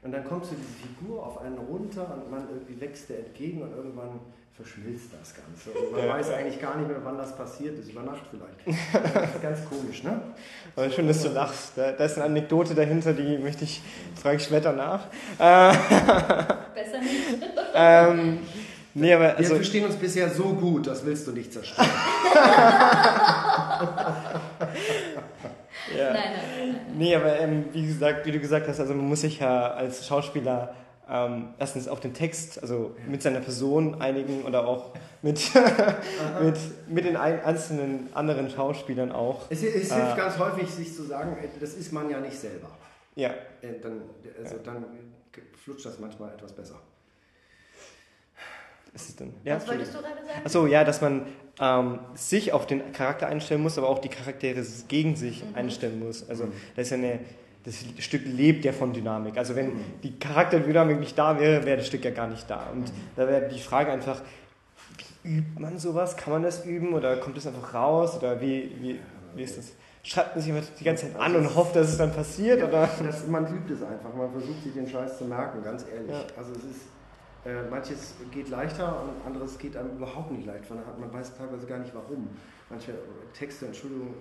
und 0.02 0.12
dann 0.12 0.24
kommt 0.24 0.44
so 0.44 0.54
diese 0.54 0.86
Figur 0.86 1.26
auf 1.26 1.40
einen 1.40 1.58
runter 1.58 2.06
und 2.14 2.30
man 2.30 2.48
irgendwie 2.48 2.80
wächst 2.80 3.08
der 3.08 3.18
entgegen 3.26 3.62
und 3.62 3.72
irgendwann 3.74 4.20
verschmilzt 4.54 5.06
das 5.18 5.34
Ganze. 5.34 5.70
Und 5.76 5.90
man 5.92 6.06
Ja. 6.06 6.14
weiß 6.14 6.30
eigentlich 6.30 6.60
gar 6.60 6.76
nicht 6.76 6.86
mehr, 6.86 6.98
wann 7.02 7.18
das 7.18 7.34
passiert 7.36 7.76
ist. 7.78 7.90
Über 7.90 8.02
Nacht 8.02 8.22
vielleicht. 8.30 8.78
Das 9.14 9.34
ist 9.34 9.42
ganz 9.42 9.58
komisch, 9.68 10.04
ne? 10.04 10.20
Aber 10.76 10.88
schön, 10.90 11.08
dass 11.08 11.22
du 11.22 11.30
lachst. 11.30 11.72
Da, 11.76 11.90
da 11.92 12.04
ist 12.04 12.16
eine 12.16 12.26
Anekdote 12.26 12.74
dahinter, 12.76 13.12
die 13.12 13.38
möchte 13.38 13.64
ich, 13.64 13.82
frage 14.14 14.36
ich 14.36 14.44
später 14.44 14.72
nach. 14.72 15.06
Äh, 15.38 15.72
Besser 16.74 17.00
nicht. 17.00 17.42
ähm, 17.74 18.38
nee, 18.94 19.12
aber 19.12 19.24
Wir 19.24 19.36
also, 19.38 19.54
verstehen 19.56 19.84
uns 19.84 19.96
bisher 19.96 20.28
so 20.30 20.52
gut, 20.54 20.86
das 20.86 21.04
willst 21.04 21.26
du 21.26 21.32
nicht 21.32 21.52
zerstören. 21.52 21.88
Ja. 25.96 26.12
Nein, 26.12 26.22
nein, 26.22 26.32
nein, 26.32 26.68
nein. 26.86 26.96
Nee, 26.96 27.14
aber 27.14 27.38
ähm, 27.38 27.64
wie, 27.72 27.86
gesagt, 27.86 28.24
wie 28.24 28.32
du 28.32 28.38
gesagt 28.38 28.68
hast, 28.68 28.80
also 28.80 28.94
man 28.94 29.06
muss 29.06 29.20
sich 29.22 29.40
ja 29.40 29.72
als 29.72 30.06
Schauspieler 30.06 30.74
ähm, 31.10 31.50
erstens 31.58 31.88
auf 31.88 32.00
den 32.00 32.14
Text, 32.14 32.62
also 32.62 32.94
mit 33.08 33.20
seiner 33.22 33.40
Person 33.40 34.00
einigen 34.00 34.44
oder 34.44 34.66
auch 34.66 34.92
mit, 35.20 35.40
mit, 36.42 36.56
mit 36.88 37.04
den 37.04 37.16
ein, 37.16 37.42
einzelnen 37.44 38.08
anderen 38.14 38.48
Schauspielern 38.48 39.12
auch. 39.12 39.42
Es, 39.50 39.62
es 39.62 39.92
hilft 39.92 40.14
Äh. 40.14 40.16
ganz 40.16 40.38
häufig, 40.38 40.70
sich 40.70 40.94
zu 40.94 41.02
sagen, 41.02 41.36
äh, 41.42 41.48
das 41.60 41.74
ist 41.74 41.92
man 41.92 42.08
ja 42.08 42.20
nicht 42.20 42.38
selber. 42.38 42.68
Ja, 43.16 43.30
Äh, 43.60 43.78
Dann, 43.82 44.02
also 44.42 44.56
dann 44.64 44.84
flutscht 45.62 45.84
das 45.84 45.98
manchmal 45.98 46.30
etwas 46.32 46.52
besser. 46.52 46.76
Ist 48.94 49.08
es 49.08 49.16
denn? 49.16 49.32
Ja, 49.44 49.56
Was 49.56 49.68
wolltest 49.68 49.94
du 49.94 49.98
gerade 49.98 50.14
sagen? 50.16 50.40
Achso, 50.44 50.66
ja, 50.66 50.84
dass 50.84 51.00
man 51.00 51.26
ähm, 51.60 51.98
sich 52.14 52.52
auf 52.52 52.66
den 52.66 52.92
Charakter 52.92 53.26
einstellen 53.26 53.62
muss, 53.62 53.78
aber 53.78 53.88
auch 53.88 54.00
die 54.00 54.08
Charaktere 54.08 54.62
gegen 54.88 55.16
sich 55.16 55.42
Mhm. 55.44 55.54
einstellen 55.54 55.98
muss. 56.00 56.28
Also 56.28 56.44
das 56.76 56.86
ist 56.86 56.90
ja 56.90 56.96
eine, 56.98 57.20
das 57.64 57.76
Stück 57.98 58.22
lebt 58.24 58.64
ja 58.64 58.72
von 58.72 58.92
Dynamik. 58.92 59.38
Also 59.38 59.54
wenn 59.56 59.72
die 60.02 60.18
Charakterdynamik 60.18 60.98
nicht 61.00 61.16
da 61.16 61.38
wäre, 61.38 61.64
wäre 61.64 61.76
das 61.78 61.86
Stück 61.86 62.04
ja 62.04 62.10
gar 62.10 62.26
nicht 62.28 62.48
da. 62.50 62.66
Und 62.72 62.92
da 63.16 63.26
wäre 63.28 63.48
die 63.48 63.60
Frage 63.60 63.92
einfach, 63.92 64.20
wie 65.22 65.38
übt 65.38 65.60
man 65.60 65.78
sowas? 65.78 66.16
Kann 66.16 66.32
man 66.32 66.42
das 66.42 66.64
üben 66.66 66.92
oder 66.94 67.16
kommt 67.18 67.36
es 67.38 67.46
einfach 67.46 67.72
raus? 67.74 68.16
Oder 68.18 68.40
wie, 68.40 68.72
wie, 68.80 69.00
wie 69.36 69.42
ist 69.42 69.56
das? 69.58 69.72
Schreibt 70.04 70.34
man 70.34 70.42
sich 70.44 70.52
einfach 70.52 70.68
die 70.80 70.82
ganze 70.84 71.06
Zeit 71.12 71.20
an 71.20 71.36
und 71.36 71.54
hofft, 71.54 71.76
dass 71.76 71.88
es 71.88 71.96
dann 71.98 72.12
passiert? 72.12 72.60
Oder? 72.60 72.88
Das, 73.04 73.26
man 73.28 73.44
übt 73.46 73.72
es 73.72 73.82
einfach, 73.84 74.12
man 74.12 74.32
versucht 74.32 74.60
sich 74.64 74.72
den 74.74 74.88
Scheiß 74.88 75.18
zu 75.18 75.24
merken, 75.26 75.62
ganz 75.62 75.84
ehrlich. 75.94 76.10
Ja. 76.10 76.24
Also 76.36 76.50
es 76.52 76.64
ist, 76.64 76.80
äh, 77.44 77.62
manches 77.70 78.14
geht 78.30 78.48
leichter 78.48 79.02
und 79.02 79.26
anderes 79.26 79.58
geht 79.58 79.76
einem 79.76 79.96
überhaupt 79.96 80.30
nicht 80.32 80.46
leicht, 80.46 80.68
man, 80.70 80.78
hat- 80.86 80.98
man 80.98 81.12
weiß 81.12 81.36
teilweise 81.36 81.66
gar 81.66 81.78
nicht 81.78 81.94
warum. 81.94 82.28
Manche 82.70 82.94
Texte, 83.34 83.66
Entschuldigung, 83.66 84.14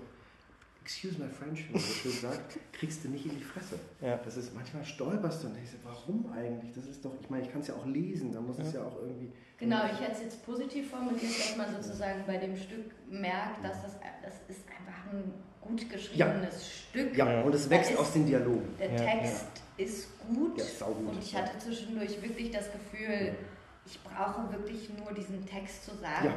excuse 0.83 1.19
my 1.21 1.29
French, 1.29 1.67
wie 1.69 1.73
man 1.73 1.81
so 1.81 1.93
schön 1.93 2.11
sagt, 2.11 2.57
kriegst 2.73 3.03
du 3.03 3.09
nicht 3.09 3.25
in 3.25 3.37
die 3.37 3.43
Fresse. 3.43 3.75
Ja. 4.01 4.17
Das 4.25 4.35
ist, 4.37 4.53
manchmal 4.55 4.83
stolperst 4.83 5.43
du 5.43 5.47
und 5.47 5.55
denkst, 5.55 5.71
warum 5.83 6.31
eigentlich? 6.33 6.71
Das 6.73 6.85
ist 6.87 7.05
doch, 7.05 7.11
ich 7.21 7.29
meine, 7.29 7.43
ich 7.43 7.51
kann 7.51 7.61
es 7.61 7.67
ja 7.67 7.75
auch 7.75 7.85
lesen, 7.85 8.31
da 8.33 8.41
muss 8.41 8.57
es 8.57 8.73
ja 8.73 8.81
auch 8.83 8.97
irgendwie... 9.01 9.31
Genau, 9.59 9.81
ich 9.85 9.99
hätte 10.01 10.13
es 10.13 10.21
jetzt 10.23 10.43
positiv 10.43 10.89
formuliert, 10.89 11.21
dass 11.37 11.55
man 11.55 11.71
sozusagen 11.83 12.23
bei 12.25 12.37
dem 12.37 12.57
Stück 12.57 12.85
merkt, 13.09 13.63
dass 13.63 13.83
das, 13.83 13.91
das 14.23 14.33
ist 14.57 14.65
einfach 14.67 15.13
ein 15.13 15.31
gut 15.61 15.87
geschriebenes 15.87 16.67
Stück. 16.67 17.15
Ja, 17.15 17.41
und 17.43 17.53
es 17.53 17.69
wächst 17.69 17.95
aus 17.95 18.11
den 18.13 18.25
Dialogen. 18.25 18.67
Der 18.79 18.89
Ja, 18.91 18.97
Text 18.97 19.45
ist 19.83 20.09
gut 20.27 20.57
Ja, 20.57 20.63
saugut. 20.65 21.09
und 21.13 21.19
ich 21.19 21.35
hatte 21.35 21.57
zwischendurch 21.57 22.21
wirklich 22.21 22.51
das 22.51 22.71
Gefühl, 22.71 23.35
ich 23.85 23.99
brauche 24.03 24.51
wirklich 24.51 24.89
nur 24.97 25.11
diesen 25.13 25.45
Text 25.45 25.85
zu 25.85 25.91
sagen, 25.97 26.25
Ja. 26.25 26.33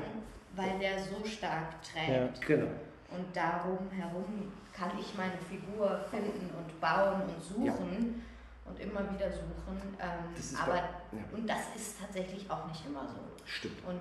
weil 0.56 0.78
der 0.78 0.98
so 0.98 1.24
stark 1.26 1.82
trägt. 1.82 2.40
Genau. 2.46 2.66
Und 3.10 3.26
darum 3.36 3.78
herum 3.90 4.52
kann 4.72 4.90
ich 4.98 5.14
meine 5.16 5.36
Figur 5.48 6.00
finden 6.10 6.50
und 6.56 6.80
bauen 6.80 7.22
und 7.22 7.42
suchen 7.42 8.22
und 8.64 8.80
immer 8.80 9.00
wieder 9.14 9.30
suchen. 9.30 9.96
Ähm, 10.00 10.56
aber 10.60 10.72
bei- 10.72 10.78
ja. 11.18 11.24
und 11.32 11.46
das 11.48 11.60
ist 11.76 12.00
tatsächlich 12.00 12.50
auch 12.50 12.66
nicht 12.66 12.84
immer 12.86 13.06
so. 13.06 13.20
Stimmt. 13.44 13.84
Und 13.86 14.00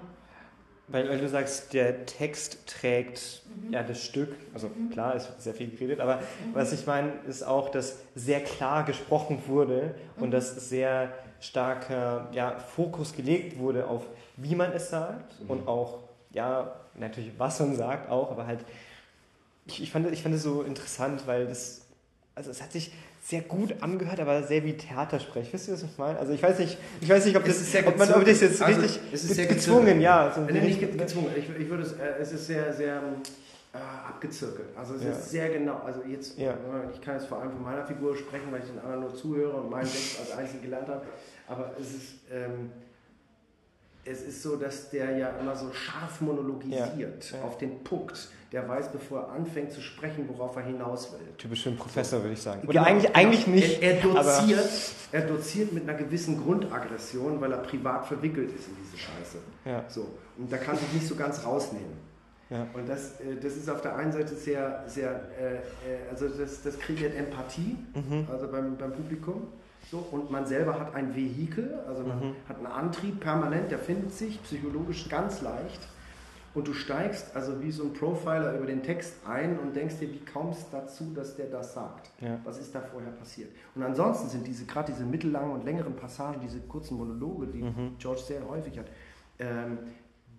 Weil, 0.88 1.10
weil 1.10 1.20
du 1.20 1.30
sagst, 1.30 1.74
der 1.74 2.06
Text 2.06 2.68
trägt 2.68 3.42
Mhm. 3.46 3.74
ja 3.74 3.84
das 3.84 4.04
Stück. 4.04 4.36
Also 4.54 4.70
klar, 4.92 5.16
es 5.16 5.28
wird 5.30 5.42
sehr 5.42 5.54
viel 5.54 5.70
geredet, 5.70 6.00
aber 6.00 6.22
was 6.54 6.74
ich 6.74 6.86
meine, 6.86 7.14
ist 7.28 7.44
auch, 7.44 7.70
dass 7.70 8.00
sehr 8.16 8.42
klar 8.44 8.84
gesprochen 8.84 9.42
wurde 9.48 9.96
und 10.20 10.28
Mhm. 10.30 10.32
dass 10.32 10.70
sehr 10.70 11.14
starker 11.40 12.30
ja, 12.34 12.58
Fokus 12.60 13.14
gelegt 13.14 13.58
wurde 13.60 13.88
auf, 13.88 14.04
wie 14.38 14.56
man 14.56 14.72
es 14.74 14.90
sagt 14.90 15.36
und 15.48 15.68
auch, 15.68 16.00
ja, 16.32 16.74
natürlich, 16.96 17.32
was 17.38 17.60
man 17.60 17.76
sagt 17.76 18.10
auch, 18.10 18.32
aber 18.32 18.48
halt, 18.48 18.66
ich, 19.66 19.82
ich, 19.84 19.92
fand, 19.92 20.12
ich 20.12 20.22
fand 20.24 20.36
es 20.36 20.44
so 20.44 20.64
interessant, 20.64 21.26
weil 21.28 21.48
das, 21.48 21.82
also 22.36 22.52
es 22.52 22.62
hat 22.62 22.72
sich 22.72 22.92
sehr 23.26 23.42
gut 23.42 23.74
angehört, 23.82 24.20
aber 24.20 24.44
sehr 24.44 24.64
wie 24.66 24.76
Theatersprech. 24.76 25.54
Wisst 25.54 25.70
ihr, 25.70 25.76
was 25.76 25.84
ich 25.84 25.98
meine? 25.98 26.20
Also 26.20 26.34
ich 26.34 26.44
weiß 26.44 26.60
nicht, 26.60 26.78
ich 27.00 27.08
weiß 27.10 27.26
nicht, 27.26 27.38
ob 27.38 27.46
das, 27.46 27.58
ob 27.86 27.98
man, 27.98 28.14
ob 28.14 28.26
das 28.26 28.42
jetzt 28.42 28.60
gezwungen. 28.60 28.82
richtig 28.82 29.02
Also, 29.02 29.14
es 29.14 29.24
ist 29.24 29.36
sehr 29.36 29.46
gezwungen, 29.46 29.86
gezwungen. 29.86 30.02
ja. 30.02 30.34
So 30.36 30.42
Äh, 30.42 30.52
nicht 30.54 30.82
richtig- 30.82 30.98
gezwungen. 30.98 31.32
Ich, 31.36 31.50
ich 31.50 31.70
würde 31.70 31.84
es, 31.84 31.94
äh, 31.94 32.16
es 32.20 32.34
ist 32.34 32.48
sehr, 32.48 32.74
sehr 32.74 33.02
äh, 33.74 33.78
abgezirkelt. 33.78 34.68
Also 34.78 34.96
es 34.96 35.04
Ja. 35.04 35.12
ist 35.12 35.32
sehr 35.32 35.50
genau. 35.50 35.78
Also 35.86 36.02
jetzt, 36.08 36.38
Ja. 36.38 36.52
äh, 36.52 36.56
ich 36.94 37.02
kann 37.02 37.16
jetzt 37.16 37.28
vor 37.28 37.40
allem 37.42 37.52
von 37.52 37.64
meiner 37.64 37.86
Figur 37.88 38.16
sprechen, 38.18 38.52
weil 38.52 38.60
ich 38.60 38.68
den 38.68 38.80
anderen 38.80 39.02
nur 39.02 39.16
zuhöre 39.16 39.54
und 39.62 39.70
meinen 39.70 39.90
Text 39.90 40.20
als 40.20 40.32
einzigen 40.38 40.62
gelernt 40.62 40.90
habe. 40.90 41.02
Aber 41.48 41.72
es 41.80 41.92
ist, 41.94 42.16
ähm, 42.32 42.72
es 44.06 44.22
ist 44.22 44.44
so, 44.44 44.58
dass 44.58 44.90
der 44.90 45.18
ja 45.18 45.30
immer 45.40 45.56
so 45.56 45.72
scharf 45.72 46.20
monologisiert. 46.20 47.32
Ja. 47.32 47.42
auf 47.44 47.58
den 47.58 47.84
Punkt. 47.86 48.28
Der 48.54 48.70
weiß, 48.70 48.92
bevor 48.92 49.22
er 49.22 49.30
anfängt 49.32 49.72
zu 49.72 49.82
sprechen, 49.82 50.30
worauf 50.30 50.56
er 50.56 50.62
hinaus 50.62 51.12
will. 51.12 51.20
Typisch 51.40 51.64
für 51.64 51.70
einen 51.70 51.78
Professor, 51.80 52.22
würde 52.22 52.34
ich 52.34 52.42
sagen. 52.42 52.62
Oder 52.68 52.74
Genau, 52.74 52.86
eigentlich, 52.86 53.16
eigentlich 53.16 53.48
nicht. 53.48 53.82
Er, 53.82 53.96
er, 53.98 54.02
doziert, 54.04 54.70
er 55.12 55.22
doziert 55.22 55.74
mit 55.74 55.90
einer 55.90 55.98
gewissen 55.98 56.42
Grundaggression, 56.44 57.42
weil 57.42 57.52
er 57.52 57.58
privat 57.58 58.06
verwickelt 58.06 58.52
ist 58.56 58.68
in 58.68 58.76
diese 58.84 58.98
Scheiße. 58.98 59.38
ja, 59.66 59.84
So. 59.90 60.08
Und 60.38 60.52
da 60.52 60.58
kann 60.58 60.78
sich 60.78 60.92
nicht 60.94 61.08
so 61.08 61.16
ganz 61.16 61.44
rausnehmen. 61.44 61.98
ja, 62.52 62.68
Und 62.74 62.88
das, 62.88 63.20
äh, 63.22 63.36
das 63.42 63.56
ist 63.58 63.70
auf 63.70 63.82
der 63.82 63.96
einen 63.96 64.12
Seite 64.12 64.36
sehr, 64.36 64.84
sehr 64.88 65.10
äh, 65.40 65.56
äh, 65.56 65.60
also 66.12 66.28
das, 66.30 66.62
das 66.62 66.78
kreiert 66.80 67.16
Empathie, 67.16 67.76
Mhm. 67.96 68.28
also 68.32 68.48
beim, 68.52 68.78
beim 68.78 68.92
Publikum. 68.94 69.48
So, 69.92 69.98
und 70.12 70.30
man 70.32 70.46
selber 70.46 70.80
hat 70.80 70.96
ein 70.96 71.16
Vehikel, 71.16 71.74
also 71.88 72.04
man 72.04 72.20
Mhm. 72.20 72.36
hat 72.48 72.58
einen 72.58 72.68
Antrieb 72.68 73.20
permanent, 73.20 73.70
der 73.72 73.80
findet 73.80 74.14
sich 74.14 74.42
psychologisch 74.44 75.10
ganz 75.10 75.42
leicht. 75.42 75.80
Und 76.54 76.68
du 76.68 76.74
steigst 76.74 77.36
also 77.36 77.62
wie 77.62 77.72
so 77.72 77.84
ein 77.84 77.94
Profiler 77.94 78.56
über 78.56 78.68
den 78.68 78.84
Text 78.84 79.16
ein 79.26 79.58
und 79.58 79.76
denkst 79.76 79.96
dir, 80.00 80.12
wie 80.14 80.20
kommt 80.24 80.54
es 80.54 80.70
dazu, 80.70 81.12
dass 81.16 81.36
der 81.36 81.48
das 81.48 81.74
sagt? 81.74 82.12
Ja. 82.22 82.40
Was 82.44 82.60
ist 82.60 82.76
da 82.76 82.82
vorher 82.82 83.12
passiert? 83.12 83.50
Und 83.74 83.82
ansonsten 83.82 84.30
sind 84.30 84.46
diese, 84.46 84.66
gerade 84.66 84.92
diese 84.92 85.04
mittellangen 85.04 85.52
und 85.52 85.66
längeren 85.66 85.96
Passagen, 85.96 86.40
diese 86.42 86.60
kurzen 86.62 86.98
Monologe, 86.98 87.48
die 87.48 87.64
Mhm. 87.64 87.96
George 87.98 88.22
sehr 88.22 88.48
häufig 88.48 88.78
hat, 88.78 88.86
ähm, 89.40 89.80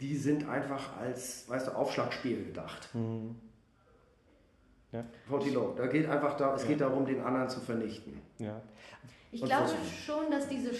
die 0.00 0.16
sind 0.16 0.48
einfach 0.48 0.96
als, 0.98 1.48
weißt 1.48 1.68
du, 1.68 1.72
Aufschlagspiel 1.72 2.44
gedacht. 2.44 2.88
Mhm. 2.94 3.34
Ja. 4.92 5.04
Low. 5.28 5.74
Da 5.76 5.86
geht 5.88 6.08
einfach 6.08 6.36
da, 6.36 6.54
es 6.54 6.64
geht 6.66 6.80
darum, 6.80 7.04
den 7.06 7.20
anderen 7.22 7.48
zu 7.48 7.60
vernichten. 7.60 8.20
ja. 8.38 8.60
Ich 9.32 9.42
Und 9.42 9.48
glaube 9.48 9.64
was- 9.64 9.96
schon, 10.06 10.30
dass 10.30 10.46
diese 10.46 10.70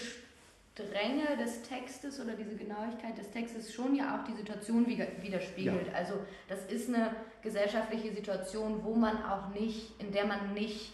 Strenge 0.75 1.37
des 1.39 1.61
Textes 1.61 2.19
oder 2.19 2.33
diese 2.33 2.55
Genauigkeit 2.55 3.17
des 3.17 3.31
Textes 3.31 3.73
schon 3.73 3.95
ja 3.95 4.19
auch 4.19 4.25
die 4.27 4.33
Situation 4.33 4.85
wider- 4.85 5.07
widerspiegelt. 5.21 5.93
Also 5.93 6.15
das 6.49 6.65
ist 6.65 6.93
eine 6.93 7.15
gesellschaftliche 7.41 8.13
Situation, 8.13 8.83
wo 8.83 8.93
man 8.95 9.23
auch 9.23 9.49
nicht, 9.49 9.99
in 10.01 10.11
der 10.11 10.25
man 10.25 10.53
nicht 10.53 10.93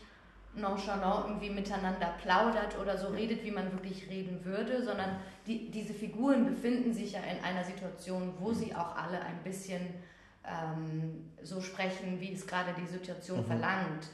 nonchalant 0.53 1.27
irgendwie 1.27 1.49
miteinander 1.49 2.13
plaudert 2.21 2.77
oder 2.79 2.97
so 2.97 3.07
redet, 3.07 3.43
wie 3.43 3.51
man 3.51 3.71
wirklich 3.71 4.09
reden 4.09 4.43
würde, 4.43 4.83
sondern 4.83 5.17
die, 5.47 5.71
diese 5.71 5.93
Figuren 5.93 6.45
befinden 6.45 6.93
sich 6.93 7.13
ja 7.13 7.21
in 7.21 7.43
einer 7.43 7.63
Situation, 7.63 8.33
wo 8.39 8.51
sie 8.53 8.75
auch 8.75 8.95
alle 8.95 9.21
ein 9.21 9.41
bisschen 9.43 9.81
ähm, 10.45 11.31
so 11.43 11.61
sprechen, 11.61 12.19
wie 12.19 12.33
es 12.33 12.45
gerade 12.47 12.71
die 12.79 12.87
Situation 12.87 13.45
verlangt. 13.45 14.07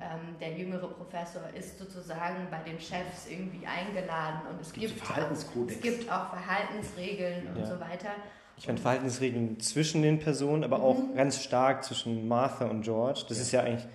Ähm, 0.00 0.36
der 0.40 0.52
jüngere 0.52 0.88
Professor 0.88 1.42
ist 1.56 1.78
sozusagen 1.78 2.48
bei 2.50 2.58
den 2.68 2.80
Chefs 2.80 3.26
irgendwie 3.30 3.66
eingeladen 3.66 4.40
und 4.50 4.60
es 4.60 4.72
gibt 4.72 4.86
gibt, 4.88 4.98
so 5.00 5.04
Verhaltenskodex. 5.06 5.76
es 5.76 5.82
gibt 5.82 6.10
auch 6.10 6.30
Verhaltensregeln 6.30 7.48
und 7.48 7.58
Ja. 7.60 7.66
so 7.66 7.80
weiter. 7.80 8.10
Ich 8.56 8.66
fand 8.66 8.80
Verhaltensregeln 8.80 9.60
zwischen 9.60 10.02
den 10.02 10.18
Personen, 10.18 10.64
aber 10.64 10.82
auch 10.82 10.96
Mhm. 10.98 11.14
ganz 11.16 11.42
stark 11.42 11.84
zwischen 11.84 12.26
Martha 12.28 12.66
und 12.66 12.82
George. 12.82 13.24
Das 13.28 13.38
ist 13.38 13.52
ja 13.52 13.62
eigentlich 13.62 13.86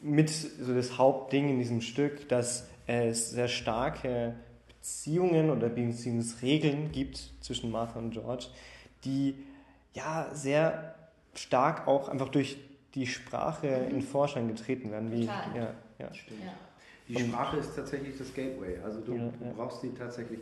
mit 0.00 0.30
so 0.30 0.74
das 0.74 0.98
Hauptding 0.98 1.48
in 1.48 1.58
diesem 1.58 1.80
Stück, 1.80 2.28
dass 2.28 2.68
es 2.86 3.30
sehr 3.30 3.48
starke 3.48 4.34
Beziehungen 4.68 5.50
oder 5.50 5.68
Beziehungsregeln 5.68 6.92
gibt 6.92 7.30
zwischen 7.40 7.70
Martha 7.70 7.98
und 7.98 8.10
George, 8.12 8.46
die 9.04 9.34
ja 9.94 10.28
sehr 10.32 10.95
stark 11.36 11.86
auch 11.86 12.08
einfach 12.08 12.28
durch 12.28 12.58
die 12.94 13.06
Sprache 13.06 13.66
in 13.68 14.00
Vorschein 14.02 14.48
getreten 14.48 14.90
werden. 14.90 15.10
Wie, 15.12 15.24
Mhm. 15.24 15.26
Total. 15.26 15.56
ja, 15.56 15.68
ja. 16.06 16.14
Stimmt. 16.14 16.40
Ja. 16.44 16.52
Die 17.08 17.20
Sprache 17.28 17.58
ist 17.58 17.76
tatsächlich 17.76 18.16
das 18.18 18.34
Gateway. 18.34 18.78
Also 18.84 19.00
du, 19.00 19.14
Ja, 19.14 19.22
du 19.38 19.54
brauchst 19.56 19.82
die 19.82 19.92
tatsächlich. 19.94 20.40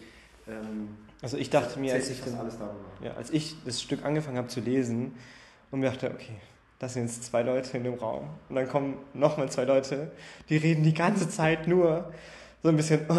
Ähm, 0.48 0.96
Also 1.22 1.36
ich 1.36 1.50
dachte 1.50 1.78
mir, 1.80 1.92
als 1.94 2.10
ich, 2.10 2.20
darüber. 2.22 2.74
ja, 3.02 3.14
als 3.14 3.30
ich 3.30 3.54
das 3.64 3.80
Stück 3.82 4.04
angefangen 4.04 4.36
habe 4.38 4.48
zu 4.48 4.60
lesen 4.60 5.14
und 5.70 5.80
mir 5.80 5.90
dachte, 5.90 6.10
okay, 6.10 6.36
das 6.78 6.94
sind 6.94 7.04
jetzt 7.04 7.24
zwei 7.24 7.42
Leute 7.42 7.76
in 7.76 7.84
dem 7.84 7.94
Raum. 7.94 8.28
Und 8.48 8.56
dann 8.56 8.68
kommen 8.68 8.96
nochmal 9.14 9.50
zwei 9.50 9.64
Leute, 9.64 10.10
die 10.48 10.56
reden 10.56 10.82
die 10.84 10.94
ganze 10.94 11.28
Zeit 11.28 11.66
nur 11.66 12.12
so 12.62 12.68
ein 12.68 12.76
bisschen. 12.76 13.00
oh. 13.08 13.16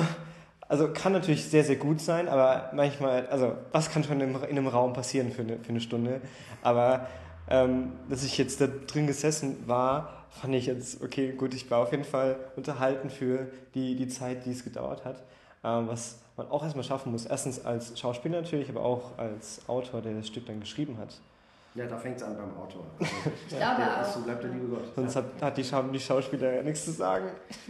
Also 0.68 0.92
kann 0.92 1.14
natürlich 1.14 1.46
sehr, 1.46 1.64
sehr 1.64 1.76
gut 1.76 2.02
sein, 2.02 2.28
aber 2.28 2.72
manchmal, 2.74 3.28
also 3.28 3.56
was 3.72 3.92
kann 3.92 4.04
schon 4.04 4.20
in, 4.22 4.34
in 4.34 4.44
einem 4.44 4.66
Raum 4.68 4.94
passieren 4.94 5.32
für 5.32 5.44
eine, 5.44 5.60
für 5.60 5.70
eine 5.70 5.80
Stunde? 5.82 6.22
Aber 6.64 7.08
ähm, 7.50 7.92
dass 8.10 8.24
ich 8.24 8.38
jetzt 8.38 8.60
da 8.62 8.68
drin 8.68 9.08
gesessen 9.08 9.68
war, 9.68 10.26
fand 10.32 10.54
ich 10.56 10.66
jetzt, 10.66 11.02
okay, 11.02 11.32
gut, 11.34 11.54
ich 11.54 11.70
war 11.72 11.80
auf 11.80 11.92
jeden 11.92 12.04
Fall 12.04 12.36
unterhalten 12.56 13.10
für 13.10 13.48
die, 13.74 13.96
die 13.96 14.08
Zeit, 14.08 14.46
die 14.46 14.52
es 14.52 14.64
gedauert 14.64 15.06
hat. 15.06 15.24
Ähm, 15.64 15.88
was 15.88 16.18
man 16.38 16.48
auch 16.50 16.64
erstmal 16.64 16.84
schaffen 16.84 17.12
muss. 17.12 17.26
Erstens 17.26 17.64
als 17.64 17.98
Schauspieler 18.00 18.42
natürlich, 18.42 18.70
aber 18.70 18.82
auch 18.84 19.18
als 19.18 19.62
Autor, 19.68 20.02
der 20.02 20.14
das 20.14 20.28
Stück 20.28 20.46
dann 20.46 20.60
geschrieben 20.60 20.98
hat. 20.98 21.16
Ja, 21.76 21.86
da 21.88 21.98
fängt 21.98 22.18
es 22.18 22.24
an 22.24 22.36
beim 22.38 22.56
Autor. 22.58 22.86
Also, 23.00 23.32
Ich 23.50 23.58
glaube 23.58 23.82
der 23.82 24.02
ist, 24.02 24.08
auch. 24.10 24.14
so 24.16 24.22
bleibt 24.22 24.44
der 24.44 24.50
liebe 24.52 24.68
Gott. 24.68 24.84
Sonst 24.96 25.16
hat, 25.16 25.26
hat 25.42 25.58
die, 25.58 25.64
Schau 25.64 25.82
die 25.84 26.00
Schauspieler 26.00 26.54
ja 26.56 26.64
nichts 26.64 26.86
zu 26.86 26.92
sagen. 26.92 27.30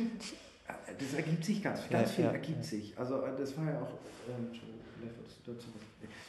Ja, 0.68 0.74
Das 0.98 1.14
ergibt 1.14 1.46
sich 1.46 1.62
ganz, 1.62 1.82
ganz 1.92 2.10
Ja, 2.10 2.16
viel 2.16 2.26
ja. 2.26 2.32
ergibt 2.32 2.66
sich. 2.66 2.98
Also 2.98 3.22
äh, 3.22 3.30
das 3.38 3.56
war 3.56 3.66
ja 3.66 3.80
auch, 3.82 3.94
ähm, 4.28 4.50
dazu 5.46 5.68
was- 5.68 5.85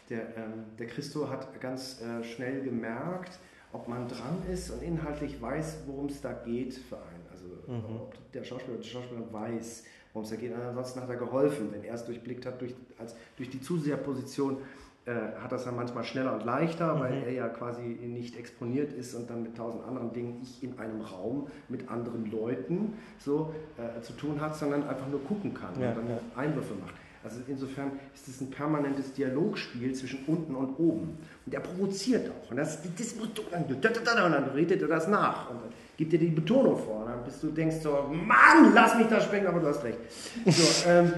der, 0.09 0.37
ähm, 0.37 0.65
der 0.79 0.87
Christo 0.87 1.29
hat 1.29 1.61
ganz 1.61 2.01
äh, 2.03 2.23
schnell 2.25 2.63
gemerkt, 2.63 3.39
ob 3.73 3.89
man 3.89 4.09
dran 4.09 4.39
ist 4.53 4.71
und 4.71 4.83
inhaltlich 4.83 5.41
weiß, 5.43 5.83
worum 5.87 6.07
es 6.07 6.21
da 6.21 6.33
geht 6.33 6.75
für 6.75 6.97
einen. 6.97 7.27
Also 7.31 7.47
Mhm. 7.67 7.97
ob 8.01 8.33
der 8.33 8.45
Schauspieler 8.45 8.75
oder 8.75 8.83
die 8.83 8.89
Schauspielerin 8.89 9.33
weiß, 9.33 9.85
worum 10.13 10.25
es 10.25 10.31
da 10.31 10.37
geht. 10.37 10.53
Und 10.55 10.61
ansonsten 10.61 11.01
hat 11.01 11.09
er 11.11 11.17
geholfen, 11.17 11.69
wenn 11.73 11.83
er 11.85 11.95
es 11.95 12.05
durchblickt 12.05 12.47
hat, 12.47 12.61
durch, 12.61 12.75
als, 12.99 13.17
durch 13.37 13.51
die 13.51 13.61
Zuseherposition 13.61 14.59
äh, 15.05 15.15
hat 15.41 15.53
das 15.53 15.65
dann 15.65 15.77
manchmal 15.77 16.03
schneller 16.03 16.35
und 16.35 16.45
leichter, 16.45 16.99
weil 16.99 17.17
Mhm. 17.21 17.25
er 17.27 17.33
ja 17.33 17.49
quasi 17.49 17.81
nicht 17.83 18.37
exponiert 18.37 18.93
ist 18.93 19.15
und 19.15 19.29
dann 19.31 19.43
mit 19.43 19.57
tausend 19.57 19.85
anderen 19.85 20.13
Dingen 20.13 20.41
ich 20.43 20.63
in 20.65 20.79
einem 20.81 21.01
Raum 21.01 21.47
mit 21.69 21.89
anderen 21.89 22.29
Leuten 22.31 22.95
so 23.19 23.55
äh, 23.79 24.01
zu 24.01 24.15
tun 24.15 24.41
hat, 24.41 24.57
sondern 24.57 24.83
einfach 24.89 25.07
nur 25.09 25.23
gucken 25.25 25.55
kann 25.55 25.81
Ja, 25.81 25.91
und 25.91 25.97
dann 25.99 26.09
ja. 26.11 26.19
Einwürfe 26.35 26.75
macht. 26.75 26.95
Also 27.27 27.41
insofern 27.49 27.91
ist 28.15 28.29
es 28.29 28.41
ein 28.41 28.51
permanentes 28.51 29.13
Dialogspiel 29.13 29.93
zwischen 29.95 30.25
unten 30.27 30.55
und 30.55 30.79
oben. 30.79 31.19
Und 31.45 31.53
er 31.53 31.59
provoziert 31.59 32.31
auch. 32.31 32.51
Und 32.53 32.57
das, 32.57 32.79
das 32.83 33.13
und 33.15 33.41
dann 33.53 34.45
redet 34.55 34.81
er 34.81 34.87
das 34.87 35.09
nach. 35.09 35.51
Und 35.51 35.57
dann 35.57 35.73
gibt 35.97 36.13
dir 36.13 36.21
die 36.21 36.29
Betonung 36.29 36.79
vor. 36.79 37.01
Und 37.01 37.07
dann 37.07 37.25
bist 37.25 37.43
du 37.43 37.49
denkst 37.49 37.79
so, 37.83 38.09
Mann, 38.13 38.73
lass 38.73 38.97
mich 38.97 39.09
da 39.09 39.21
sprengen, 39.21 39.49
aber 39.49 39.59
du 39.59 39.67
hast 39.67 39.83
recht. 39.83 39.99
So, 40.47 40.89
ähm, 40.89 41.13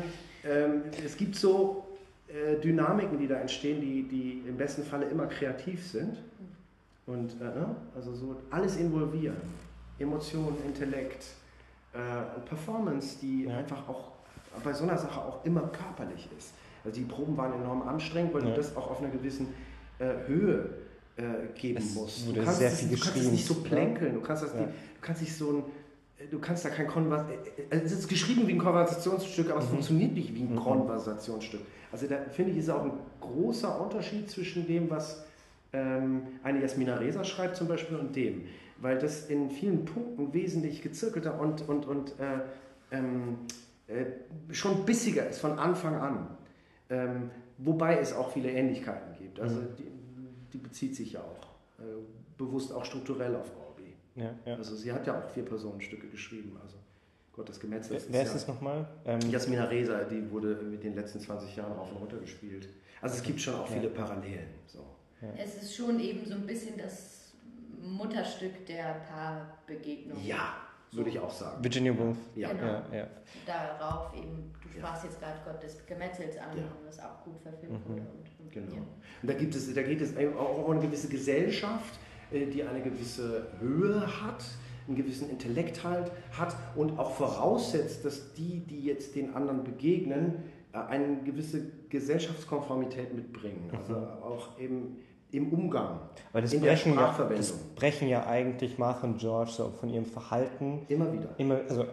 ähm, 0.45 0.83
es 1.05 1.15
gibt 1.15 1.37
so 1.37 1.87
äh, 2.29 2.59
Dynamiken, 2.59 3.19
die 3.19 3.29
da 3.29 3.35
entstehen, 3.37 3.83
die, 3.83 4.03
die 4.09 4.49
im 4.49 4.57
besten 4.57 4.85
Falle 4.85 5.07
immer 5.11 5.27
kreativ 5.27 5.87
sind. 5.87 6.17
Und 7.07 7.33
äh, 7.39 7.45
ne? 7.45 7.77
also 7.95 8.15
so 8.15 8.35
alles 8.51 8.77
involvieren. 8.77 9.37
Emotion, 9.99 10.57
Intellekt, 10.65 11.27
äh, 11.93 11.99
und 12.35 12.47
Performance, 12.47 13.19
die 13.21 13.45
Ja. 13.45 13.59
einfach 13.59 13.87
auch 13.89 14.13
bei 14.64 14.72
so 14.72 14.84
einer 14.84 14.99
Sache 14.99 15.20
auch 15.20 15.44
immer 15.44 15.62
körperlich 15.68 16.28
ist. 16.38 16.53
Also 16.84 17.01
die 17.01 17.07
Proben 17.07 17.36
waren 17.36 17.53
enorm 17.61 17.82
anstrengend, 17.82 18.32
weil 18.34 18.42
Ja. 18.44 18.51
du 18.51 18.57
das 18.57 18.76
auch 18.76 18.90
auf 18.90 19.01
einer 19.01 19.11
gewissen 19.11 19.49
äh, 19.99 20.07
Höhe 20.26 20.70
äh, 21.16 21.22
geben 21.59 21.78
Es 21.78 21.94
musst. 21.94 22.28
du 22.28 22.32
kannst, 22.42 22.61
das, 22.62 22.80
du 22.80 22.88
kannst 22.88 23.07
es 23.07 23.12
geschrien, 23.14 23.32
nicht 23.32 23.46
so 23.46 23.55
ne? 23.55 23.61
plänkeln, 23.64 24.14
du 24.14 24.20
kannst 24.20 24.42
das 24.44 24.53
Ja. 24.55 24.61
nicht, 24.61 24.70
du 24.70 25.01
kannst 25.01 25.22
nicht 25.22 25.36
so 25.36 25.51
ein 25.53 25.62
Du 26.32 26.40
kannst 26.40 26.64
da 26.64 26.70
kein 26.70 26.88
Konvers 26.88 27.26
äh, 27.70 27.76
es 27.76 27.92
ist 27.92 28.09
geschrieben 28.09 28.49
wie 28.49 28.53
ein 28.55 28.59
Konversationsstück, 28.59 29.51
aber 29.51 29.61
es 29.61 29.66
Mhm. 29.66 29.70
funktioniert 29.70 30.14
nicht 30.14 30.34
wie 30.34 30.42
ein 30.42 30.55
Mhm. 30.55 30.59
Konversationsstück. 30.59 31.61
Also 31.92 32.09
da 32.09 32.16
finde 32.32 32.51
ich, 32.51 32.59
ist 32.59 32.70
auch 32.70 32.82
ein 32.82 32.90
großer 33.20 33.80
Unterschied 33.80 34.28
zwischen 34.28 34.66
dem, 34.66 34.90
was 34.90 35.24
ähm, 35.72 36.22
eine 36.42 36.61
Jasmina 36.61 36.96
Reza 36.96 37.22
schreibt 37.22 37.55
zum 37.57 37.68
Beispiel 37.68 37.96
und 37.99 38.16
dem. 38.16 38.46
Weil 38.78 38.99
das 38.99 39.26
in 39.26 39.49
vielen 39.53 39.84
Punkten 39.84 40.34
wesentlich 40.34 40.82
gezirkelter 40.82 41.38
und, 41.38 41.68
und, 41.68 41.86
und 41.86 42.11
äh, 42.18 42.40
ähm, 42.96 43.38
äh, 43.89 44.07
schon 44.55 44.84
bissiger 44.84 45.28
ist 45.28 45.41
von 45.41 45.59
Anfang 45.59 45.97
an. 45.97 46.36
Ähm, 46.91 47.30
wobei 47.59 47.99
es 47.99 48.12
auch 48.12 48.30
viele 48.32 48.51
Ähnlichkeiten 48.51 49.14
gibt. 49.18 49.41
Also 49.41 49.57
Mhm. 49.61 49.66
die, 49.78 49.84
die 50.53 50.59
bezieht 50.59 50.95
sich 50.97 51.12
ja 51.12 51.20
auch 51.20 51.82
äh, 51.82 51.84
bewusst 52.39 52.72
auch 52.72 52.84
strukturell 52.84 53.34
auf 53.36 53.51
Orbi. 53.57 53.93
Ja, 54.14 54.30
ja. 54.47 54.55
Also 54.57 54.74
sie 54.76 54.93
hat 54.93 55.07
ja 55.07 55.18
auch 55.20 55.28
vier 55.30 55.45
Personenstücke 55.45 56.07
geschrieben. 56.09 56.57
Also 56.62 56.76
Gott, 57.32 57.49
das 57.49 57.61
Gemetzel 57.61 57.91
Wer, 57.93 57.97
ist 57.99 58.12
wer 58.12 58.22
ist 58.22 58.30
ja 58.30 58.36
es 58.36 58.49
nochmal? 58.49 58.86
Ähm, 59.05 59.20
Jasmina 59.30 59.64
Reza, 59.64 60.05
die 60.05 60.30
wurde 60.30 60.55
mit 60.62 60.82
den 60.82 60.95
letzten 60.95 61.20
20 61.20 61.55
Jahren 61.57 61.72
rauf 61.72 61.91
und 61.93 61.99
runter 61.99 62.18
gespielt. 62.18 62.68
Also 63.01 63.16
es 63.16 63.22
gibt 63.22 63.41
schon 63.41 63.55
auch 63.55 63.68
Ja. 63.70 63.76
viele 63.76 63.89
Parallelen. 63.91 64.49
So. 64.66 64.84
Es 65.36 65.62
ist 65.62 65.74
schon 65.74 65.99
eben 66.01 66.24
so 66.26 66.34
ein 66.34 66.47
bisschen 66.47 66.76
das 66.78 67.32
Mutterstück 67.82 68.66
der 68.66 69.01
Paarbegegnung. 69.09 70.18
Ja, 70.24 70.57
würde 70.93 71.11
ich 71.11 71.18
auch 71.18 71.30
sagen. 71.30 71.62
Virginia 71.62 71.97
Woolf. 71.99 72.16
Ja. 72.34 72.53
Genau. 72.53 72.62
Ja, 72.66 72.82
ja. 72.93 73.07
Darauf 73.47 74.14
eben, 74.14 74.53
du 74.62 74.68
Ja. 74.68 74.86
sprachst 74.86 75.05
jetzt 75.05 75.20
gerade 75.20 75.39
Gott 75.45 75.62
des 75.62 75.84
Gemetzels 75.86 76.36
an, 76.39 76.57
Ja. 76.57 76.64
was 76.86 76.99
auch 77.01 77.22
gut 77.24 77.39
verfilmt 77.41 77.86
Mhm. 77.86 77.93
wurde. 77.93 78.01
Und, 78.03 78.41
und 78.45 78.53
Genau. 78.53 78.72
ja. 78.74 78.80
Und 79.22 79.28
da 79.30 79.34
gibt 79.34 79.55
es, 79.55 79.74
da 79.74 79.82
geht 79.82 80.01
es 80.01 80.14
auch 80.36 80.64
um 80.66 80.72
eine 80.72 80.80
gewisse 80.80 81.09
Gesellschaft, 81.09 81.99
äh, 82.32 82.47
die 82.47 82.62
eine 82.62 82.80
gewisse 82.82 83.47
Höhe 83.61 84.01
hat, 84.22 84.45
einen 84.86 84.97
gewissen 84.97 85.28
Intellekt 85.28 85.84
halt 85.84 86.11
hat 86.32 86.57
und 86.74 86.99
auch 86.99 87.11
voraussetzt, 87.11 88.05
dass 88.05 88.32
die, 88.34 88.61
die 88.61 88.84
jetzt 88.84 89.14
den 89.14 89.34
anderen 89.34 89.62
begegnen, 89.64 90.43
äh, 90.72 90.78
eine 90.78 91.18
gewisse 91.24 91.62
Gesellschaftskonformität 91.91 93.14
mitbringen. 93.14 93.70
Also 93.76 93.97
auch 93.97 94.59
eben 94.59 94.97
im 95.31 95.53
Umgang, 95.53 96.01
Aber 96.33 96.43
das 96.43 96.53
in 96.53 96.62
der 96.62 96.70
brechen, 96.70 96.95
ja, 96.95 97.01
Sprachverwendung. 97.01 97.37
das 97.39 97.53
brechen 97.74 98.09
ja 98.09 98.26
eigentlich 98.26 98.79
Martha 98.79 99.07
und 99.07 99.18
George 99.18 99.51
so 99.51 99.70
von 99.79 99.89
ihrem 99.89 100.07
Verhalten 100.07 100.83
Immer 100.89 101.12
wieder. 101.12 101.29
immer, 101.37 101.57
also 101.68 101.85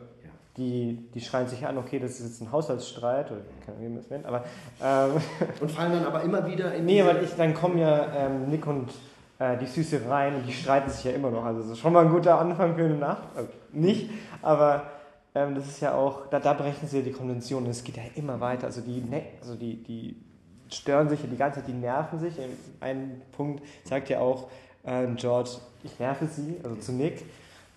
die, 0.58 1.10
die 1.14 1.20
schreien 1.20 1.48
sich 1.48 1.66
an, 1.68 1.78
okay, 1.78 2.00
das 2.00 2.12
ist 2.12 2.24
jetzt 2.24 2.42
ein 2.42 2.52
Haushaltsstreit, 2.52 3.30
oder 3.32 3.42
keine 3.66 3.78
Ahnung, 3.80 3.96
das 3.98 4.10
nennt, 4.10 4.26
aber 4.26 4.44
ähm, 4.82 5.12
Und 5.62 5.72
fallen 5.72 5.92
dann 5.92 6.06
aber 6.06 6.22
immer 6.22 6.48
wieder 6.48 6.74
in 6.74 6.86
nee, 6.86 7.02
aber 7.02 7.22
ich, 7.22 7.34
dann 7.36 7.54
kommen 7.54 7.78
ja 7.78 8.08
ähm, 8.16 8.50
Nick 8.50 8.66
und 8.66 8.90
äh, 9.38 9.58
die 9.58 9.66
Süße 9.66 10.08
rein 10.08 10.36
und 10.36 10.48
die 10.48 10.54
streiten 10.54 10.90
sich 10.90 11.04
ja 11.04 11.12
immer 11.12 11.30
noch. 11.30 11.44
Also 11.44 11.60
das 11.62 11.72
ist 11.72 11.80
schon 11.80 11.92
mal 11.92 12.06
ein 12.06 12.12
guter 12.12 12.40
Anfang 12.40 12.76
für 12.76 12.86
eine 12.86 12.96
Nacht. 12.96 13.24
Also 13.36 13.50
nicht, 13.74 14.10
aber 14.42 14.84
ähm, 15.34 15.56
das 15.56 15.68
ist 15.68 15.82
ja 15.82 15.94
auch, 15.94 16.28
da, 16.28 16.40
da 16.40 16.54
brechen 16.54 16.88
sie 16.88 17.00
ja 17.00 17.04
die 17.04 17.12
Konventionen. 17.12 17.70
Es 17.70 17.84
geht 17.84 17.98
ja 17.98 18.04
immer 18.16 18.40
weiter. 18.40 18.68
Also 18.68 18.80
die, 18.80 19.02
ne 19.02 19.24
also 19.42 19.56
die, 19.56 19.84
die 19.84 20.16
stören 20.72 21.10
sich 21.10 21.20
die 21.22 21.38
ganze 21.38 21.60
Zeit, 21.60 21.68
die 21.68 21.74
nerven 21.74 22.20
sich. 22.20 22.38
In 22.38 22.52
einem 22.80 23.22
Punkt 23.32 23.64
sagt 23.84 24.10
ja 24.10 24.20
auch 24.20 24.50
äh, 24.84 25.08
George, 25.16 25.52
ich 25.84 26.00
nerve 26.00 26.28
sie, 26.28 26.58
also 26.64 26.76
zu 26.78 26.92
Nick. 26.92 27.26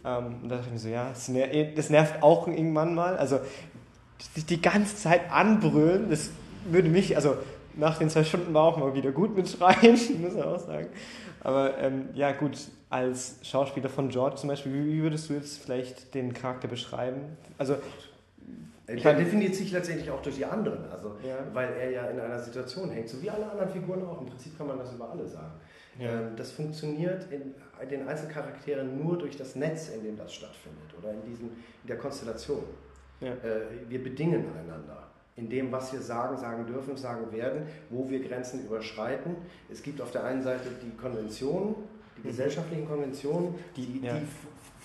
Ähm, 0.04 0.36
und 0.42 0.48
da 0.48 0.56
dachte 0.56 0.68
ich 0.68 0.72
mir 0.74 0.78
so, 0.78 0.88
ja, 0.88 1.08
das, 1.10 1.28
ner 1.28 1.46
das 1.74 1.90
nervt 1.90 2.22
auch 2.22 2.46
irgendwann 2.46 2.94
mal. 2.94 3.16
Also 3.16 3.40
die, 4.36 4.42
die 4.42 4.62
ganze 4.62 4.96
Zeit 4.96 5.30
anbrüllen, 5.30 6.10
das 6.10 6.30
würde 6.64 6.88
mich, 6.88 7.16
also 7.16 7.36
nach 7.74 7.98
den 7.98 8.10
zwei 8.10 8.24
Stunden 8.24 8.52
war 8.54 8.64
auch 8.64 8.76
mal 8.76 8.94
wieder 8.94 9.12
gut 9.12 9.36
mit 9.36 9.48
Schreien, 9.48 9.92
muss 10.20 10.34
man 10.34 10.42
auch 10.42 10.60
sagen. 10.60 10.88
Aber 11.40 11.78
ähm, 11.78 12.08
ja, 12.14 12.32
gut, 12.32 12.58
als 12.90 13.36
Schauspieler 13.42 13.88
von 13.88 14.08
George 14.08 14.36
zum 14.36 14.48
Beispiel, 14.48 14.72
wie 14.72 15.02
würdest 15.02 15.28
du 15.28 15.34
jetzt 15.34 15.62
vielleicht 15.62 16.14
den 16.14 16.32
Charakter 16.32 16.68
beschreiben? 16.68 17.20
Also, 17.58 17.76
Ich 18.88 19.04
er 19.04 19.14
definiert 19.14 19.54
sich 19.54 19.70
letztendlich 19.72 20.10
auch 20.10 20.22
durch 20.22 20.36
die 20.36 20.44
anderen, 20.46 20.90
also 20.90 21.16
Ja. 21.22 21.36
weil 21.52 21.72
er 21.74 21.90
ja 21.90 22.06
in 22.06 22.18
einer 22.18 22.38
Situation 22.38 22.88
hängt, 22.90 23.08
so 23.08 23.20
wie 23.20 23.28
alle 23.28 23.50
anderen 23.50 23.68
Figuren 23.68 24.02
auch. 24.06 24.20
Im 24.20 24.26
Prinzip 24.28 24.56
kann 24.56 24.66
man 24.66 24.78
das 24.78 24.92
über 24.94 25.10
alle 25.10 25.26
sagen. 25.26 25.52
Ja. 25.98 26.08
Ähm, 26.20 26.36
Das 26.36 26.52
funktioniert 26.52 27.26
in 27.30 27.54
den 27.90 28.08
Einzelcharakteren 28.08 29.02
nur 29.02 29.18
durch 29.18 29.36
das 29.36 29.56
Netz, 29.56 29.90
in 29.90 30.02
dem 30.04 30.16
das 30.16 30.32
stattfindet 30.32 30.94
oder 30.98 31.12
in, 31.12 31.22
diesem, 31.22 31.48
in 31.82 31.86
der 31.88 31.98
Konstellation. 31.98 32.62
Ja. 33.20 33.32
Äh, 33.32 33.60
Wir 33.88 34.02
bedingen 34.02 34.44
einander 34.56 35.04
in 35.36 35.48
dem, 35.48 35.70
was 35.70 35.92
wir 35.92 36.00
sagen, 36.00 36.36
sagen 36.36 36.66
dürfen, 36.66 36.96
sagen 36.96 37.30
werden, 37.30 37.62
wo 37.90 38.08
wir 38.10 38.20
Grenzen 38.26 38.64
überschreiten. 38.64 39.36
Es 39.70 39.82
gibt 39.82 40.00
auf 40.00 40.10
der 40.10 40.24
einen 40.24 40.42
Seite 40.42 40.68
die 40.82 40.96
Konventionen, 40.96 41.74
die 42.16 42.22
gesellschaftlichen 42.22 42.88
Konventionen, 42.88 43.54
die, 43.76 43.86
die, 43.86 43.98
Mhm. 44.00 44.04
ja. 44.04 44.14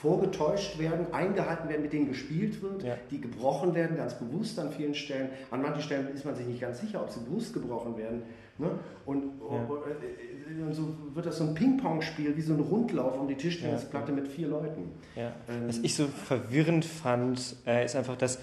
Vorgetäuscht 0.03 0.77
werden, 0.77 1.07
eingehalten 1.13 1.69
werden, 1.69 1.81
mit 1.81 1.93
denen 1.93 2.09
gespielt 2.09 2.61
wird, 2.61 2.83
Ja. 2.83 2.95
die 3.09 3.21
gebrochen 3.21 3.73
werden, 3.73 3.95
ganz 3.95 4.13
bewusst 4.15 4.59
an 4.59 4.69
vielen 4.71 4.93
Stellen. 4.93 5.29
An 5.49 5.61
manchen 5.61 5.81
Stellen 5.81 6.09
ist 6.13 6.25
man 6.25 6.35
sich 6.35 6.45
nicht 6.45 6.59
ganz 6.61 6.81
sicher, 6.81 7.01
ob 7.01 7.09
sie 7.09 7.21
bewusst 7.21 7.53
gebrochen 7.53 7.97
werden. 7.97 8.23
Ne? 8.57 8.69
Und, 9.05 9.23
Ja. 9.49 9.63
äh, 9.63 10.61
und 10.61 10.73
so 10.73 10.93
wird 11.13 11.25
das 11.25 11.37
so 11.37 11.45
ein 11.45 11.53
Ping-Pong-Spiel, 11.55 12.35
wie 12.35 12.41
so 12.41 12.53
ein 12.53 12.59
Rundlauf 12.59 13.17
um 13.17 13.27
die 13.29 13.35
Tischtennisplatte 13.35 14.11
mit 14.11 14.27
vier 14.27 14.49
Leuten. 14.49 14.91
ja. 15.15 15.31
Ähm, 15.49 15.67
Was 15.69 15.77
ich 15.79 15.95
so 15.95 16.05
verwirrend 16.07 16.83
fand, 16.85 17.55
äh, 17.65 17.85
ist 17.85 17.95
einfach, 17.95 18.17
dass 18.17 18.39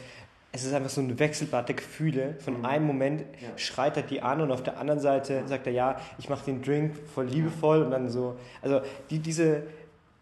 es 0.53 0.65
ist 0.65 0.75
einfach 0.75 0.91
so 0.91 1.01
ein 1.01 1.17
Wechselbad 1.17 1.69
der 1.69 1.77
Gefühle. 1.77 2.35
Von 2.41 2.59
Mhm. 2.59 2.65
einem 2.65 2.85
Moment 2.87 3.21
Ja. 3.41 3.51
schreit 3.57 3.97
er 3.97 4.03
die 4.03 4.21
an 4.21 4.41
und 4.41 4.51
auf 4.51 4.65
der 4.65 4.79
anderen 4.81 4.99
Seite 4.99 5.43
sagt 5.47 5.69
er, 5.69 5.73
ja, 5.73 6.01
ich 6.19 6.29
mache 6.29 6.45
den 6.47 6.61
Drink 6.61 6.97
voll 7.15 7.27
liebevoll 7.27 7.83
und 7.83 7.93
dann 7.93 8.09
so. 8.09 8.35
Also 8.61 8.81
die, 9.11 9.21
diese, 9.21 9.63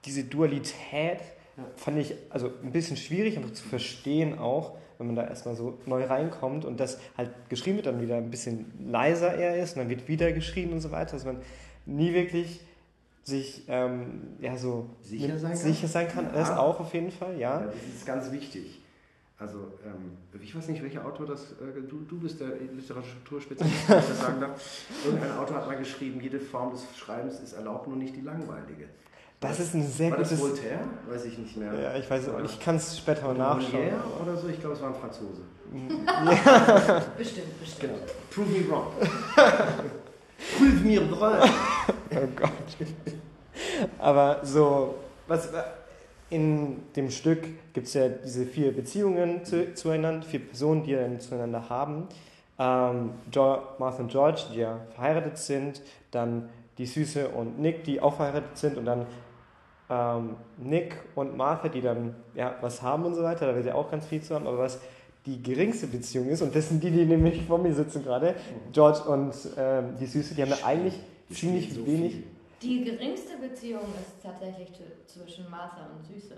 diese 0.05 0.25
Dualität 0.25 1.21
Ja. 1.57 1.65
fand 1.77 1.99
ich 1.99 2.15
also 2.31 2.51
ein 2.63 2.73
bisschen 2.73 2.97
schwierig 2.97 3.37
einfach 3.37 3.53
zu 3.53 3.67
verstehen 3.67 4.39
auch, 4.39 4.77
wenn 4.99 5.07
man 5.09 5.17
da 5.17 5.27
erstmal 5.27 5.55
so 5.57 5.79
neu 5.87 6.05
reinkommt 6.05 6.65
und 6.65 6.79
das 6.81 6.99
halt 7.17 7.31
geschrieben 7.49 7.77
wird, 7.77 7.87
dann 7.87 8.01
wieder 8.01 8.17
ein 8.17 8.31
bisschen 8.31 8.73
leiser 8.91 9.35
er 9.35 9.57
ist 9.63 9.75
und 9.77 9.81
dann 9.83 9.89
wird 9.89 10.07
wieder 10.09 10.31
geschrieben 10.33 10.73
und 10.73 10.81
so 10.81 10.91
weiter, 10.91 11.13
dass 11.13 11.25
man 11.25 11.39
nie 11.87 12.13
wirklich 12.15 12.61
sich 13.25 13.65
ähm, 13.69 14.37
ja 14.41 14.57
so 14.57 14.89
Sicher 15.03 15.39
sein 15.39 15.51
kann? 15.53 15.59
sicher 15.61 15.89
sein 15.89 16.09
kann. 16.09 16.25
Ja. 16.27 16.33
Das 16.33 16.51
auch 16.51 16.81
auf 16.81 16.95
jeden 16.95 17.11
Fall, 17.11 17.39
ja. 17.39 17.61
Ja, 17.61 17.67
das 17.67 17.75
ist 17.97 18.07
ganz 18.07 18.33
wichtig. 18.33 18.81
Also, 19.41 19.59
ähm, 19.87 20.17
ich 20.43 20.57
weiß 20.57 20.67
nicht, 20.69 20.83
welcher 20.83 21.05
Autor 21.07 21.27
das, 21.27 21.53
äh, 21.53 21.81
du, 21.89 22.01
du 22.09 22.19
bist 22.19 22.41
der 22.41 22.49
Literaturspezialist, 22.75 23.89
wenn 23.89 23.99
ich 23.99 24.07
das 24.07 24.21
sagen 24.21 24.41
darf. 24.41 24.85
Irgendein 25.05 25.31
Autor 25.39 25.57
hat 25.59 25.67
mal 25.69 25.77
geschrieben, 25.77 26.21
jede 26.21 26.41
Form 26.41 26.73
des 26.73 26.85
Schreibens 26.97 27.39
ist 27.39 27.53
erlaubt, 27.53 27.87
nur 27.87 27.97
nicht 27.97 28.17
die 28.17 28.21
langleilige. 28.23 28.89
Das 29.41 29.61
ist 29.61 29.75
ein 29.75 29.87
sehr 29.87 30.11
War 30.11 30.19
das 30.19 30.31
gutes. 30.31 30.43
Voltaire? 30.43 30.81
Weiß 31.09 31.25
ich 31.25 31.39
nicht 31.39 31.57
mehr. 31.57 31.73
Ja, 31.73 31.97
ich 31.97 32.11
weiß 32.11 32.29
auch. 32.29 32.43
Ich 32.43 32.59
kann 32.59 32.77
es 32.77 32.99
später 32.99 33.29
mal 33.29 33.35
nachschauen. 33.35 33.85
Molière 33.85 34.23
oder 34.23 34.37
so? 34.37 34.49
Ich 34.49 34.59
glaube, 34.59 34.75
es 34.75 34.83
war 34.83 34.89
ein 34.89 34.95
Franzose. 34.95 35.43
Bestimmt, 37.17 37.61
bestimmt. 37.61 37.93
Genau. 37.93 37.95
Prove 38.31 38.49
me 38.49 38.69
wrong. 38.69 38.87
Prove 40.57 40.85
me 40.85 40.99
wrong. 41.11 41.51
Oh 42.11 42.27
Gott. 42.35 42.51
Aber 43.99 44.41
so, 44.45 44.95
was 45.27 45.51
in 46.31 46.83
dem 46.97 47.11
Stück 47.11 47.73
gibt 47.73 47.87
es 47.87 47.95
ja 47.95 48.09
diese 48.09 48.47
vier 48.47 48.75
Beziehungen 48.75 49.45
zu, 49.45 49.75
zueinander, 49.75 50.27
vier 50.27 50.41
Personen, 50.41 50.83
die 50.85 50.95
dann 50.95 51.21
zueinander 51.21 51.69
haben. 51.69 52.09
Ähm, 52.59 53.11
jo 53.33 53.59
Martha 53.79 54.03
und 54.03 54.11
George, 54.11 54.43
die 54.53 54.59
ja 54.59 54.81
verheiratet 54.95 55.39
sind, 55.39 55.81
dann 56.11 56.49
die 56.77 56.87
Süße 56.87 57.29
und 57.29 57.59
Nick, 57.61 57.85
die 57.85 58.01
auch 58.01 58.17
verheiratet 58.17 58.57
sind 58.57 58.79
und 58.79 58.85
dann 58.85 59.07
ähm, 59.91 60.37
Nick 60.59 60.97
und 61.15 61.37
Martha, 61.37 61.69
die 61.69 61.81
dann 61.81 62.15
ja, 62.35 62.55
was 62.61 62.83
haben 62.83 63.05
und 63.05 63.15
so 63.15 63.23
weiter, 63.23 63.47
da 63.47 63.55
wird 63.55 63.67
ja 63.67 63.75
auch 63.75 63.91
ganz 63.91 64.07
viel 64.07 64.23
zu 64.23 64.35
haben, 64.35 64.47
aber 64.47 64.59
was 64.59 64.79
die 65.27 65.43
geringste 65.43 65.87
Beziehung 65.87 66.29
ist, 66.29 66.43
und 66.43 66.55
das 66.55 66.69
sind 66.69 66.83
die, 66.83 66.91
die 66.91 67.05
nämlich 67.05 67.45
vor 67.45 67.59
mir 67.59 67.75
sitzen 67.75 68.03
gerade, 68.03 68.35
George 68.73 69.01
und 69.07 69.35
ähm, 69.57 69.97
die 70.01 70.07
Süße, 70.07 70.35
die 70.35 70.43
haben 70.43 70.51
ja 70.51 70.65
eigentlich 70.65 70.95
Die 71.29 71.35
ziemlich 71.35 71.73
so 71.75 71.87
wenig. 71.87 72.13
viel. 72.15 72.25
Die 72.63 72.85
geringste 72.85 73.37
Beziehung 73.37 73.83
ist 74.01 74.23
tatsächlich 74.23 74.69
zwischen 75.07 75.49
Martha 75.51 75.89
und 75.97 76.05
Süße. 76.05 76.35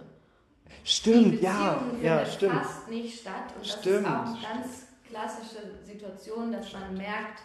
Stimmt, 0.85 1.41
ja, 1.43 1.79
findet 1.89 2.05
ja, 2.05 2.27
stimmt. 2.27 2.53
fast 2.55 2.89
nicht 2.91 3.21
statt. 3.21 3.55
Und 3.57 3.67
Stimmt. 3.67 3.87
das 3.87 4.01
ist 4.03 4.07
auch 4.07 4.27
eine 4.27 4.61
ganz 4.61 4.87
klassische 5.09 5.63
Situation, 5.85 6.53
dass 6.53 6.73
man 6.73 6.95
merkt, 6.97 7.43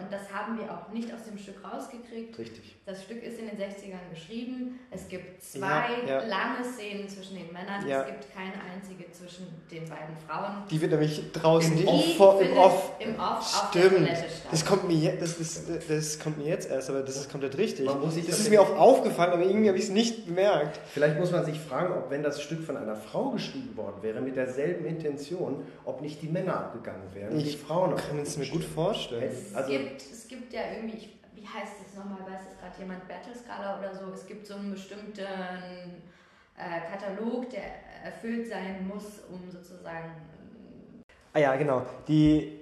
und 0.00 0.12
das 0.12 0.32
haben 0.32 0.58
wir 0.58 0.64
auch 0.72 0.88
nicht 0.92 1.12
aus 1.12 1.24
dem 1.24 1.36
Stück 1.38 1.56
rausgekriegt. 1.64 2.38
Richtig. 2.38 2.76
Das 2.86 3.02
Stück 3.02 3.22
ist 3.22 3.38
in 3.38 3.46
den 3.48 3.56
60ern 3.58 4.10
geschrieben. 4.12 4.78
Es 4.90 5.08
gibt 5.08 5.42
zwei 5.42 5.88
Ja, 6.06 6.20
ja. 6.20 6.24
lange 6.26 6.64
Szenen 6.64 7.08
zwischen 7.08 7.36
den 7.36 7.52
Männern. 7.52 7.86
Ja. 7.88 8.00
Es 8.02 8.06
gibt 8.06 8.34
keine 8.34 8.54
einzige 8.72 9.10
zwischen 9.12 9.46
den 9.70 9.88
beiden 9.88 10.16
Frauen. 10.26 10.62
Die 10.70 10.80
wird 10.80 10.90
nämlich 10.92 11.22
draußen 11.32 11.76
Die 11.76 11.82
im 11.82 11.88
Off, 11.88 12.16
vor- 12.16 12.40
im 12.42 12.56
Off. 12.56 12.92
im 12.98 13.14
Off 13.18 13.38
auf 13.64 13.70
der 13.72 13.82
Stimmt. 13.82 14.08
Das 14.50 14.64
kommt, 14.64 14.88
mir 14.88 15.16
das, 15.18 15.38
ist, 15.38 15.68
das 15.88 16.18
kommt 16.18 16.38
mir 16.38 16.46
jetzt 16.48 16.70
erst, 16.70 16.90
aber 16.90 17.00
das 17.02 17.16
ist 17.16 17.30
komplett 17.30 17.56
richtig. 17.58 17.86
Man 17.86 18.00
muss 18.00 18.14
sich 18.14 18.26
das 18.26 18.38
ist 18.40 18.50
mir 18.50 18.60
auch 18.60 18.76
aufgefallen, 18.76 19.32
aber 19.32 19.42
irgendwie 19.44 19.68
habe 19.68 19.78
ich 19.78 19.84
es 19.84 19.90
nicht 19.90 20.26
bemerkt. 20.26 20.78
Vielleicht 20.92 21.18
muss 21.18 21.30
man 21.30 21.44
sich 21.44 21.58
fragen, 21.58 21.92
ob 21.94 22.10
wenn 22.10 22.22
das 22.22 22.42
Stück 22.42 22.62
von 22.64 22.76
einer 22.76 22.96
Frau 22.96 23.30
geschrieben 23.30 23.76
worden 23.76 24.02
wäre, 24.02 24.20
mit 24.20 24.36
derselben 24.36 24.84
Intention, 24.86 25.64
ob 25.84 26.00
nicht 26.02 26.20
die 26.22 26.28
Männer 26.28 26.54
abgegangen 26.56 27.02
wären 27.14 27.32
und 27.32 27.38
die 27.38 27.48
Ich 27.48 27.58
Frauen 27.58 27.92
auf 27.94 28.08
kann 28.08 28.18
es 28.18 28.36
mir 28.36 28.46
gut 28.46 28.64
vorstellen. 28.64 29.30
Also- 29.54 29.71
gibt, 29.78 30.02
es 30.02 30.28
gibt 30.28 30.52
ja 30.52 30.60
irgendwie, 30.74 30.96
ich, 30.96 31.16
wie 31.34 31.46
heißt 31.46 31.74
es 31.86 31.96
nochmal, 31.96 32.20
weiß 32.20 32.40
es 32.52 32.58
gerade 32.58 32.78
jemand, 32.78 33.08
Battle-Skala 33.08 33.78
oder 33.78 33.94
so, 33.94 34.12
es 34.12 34.26
gibt 34.26 34.46
so 34.46 34.54
einen 34.54 34.70
bestimmten 34.72 35.20
äh, 35.20 36.80
Katalog, 36.90 37.48
der 37.50 37.62
erfüllt 38.04 38.48
sein 38.48 38.86
muss, 38.86 39.20
um 39.30 39.50
sozusagen. 39.50 40.10
Ah 41.32 41.38
ja, 41.38 41.56
genau. 41.56 41.82
Die, 42.08 42.60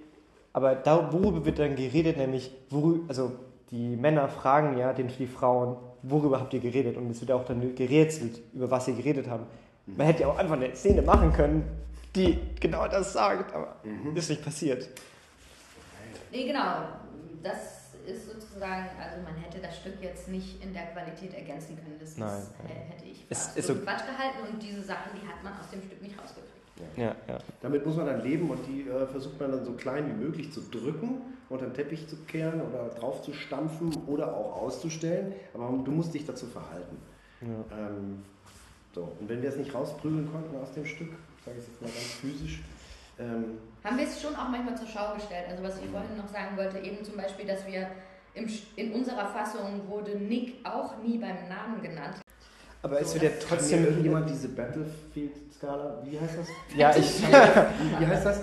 aber 0.52 0.76
da, 0.76 1.12
worüber 1.12 1.44
wird 1.44 1.58
dann 1.58 1.74
geredet, 1.76 2.16
nämlich, 2.16 2.52
worü- 2.70 3.08
also 3.08 3.32
die 3.70 3.96
Männer 3.96 4.28
fragen 4.28 4.78
ja 4.78 4.92
den, 4.92 5.08
die 5.08 5.26
Frauen, 5.26 5.76
worüber 6.02 6.40
habt 6.40 6.54
ihr 6.54 6.60
geredet? 6.60 6.96
Und 6.96 7.10
es 7.10 7.20
wird 7.20 7.32
auch 7.32 7.44
dann 7.44 7.74
gerätselt, 7.74 8.40
über 8.54 8.70
was 8.70 8.84
sie 8.86 8.94
geredet 8.94 9.28
haben. 9.28 9.44
Man 9.86 10.06
hätte 10.06 10.22
ja 10.22 10.28
auch 10.28 10.38
einfach 10.38 10.54
eine 10.56 10.74
Szene 10.76 11.02
machen 11.02 11.32
können, 11.32 11.64
die 12.14 12.38
genau 12.60 12.86
das 12.88 13.12
sagt, 13.12 13.52
aber 13.54 13.76
ist 14.14 14.30
nicht 14.30 14.44
passiert. 14.44 14.88
Nee, 16.32 16.46
genau, 16.46 16.82
das 17.42 17.90
ist 18.06 18.26
sozusagen, 18.26 18.86
also 18.98 19.22
man 19.22 19.34
hätte 19.36 19.58
das 19.60 19.76
Stück 19.78 19.94
jetzt 20.00 20.28
nicht 20.28 20.62
in 20.62 20.72
der 20.72 20.86
Qualität 20.92 21.34
ergänzen 21.34 21.76
können. 21.76 21.96
Das 22.00 22.16
Nein, 22.16 22.38
ist, 22.42 22.52
nein. 22.62 22.72
äh, 22.76 22.92
hätte 22.92 23.04
ich 23.04 23.26
Es 23.28 23.48
für 23.48 23.58
ist 23.58 23.66
so- 23.66 23.74
Quatsch 23.76 24.06
gehalten 24.06 24.52
und 24.52 24.62
diese 24.62 24.82
Sachen, 24.82 25.12
die 25.20 25.26
hat 25.26 25.42
man 25.42 25.52
aus 25.58 25.70
dem 25.70 25.82
Stück 25.82 26.00
nicht 26.02 26.18
rausgekriegt. 26.18 26.56
Ja, 26.96 27.14
ja. 27.28 27.38
Damit 27.60 27.84
muss 27.84 27.96
man 27.96 28.06
dann 28.06 28.22
leben 28.22 28.48
und 28.48 28.58
die 28.66 28.88
äh, 28.88 29.06
versucht 29.06 29.38
man 29.38 29.52
dann 29.52 29.64
so 29.66 29.72
klein 29.72 30.06
wie 30.08 30.24
möglich 30.24 30.50
zu 30.50 30.62
drücken, 30.62 31.20
unter 31.50 31.66
den 31.66 31.74
Teppich 31.74 32.08
zu 32.08 32.16
kehren 32.24 32.62
oder 32.62 32.88
drauf 32.88 33.20
zu 33.22 33.34
stampfen 33.34 33.94
oder 34.06 34.34
auch 34.34 34.62
auszustellen. 34.62 35.34
Aber 35.52 35.66
du 35.84 35.90
musst 35.90 36.14
dich 36.14 36.24
dazu 36.24 36.46
verhalten. 36.46 36.96
ja. 37.42 37.48
Ähm, 37.76 38.22
so, 38.94 39.02
und 39.20 39.28
wenn 39.28 39.40
wir 39.42 39.50
es 39.50 39.56
nicht 39.56 39.72
rausprügeln 39.74 40.28
konnten 40.32 40.56
aus 40.56 40.72
dem 40.72 40.84
Stück, 40.86 41.10
sage 41.44 41.58
ich 41.58 41.66
jetzt 41.66 41.80
mal 41.80 41.86
ganz 41.88 42.12
physisch, 42.20 42.60
ähm, 43.20 43.58
Haben 43.84 43.98
wir 43.98 44.04
es 44.04 44.20
schon 44.20 44.34
auch 44.34 44.48
manchmal 44.48 44.76
zur 44.76 44.86
Schau 44.88 45.14
gestellt. 45.14 45.46
Also 45.50 45.62
was 45.62 45.78
ich 45.80 45.88
vorhin 45.90 46.16
noch 46.16 46.28
sagen 46.28 46.56
wollte, 46.56 46.78
eben 46.78 47.04
zum 47.04 47.16
Beispiel, 47.16 47.46
dass 47.46 47.66
wir 47.66 47.88
im, 48.34 48.48
in 48.76 48.92
unserer 48.92 49.26
Fassung 49.32 49.88
wurde 49.88 50.16
Nick 50.18 50.64
auch 50.64 50.98
nie 51.02 51.18
beim 51.18 51.48
Namen 51.48 51.82
genannt. 51.82 52.16
Aber 52.82 53.00
es 53.00 53.08
So, 53.12 53.20
wird 53.20 53.32
ja 53.32 53.38
trotzdem. 53.46 53.84
irgendjemand 53.84 54.30
diese 54.30 54.48
Battlefield-Skala, 54.48 56.02
wie 56.04 56.18
heißt 56.18 56.38
das? 56.38 56.48
Ja, 56.76 56.96
ich. 56.96 57.22
Wie, 57.22 57.26
wie 58.00 58.06
heißt 58.06 58.24
das? 58.26 58.42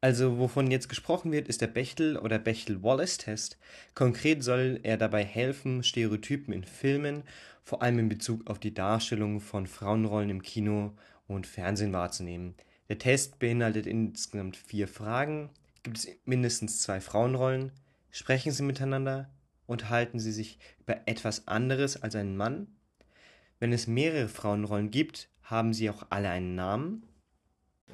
Also, 0.00 0.38
wovon 0.38 0.70
jetzt 0.70 0.88
gesprochen 0.88 1.30
wird, 1.30 1.48
ist 1.48 1.60
der 1.60 1.68
Bechtel- 1.68 2.18
oder 2.18 2.38
Bechtel-Wallace-Test. 2.40 3.56
Konkret 3.94 4.42
soll 4.42 4.80
er 4.82 4.96
dabei 4.96 5.24
helfen, 5.24 5.84
Stereotypen 5.84 6.52
in 6.52 6.64
Filmen, 6.64 7.22
vor 7.62 7.82
allem 7.82 8.00
in 8.00 8.08
Bezug 8.08 8.50
auf 8.50 8.58
die 8.58 8.74
Darstellung 8.74 9.40
von 9.40 9.68
Frauenrollen 9.68 10.28
im 10.28 10.42
Kino 10.42 10.92
und 11.28 11.46
Fernsehen 11.46 11.92
wahrzunehmen. 11.92 12.56
Der 12.92 12.98
Test 12.98 13.38
beinhaltet 13.38 13.86
insgesamt 13.86 14.54
vier 14.54 14.86
Fragen. 14.86 15.48
Gibt 15.82 15.96
es 15.96 16.08
mindestens 16.26 16.82
zwei 16.82 17.00
Frauenrollen? 17.00 17.72
Sprechen 18.10 18.52
sie 18.52 18.62
miteinander? 18.62 19.30
Unterhalten 19.66 20.20
sie 20.20 20.30
sich 20.30 20.58
über 20.78 21.00
etwas 21.06 21.48
anderes 21.48 22.02
als 22.02 22.14
einen 22.16 22.36
Mann? 22.36 22.66
Wenn 23.60 23.72
es 23.72 23.86
mehrere 23.86 24.28
Frauenrollen 24.28 24.90
gibt, 24.90 25.30
haben 25.42 25.72
sie 25.72 25.88
auch 25.88 26.04
alle 26.10 26.28
einen 26.28 26.54
Namen? 26.54 27.08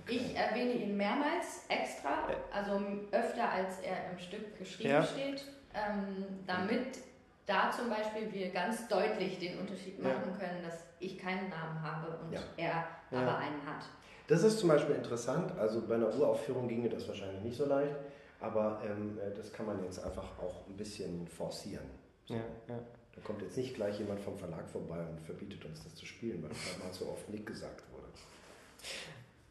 Ich 0.08 0.34
erwähne 0.34 0.72
ihn 0.72 0.96
mehrmals 0.96 1.66
extra, 1.68 2.26
also 2.50 2.84
öfter 3.12 3.52
als 3.52 3.78
er 3.78 4.10
im 4.10 4.18
Stück 4.18 4.58
geschrieben 4.58 4.90
Ja. 4.90 5.04
steht, 5.04 5.44
ähm, 5.74 6.40
damit 6.44 6.98
da 7.46 7.70
zum 7.70 7.88
Beispiel 7.88 8.32
wir 8.32 8.50
ganz 8.50 8.88
deutlich 8.88 9.38
den 9.38 9.60
Unterschied 9.60 10.00
Ja. 10.00 10.08
machen 10.18 10.36
können, 10.36 10.60
dass 10.64 10.82
ich 10.98 11.16
keinen 11.18 11.48
Namen 11.50 11.80
habe 11.80 12.18
und 12.18 12.32
Ja. 12.32 12.40
er 12.56 12.88
Ja. 13.12 13.22
aber 13.22 13.38
einen 13.38 13.64
hat. 13.64 13.84
Das 14.28 14.44
ist 14.44 14.58
zum 14.58 14.68
Beispiel 14.68 14.94
interessant. 14.94 15.58
Also 15.58 15.80
bei 15.80 15.94
einer 15.94 16.14
Uraufführung 16.14 16.68
ginge 16.68 16.88
das 16.88 17.08
wahrscheinlich 17.08 17.42
nicht 17.42 17.56
so 17.56 17.64
leicht, 17.64 17.96
aber 18.40 18.80
ähm, 18.84 19.18
äh, 19.18 19.34
das 19.34 19.52
kann 19.52 19.66
man 19.66 19.82
jetzt 19.82 20.04
einfach 20.04 20.38
auch 20.38 20.66
ein 20.68 20.76
bisschen 20.76 21.26
forcieren. 21.26 21.86
Ja, 22.26 22.36
ja. 22.68 22.78
Da 23.14 23.20
kommt 23.22 23.42
jetzt 23.42 23.56
nicht 23.56 23.74
gleich 23.74 23.98
jemand 23.98 24.20
vom 24.20 24.36
Verlag 24.36 24.68
vorbei 24.68 25.00
und 25.00 25.20
verbietet 25.20 25.64
uns 25.64 25.82
das 25.82 25.94
zu 25.94 26.06
spielen, 26.06 26.42
weil 26.42 26.50
das 26.50 26.78
mal 26.78 26.92
so 26.92 27.06
oft 27.10 27.28
nicht 27.30 27.46
gesagt 27.46 27.82
wurde. 27.90 28.06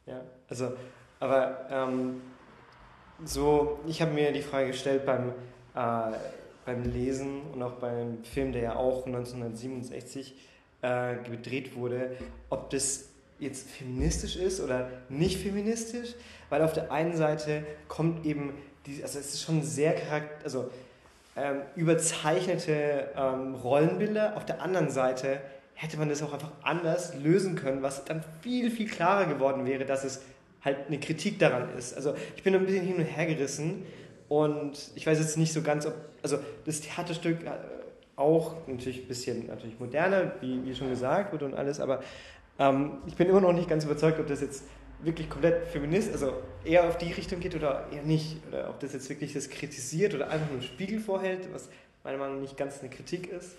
Ja, 0.06 0.22
also, 0.48 0.72
aber 1.20 1.68
ähm, 1.70 2.22
so, 3.26 3.80
ich 3.88 4.02
habe 4.02 4.14
mir 4.14 4.32
die 4.32 4.44
Frage 4.44 4.68
gestellt 4.68 5.06
beim, 5.06 5.34
äh, 5.76 6.18
beim 6.66 6.84
Lesen 6.84 7.41
und 7.52 7.64
auch 7.64 7.74
beim 7.74 8.24
Film, 8.24 8.54
der 8.54 8.62
ja 8.62 8.76
auch 8.76 9.08
1967 9.08 10.36
äh, 10.84 11.16
gedreht 11.24 11.76
wurde, 11.76 12.16
ob 12.49 12.70
das 12.70 13.10
jetzt 13.39 13.69
feministisch 13.69 14.35
ist 14.35 14.61
oder 14.61 14.89
nicht 15.09 15.41
feministisch, 15.41 16.15
weil 16.49 16.61
auf 16.61 16.73
der 16.73 16.91
einen 16.91 17.15
Seite 17.15 17.64
kommt 17.88 18.26
eben, 18.26 18.53
die, 18.85 19.03
also 19.03 19.19
es 19.19 19.34
ist 19.34 19.43
schon 19.43 19.64
sehr 19.64 19.93
charakter, 19.93 20.43
also 20.43 20.72
ähm, 21.35 21.61
überzeichnete 21.76 23.09
ähm, 23.15 23.55
Rollenbilder, 23.55 24.35
auf 24.38 24.45
der 24.45 24.61
anderen 24.61 24.89
Seite 24.89 25.39
hätte 25.76 25.97
man 25.97 26.09
das 26.09 26.23
auch 26.23 26.34
einfach 26.34 26.51
anders 26.64 27.14
lösen 27.15 27.55
können, 27.55 27.84
was 27.84 28.03
dann 28.05 28.23
viel, 28.41 28.72
viel 28.72 28.89
klarer 28.89 29.26
geworden 29.26 29.68
wäre, 29.68 29.85
dass 29.85 30.03
es 30.03 30.22
halt 30.64 30.88
eine 30.88 30.99
Kritik 30.99 31.38
daran 31.38 31.69
ist. 31.77 31.95
Also 31.95 32.15
ich 32.35 32.41
bin 32.41 32.55
ein 32.55 32.65
bisschen 32.65 32.84
hin 32.84 32.95
und 32.95 33.03
her 33.03 33.27
gerissen 33.27 33.84
und 34.27 34.91
ich 34.95 35.05
weiß 35.05 35.19
jetzt 35.19 35.38
nicht 35.38 35.53
so 35.53 35.61
ganz, 35.61 35.85
ob, 35.85 35.93
also 36.23 36.39
das 36.65 36.81
Theaterstück 36.81 37.45
äh, 37.45 37.51
auch 38.15 38.55
natürlich 38.68 39.03
ein 39.03 39.07
bisschen 39.07 39.45
natürlich 39.45 39.80
moderner, 39.80 40.31
wie, 40.41 40.65
wie 40.65 40.73
schon 40.73 40.89
gesagt 40.89 41.31
wurde 41.31 41.45
und 41.45 41.53
alles, 41.53 41.80
aber 41.80 42.01
ähm, 42.60 42.98
ich 43.06 43.16
bin 43.16 43.28
immer 43.30 43.42
noch 43.42 43.54
nicht 43.54 43.70
ganz 43.70 43.84
überzeugt, 43.86 44.20
ob 44.20 44.28
das 44.28 44.42
jetzt 44.42 44.64
wirklich 45.02 45.30
komplett 45.30 45.68
feminist, 45.68 46.12
also 46.12 46.34
eher 46.64 46.88
auf 46.88 46.98
die 46.98 47.12
Richtung 47.12 47.40
geht 47.40 47.56
oder 47.56 47.86
eher 47.92 48.02
nicht. 48.04 48.38
Oder 48.48 48.70
ob 48.70 48.80
das 48.80 48.94
jetzt 48.94 49.10
wirklich 49.10 49.34
das 49.34 49.50
kritisiert 49.50 50.14
oder 50.16 50.30
einfach 50.30 50.48
nur 50.48 50.60
einen 50.60 50.68
Spiegel 50.68 51.00
vorhält, 51.00 51.48
was 51.54 51.70
meiner 52.04 52.18
Meinung 52.18 52.36
nach 52.38 52.42
nicht 52.42 52.58
ganz 52.58 52.80
eine 52.80 52.90
Kritik 52.90 53.28
ist. 53.32 53.52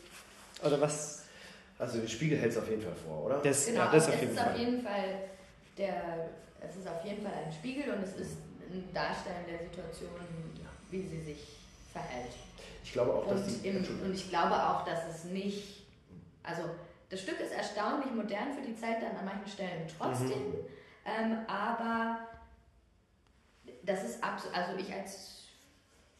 Oder 0.64 0.80
was 0.80 1.24
Also 1.78 1.98
den 1.98 2.08
Spiegel 2.08 2.38
hält 2.38 2.52
es 2.52 2.58
auf 2.58 2.68
jeden 2.68 2.82
Fall 2.82 2.96
vor, 3.06 3.26
oder? 3.26 3.38
das, 3.38 3.66
Genau, 3.66 3.80
ja, 3.82 3.90
das 3.92 4.08
es 4.08 4.14
auf 4.14 4.20
jeden 4.20 4.32
ist 4.32 4.38
auf 4.40 4.46
Fall. 4.46 4.58
jeden 4.58 4.82
Fall 4.82 5.04
der, 5.76 6.28
es 6.60 6.76
ist 6.76 6.88
auf 6.88 7.04
jeden 7.04 7.22
Fall 7.22 7.32
ein 7.46 7.52
Spiegel 7.52 7.84
und 7.94 8.02
es 8.02 8.16
ist 8.16 8.38
ein 8.72 8.84
Darstellen 8.92 9.44
der 9.48 9.60
Situation, 9.60 10.10
wie 10.90 11.02
sie 11.02 11.20
sich 11.22 11.38
verhält. 11.92 12.32
Ich 12.82 12.92
glaube 12.92 13.12
auch, 13.14 13.28
dass 13.28 13.42
Und, 13.46 13.62
die. 13.64 13.68
im, 13.68 13.76
und 13.76 14.12
ich 14.14 14.28
glaube 14.28 14.54
auch, 14.56 14.84
dass 14.84 14.98
es 15.14 15.24
nicht, 15.24 15.84
also 16.42 16.62
das 17.08 17.20
Stück 17.22 17.40
ist 17.40 17.52
erstaunlich 17.52 18.10
modern 18.12 18.52
für 18.52 18.62
die 18.62 18.74
Zeit 18.76 19.02
dann 19.02 19.16
an 19.16 19.24
manchen 19.24 19.46
Stellen 19.48 19.86
trotzdem, 19.98 20.50
Mhm. 20.50 20.56
ähm, 21.04 21.38
aber 21.46 22.20
das 23.84 24.04
ist 24.04 24.22
absolut, 24.22 24.56
also 24.56 24.76
ich 24.78 24.92
als 24.92 25.44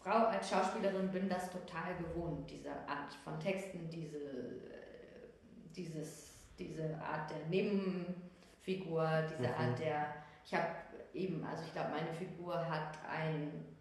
Frau, 0.01 0.27
als 0.27 0.49
Schauspielerin 0.49 1.11
bin 1.11 1.29
das 1.29 1.51
total 1.51 1.95
gewohnt, 1.99 2.49
diese 2.51 2.71
Art 2.71 3.13
von 3.25 3.39
Texten, 3.39 3.91
diese, 3.91 4.17
äh, 4.17 5.29
dieses, 5.77 6.29
diese 6.59 6.95
Art 7.03 7.31
der 7.31 7.45
Nebenfigur, 7.49 9.27
diese 9.29 9.49
Mhm. 9.49 9.55
Art 9.55 9.79
der, 9.79 10.15
ich 10.45 10.55
habe 10.55 10.69
eben, 11.13 11.45
also 11.45 11.63
ich 11.67 11.73
glaube, 11.73 11.91
meine 11.91 12.13
Figur 12.15 12.55
hat 12.69 12.97
ein 13.11 13.77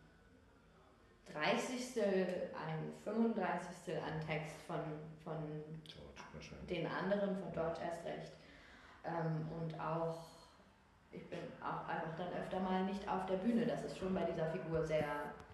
30. 1.34 2.02
ein 2.04 2.94
35. 3.04 3.96
an 3.98 4.20
Text 4.26 4.56
von, 4.66 4.80
von 5.24 5.38
George 5.86 6.22
wahrscheinlich. 6.34 6.68
den 6.68 6.88
anderen, 6.88 7.38
von 7.38 7.52
George 7.52 7.80
erst 7.84 8.06
recht. 8.06 8.32
Ähm, 9.06 9.48
und 9.52 9.80
auch, 9.80 10.26
ich 11.12 11.30
bin 11.30 11.40
auch 11.62 11.88
einfach 11.88 12.16
dann 12.18 12.34
öfter 12.42 12.60
mal 12.60 12.84
nicht 12.86 13.08
auf 13.08 13.26
der 13.26 13.38
Bühne. 13.38 13.66
Das 13.66 13.84
ist 13.84 13.98
schon 13.98 14.14
bei 14.14 14.24
dieser 14.24 14.48
Figur 14.48 14.84
sehr 14.86 15.06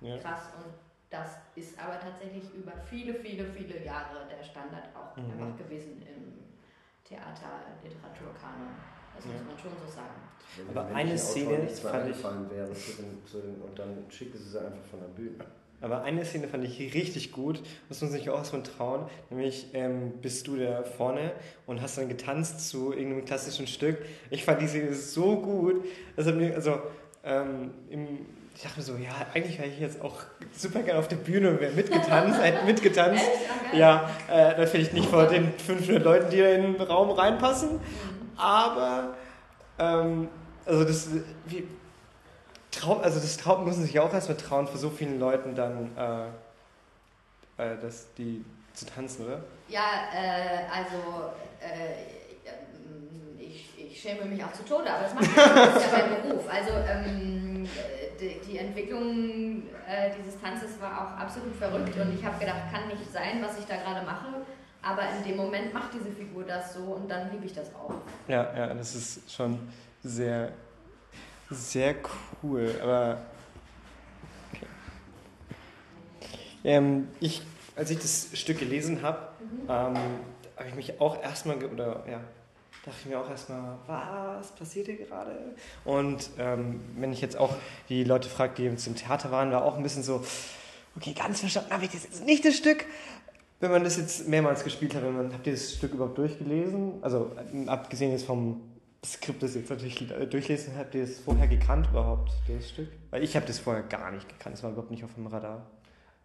Ja. 0.02 0.18
krass 0.18 0.50
und 0.58 0.74
das 1.10 1.38
ist 1.56 1.78
aber 1.78 2.00
tatsächlich 2.00 2.44
über 2.56 2.72
viele, 2.90 3.14
viele, 3.14 3.46
viele 3.46 3.84
Jahre 3.86 4.28
der 4.28 4.44
Standard 4.44 4.90
auch 4.96 5.16
Mhm. 5.16 5.32
einfach 5.44 5.58
gewesen 5.60 6.02
im 6.02 6.44
Theater-Literaturkanon. 7.04 8.74
Das 9.16 9.26
muss 9.26 9.36
man 9.46 9.58
schon 9.60 9.72
so 9.86 9.92
sagen. 9.92 10.16
Wenn 10.58 10.70
Aber 10.76 10.88
eine 10.88 11.12
Autor 11.12 11.18
Szene 11.20 11.60
nichts 11.60 11.84
mehr 11.84 11.92
fand 11.94 12.10
ich- 12.10 12.24
wäre 12.50 12.74
zu 12.74 12.92
den, 13.02 13.26
zu 13.26 13.42
den, 13.42 13.62
und 13.62 13.78
dann 13.78 14.06
schicken 14.10 14.38
sie 14.38 14.50
sie 14.50 14.60
einfach 14.60 14.84
von 14.86 15.00
der 15.02 15.08
Bühne. 15.10 15.46
Aber 15.84 16.04
eine 16.04 16.24
Szene 16.24 16.48
fand 16.48 16.64
ich 16.64 16.80
richtig 16.94 17.34
gut, 17.34 17.62
muss 17.90 18.02
man 18.02 18.10
sich 18.10 18.30
auch 18.30 18.38
erstmal 18.38 18.64
trauen, 18.64 19.02
nämlich 19.30 19.68
ähm, 19.74 20.14
bist 20.22 20.48
du 20.48 20.56
da 20.56 20.84
vorne 20.84 21.34
und 21.68 21.82
hast 21.82 21.98
dann 21.98 22.08
getanzt 22.08 22.70
zu 22.70 22.94
irgendeinem 22.94 23.26
klassischen 23.26 23.68
Stück. 23.68 23.98
Ich 24.30 24.46
fand 24.46 24.62
die 24.62 24.68
Szene 24.68 24.94
so 24.94 25.36
gut, 25.36 25.84
das 26.16 26.26
hat 26.26 26.36
mir, 26.36 26.56
also, 26.56 26.80
ähm, 27.26 27.72
im, 27.90 28.08
ich 28.56 28.62
dachte 28.62 28.80
mir 28.80 28.86
so, 28.86 28.96
ja, 28.96 29.12
eigentlich 29.34 29.58
wäre 29.60 29.68
ich 29.68 29.78
jetzt 29.78 30.02
auch 30.02 30.16
super 30.56 30.84
gerne 30.84 31.00
auf 31.00 31.10
der 31.10 31.18
Bühne 31.18 31.50
und 31.50 31.60
wäre 31.60 31.74
mitgetanzt, 31.74 32.42
hätte 32.42 32.64
mitgetanzt. 32.66 33.26
Ja, 33.74 34.10
äh, 34.30 34.66
vielleicht 34.66 34.94
nicht 34.94 35.10
vor 35.10 35.26
den 35.26 35.52
500 35.52 36.02
Leuten, 36.02 36.30
die 36.30 36.38
da 36.38 36.48
in 36.48 36.62
den 36.62 36.82
Raum 36.82 37.10
reinpassen, 37.12 37.82
aber, 38.38 39.16
ähm, 39.78 40.30
also 40.66 40.86
das, 40.86 41.10
wie, 41.46 41.68
Trau 42.74 42.98
also 42.98 43.20
das 43.20 43.38
traut, 43.38 43.66
muss 43.66 43.78
man 43.78 43.86
sich 43.86 44.00
auch 44.00 44.14
erstmal 44.14 44.38
trauen, 44.38 44.68
für 44.68 44.78
so 44.78 44.90
vielen 44.90 45.20
Leuten 45.20 45.56
dann 45.56 45.92
äh, 45.98 46.26
äh, 47.58 47.78
das, 47.82 48.08
die 48.18 48.44
zu 48.74 48.86
tanzen, 48.86 49.26
oder? 49.26 49.44
Ja, 49.68 50.10
äh, 50.14 50.66
also 50.72 51.32
äh, 51.62 53.42
ich, 53.42 53.70
ich 53.78 54.02
schäme 54.02 54.26
mich 54.26 54.44
auch 54.44 54.52
zu 54.54 54.64
Tode, 54.66 54.92
aber 54.92 55.04
das 55.04 55.14
macht 55.14 55.38
das 55.38 55.84
ist 55.84 55.92
ja 55.92 56.00
mein 56.00 56.22
Beruf. 56.22 56.44
Also 56.50 56.72
ähm, 56.90 57.68
die, 58.20 58.40
die 58.46 58.58
Entwicklung 58.58 59.64
äh, 59.88 60.12
dieses 60.18 60.40
Tanzes 60.42 60.82
war 60.82 60.92
auch 61.02 61.22
absolut 61.22 61.56
verrückt 61.56 61.96
und 61.98 62.18
ich 62.18 62.26
habe 62.26 62.40
gedacht, 62.40 62.62
kann 62.72 62.88
nicht 62.88 63.12
sein, 63.12 63.44
was 63.44 63.60
ich 63.60 63.66
da 63.66 63.76
gerade 63.76 64.06
mache. 64.06 64.28
Aber 64.82 65.04
in 65.18 65.24
dem 65.24 65.38
Moment 65.38 65.74
macht 65.74 65.94
diese 65.94 66.12
Figur 66.12 66.44
das 66.44 66.74
so 66.74 66.82
und 66.82 67.10
dann 67.10 67.32
liebe 67.32 67.46
ich 67.46 67.54
das 67.54 67.74
auch. 67.74 67.94
Ja, 68.28 68.54
ja, 68.56 68.74
das 68.74 68.96
ist 68.96 69.32
schon 69.32 69.58
sehr, 70.04 70.52
sehr 71.50 71.96
cool. 72.42 72.76
Aber 72.82 73.22
okay. 74.54 74.66
ähm, 76.64 77.08
ich, 77.20 77.42
als 77.76 77.90
ich 77.90 78.00
das 78.00 78.30
Stück 78.34 78.60
gelesen 78.60 79.02
habe, 79.02 79.30
ähm, 79.70 79.98
habe 80.58 80.70
ich 80.70 80.76
mich 80.76 81.02
auch 81.02 81.22
erstmal, 81.22 81.64
oder 81.64 82.04
ja, 82.10 82.22
dachte 82.86 82.98
ich 83.00 83.06
mir 83.10 83.20
auch 83.20 83.30
erstmal, 83.30 83.78
was 83.88 84.52
passiert 84.52 84.88
hier 84.88 84.98
gerade? 84.98 85.56
Und 85.86 86.30
ähm, 86.38 86.82
wenn 86.98 87.14
ich 87.14 87.22
jetzt 87.22 87.38
auch 87.38 87.56
die 87.90 88.04
Leute 88.04 88.30
frage, 88.30 88.54
die 88.58 88.66
im 88.66 88.78
Theater 88.78 89.32
waren, 89.32 89.52
war 89.52 89.64
auch 89.64 89.78
ein 89.78 89.84
bisschen 89.84 90.04
so, 90.04 90.24
okay, 90.96 91.14
ganz 91.14 91.40
verstanden 91.40 91.72
habe 91.72 91.86
ich 91.86 91.92
das 91.92 92.04
jetzt 92.04 92.26
nicht, 92.26 92.44
das 92.46 92.56
Stück. 92.56 92.86
Wenn 93.60 93.72
man 93.72 93.84
das 93.86 93.96
jetzt 93.98 94.28
mehrmals 94.28 94.64
gespielt 94.64 94.94
hat, 94.96 95.04
wenn 95.04 95.16
man, 95.16 95.34
habt 95.34 95.48
ihr 95.48 95.54
das 95.54 95.74
Stück 95.74 95.94
überhaupt 95.94 96.18
durchgelesen? 96.18 96.96
Also 97.02 97.32
äh, 97.54 97.70
abgesehen 97.70 98.12
jetzt 98.12 98.26
vom 98.26 98.62
Skript, 99.06 99.44
das 99.44 99.56
jetzt 99.56 99.70
natürlich 99.70 100.10
äh, 100.12 100.26
durchlesen, 100.28 100.76
habt 100.78 100.96
ihr 100.96 101.02
das 101.06 101.20
vorher 101.20 101.48
gekannt 101.48 101.88
überhaupt, 101.90 102.32
das 102.48 102.70
Stück? 102.70 102.90
Weil 103.10 103.22
ich 103.24 103.36
habe 103.36 103.46
das 103.46 103.60
vorher 103.60 103.84
gar 103.84 104.12
nicht 104.12 104.30
gekannt, 104.30 104.56
das 104.56 104.64
war 104.64 104.72
überhaupt 104.72 104.92
nicht 104.92 105.04
auf 105.04 105.14
dem 105.16 105.28
Radar. 105.28 105.70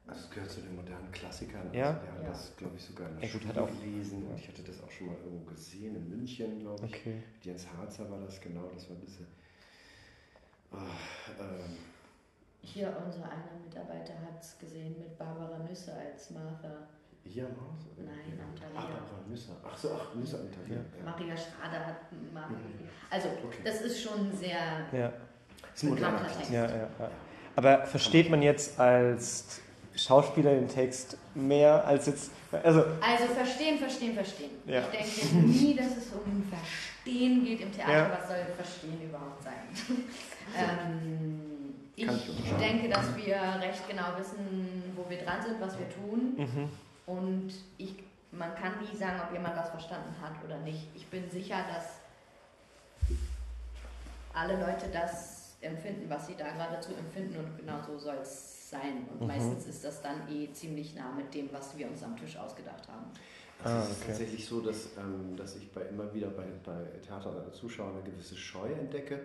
Also 0.07 0.23
es 0.25 0.31
gehört 0.31 0.51
zu 0.51 0.61
den 0.61 0.75
modernen 0.77 1.11
Klassikern. 1.11 1.69
Ja? 1.75 1.89
Also 1.91 2.03
wir 2.03 2.13
haben 2.13 2.23
Ja. 2.23 2.29
das, 2.31 2.57
glaube 2.57 2.77
ich, 2.77 2.83
sogar 2.85 3.09
in 3.11 3.17
der 3.17 3.25
Ja, 3.25 3.31
Schule 3.31 3.49
hat 3.49 3.59
auch- 3.59 3.69
gelesen 3.69 4.27
und 4.27 4.39
ich 4.39 4.49
hatte 4.49 4.63
das 4.63 4.83
auch 4.83 4.91
schon 4.91 5.09
mal 5.09 5.17
irgendwo 5.25 5.51
gesehen, 5.51 5.97
in 5.97 6.09
München, 6.09 6.61
glaube 6.61 6.87
ich. 6.87 6.95
Okay. 6.95 7.23
Jens 7.43 7.67
Harzer 7.77 8.09
war 8.11 8.21
das, 8.21 8.41
genau, 8.41 8.71
das 8.73 8.89
war 8.89 8.97
diese... 9.05 9.25
Ah, 10.71 10.77
ähm, 11.41 11.77
Hier, 12.61 12.95
unser 13.05 13.25
einer 13.25 13.59
Mitarbeiter 13.65 14.15
hat 14.21 14.41
es 14.43 14.59
gesehen 14.59 14.95
mit 14.99 15.17
Barbara 15.19 15.59
Nüsse 15.59 15.93
als 15.95 16.31
Martha. 16.31 16.87
Hier 17.25 17.45
am 17.47 17.53
Haus? 17.53 17.87
oder? 17.97 18.07
Nein, 18.07 18.39
am 18.41 18.55
Thalia. 18.55 18.77
Ach, 18.77 18.85
Barbara 18.85 19.29
Nüsser. 19.29 19.57
Ach 19.65 19.77
so, 19.77 19.91
ach, 19.95 20.15
Nüsser 20.15 20.41
am 20.41 20.51
Thalia. 20.51 20.81
Ja. 20.83 21.05
Maria 21.11 21.37
Schrader 21.37 21.87
hat 21.87 21.97
Martha 22.33 22.51
Mhm. 22.51 22.89
Also, 23.11 23.29
Okay. 23.45 23.59
das 23.65 23.81
ist 23.83 24.03
schon 24.03 24.33
sehr 24.37 24.59
Ja. 24.93 25.13
Ist 25.75 25.85
ein 25.85 25.95
bekannter 25.95 26.27
Text. 26.27 26.51
Ja, 26.51 26.67
ja, 26.67 26.77
ja. 26.77 27.11
Aber 27.57 27.87
versteht 27.87 28.31
man 28.31 28.43
jetzt 28.43 28.79
als 28.79 29.61
Schauspieler 29.95 30.53
den 30.55 30.69
Text 30.69 31.17
mehr 31.35 31.85
als 31.87 32.07
jetzt. 32.07 32.31
Also, 32.53 32.85
Also 33.01 33.25
verstehen, 33.35 33.79
verstehen, 33.79 34.15
verstehen. 34.15 34.51
Ja. 34.67 34.83
Ich 34.93 35.21
denke 35.31 35.37
nie, 35.47 35.75
dass 35.75 35.97
es 35.97 36.13
um 36.13 36.45
Verstehen 36.49 37.45
geht 37.45 37.61
im 37.61 37.73
Theater. 37.73 37.93
Ja. 37.93 38.11
Was 38.19 38.29
soll 38.29 38.37
Verstehen 38.57 39.03
überhaupt 39.03 39.43
sein? 39.43 39.53
ähm, 40.57 41.41
ich 41.97 42.07
ich 42.07 42.53
denke, 42.61 42.89
dass 42.89 43.17
wir 43.17 43.37
recht 43.61 43.89
genau 43.89 44.05
wissen, 44.19 44.93
wo 44.95 45.09
wir 45.11 45.19
dran 45.19 45.43
sind, 45.43 45.61
was 45.61 45.77
wir 45.79 45.89
tun. 45.91 46.35
mhm. 46.37 46.69
Und 47.09 47.51
ich, 47.79 47.95
man 48.31 48.55
kann 48.55 48.75
nie 48.81 48.95
sagen, 48.97 49.19
ob 49.27 49.33
jemand 49.33 49.57
was 49.57 49.71
verstanden 49.71 50.15
hat 50.21 50.33
oder 50.45 50.59
nicht. 50.59 50.89
Ich 50.95 51.07
bin 51.09 51.29
sicher, 51.31 51.57
dass 51.75 52.01
alle 54.35 54.55
Leute 54.61 54.89
das 54.93 55.57
empfinden, 55.63 56.09
was 56.09 56.27
sie 56.27 56.35
da 56.37 56.53
gerade 56.53 56.81
zu 56.81 56.95
empfinden 56.95 57.37
und 57.39 57.57
genau 57.57 57.81
so 57.85 57.99
soll 57.99 58.17
es 58.23 58.71
sein. 58.71 59.09
Und 59.11 59.23
Mhm. 59.23 59.27
meistens 59.27 59.67
ist 59.67 59.83
das 59.85 60.03
dann 60.03 60.29
eh 60.31 60.53
ziemlich 60.53 60.95
nah 60.95 61.11
mit 61.13 61.33
dem, 61.33 61.49
was 61.51 61.77
wir 61.79 61.89
uns 61.89 62.03
am 62.03 62.15
Tisch 62.17 62.37
ausgedacht 62.37 62.87
haben. 62.89 63.07
Ah, 63.65 63.83
es 63.83 63.91
ist 63.91 63.97
okay. 64.03 64.09
tatsächlich 64.09 64.47
so, 64.47 64.61
dass, 64.61 64.97
ähm, 64.99 65.35
dass 65.37 65.57
ich 65.57 65.73
bei, 65.73 65.81
immer 65.83 66.13
wieder 66.15 66.29
bei, 66.29 66.45
bei 66.65 66.85
Theaterzuschauern 67.05 67.95
eine 67.95 68.03
gewisse 68.03 68.37
Scheu 68.37 68.69
entdecke, 68.71 69.21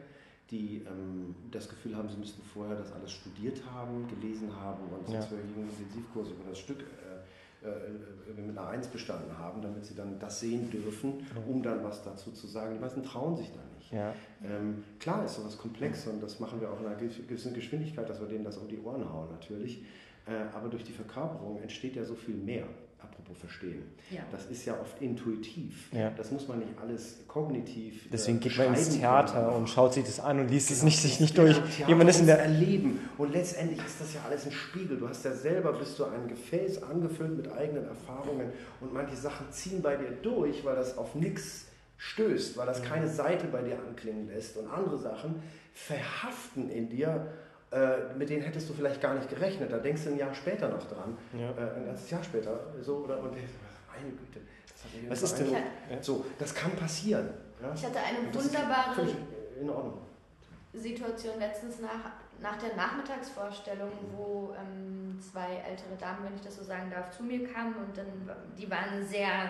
die 0.49 0.77
ähm, 0.87 1.35
das 1.51 1.69
Gefühl 1.69 1.95
haben, 1.95 2.09
sie 2.09 2.17
müssten 2.17 2.41
vorher 2.41 2.75
das 2.75 2.91
alles 2.93 3.11
studiert 3.11 3.61
haben, 3.71 4.07
gelesen 4.07 4.55
haben 4.55 4.87
und 4.89 5.07
Ja. 5.07 5.21
sechswöchigen 5.21 5.69
Intensivkurs 5.69 6.29
über 6.29 6.49
das 6.49 6.57
Stück 6.59 6.79
äh, 6.81 7.12
äh, 7.63 8.41
mit 8.41 8.57
einer 8.57 8.67
Eins 8.67 8.87
bestanden 8.87 9.37
haben, 9.37 9.61
damit 9.61 9.85
sie 9.85 9.95
dann 9.95 10.19
das 10.19 10.39
sehen 10.39 10.69
dürfen, 10.69 11.25
um 11.47 11.61
dann 11.63 11.83
was 11.83 12.03
dazu 12.03 12.31
zu 12.31 12.47
sagen. 12.47 12.73
Die 12.75 12.79
meisten 12.79 13.03
trauen 13.03 13.35
sich 13.35 13.51
da 13.51 13.59
nicht. 13.77 13.91
Ja. 13.91 14.13
Ähm, 14.43 14.83
klar 14.99 15.23
ist 15.25 15.35
sowas 15.35 15.57
komplex 15.57 16.07
und 16.07 16.21
das 16.21 16.39
machen 16.39 16.59
wir 16.61 16.71
auch 16.71 16.79
in 16.79 16.87
einer 16.87 16.97
gew- 16.97 17.25
gewissen 17.27 17.53
Geschwindigkeit, 17.53 18.09
dass 18.09 18.19
wir 18.19 18.27
denen 18.27 18.43
das 18.43 18.57
um 18.57 18.67
die 18.67 18.79
Ohren 18.79 19.11
hauen 19.11 19.29
natürlich. 19.31 19.83
Äh, 20.25 20.31
aber 20.55 20.69
durch 20.69 20.83
die 20.83 20.93
Verkörperung 20.93 21.61
entsteht 21.61 21.95
ja 21.95 22.03
so 22.05 22.15
viel 22.15 22.35
mehr, 22.35 22.65
apropos 23.03 23.37
Verstehen. 23.39 23.83
Ja. 24.09 24.21
Das 24.31 24.45
ist 24.45 24.65
ja 24.65 24.79
oft 24.79 25.01
intuitiv. 25.01 25.89
Ja. 25.91 26.11
Das 26.11 26.31
muss 26.31 26.47
man 26.47 26.59
nicht 26.59 26.71
alles 26.81 27.17
kognitiv. 27.27 28.05
äh, 28.05 28.09
Deswegen 28.11 28.39
geht 28.39 28.57
man 28.57 28.67
ins 28.67 28.89
Theater 28.97 29.33
können. 29.45 29.55
und 29.57 29.69
schaut 29.69 29.93
sich 29.93 30.05
das 30.05 30.19
an 30.19 30.39
und 30.39 30.49
liest 30.49 30.69
es 30.71 30.77
Genau. 30.79 30.85
nicht, 30.85 31.01
sich 31.01 31.19
nicht 31.19 31.37
Ja, 31.37 31.43
durch. 31.43 31.57
Theater 31.57 31.89
Jemand 31.89 32.09
ist 32.09 32.19
in 32.21 32.25
der. 32.27 32.39
erleben. 32.39 32.99
Und 33.17 33.33
letztendlich 33.33 33.79
ist 33.85 33.99
das 33.99 34.13
ja 34.13 34.21
alles 34.27 34.45
ein 34.45 34.51
Spiegel. 34.51 34.97
Du 34.97 35.09
hast 35.09 35.25
ja 35.25 35.33
selber, 35.33 35.73
bist 35.73 35.97
du 35.99 36.05
ein 36.05 36.27
Gefäß 36.27 36.83
angefüllt 36.83 37.35
mit 37.37 37.51
eigenen 37.51 37.85
Erfahrungen 37.87 38.51
und 38.81 38.93
manche 38.93 39.15
Sachen 39.15 39.51
ziehen 39.51 39.81
bei 39.81 39.95
dir 39.95 40.11
durch, 40.21 40.63
weil 40.63 40.75
das 40.75 40.97
auf 40.97 41.15
nichts 41.15 41.65
stößt, 41.97 42.55
weil 42.57 42.65
das 42.65 42.81
keine 42.83 43.07
Seite 43.09 43.47
bei 43.47 43.61
dir 43.61 43.77
anklingen 43.79 44.27
lässt. 44.27 44.57
Und 44.57 44.67
andere 44.69 44.97
Sachen 44.97 45.41
verhaften 45.73 46.69
in 46.69 46.89
dir, 46.89 47.27
äh, 47.73 48.13
mit 48.15 48.29
denen 48.29 48.43
hättest 48.43 48.69
du 48.69 48.73
vielleicht 48.73 49.01
gar 49.01 49.15
nicht 49.15 49.29
gerechnet. 49.29 49.71
Da 49.71 49.79
denkst 49.79 50.03
du 50.03 50.11
ein 50.11 50.17
Jahr 50.17 50.33
später 50.33 50.69
noch 50.69 50.83
dran. 50.87 51.17
Ja. 51.33 51.49
Äh, 51.51 51.75
ein 51.77 51.85
ganzes 51.87 52.09
Jahr 52.11 52.23
später. 52.23 52.59
So, 52.81 52.97
oder, 52.97 53.17
und 53.17 53.31
meine 53.31 54.11
Güte. 54.11 54.41
Das 54.67 54.83
hat 54.83 55.09
Was 55.09 55.23
ist 55.23 55.35
denn. 55.39 56.01
So, 56.01 56.25
das 56.37 56.53
kann 56.53 56.71
passieren. 56.75 57.29
Ja? 57.61 57.73
Ich 57.73 57.83
hatte 57.83 57.97
eine 57.99 58.33
wunderbare 58.33 58.93
völlig 58.93 59.15
in 59.59 59.69
Ordnung. 59.69 59.99
Situation 60.73 61.39
letztens 61.39 61.79
nach, 61.79 62.11
nach 62.39 62.57
der 62.57 62.75
Nachmittagsvorstellung, 62.75 63.91
wo 64.15 64.53
ähm, 64.59 65.19
zwei 65.19 65.55
ältere 65.67 65.95
Damen, 65.99 66.25
wenn 66.25 66.35
ich 66.35 66.41
das 66.41 66.55
so 66.55 66.63
sagen 66.63 66.91
darf, 66.91 67.09
zu 67.09 67.23
mir 67.23 67.47
kamen 67.47 67.75
und 67.75 67.97
dann, 67.97 68.05
die 68.57 68.69
waren 68.69 69.03
sehr 69.03 69.49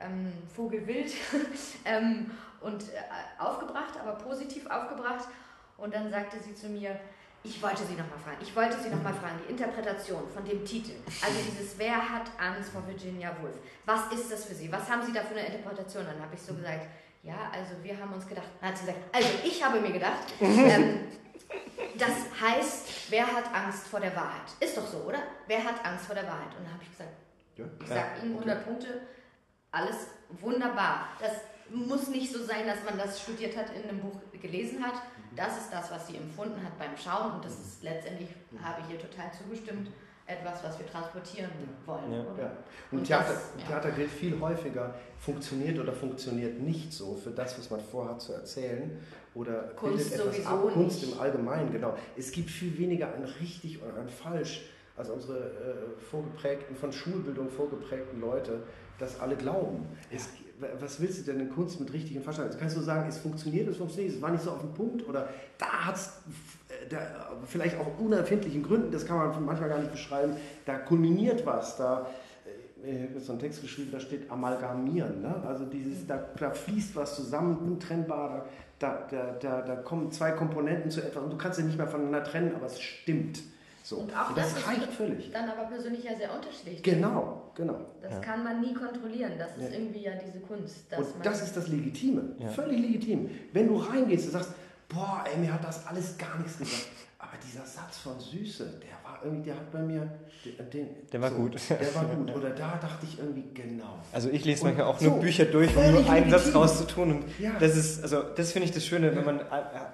ähm, 0.00 0.32
vogelwild 0.54 1.12
ähm, 1.84 2.30
und 2.60 2.82
äh, 2.88 3.40
aufgebracht, 3.40 3.94
aber 4.00 4.12
positiv 4.14 4.66
aufgebracht. 4.66 5.28
Und 5.76 5.94
dann 5.94 6.10
sagte 6.10 6.38
sie 6.38 6.54
zu 6.54 6.68
mir, 6.68 6.98
ich 7.42 7.62
wollte 7.62 7.84
Sie 7.84 7.94
nochmal 7.94 8.18
fragen, 8.22 8.36
ich 8.42 8.54
wollte 8.54 8.78
Sie 8.82 8.90
nochmal 8.90 9.14
fragen, 9.14 9.38
die 9.46 9.50
Interpretation 9.52 10.22
von 10.32 10.44
dem 10.44 10.64
Titel, 10.64 10.92
also 11.06 11.38
dieses 11.50 11.78
Wer 11.78 11.96
hat 11.96 12.30
Angst 12.38 12.70
vor 12.70 12.86
Virginia 12.86 13.34
Woolf, 13.40 13.56
was 13.86 14.12
ist 14.12 14.30
das 14.30 14.44
für 14.44 14.54
Sie, 14.54 14.70
was 14.70 14.88
haben 14.90 15.02
Sie 15.04 15.12
da 15.12 15.22
für 15.22 15.34
eine 15.34 15.46
Interpretation? 15.46 16.04
Dann 16.04 16.20
habe 16.20 16.34
ich 16.34 16.42
so 16.42 16.54
gesagt, 16.54 16.86
ja, 17.22 17.50
also 17.52 17.72
wir 17.82 17.98
haben 17.98 18.12
uns 18.12 18.26
gedacht, 18.26 18.46
dann 18.60 18.70
hat 18.70 18.78
sie 18.78 18.86
gesagt, 18.86 19.04
also 19.12 19.28
ich 19.44 19.62
habe 19.62 19.80
mir 19.80 19.92
gedacht, 19.92 20.32
ähm, 20.40 21.00
das 21.98 22.12
heißt, 22.40 23.10
wer 23.10 23.26
hat 23.26 23.54
Angst 23.54 23.86
vor 23.88 24.00
der 24.00 24.14
Wahrheit? 24.16 24.48
Ist 24.58 24.76
doch 24.76 24.86
so, 24.86 24.98
oder? 24.98 25.18
Wer 25.46 25.62
hat 25.64 25.84
Angst 25.84 26.06
vor 26.06 26.14
der 26.14 26.24
Wahrheit? 26.24 26.54
Und 26.58 26.64
dann 26.64 26.72
habe 26.72 26.82
ich 26.82 26.90
gesagt, 26.90 27.10
Ja? 27.56 27.64
ich 27.82 27.88
sage 27.88 28.22
Ihnen 28.22 28.34
100 28.36 28.64
Punkte, 28.64 29.00
alles 29.70 29.96
wunderbar. 30.40 31.08
Das 31.20 31.32
muss 31.70 32.08
nicht 32.08 32.32
so 32.32 32.42
sein, 32.44 32.66
dass 32.66 32.82
man 32.84 32.98
das 32.98 33.20
studiert 33.20 33.56
hat, 33.56 33.66
in 33.74 33.88
einem 33.88 34.00
Buch 34.00 34.18
gelesen 34.40 34.84
hat, 34.84 34.94
Das 35.36 35.56
ist 35.58 35.72
das, 35.72 35.90
was 35.90 36.06
sie 36.08 36.16
empfunden 36.16 36.62
hat 36.62 36.78
beim 36.78 36.96
Schauen 36.96 37.34
und 37.36 37.44
das 37.44 37.52
ist 37.52 37.82
letztendlich, 37.82 38.28
habe 38.62 38.82
ich 38.82 38.94
ihr 38.94 39.00
total 39.00 39.30
zugestimmt, 39.32 39.90
etwas, 40.26 40.62
was 40.62 40.78
wir 40.78 40.86
transportieren 40.86 41.50
wollen. 41.86 42.12
Ja. 42.12 42.18
Ja. 42.38 42.52
Und, 42.90 42.98
Und 42.98 43.04
Theater, 43.04 43.32
das- 43.32 43.52
ja. 43.58 43.66
Theater 43.66 43.90
gilt 43.92 44.10
viel 44.10 44.40
häufiger, 44.40 44.94
funktioniert 45.18 45.78
oder 45.78 45.92
funktioniert 45.92 46.60
nicht 46.60 46.92
so 46.92 47.14
für 47.16 47.30
das, 47.30 47.58
was 47.58 47.70
man 47.70 47.80
vorhat 47.80 48.20
zu 48.20 48.32
erzählen. 48.34 48.98
Oder 49.34 49.54
Kunst 49.76 50.10
bildet 50.10 50.12
etwas 50.20 50.34
sowieso 50.36 50.48
ab. 50.48 50.72
Kunst 50.72 51.02
nicht. 51.02 51.12
im 51.14 51.20
Allgemeinen, 51.20 51.72
genau. 51.72 51.94
Es 52.16 52.30
gibt 52.32 52.50
viel 52.50 52.76
weniger 52.78 53.12
ein 53.14 53.24
richtig 53.40 53.82
oder 53.82 53.96
ein 54.00 54.08
falsch, 54.08 54.62
als 54.96 55.08
unsere 55.08 55.38
äh, 55.38 56.00
vorgeprägten, 56.00 56.76
von 56.76 56.92
Schulbildung 56.92 57.48
vorgeprägten 57.48 58.20
Leute 58.20 58.62
das 58.98 59.18
alle 59.18 59.34
glauben. 59.36 59.86
Es, 60.10 60.28
was 60.80 61.00
willst 61.00 61.20
du 61.20 61.32
denn 61.32 61.40
in 61.40 61.50
Kunst 61.50 61.80
mit 61.80 61.92
richtigem 61.92 62.22
Verstand? 62.22 62.50
Jetzt 62.50 62.60
kannst 62.60 62.76
du 62.76 62.80
sagen, 62.80 63.08
es 63.08 63.18
funktioniert, 63.18 63.68
es 63.68 63.76
funktioniert, 63.76 64.14
es 64.14 64.22
war 64.22 64.30
nicht 64.30 64.44
so 64.44 64.50
auf 64.50 64.60
den 64.60 64.72
Punkt 64.72 65.08
oder 65.08 65.28
da 65.58 65.86
hat 65.86 65.96
es 65.96 66.12
vielleicht 67.46 67.78
auch 67.78 67.98
unerfindlichen 67.98 68.62
Gründen, 68.62 68.90
das 68.90 69.06
kann 69.06 69.16
man 69.16 69.44
manchmal 69.44 69.68
gar 69.68 69.78
nicht 69.78 69.92
beschreiben, 69.92 70.34
da 70.66 70.78
kulminiert 70.78 71.44
was, 71.46 71.76
da 71.76 72.06
äh, 72.84 73.04
ich 73.04 73.10
habe 73.10 73.20
so 73.20 73.32
einen 73.32 73.40
Text 73.40 73.62
geschrieben, 73.62 73.90
da 73.92 74.00
steht 74.00 74.30
amalgamieren. 74.30 75.22
Ne? 75.22 75.42
Also 75.46 75.64
dieses, 75.66 76.06
da, 76.06 76.24
da 76.38 76.50
fließt 76.50 76.96
was 76.96 77.16
zusammen, 77.16 77.58
untrennbar, 77.58 78.46
da, 78.78 79.06
da, 79.10 79.32
da, 79.38 79.62
da 79.62 79.76
kommen 79.76 80.10
zwei 80.10 80.30
Komponenten 80.32 80.90
zu 80.90 81.02
etwas 81.02 81.22
und 81.22 81.32
du 81.32 81.36
kannst 81.36 81.58
sie 81.58 81.64
nicht 81.64 81.76
mehr 81.76 81.86
voneinander 81.86 82.24
trennen, 82.24 82.54
aber 82.54 82.66
es 82.66 82.80
stimmt. 82.80 83.42
So. 83.90 83.96
Und 83.96 84.16
auch 84.16 84.32
das, 84.36 84.54
das 84.54 84.58
ist 84.62 84.68
reicht 84.68 84.92
völlig. 84.92 85.32
Dann 85.32 85.48
aber 85.50 85.64
persönlich 85.64 86.04
ja 86.04 86.14
sehr 86.16 86.32
unterschiedlich. 86.32 86.80
Genau, 86.80 87.50
genau. 87.56 87.74
Das 88.00 88.12
Ja. 88.12 88.20
kann 88.20 88.44
man 88.44 88.60
nie 88.60 88.72
kontrollieren. 88.72 89.32
Das 89.36 89.56
ist 89.56 89.72
Ja. 89.72 89.78
irgendwie 89.80 90.02
ja 90.02 90.12
diese 90.14 90.38
Kunst. 90.38 90.84
Dass 90.92 91.00
Und 91.00 91.14
man 91.14 91.22
das 91.24 91.42
ist 91.42 91.56
das 91.56 91.66
Legitime, 91.66 92.36
Ja. 92.38 92.46
völlig 92.50 92.78
legitim. 92.80 93.28
Wenn 93.52 93.66
du 93.66 93.74
reingehst 93.78 94.26
und 94.26 94.30
sagst, 94.30 94.52
boah, 94.88 95.24
ey, 95.28 95.40
mir 95.40 95.52
hat 95.52 95.64
das 95.64 95.84
alles 95.88 96.16
gar 96.16 96.38
nichts 96.38 96.56
gesagt. 96.56 96.86
Aber 97.22 97.32
dieser 97.46 97.66
Satz 97.66 97.98
von 97.98 98.18
Süße, 98.18 98.80
der 98.80 99.08
war 99.08 99.20
irgendwie, 99.22 99.50
der 99.50 99.56
hat 99.56 99.70
bei 99.70 99.80
mir, 99.80 100.10
den, 100.42 100.70
den, 100.70 100.88
Der 101.12 101.20
war 101.20 101.30
gut. 101.30 101.54
Der 101.68 101.94
war 101.94 102.04
gut. 102.06 102.34
Oder 102.34 102.50
da 102.50 102.78
dachte 102.80 103.04
ich 103.04 103.18
irgendwie, 103.18 103.44
genau. 103.52 103.98
Also 104.10 104.30
ich 104.30 104.42
lese 104.46 104.62
Und 104.62 104.68
manchmal 104.68 104.86
auch 104.86 104.98
so, 104.98 105.10
nur 105.10 105.20
Bücher 105.20 105.44
durch, 105.44 105.76
um 105.76 105.92
nur 105.92 106.08
einen 106.10 106.30
Satz 106.30 106.54
rauszutun. 106.54 107.10
Und 107.10 107.24
Ja. 107.38 107.52
das 107.60 107.76
ist, 107.76 108.02
also 108.02 108.22
das 108.22 108.52
finde 108.52 108.68
ich 108.68 108.72
das 108.74 108.86
Schöne, 108.86 109.14
wenn 109.14 109.24
man, 109.26 109.36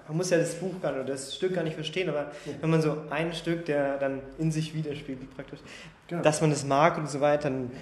man 0.07 0.16
muss 0.16 0.31
ja 0.31 0.39
das 0.39 0.55
Buch 0.55 0.81
gar 0.81 0.93
nicht 0.93 1.01
oder 1.03 1.12
das 1.12 1.35
Stück 1.35 1.55
gar 1.55 1.65
nicht 1.65 1.74
verstehen, 1.74 2.09
aber 2.09 2.31
wenn 2.61 2.70
man 2.70 2.81
so 2.81 2.97
ein 3.11 3.32
Stück, 3.35 3.65
der 3.66 3.98
dann 3.98 4.20
in 4.39 4.53
sich 4.53 4.73
widerspiegelt 4.74 5.35
praktisch, 5.35 5.59
Genau. 6.09 6.23
dass 6.23 6.40
man 6.40 6.51
das 6.51 6.65
mag 6.65 6.97
und 6.97 7.11
so 7.11 7.20
weiter, 7.20 7.51
dann 7.51 7.73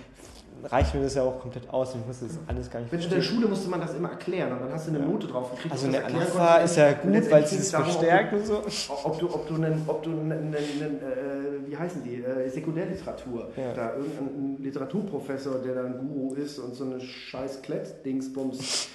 reicht 0.62 0.94
mir 0.94 1.02
das 1.02 1.14
ja 1.14 1.22
auch 1.22 1.40
komplett 1.40 1.68
aus. 1.70 1.94
Ich 1.94 2.06
muss 2.06 2.20
das 2.20 2.38
alles 2.46 2.70
gar 2.70 2.80
nicht 2.80 2.90
Wenn 2.92 3.00
in 3.00 3.08
der 3.08 3.16
verstehen. 3.18 3.36
Schule 3.36 3.48
musste 3.48 3.68
man 3.70 3.80
das 3.80 3.94
immer 3.94 4.10
erklären 4.10 4.52
und 4.52 4.60
dann 4.60 4.72
hast 4.72 4.86
du 4.88 4.94
eine 4.94 5.04
Note 5.04 5.26
drauf 5.26 5.50
gekriegt. 5.50 5.72
Also 5.72 5.86
eine 5.88 6.00
konntest 6.00 6.64
ist 6.64 6.76
ja 6.76 6.92
gut, 6.92 7.30
weil 7.30 7.46
sie 7.46 7.56
es 7.56 7.70
verstärkt 7.70 8.32
und 8.32 8.46
so. 8.46 8.62
Ob 9.04 9.18
du, 9.18 9.26
ob 9.34 9.46
du, 9.48 9.54
einen, 9.56 9.82
ob 9.86 10.02
du 10.02 10.10
einen, 10.10 10.32
einen, 10.32 10.54
einen, 10.54 10.96
äh, 10.96 11.68
wie 11.70 11.76
heißen 11.76 12.02
die, 12.02 12.22
äh, 12.22 12.48
Sekundärliteratur, 12.48 13.48
Ja. 13.56 13.72
da 13.74 13.94
irgendein 13.96 14.62
Literaturprofessor, 14.62 15.56
der 15.58 15.74
dann 15.74 15.98
Guru 16.08 16.34
ist 16.34 16.58
und 16.58 16.74
so 16.74 16.84
eine 16.84 17.00
scheiß 17.00 17.62
Klett-Dingsbums 17.62 18.88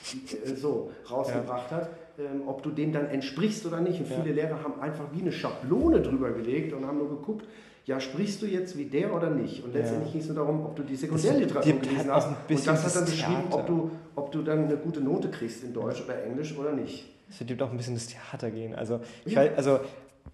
äh, 0.45 0.55
so 0.55 0.91
rausgebracht 1.09 1.71
hat, 1.71 1.89
ähm, 2.17 2.43
ob 2.47 2.63
du 2.63 2.69
dem 2.71 2.91
dann 2.91 3.07
entsprichst 3.07 3.65
oder 3.65 3.79
nicht. 3.81 3.99
Und 3.99 4.09
Ja. 4.09 4.21
viele 4.21 4.33
Lehrer 4.33 4.63
haben 4.63 4.79
einfach 4.81 5.05
wie 5.13 5.21
eine 5.21 5.31
Schablone 5.31 6.01
drüber 6.01 6.31
gelegt 6.31 6.73
und 6.73 6.85
haben 6.85 6.97
nur 6.97 7.09
geguckt, 7.09 7.45
ja, 7.89 7.99
sprichst 7.99 8.41
du 8.41 8.45
jetzt 8.45 8.77
wie 8.77 8.85
der 8.85 9.11
oder 9.13 9.31
nicht? 9.31 9.63
Und 9.63 9.73
letztendlich 9.73 10.09
Ja. 10.09 10.11
ging 10.13 10.21
es 10.21 10.27
nur 10.27 10.35
darum, 10.35 10.63
ob 10.65 10.75
du 10.75 10.83
die 10.83 10.95
Sekundärliteratur 10.95 11.73
gelesen 11.79 12.11
hast. 12.11 12.27
Und 12.27 12.35
das 12.47 12.67
hat 12.67 12.75
dann 12.75 12.83
das 12.83 13.05
beschrieben, 13.05 13.43
ob 13.49 13.65
du, 13.65 13.91
ob 14.15 14.31
du 14.31 14.43
dann 14.43 14.65
eine 14.65 14.77
gute 14.77 15.01
Note 15.01 15.29
kriegst 15.31 15.63
in 15.63 15.73
Deutsch 15.73 16.01
oder 16.03 16.23
Englisch 16.23 16.55
oder 16.57 16.71
nicht. 16.71 17.09
Es 17.29 17.47
wird 17.47 17.61
auch 17.63 17.71
ein 17.71 17.77
bisschen 17.77 17.95
das 17.95 18.05
Theater 18.07 18.51
gehen. 18.51 18.75
Also 18.75 18.99
ich, 19.25 19.33
Ja. 19.33 19.41
weiß, 19.41 19.51
also 19.57 19.79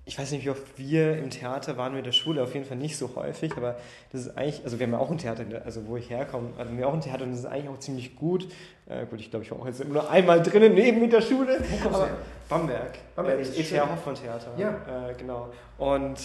ich 0.08 0.20
weiß 0.20 0.32
nicht, 0.32 0.46
wie 0.46 0.50
oft 0.50 0.64
wir 0.78 1.18
im 1.18 1.30
Theater 1.30 1.78
waren 1.78 1.94
mit 1.96 2.06
der 2.06 2.12
Schule, 2.12 2.44
auf 2.44 2.54
jeden 2.54 2.66
Fall 2.66 2.78
nicht 2.78 2.96
so 2.98 3.10
häufig, 3.16 3.54
aber 3.58 3.78
das 4.12 4.22
ist 4.22 4.38
eigentlich, 4.38 4.62
also 4.66 4.78
wir 4.78 4.86
haben 4.86 4.94
ja 4.94 5.00
auch 5.00 5.10
ein 5.10 5.18
Theater, 5.18 5.46
also 5.66 5.88
wo 5.88 5.96
ich 5.98 6.10
herkomme, 6.10 6.50
hatten 6.58 6.78
wir 6.78 6.88
auch 6.88 6.94
ein 6.94 7.02
Theater 7.02 7.24
und 7.24 7.32
das 7.32 7.40
ist 7.40 7.46
eigentlich 7.46 7.70
auch 7.70 7.80
ziemlich 7.80 8.16
gut. 8.18 8.48
Äh, 8.88 9.06
gut, 9.08 9.20
ich 9.22 9.30
glaube, 9.32 9.44
ich 9.46 9.52
war 9.52 9.60
auch 9.60 9.66
jetzt 9.66 9.84
nur 9.88 10.10
einmal 10.10 10.44
drinnen 10.44 10.74
neben 10.76 11.00
mit 11.02 11.12
der 11.14 11.22
Schule. 11.22 11.58
Wo 11.60 11.78
kommst 11.78 11.86
du 11.86 12.04
aber 12.04 12.06
her? 12.08 12.18
Bamberg. 12.50 12.94
Bamberg 13.16 13.40
Äh, 13.40 13.60
ETH. 13.62 13.82
Hoffmann 13.90 14.16
Theater. 14.16 14.52
Ja. 14.58 15.10
Äh, 15.10 15.14
genau. 15.18 15.50
Und 15.78 16.20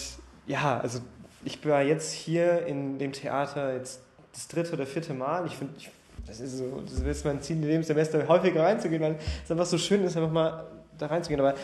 ja, 0.47 0.81
also 0.81 0.99
ich 1.45 1.65
war 1.67 1.83
jetzt 1.83 2.13
hier 2.13 2.67
in 2.67 2.99
dem 2.99 3.13
Theater 3.13 3.75
jetzt 3.75 4.01
das 4.33 4.49
dritte 4.49 4.75
oder 4.75 4.87
vierte 4.87 5.15
Mal. 5.15 5.47
Ich 5.47 5.57
finde, 5.57 5.75
das 6.27 6.41
ist 6.41 6.59
so, 6.59 6.83
das 6.83 7.01
ist 7.01 7.25
mein 7.25 7.41
Ziel 7.41 7.57
in 7.57 7.63
dem 7.63 7.83
Semester 7.83 8.27
häufiger 8.29 8.63
reinzugehen, 8.63 9.03
weil 9.03 9.17
es 9.45 9.51
einfach 9.51 9.67
so 9.67 9.79
schön 9.79 10.05
ist, 10.05 10.17
einfach 10.17 10.31
mal 10.31 10.67
da 10.99 11.07
reinzugehen. 11.07 11.41
Aber 11.41 11.55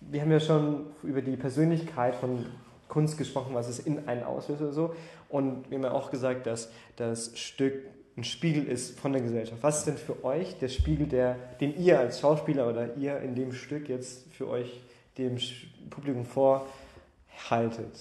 wir 0.00 0.20
haben 0.20 0.30
ja 0.30 0.40
schon 0.40 0.86
über 1.02 1.22
die 1.22 1.36
Persönlichkeit 1.36 2.14
von 2.14 2.46
Kunst 2.88 3.18
gesprochen, 3.18 3.54
was 3.54 3.68
es 3.68 3.80
in 3.80 4.06
einen 4.08 4.22
auslöst 4.22 4.62
oder 4.62 4.72
so. 4.72 4.94
Und 5.28 5.68
wir 5.70 5.78
haben 5.78 5.84
ja 5.84 5.92
auch 5.92 6.10
gesagt, 6.10 6.46
dass 6.46 6.70
das 6.96 7.36
Stück 7.38 7.74
ein 8.16 8.24
Spiegel 8.24 8.64
ist 8.66 8.98
von 8.98 9.12
der 9.12 9.20
Gesellschaft. 9.20 9.62
Was 9.62 9.78
ist 9.78 9.86
denn 9.88 9.98
für 9.98 10.24
euch 10.24 10.56
der 10.58 10.68
Spiegel, 10.68 11.06
der, 11.06 11.36
den 11.60 11.78
ihr 11.78 11.98
als 11.98 12.20
Schauspieler 12.20 12.68
oder 12.68 12.96
ihr 12.96 13.18
in 13.18 13.34
dem 13.34 13.52
Stück 13.52 13.88
jetzt 13.88 14.32
für 14.32 14.48
euch 14.48 14.80
dem 15.18 15.36
Publikum 15.90 16.24
vorhaltet? 16.24 17.92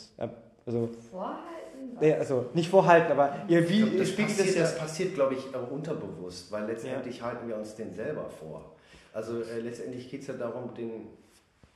Ja, 0.65 0.73
Also, 0.73 0.89
vorhalten. 1.11 1.97
nee, 2.01 2.13
also 2.13 2.49
nicht 2.53 2.69
vorhalten, 2.69 3.11
aber 3.11 3.45
ihr, 3.47 3.69
wie 3.69 3.81
glaub, 3.81 3.97
das, 3.97 4.09
spiegelt 4.09 4.37
passiert, 4.37 4.55
das 4.59 4.63
das 4.71 4.73
ja? 4.75 4.79
passiert, 4.83 5.13
glaube 5.13 5.35
ich, 5.35 5.55
auch 5.55 5.69
unterbewusst, 5.69 6.51
weil 6.51 6.65
letztendlich 6.65 7.21
halten 7.21 7.47
wir 7.47 7.55
uns 7.57 7.75
den 7.75 7.93
selber 7.93 8.29
vor. 8.39 8.71
Also 9.13 9.41
äh, 9.41 9.59
letztendlich 9.59 10.09
geht 10.09 10.21
es 10.21 10.27
ja 10.27 10.33
darum, 10.33 10.73
den, 10.73 11.07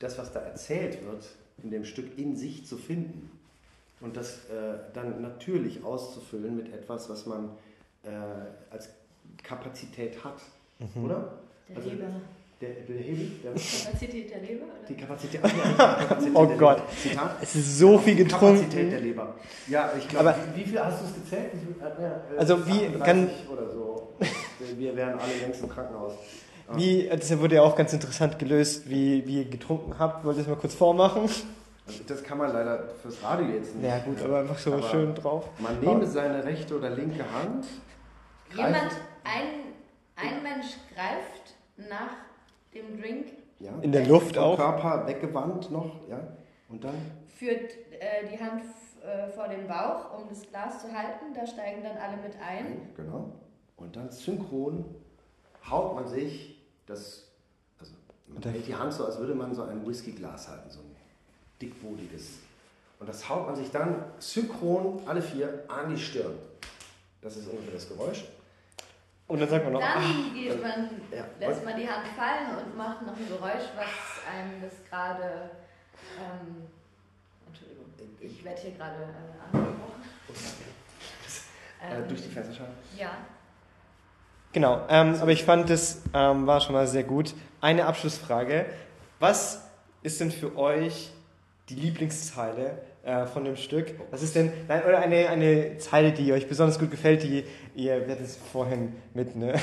das, 0.00 0.18
was 0.18 0.32
da 0.32 0.40
erzählt 0.40 1.04
wird, 1.06 1.24
in 1.62 1.70
dem 1.70 1.84
Stück 1.84 2.18
in 2.18 2.36
sich 2.36 2.66
zu 2.66 2.76
finden 2.76 3.30
und 4.00 4.16
das 4.16 4.46
äh, 4.50 4.78
dann 4.94 5.22
natürlich 5.22 5.84
auszufüllen 5.84 6.56
mit 6.56 6.72
etwas, 6.72 7.08
was 7.08 7.26
man 7.26 7.50
äh, 8.02 8.08
als 8.70 8.88
Kapazität 9.42 10.24
hat, 10.24 10.40
Mhm. 10.78 11.04
oder? 11.04 11.32
Der 11.68 11.76
Also- 11.76 11.90
Leber. 11.90 12.06
Der, 12.60 12.68
der 12.70 12.96
Hebel, 12.98 13.30
der, 13.42 13.52
Kapazität 13.52 14.30
der 14.30 14.40
Leber? 14.42 14.64
Oder? 14.66 14.86
die 14.86 14.94
Kapazität, 14.94 15.40
ja, 15.42 15.48
die 15.48 16.06
Kapazität 16.06 16.34
Oh 16.36 16.44
der 16.44 16.56
Gott. 16.58 16.76
Leber. 16.76 16.88
Zitat. 17.02 17.36
Es 17.40 17.54
ist 17.56 17.78
so 17.78 17.98
viel 17.98 18.26
Kapazität 18.26 18.72
der 18.74 18.82
getrunken. 18.84 19.04
Leber. 19.04 19.34
Ja, 19.68 19.90
ich 19.98 20.06
glaube, 20.08 20.28
Aber- 20.30 20.38
wie, 20.54 20.60
wie 20.60 20.64
viel 20.68 20.80
hast 20.84 21.00
du 21.00 21.06
es 21.06 21.14
gezählt? 21.14 21.52
Äh, 21.80 22.34
äh, 22.34 22.38
Also 22.38 22.66
wie 22.66 22.86
38 22.86 23.02
kann- 23.04 23.30
oder 23.50 23.70
so. 23.70 24.12
Wir 24.76 24.94
wären 24.94 25.18
alle 25.18 25.36
längst 25.40 25.62
im 25.62 25.70
Krankenhaus. 25.70 26.12
Wie, 26.74 27.08
das 27.08 27.36
wurde 27.38 27.54
ja 27.56 27.62
auch 27.62 27.74
ganz 27.74 27.92
interessant 27.94 28.38
gelöst, 28.38 28.88
wie, 28.90 29.26
wie 29.26 29.38
ihr 29.38 29.48
getrunken 29.48 29.98
habt. 29.98 30.24
Wollt 30.24 30.36
ihr 30.36 30.42
das 30.42 30.50
mal 30.50 30.56
kurz 30.58 30.74
vormachen? 30.74 31.22
Also 31.22 32.02
das 32.06 32.22
kann 32.22 32.36
man 32.38 32.52
leider 32.52 32.90
fürs 33.02 33.22
Radio 33.24 33.46
jetzt 33.54 33.74
nicht. 33.74 33.88
Ja 33.88 33.98
gut, 34.00 34.22
aber 34.22 34.40
einfach 34.40 34.58
so 34.58 34.74
Aber 34.74 34.82
schön 34.82 35.14
drauf. 35.14 35.48
Man 35.58 35.80
nehme 35.80 36.06
seine 36.06 36.44
rechte 36.44 36.76
oder 36.76 36.90
linke 36.90 37.24
Hand. 37.32 37.64
Jemand, 38.54 38.92
ein, 39.24 39.72
ein 40.14 40.42
Mensch 40.42 40.66
greift 40.94 41.54
nach 41.90 42.10
dem 42.74 43.00
Drink, 43.00 43.32
Ja, 43.58 43.72
In 43.82 43.92
der 43.92 44.06
Luft 44.06 44.38
auch. 44.38 44.56
Körper 44.56 45.06
weggewandt 45.06 45.70
noch, 45.70 46.08
ja. 46.08 46.20
Und 46.68 46.84
dann 46.84 46.94
führt 47.36 47.72
äh, 47.98 48.28
die 48.30 48.38
Hand 48.38 48.62
äh, 49.04 49.28
vor 49.30 49.48
den 49.48 49.66
Bauch, 49.66 50.18
um 50.18 50.28
das 50.28 50.42
Glas 50.48 50.80
zu 50.82 50.92
halten. 50.92 51.34
Da 51.34 51.46
steigen 51.46 51.82
dann 51.82 51.96
alle 51.96 52.16
mit 52.18 52.34
ein. 52.40 52.90
Genau. 52.96 53.32
Und 53.76 53.96
dann 53.96 54.10
synchron 54.10 54.84
haut 55.68 55.94
man 55.94 56.06
sich 56.08 56.62
das, 56.86 57.28
also 57.78 57.94
man 58.28 58.42
hält 58.42 58.66
die 58.66 58.74
Hand 58.74 58.92
so, 58.92 59.04
als 59.04 59.18
würde 59.18 59.34
man 59.34 59.54
so 59.54 59.62
ein 59.62 59.86
Whiskyglas 59.86 60.48
halten, 60.48 60.70
so 60.70 60.80
ein 60.80 60.96
dickbodiges. 61.60 62.38
Und 62.98 63.08
das 63.08 63.28
haut 63.28 63.46
man 63.46 63.56
sich 63.56 63.70
dann 63.70 64.04
synchron, 64.18 65.00
alle 65.06 65.22
vier, 65.22 65.64
an 65.68 65.88
die 65.88 65.98
Stirn. 66.00 66.34
Das 67.22 67.36
ist 67.36 67.48
ungefähr 67.48 67.74
das 67.74 67.88
Geräusch. 67.88 68.24
Und 69.30 69.38
dann 69.38 69.48
sagt 69.48 69.62
man 69.62 69.74
noch, 69.74 69.80
Dann 69.80 70.34
geht 70.34 70.60
man, 70.60 70.90
Ja. 71.12 71.24
lässt 71.38 71.64
man 71.64 71.76
die 71.76 71.88
Hand 71.88 72.04
fallen 72.16 72.58
und 72.58 72.76
macht 72.76 73.02
noch 73.02 73.16
ein 73.16 73.28
Geräusch, 73.28 73.68
was 73.76 74.26
einem 74.28 74.60
das 74.60 74.72
gerade. 74.90 75.50
Ähm, 76.18 76.66
Entschuldigung, 77.46 77.84
ich 78.20 78.44
werde 78.44 78.60
hier 78.60 78.72
gerade 78.72 78.96
äh, 78.96 79.56
angesprochen. 79.56 80.02
Äh, 81.80 82.08
durch 82.08 82.22
die 82.22 82.28
Fensterscheibe. 82.28 82.72
Ja. 82.98 83.10
Genau, 84.52 84.84
ähm, 84.88 85.14
aber 85.20 85.30
ich 85.30 85.44
fand, 85.44 85.70
das 85.70 86.02
ähm, 86.12 86.48
war 86.48 86.60
schon 86.60 86.74
mal 86.74 86.88
sehr 86.88 87.04
gut. 87.04 87.32
Eine 87.60 87.86
Abschlussfrage. 87.86 88.66
Was 89.20 89.62
ist 90.02 90.20
denn 90.20 90.32
für 90.32 90.56
euch 90.56 91.12
die 91.68 91.76
Lieblingszeile 91.76 92.82
äh, 93.02 93.26
von 93.26 93.44
dem 93.44 93.56
Stück? 93.56 93.94
Was 94.10 94.22
ist 94.22 94.36
denn, 94.36 94.52
nein, 94.68 94.82
oder 94.86 94.98
eine, 94.98 95.28
eine 95.28 95.78
Zeile, 95.78 96.12
die 96.12 96.32
euch 96.32 96.48
besonders 96.48 96.78
gut 96.78 96.90
gefällt, 96.90 97.22
die 97.22 97.44
ihr, 97.74 98.06
wir 98.06 98.12
hatten 98.12 98.24
es 98.24 98.36
vorhin 98.36 98.94
mit, 99.14 99.36
ne? 99.36 99.54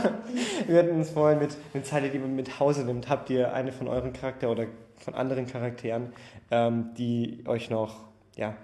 wir 0.66 0.78
hatten 0.78 1.00
es 1.00 1.10
vorhin 1.10 1.38
mit 1.38 1.50
eine 1.74 1.82
Zeile, 1.82 2.10
die 2.10 2.18
man 2.18 2.36
mit 2.36 2.60
Hause 2.60 2.84
nimmt. 2.84 3.08
Habt 3.08 3.30
ihr 3.30 3.52
eine 3.52 3.72
von 3.72 3.88
euren 3.88 4.12
Charakter 4.12 4.50
oder 4.50 4.66
von 4.98 5.14
anderen 5.14 5.46
Charakteren, 5.46 6.12
ähm, 6.50 6.90
die 6.96 7.44
euch 7.46 7.70
noch, 7.70 8.04
ja. 8.36 8.54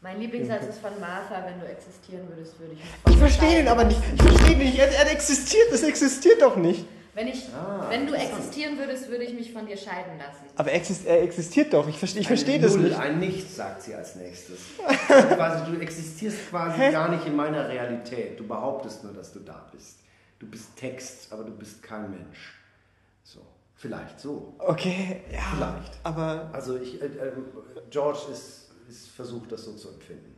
Mein 0.00 0.20
Lieblingssatz 0.20 0.66
ist 0.66 0.80
von 0.80 0.92
Martha, 1.00 1.42
wenn 1.46 1.60
du 1.60 1.66
existieren 1.66 2.28
würdest, 2.28 2.60
würde 2.60 2.74
ich 2.74 2.80
Ich 3.10 3.16
verstehe 3.16 3.60
ihn 3.60 3.68
aber 3.68 3.84
nicht. 3.84 4.00
Ich 4.14 4.22
verstehe 4.22 4.52
ihn 4.52 4.58
nicht. 4.58 4.78
Er, 4.78 4.88
er 4.88 5.10
existiert, 5.10 5.72
das 5.72 5.82
existiert 5.82 6.42
doch 6.42 6.56
nicht. 6.56 6.84
Wenn, 7.14 7.28
ich, 7.28 7.48
Ah, 7.54 7.86
wenn 7.90 8.08
du 8.08 8.14
existieren 8.14 8.76
würdest, 8.76 9.08
würde 9.08 9.22
ich 9.22 9.34
mich 9.34 9.52
von 9.52 9.66
dir 9.66 9.76
scheiden 9.76 10.18
lassen. 10.18 10.46
Aber 10.56 10.72
exist 10.72 11.06
er 11.06 11.22
existiert 11.22 11.72
doch. 11.72 11.86
Ich 11.88 11.96
verstehe 11.96 12.22
ich 12.22 12.26
versteh 12.26 12.54
Ein 12.54 12.62
das 12.62 12.74
Null, 12.74 12.84
nicht. 12.84 12.98
Ein 12.98 13.18
Nichts, 13.20 13.56
sagt 13.56 13.82
sie 13.82 13.94
als 13.94 14.16
nächstes. 14.16 14.58
quasi, 15.06 15.70
du 15.70 15.80
existierst 15.80 16.50
quasi 16.50 16.90
gar 16.90 17.08
nicht 17.08 17.24
in 17.26 17.36
meiner 17.36 17.68
Realität. 17.68 18.38
Du 18.40 18.46
behauptest 18.46 19.04
nur, 19.04 19.12
dass 19.12 19.32
du 19.32 19.38
da 19.40 19.64
bist. 19.72 20.00
Du 20.40 20.46
bist 20.46 20.76
Text, 20.76 21.32
aber 21.32 21.44
du 21.44 21.52
bist 21.52 21.82
kein 21.82 22.10
Mensch. 22.10 22.54
So, 23.22 23.40
vielleicht 23.76 24.18
so. 24.18 24.54
Okay, 24.58 25.20
ja. 25.32 25.38
Vielleicht. 25.56 25.92
Aber 26.02 26.50
Also 26.52 26.76
ich, 26.78 27.00
äh, 27.00 27.06
ähm, 27.06 27.46
George 27.90 28.18
ist, 28.32 28.70
ist 28.88 29.08
versucht, 29.10 29.52
das 29.52 29.64
so 29.64 29.74
zu 29.74 29.88
empfinden. 29.90 30.34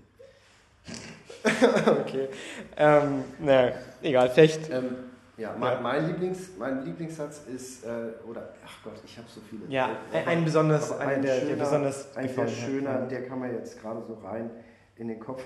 okay. 2.02 2.28
Ähm, 2.76 3.24
naja, 3.38 3.72
egal, 4.02 4.30
vielleicht. 4.30 4.70
Ähm, 4.70 4.96
ja, 5.36 5.54
mein. 5.58 5.82
Mein, 5.82 6.06
Lieblings, 6.06 6.50
mein 6.58 6.84
Lieblingssatz 6.84 7.42
ist, 7.46 7.84
äh, 7.84 8.12
oder, 8.28 8.54
ach 8.64 8.82
Gott, 8.84 8.94
ich 9.04 9.16
habe 9.18 9.28
so 9.28 9.40
viele. 9.40 9.62
Ja, 9.68 9.84
Aber- 10.10 10.18
ein, 10.18 10.26
ein 10.38 10.44
besonders, 10.44 10.92
ein 10.98 11.22
der, 11.22 11.34
der 11.40 11.40
schöner- 11.46 11.56
besonders 11.64 12.16
Ein 12.16 12.36
hat. 12.36 12.50
schöner, 12.50 13.06
der 13.06 13.26
kam 13.26 13.40
mir 13.40 13.52
jetzt 13.52 13.80
gerade 13.80 14.02
so 14.06 14.14
rein 14.14 14.50
in 14.96 15.08
den 15.08 15.20
Kopf, 15.20 15.42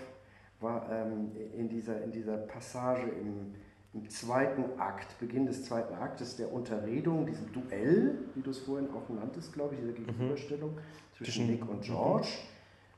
war 0.61 0.89
ähm, 0.93 1.33
in, 1.57 1.69
dieser, 1.69 2.03
in 2.03 2.13
dieser 2.13 2.37
Passage 2.37 3.03
im, 3.21 3.55
im 3.93 4.09
zweiten 4.09 4.79
Akt, 4.79 5.19
Beginn 5.19 5.47
des 5.47 5.65
zweiten 5.65 5.95
Aktes 5.95 6.37
der 6.37 6.53
Unterredung, 6.53 7.27
diesem 7.27 7.51
Duell, 7.53 8.19
wie 8.35 8.43
du 8.43 8.51
es 8.51 8.59
vorhin 8.61 8.89
auch 8.91 9.09
nanntest, 9.09 9.53
glaube 9.53 9.75
ich, 9.75 9.81
dieser 9.81 9.93
Gegenüberstellung 9.95 10.79
zwischen 11.17 11.33
Zwischen- 11.33 11.47
Nick 11.51 11.69
und 11.69 11.83
George, 11.83 12.29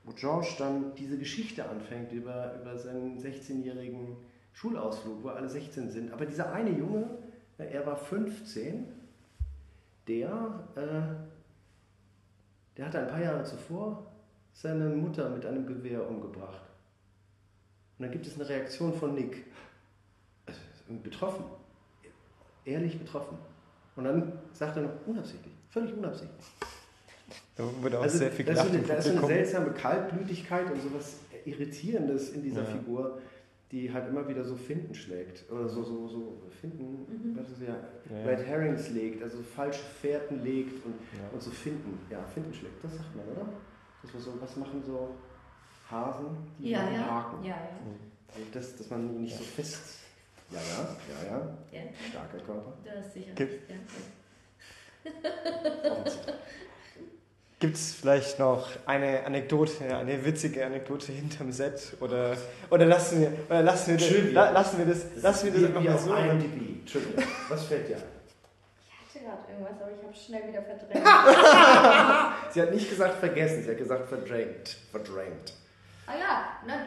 wo 0.05 0.13
George 0.13 0.49
dann 0.59 0.93
diese 0.97 1.17
Geschichte 1.17 1.67
anfängt 1.69 2.13
über, 2.13 2.57
über 2.61 2.77
seinen 2.77 3.17
16-jährigen 3.19 4.17
Schulausflug, 4.53 5.23
wo 5.23 5.29
alle 5.29 5.49
16 5.49 5.91
sind. 5.91 6.13
Aber 6.13 6.27
dieser 6.27 6.53
eine 6.53 6.71
Junge, 6.71 7.09
äh, 7.59 7.65
er 7.73 7.87
war 7.87 7.97
15, 7.97 8.87
der, 10.09 10.69
äh, 10.77 12.77
der 12.77 12.87
hatte 12.87 13.01
ein 13.01 13.09
paar 13.09 13.23
Jahre 13.23 13.45
zuvor 13.45 14.07
seine 14.53 14.89
Mutter 14.91 15.31
mit 15.31 15.47
einem 15.47 15.67
Gewehr 15.67 16.09
umgebracht. 16.09 16.61
Und 17.99 18.05
dann 18.05 18.13
gibt 18.13 18.27
es 18.27 18.35
eine 18.35 18.49
Reaktion 18.49 18.93
von 18.93 19.15
Nick. 19.15 19.45
Also, 20.47 20.61
betroffen. 21.03 21.45
Ehrlich 22.65 22.99
betroffen. 22.99 23.39
Und 23.97 24.05
dann 24.05 24.33
sagt 24.53 24.77
er 24.77 24.83
noch 24.85 25.07
unabsichtlich. 25.07 25.53
Völlig 25.71 25.95
unabsichtlich. 25.95 26.47
Da 27.57 27.65
wurde 27.81 27.99
auch 27.99 28.03
Also, 28.03 28.19
sehr 28.19 28.33
viel 28.33 28.45
gelacht 28.45 28.69
da 28.89 28.95
ist 28.95 29.05
so 29.05 29.11
eine 29.17 29.27
seltsame 29.27 29.71
Kaltblütigkeit 29.73 30.71
und 30.71 30.83
sowas 30.83 31.17
Irritierendes 31.45 32.31
in 32.31 32.43
dieser 32.43 32.63
Ja. 32.63 32.71
Figur, 32.71 33.21
die 33.73 33.91
halt 33.93 34.09
immer 34.09 34.29
wieder 34.29 34.45
so 34.45 34.55
Finden 34.55 34.95
schlägt. 34.95 35.51
Oder 35.51 35.67
so, 35.69 35.83
so, 35.83 36.07
so 36.07 36.43
Finden, 36.61 37.07
Mhm. 37.09 37.37
was 37.39 37.51
ist 37.51 37.63
ja, 37.63 37.77
Ja. 38.11 38.25
Red 38.27 38.47
Herrings 38.47 38.91
legt, 38.91 39.23
also 39.23 39.39
falsche 39.43 39.83
Fährten 39.83 40.45
legt 40.45 40.85
und, 40.85 40.95
Ja. 41.19 41.29
und 41.33 41.43
so 41.43 41.51
Finden. 41.51 41.99
Ja, 42.11 42.23
Finden 42.27 42.53
schlägt, 42.53 42.85
das 42.85 42.95
sagt 42.97 43.17
man, 43.17 43.27
oder? 43.29 43.49
Das 44.03 44.13
war 44.15 44.21
so, 44.21 44.35
was 44.41 44.57
machen 44.57 44.83
so 44.85 45.15
Hasen, 45.91 46.37
die 46.59 46.71
Ja, 46.71 46.89
ja. 46.91 46.99
Haken. 47.07 47.43
Ja, 47.45 47.51
ja. 47.57 47.71
Also 48.35 48.47
das, 48.53 48.77
dass 48.77 48.91
man 48.91 49.21
nicht 49.23 49.37
so 49.37 49.43
fest. 49.43 50.01
Ja, 50.51 50.59
ja, 50.59 50.97
ja, 51.09 51.39
ja. 51.39 51.81
ja. 51.85 51.91
Starker 52.11 52.39
Körper. 52.45 52.75
Das 52.85 53.07
ist 53.07 53.15
sicher. 53.15 53.33
Gibt- 53.35 53.71
Ja. 53.71 53.77
Gibt 57.63 57.77
es 57.77 57.95
vielleicht 57.95 58.41
noch 58.41 58.67
eine 58.87 59.25
Anekdote, 59.25 59.85
eine 59.97 60.25
witzige 60.25 60.67
Anekdote 60.67 61.13
hinterm 61.13 61.53
Set? 61.53 61.97
Oder, 62.01 62.37
oder, 62.71 62.87
lassen, 62.87 63.21
wir, 63.21 63.33
oder 63.49 63.63
lassen, 63.63 63.97
wir 63.97 63.99
das, 63.99 64.33
la, 64.33 64.51
lassen 64.51 64.79
wir 64.79 64.87
das, 64.87 65.23
lassen 65.23 65.47
wir 65.47 65.53
das 65.53 65.65
einfach 65.69 65.81
mal 65.81 65.97
so? 65.97 66.13
IMDb. 66.13 66.81
Entschuldigung, 66.81 67.23
was 67.49 67.65
fällt 67.67 67.89
dir 67.89 67.99
ein? 67.99 68.03
Ich 69.07 69.15
hatte 69.15 69.25
gerade 69.25 69.53
irgendwas, 69.53 69.81
aber 69.81 69.93
ich 69.93 70.03
habe 70.03 70.13
schnell 70.13 70.49
wieder 70.49 70.61
verdrängt. 70.61 71.07
Sie 72.53 72.63
hat 72.63 72.75
nicht 72.75 72.91
gesagt 72.91 73.21
vergessen, 73.21 73.63
sie 73.63 73.71
hat 73.71 73.79
gesagt 73.79 74.09
verdrängt. 74.09 74.77
Verdrängt. 74.91 75.55
ah 76.09 76.15
ja, 76.19 76.47
na, 76.67 76.85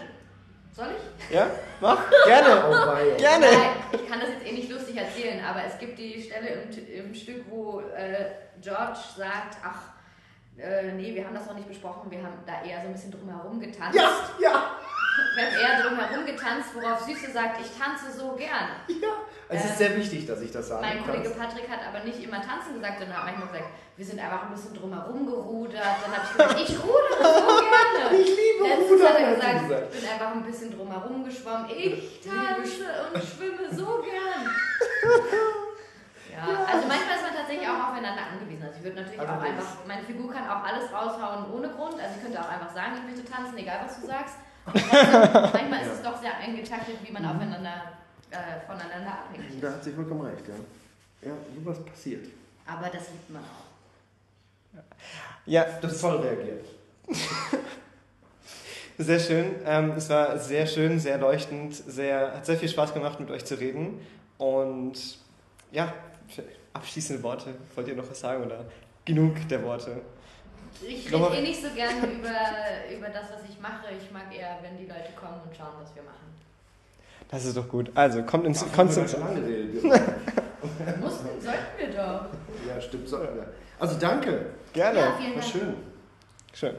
soll 0.73 0.87
ich? 0.97 1.33
Ja? 1.33 1.51
Mach? 1.79 2.03
Gerne. 2.25 2.63
Oh. 2.67 3.17
Gerne. 3.17 3.45
Nein, 3.45 3.69
ich 3.93 4.09
kann 4.09 4.19
das 4.19 4.27
jetzt 4.27 4.45
eh 4.45 4.51
nicht 4.51 4.69
lustig 4.69 4.97
erzählen, 4.97 5.41
aber 5.45 5.63
es 5.65 5.79
gibt 5.79 5.97
die 5.97 6.21
Stelle 6.21 6.49
im, 6.49 7.05
im 7.05 7.15
Stück, 7.15 7.45
wo 7.49 7.79
äh, 7.79 8.25
George 8.61 8.99
sagt, 9.15 9.55
ach, 9.63 9.94
äh, 10.57 10.91
nee, 10.93 11.13
wir 11.15 11.25
haben 11.25 11.35
das 11.35 11.45
noch 11.47 11.55
nicht 11.55 11.67
besprochen, 11.67 12.09
wir 12.11 12.23
haben 12.23 12.33
da 12.45 12.63
eher 12.63 12.81
so 12.81 12.87
ein 12.87 12.93
bisschen 12.93 13.11
drumherum 13.11 13.59
getanzt. 13.59 13.97
Ja, 13.97 14.09
ja, 14.39 14.71
Wir 15.35 15.45
haben 15.45 15.55
eher 15.59 15.83
drumherum 15.83 16.25
getanzt, 16.25 16.69
worauf 16.73 17.01
Süße 17.01 17.31
sagt, 17.31 17.59
ich 17.61 17.67
tanze 17.77 18.11
so 18.17 18.33
gern. 18.33 18.69
ja. 18.87 19.09
Es 19.47 19.63
ist 19.63 19.77
sehr 19.77 19.95
wichtig, 19.95 20.25
dass 20.25 20.41
ich 20.41 20.51
das 20.51 20.67
sage. 20.69 20.81
Mein 20.81 21.05
Kollege 21.05 21.29
Patrick 21.29 21.69
hat 21.69 21.79
aber 21.87 22.03
nicht 22.03 22.23
immer 22.23 22.41
tanzen 22.41 22.73
gesagt, 22.73 22.97
sondern 22.99 23.17
hat 23.17 23.25
manchmal 23.25 23.47
gesagt, 23.49 23.69
wir 23.95 24.05
sind 24.05 24.19
einfach 24.19 24.43
ein 24.43 24.51
bisschen 24.51 24.73
drumherum 24.73 25.25
gerudert. 25.27 25.83
Dann 26.01 26.11
habe 26.15 26.23
ich 26.25 26.31
gesagt, 26.31 26.59
ich 26.69 26.83
rudere 26.83 27.21
so 27.21 27.61
gerne. 27.61 28.17
Ich 28.17 28.27
liebe 28.27 28.67
Letztens 28.67 28.91
Rudern, 28.91 29.07
hat 29.13 29.19
er 29.19 29.35
gesagt, 29.35 29.59
gesagt. 29.69 29.93
ich 29.93 30.01
bin 30.01 30.09
einfach 30.09 30.31
ein 30.31 30.43
bisschen 30.43 30.71
drumherum 30.75 31.23
geschwommen. 31.25 31.69
Ich 31.69 32.21
tanze 32.21 32.85
und 33.13 33.23
schwimme 33.23 33.69
so 33.75 34.01
gern. 34.01 34.49
Ja, 36.35 36.65
also 36.67 36.85
manchmal 36.87 37.15
ist 37.15 37.23
man 37.23 37.34
tatsächlich 37.45 37.69
auch 37.69 37.89
aufeinander 37.89 38.23
angewiesen. 38.33 38.63
Also 38.65 38.77
ich 38.77 38.83
würde 38.83 39.01
natürlich 39.01 39.19
Also 39.19 39.33
auch 39.33 39.41
einfach, 39.41 39.85
meine 39.87 40.03
Figur 40.03 40.31
kann 40.31 40.49
auch 40.49 40.63
alles 40.63 40.91
raushauen 40.91 41.51
ohne 41.53 41.69
Grund. 41.69 41.93
Also 42.01 42.15
ich 42.17 42.23
könnte 42.23 42.41
auch 42.41 42.49
einfach 42.49 42.73
sagen, 42.73 42.93
ich 42.97 43.03
möchte 43.03 43.31
tanzen, 43.31 43.57
egal 43.57 43.85
was 43.85 44.01
du 44.01 44.07
sagst. 44.07 44.35
Manchmal 45.53 45.81
ist 45.85 45.93
es 45.93 46.01
doch 46.01 46.19
sehr 46.19 46.35
eingetaktet, 46.37 46.97
wie 47.03 47.11
man 47.11 47.23
aufeinander, 47.23 47.93
äh, 48.31 48.65
voneinander 48.65 49.11
abhängig 49.11 49.49
ist. 49.53 49.63
Da 49.63 49.71
hat 49.71 49.83
sie 49.83 49.91
vollkommen 49.91 50.21
recht, 50.21 50.47
ja. 50.47 51.29
Ja, 51.29 51.35
sowas 51.55 51.85
passiert. 51.85 52.27
Aber 52.65 52.87
das 52.89 53.09
liebt 53.11 53.29
man 53.29 53.43
auch. 53.43 54.81
Ja, 55.45 55.65
Das 55.81 55.93
ist 55.93 56.01
voll 56.01 56.17
reagiert. 56.17 56.65
sehr 58.97 59.19
schön. 59.19 59.55
Ähm, 59.63 59.91
es 59.91 60.09
war 60.09 60.37
sehr 60.39 60.65
schön, 60.65 60.99
sehr 60.99 61.19
leuchtend, 61.19 61.75
sehr, 61.75 62.33
hat 62.33 62.45
sehr 62.45 62.57
viel 62.57 62.69
Spaß 62.69 62.93
gemacht, 62.93 63.19
mit 63.19 63.29
euch 63.29 63.45
zu 63.45 63.55
reden. 63.55 64.01
Und 64.39 65.19
ja, 65.71 65.93
abschließende 66.75 67.23
Worte. 67.23 67.55
Wollt 67.73 67.87
ihr 67.87 67.95
noch 67.95 68.09
was 68.09 68.19
sagen 68.19 68.43
oder 68.43 68.65
genug 69.05 69.47
der 69.47 69.63
Worte? 69.63 70.01
Ich 70.81 71.11
rede 71.11 71.35
eh 71.35 71.41
nicht 71.41 71.61
so 71.61 71.69
gern 71.73 71.97
über, 72.03 72.29
über 72.93 73.07
das, 73.07 73.31
was 73.33 73.49
ich 73.49 73.59
mache. 73.61 73.87
Ich 73.97 74.11
mag 74.11 74.23
eher, 74.35 74.57
wenn 74.61 74.77
die 74.77 74.85
Leute 74.85 75.11
kommen 75.19 75.39
und 75.47 75.55
schauen, 75.55 75.73
was 75.81 75.95
wir 75.95 76.03
machen. 76.03 76.15
Das 77.31 77.45
ist 77.45 77.55
doch 77.55 77.67
gut. 77.67 77.89
Also, 77.95 78.23
kommt 78.23 78.45
ins 78.45 78.63
Ach, 78.63 78.75
kommt 78.75 78.89
wir 78.91 78.95
haben 78.97 79.03
ins 79.03 79.11
schon 79.11 79.21
lange 79.21 79.41
geredet. 79.41 79.83
Mussten, 80.99 81.41
sollten 81.41 81.77
wir 81.77 81.87
doch. 81.87 82.25
ja, 82.67 82.81
stimmt, 82.81 83.07
sollten 83.07 83.35
wir. 83.35 83.47
Also 83.79 83.97
danke. 83.99 84.47
Gerne. 84.73 84.99
Ja, 84.99 85.15
vielen 85.17 85.35
War 85.35 85.41
schön. 85.41 85.75
Schön. 86.53 86.75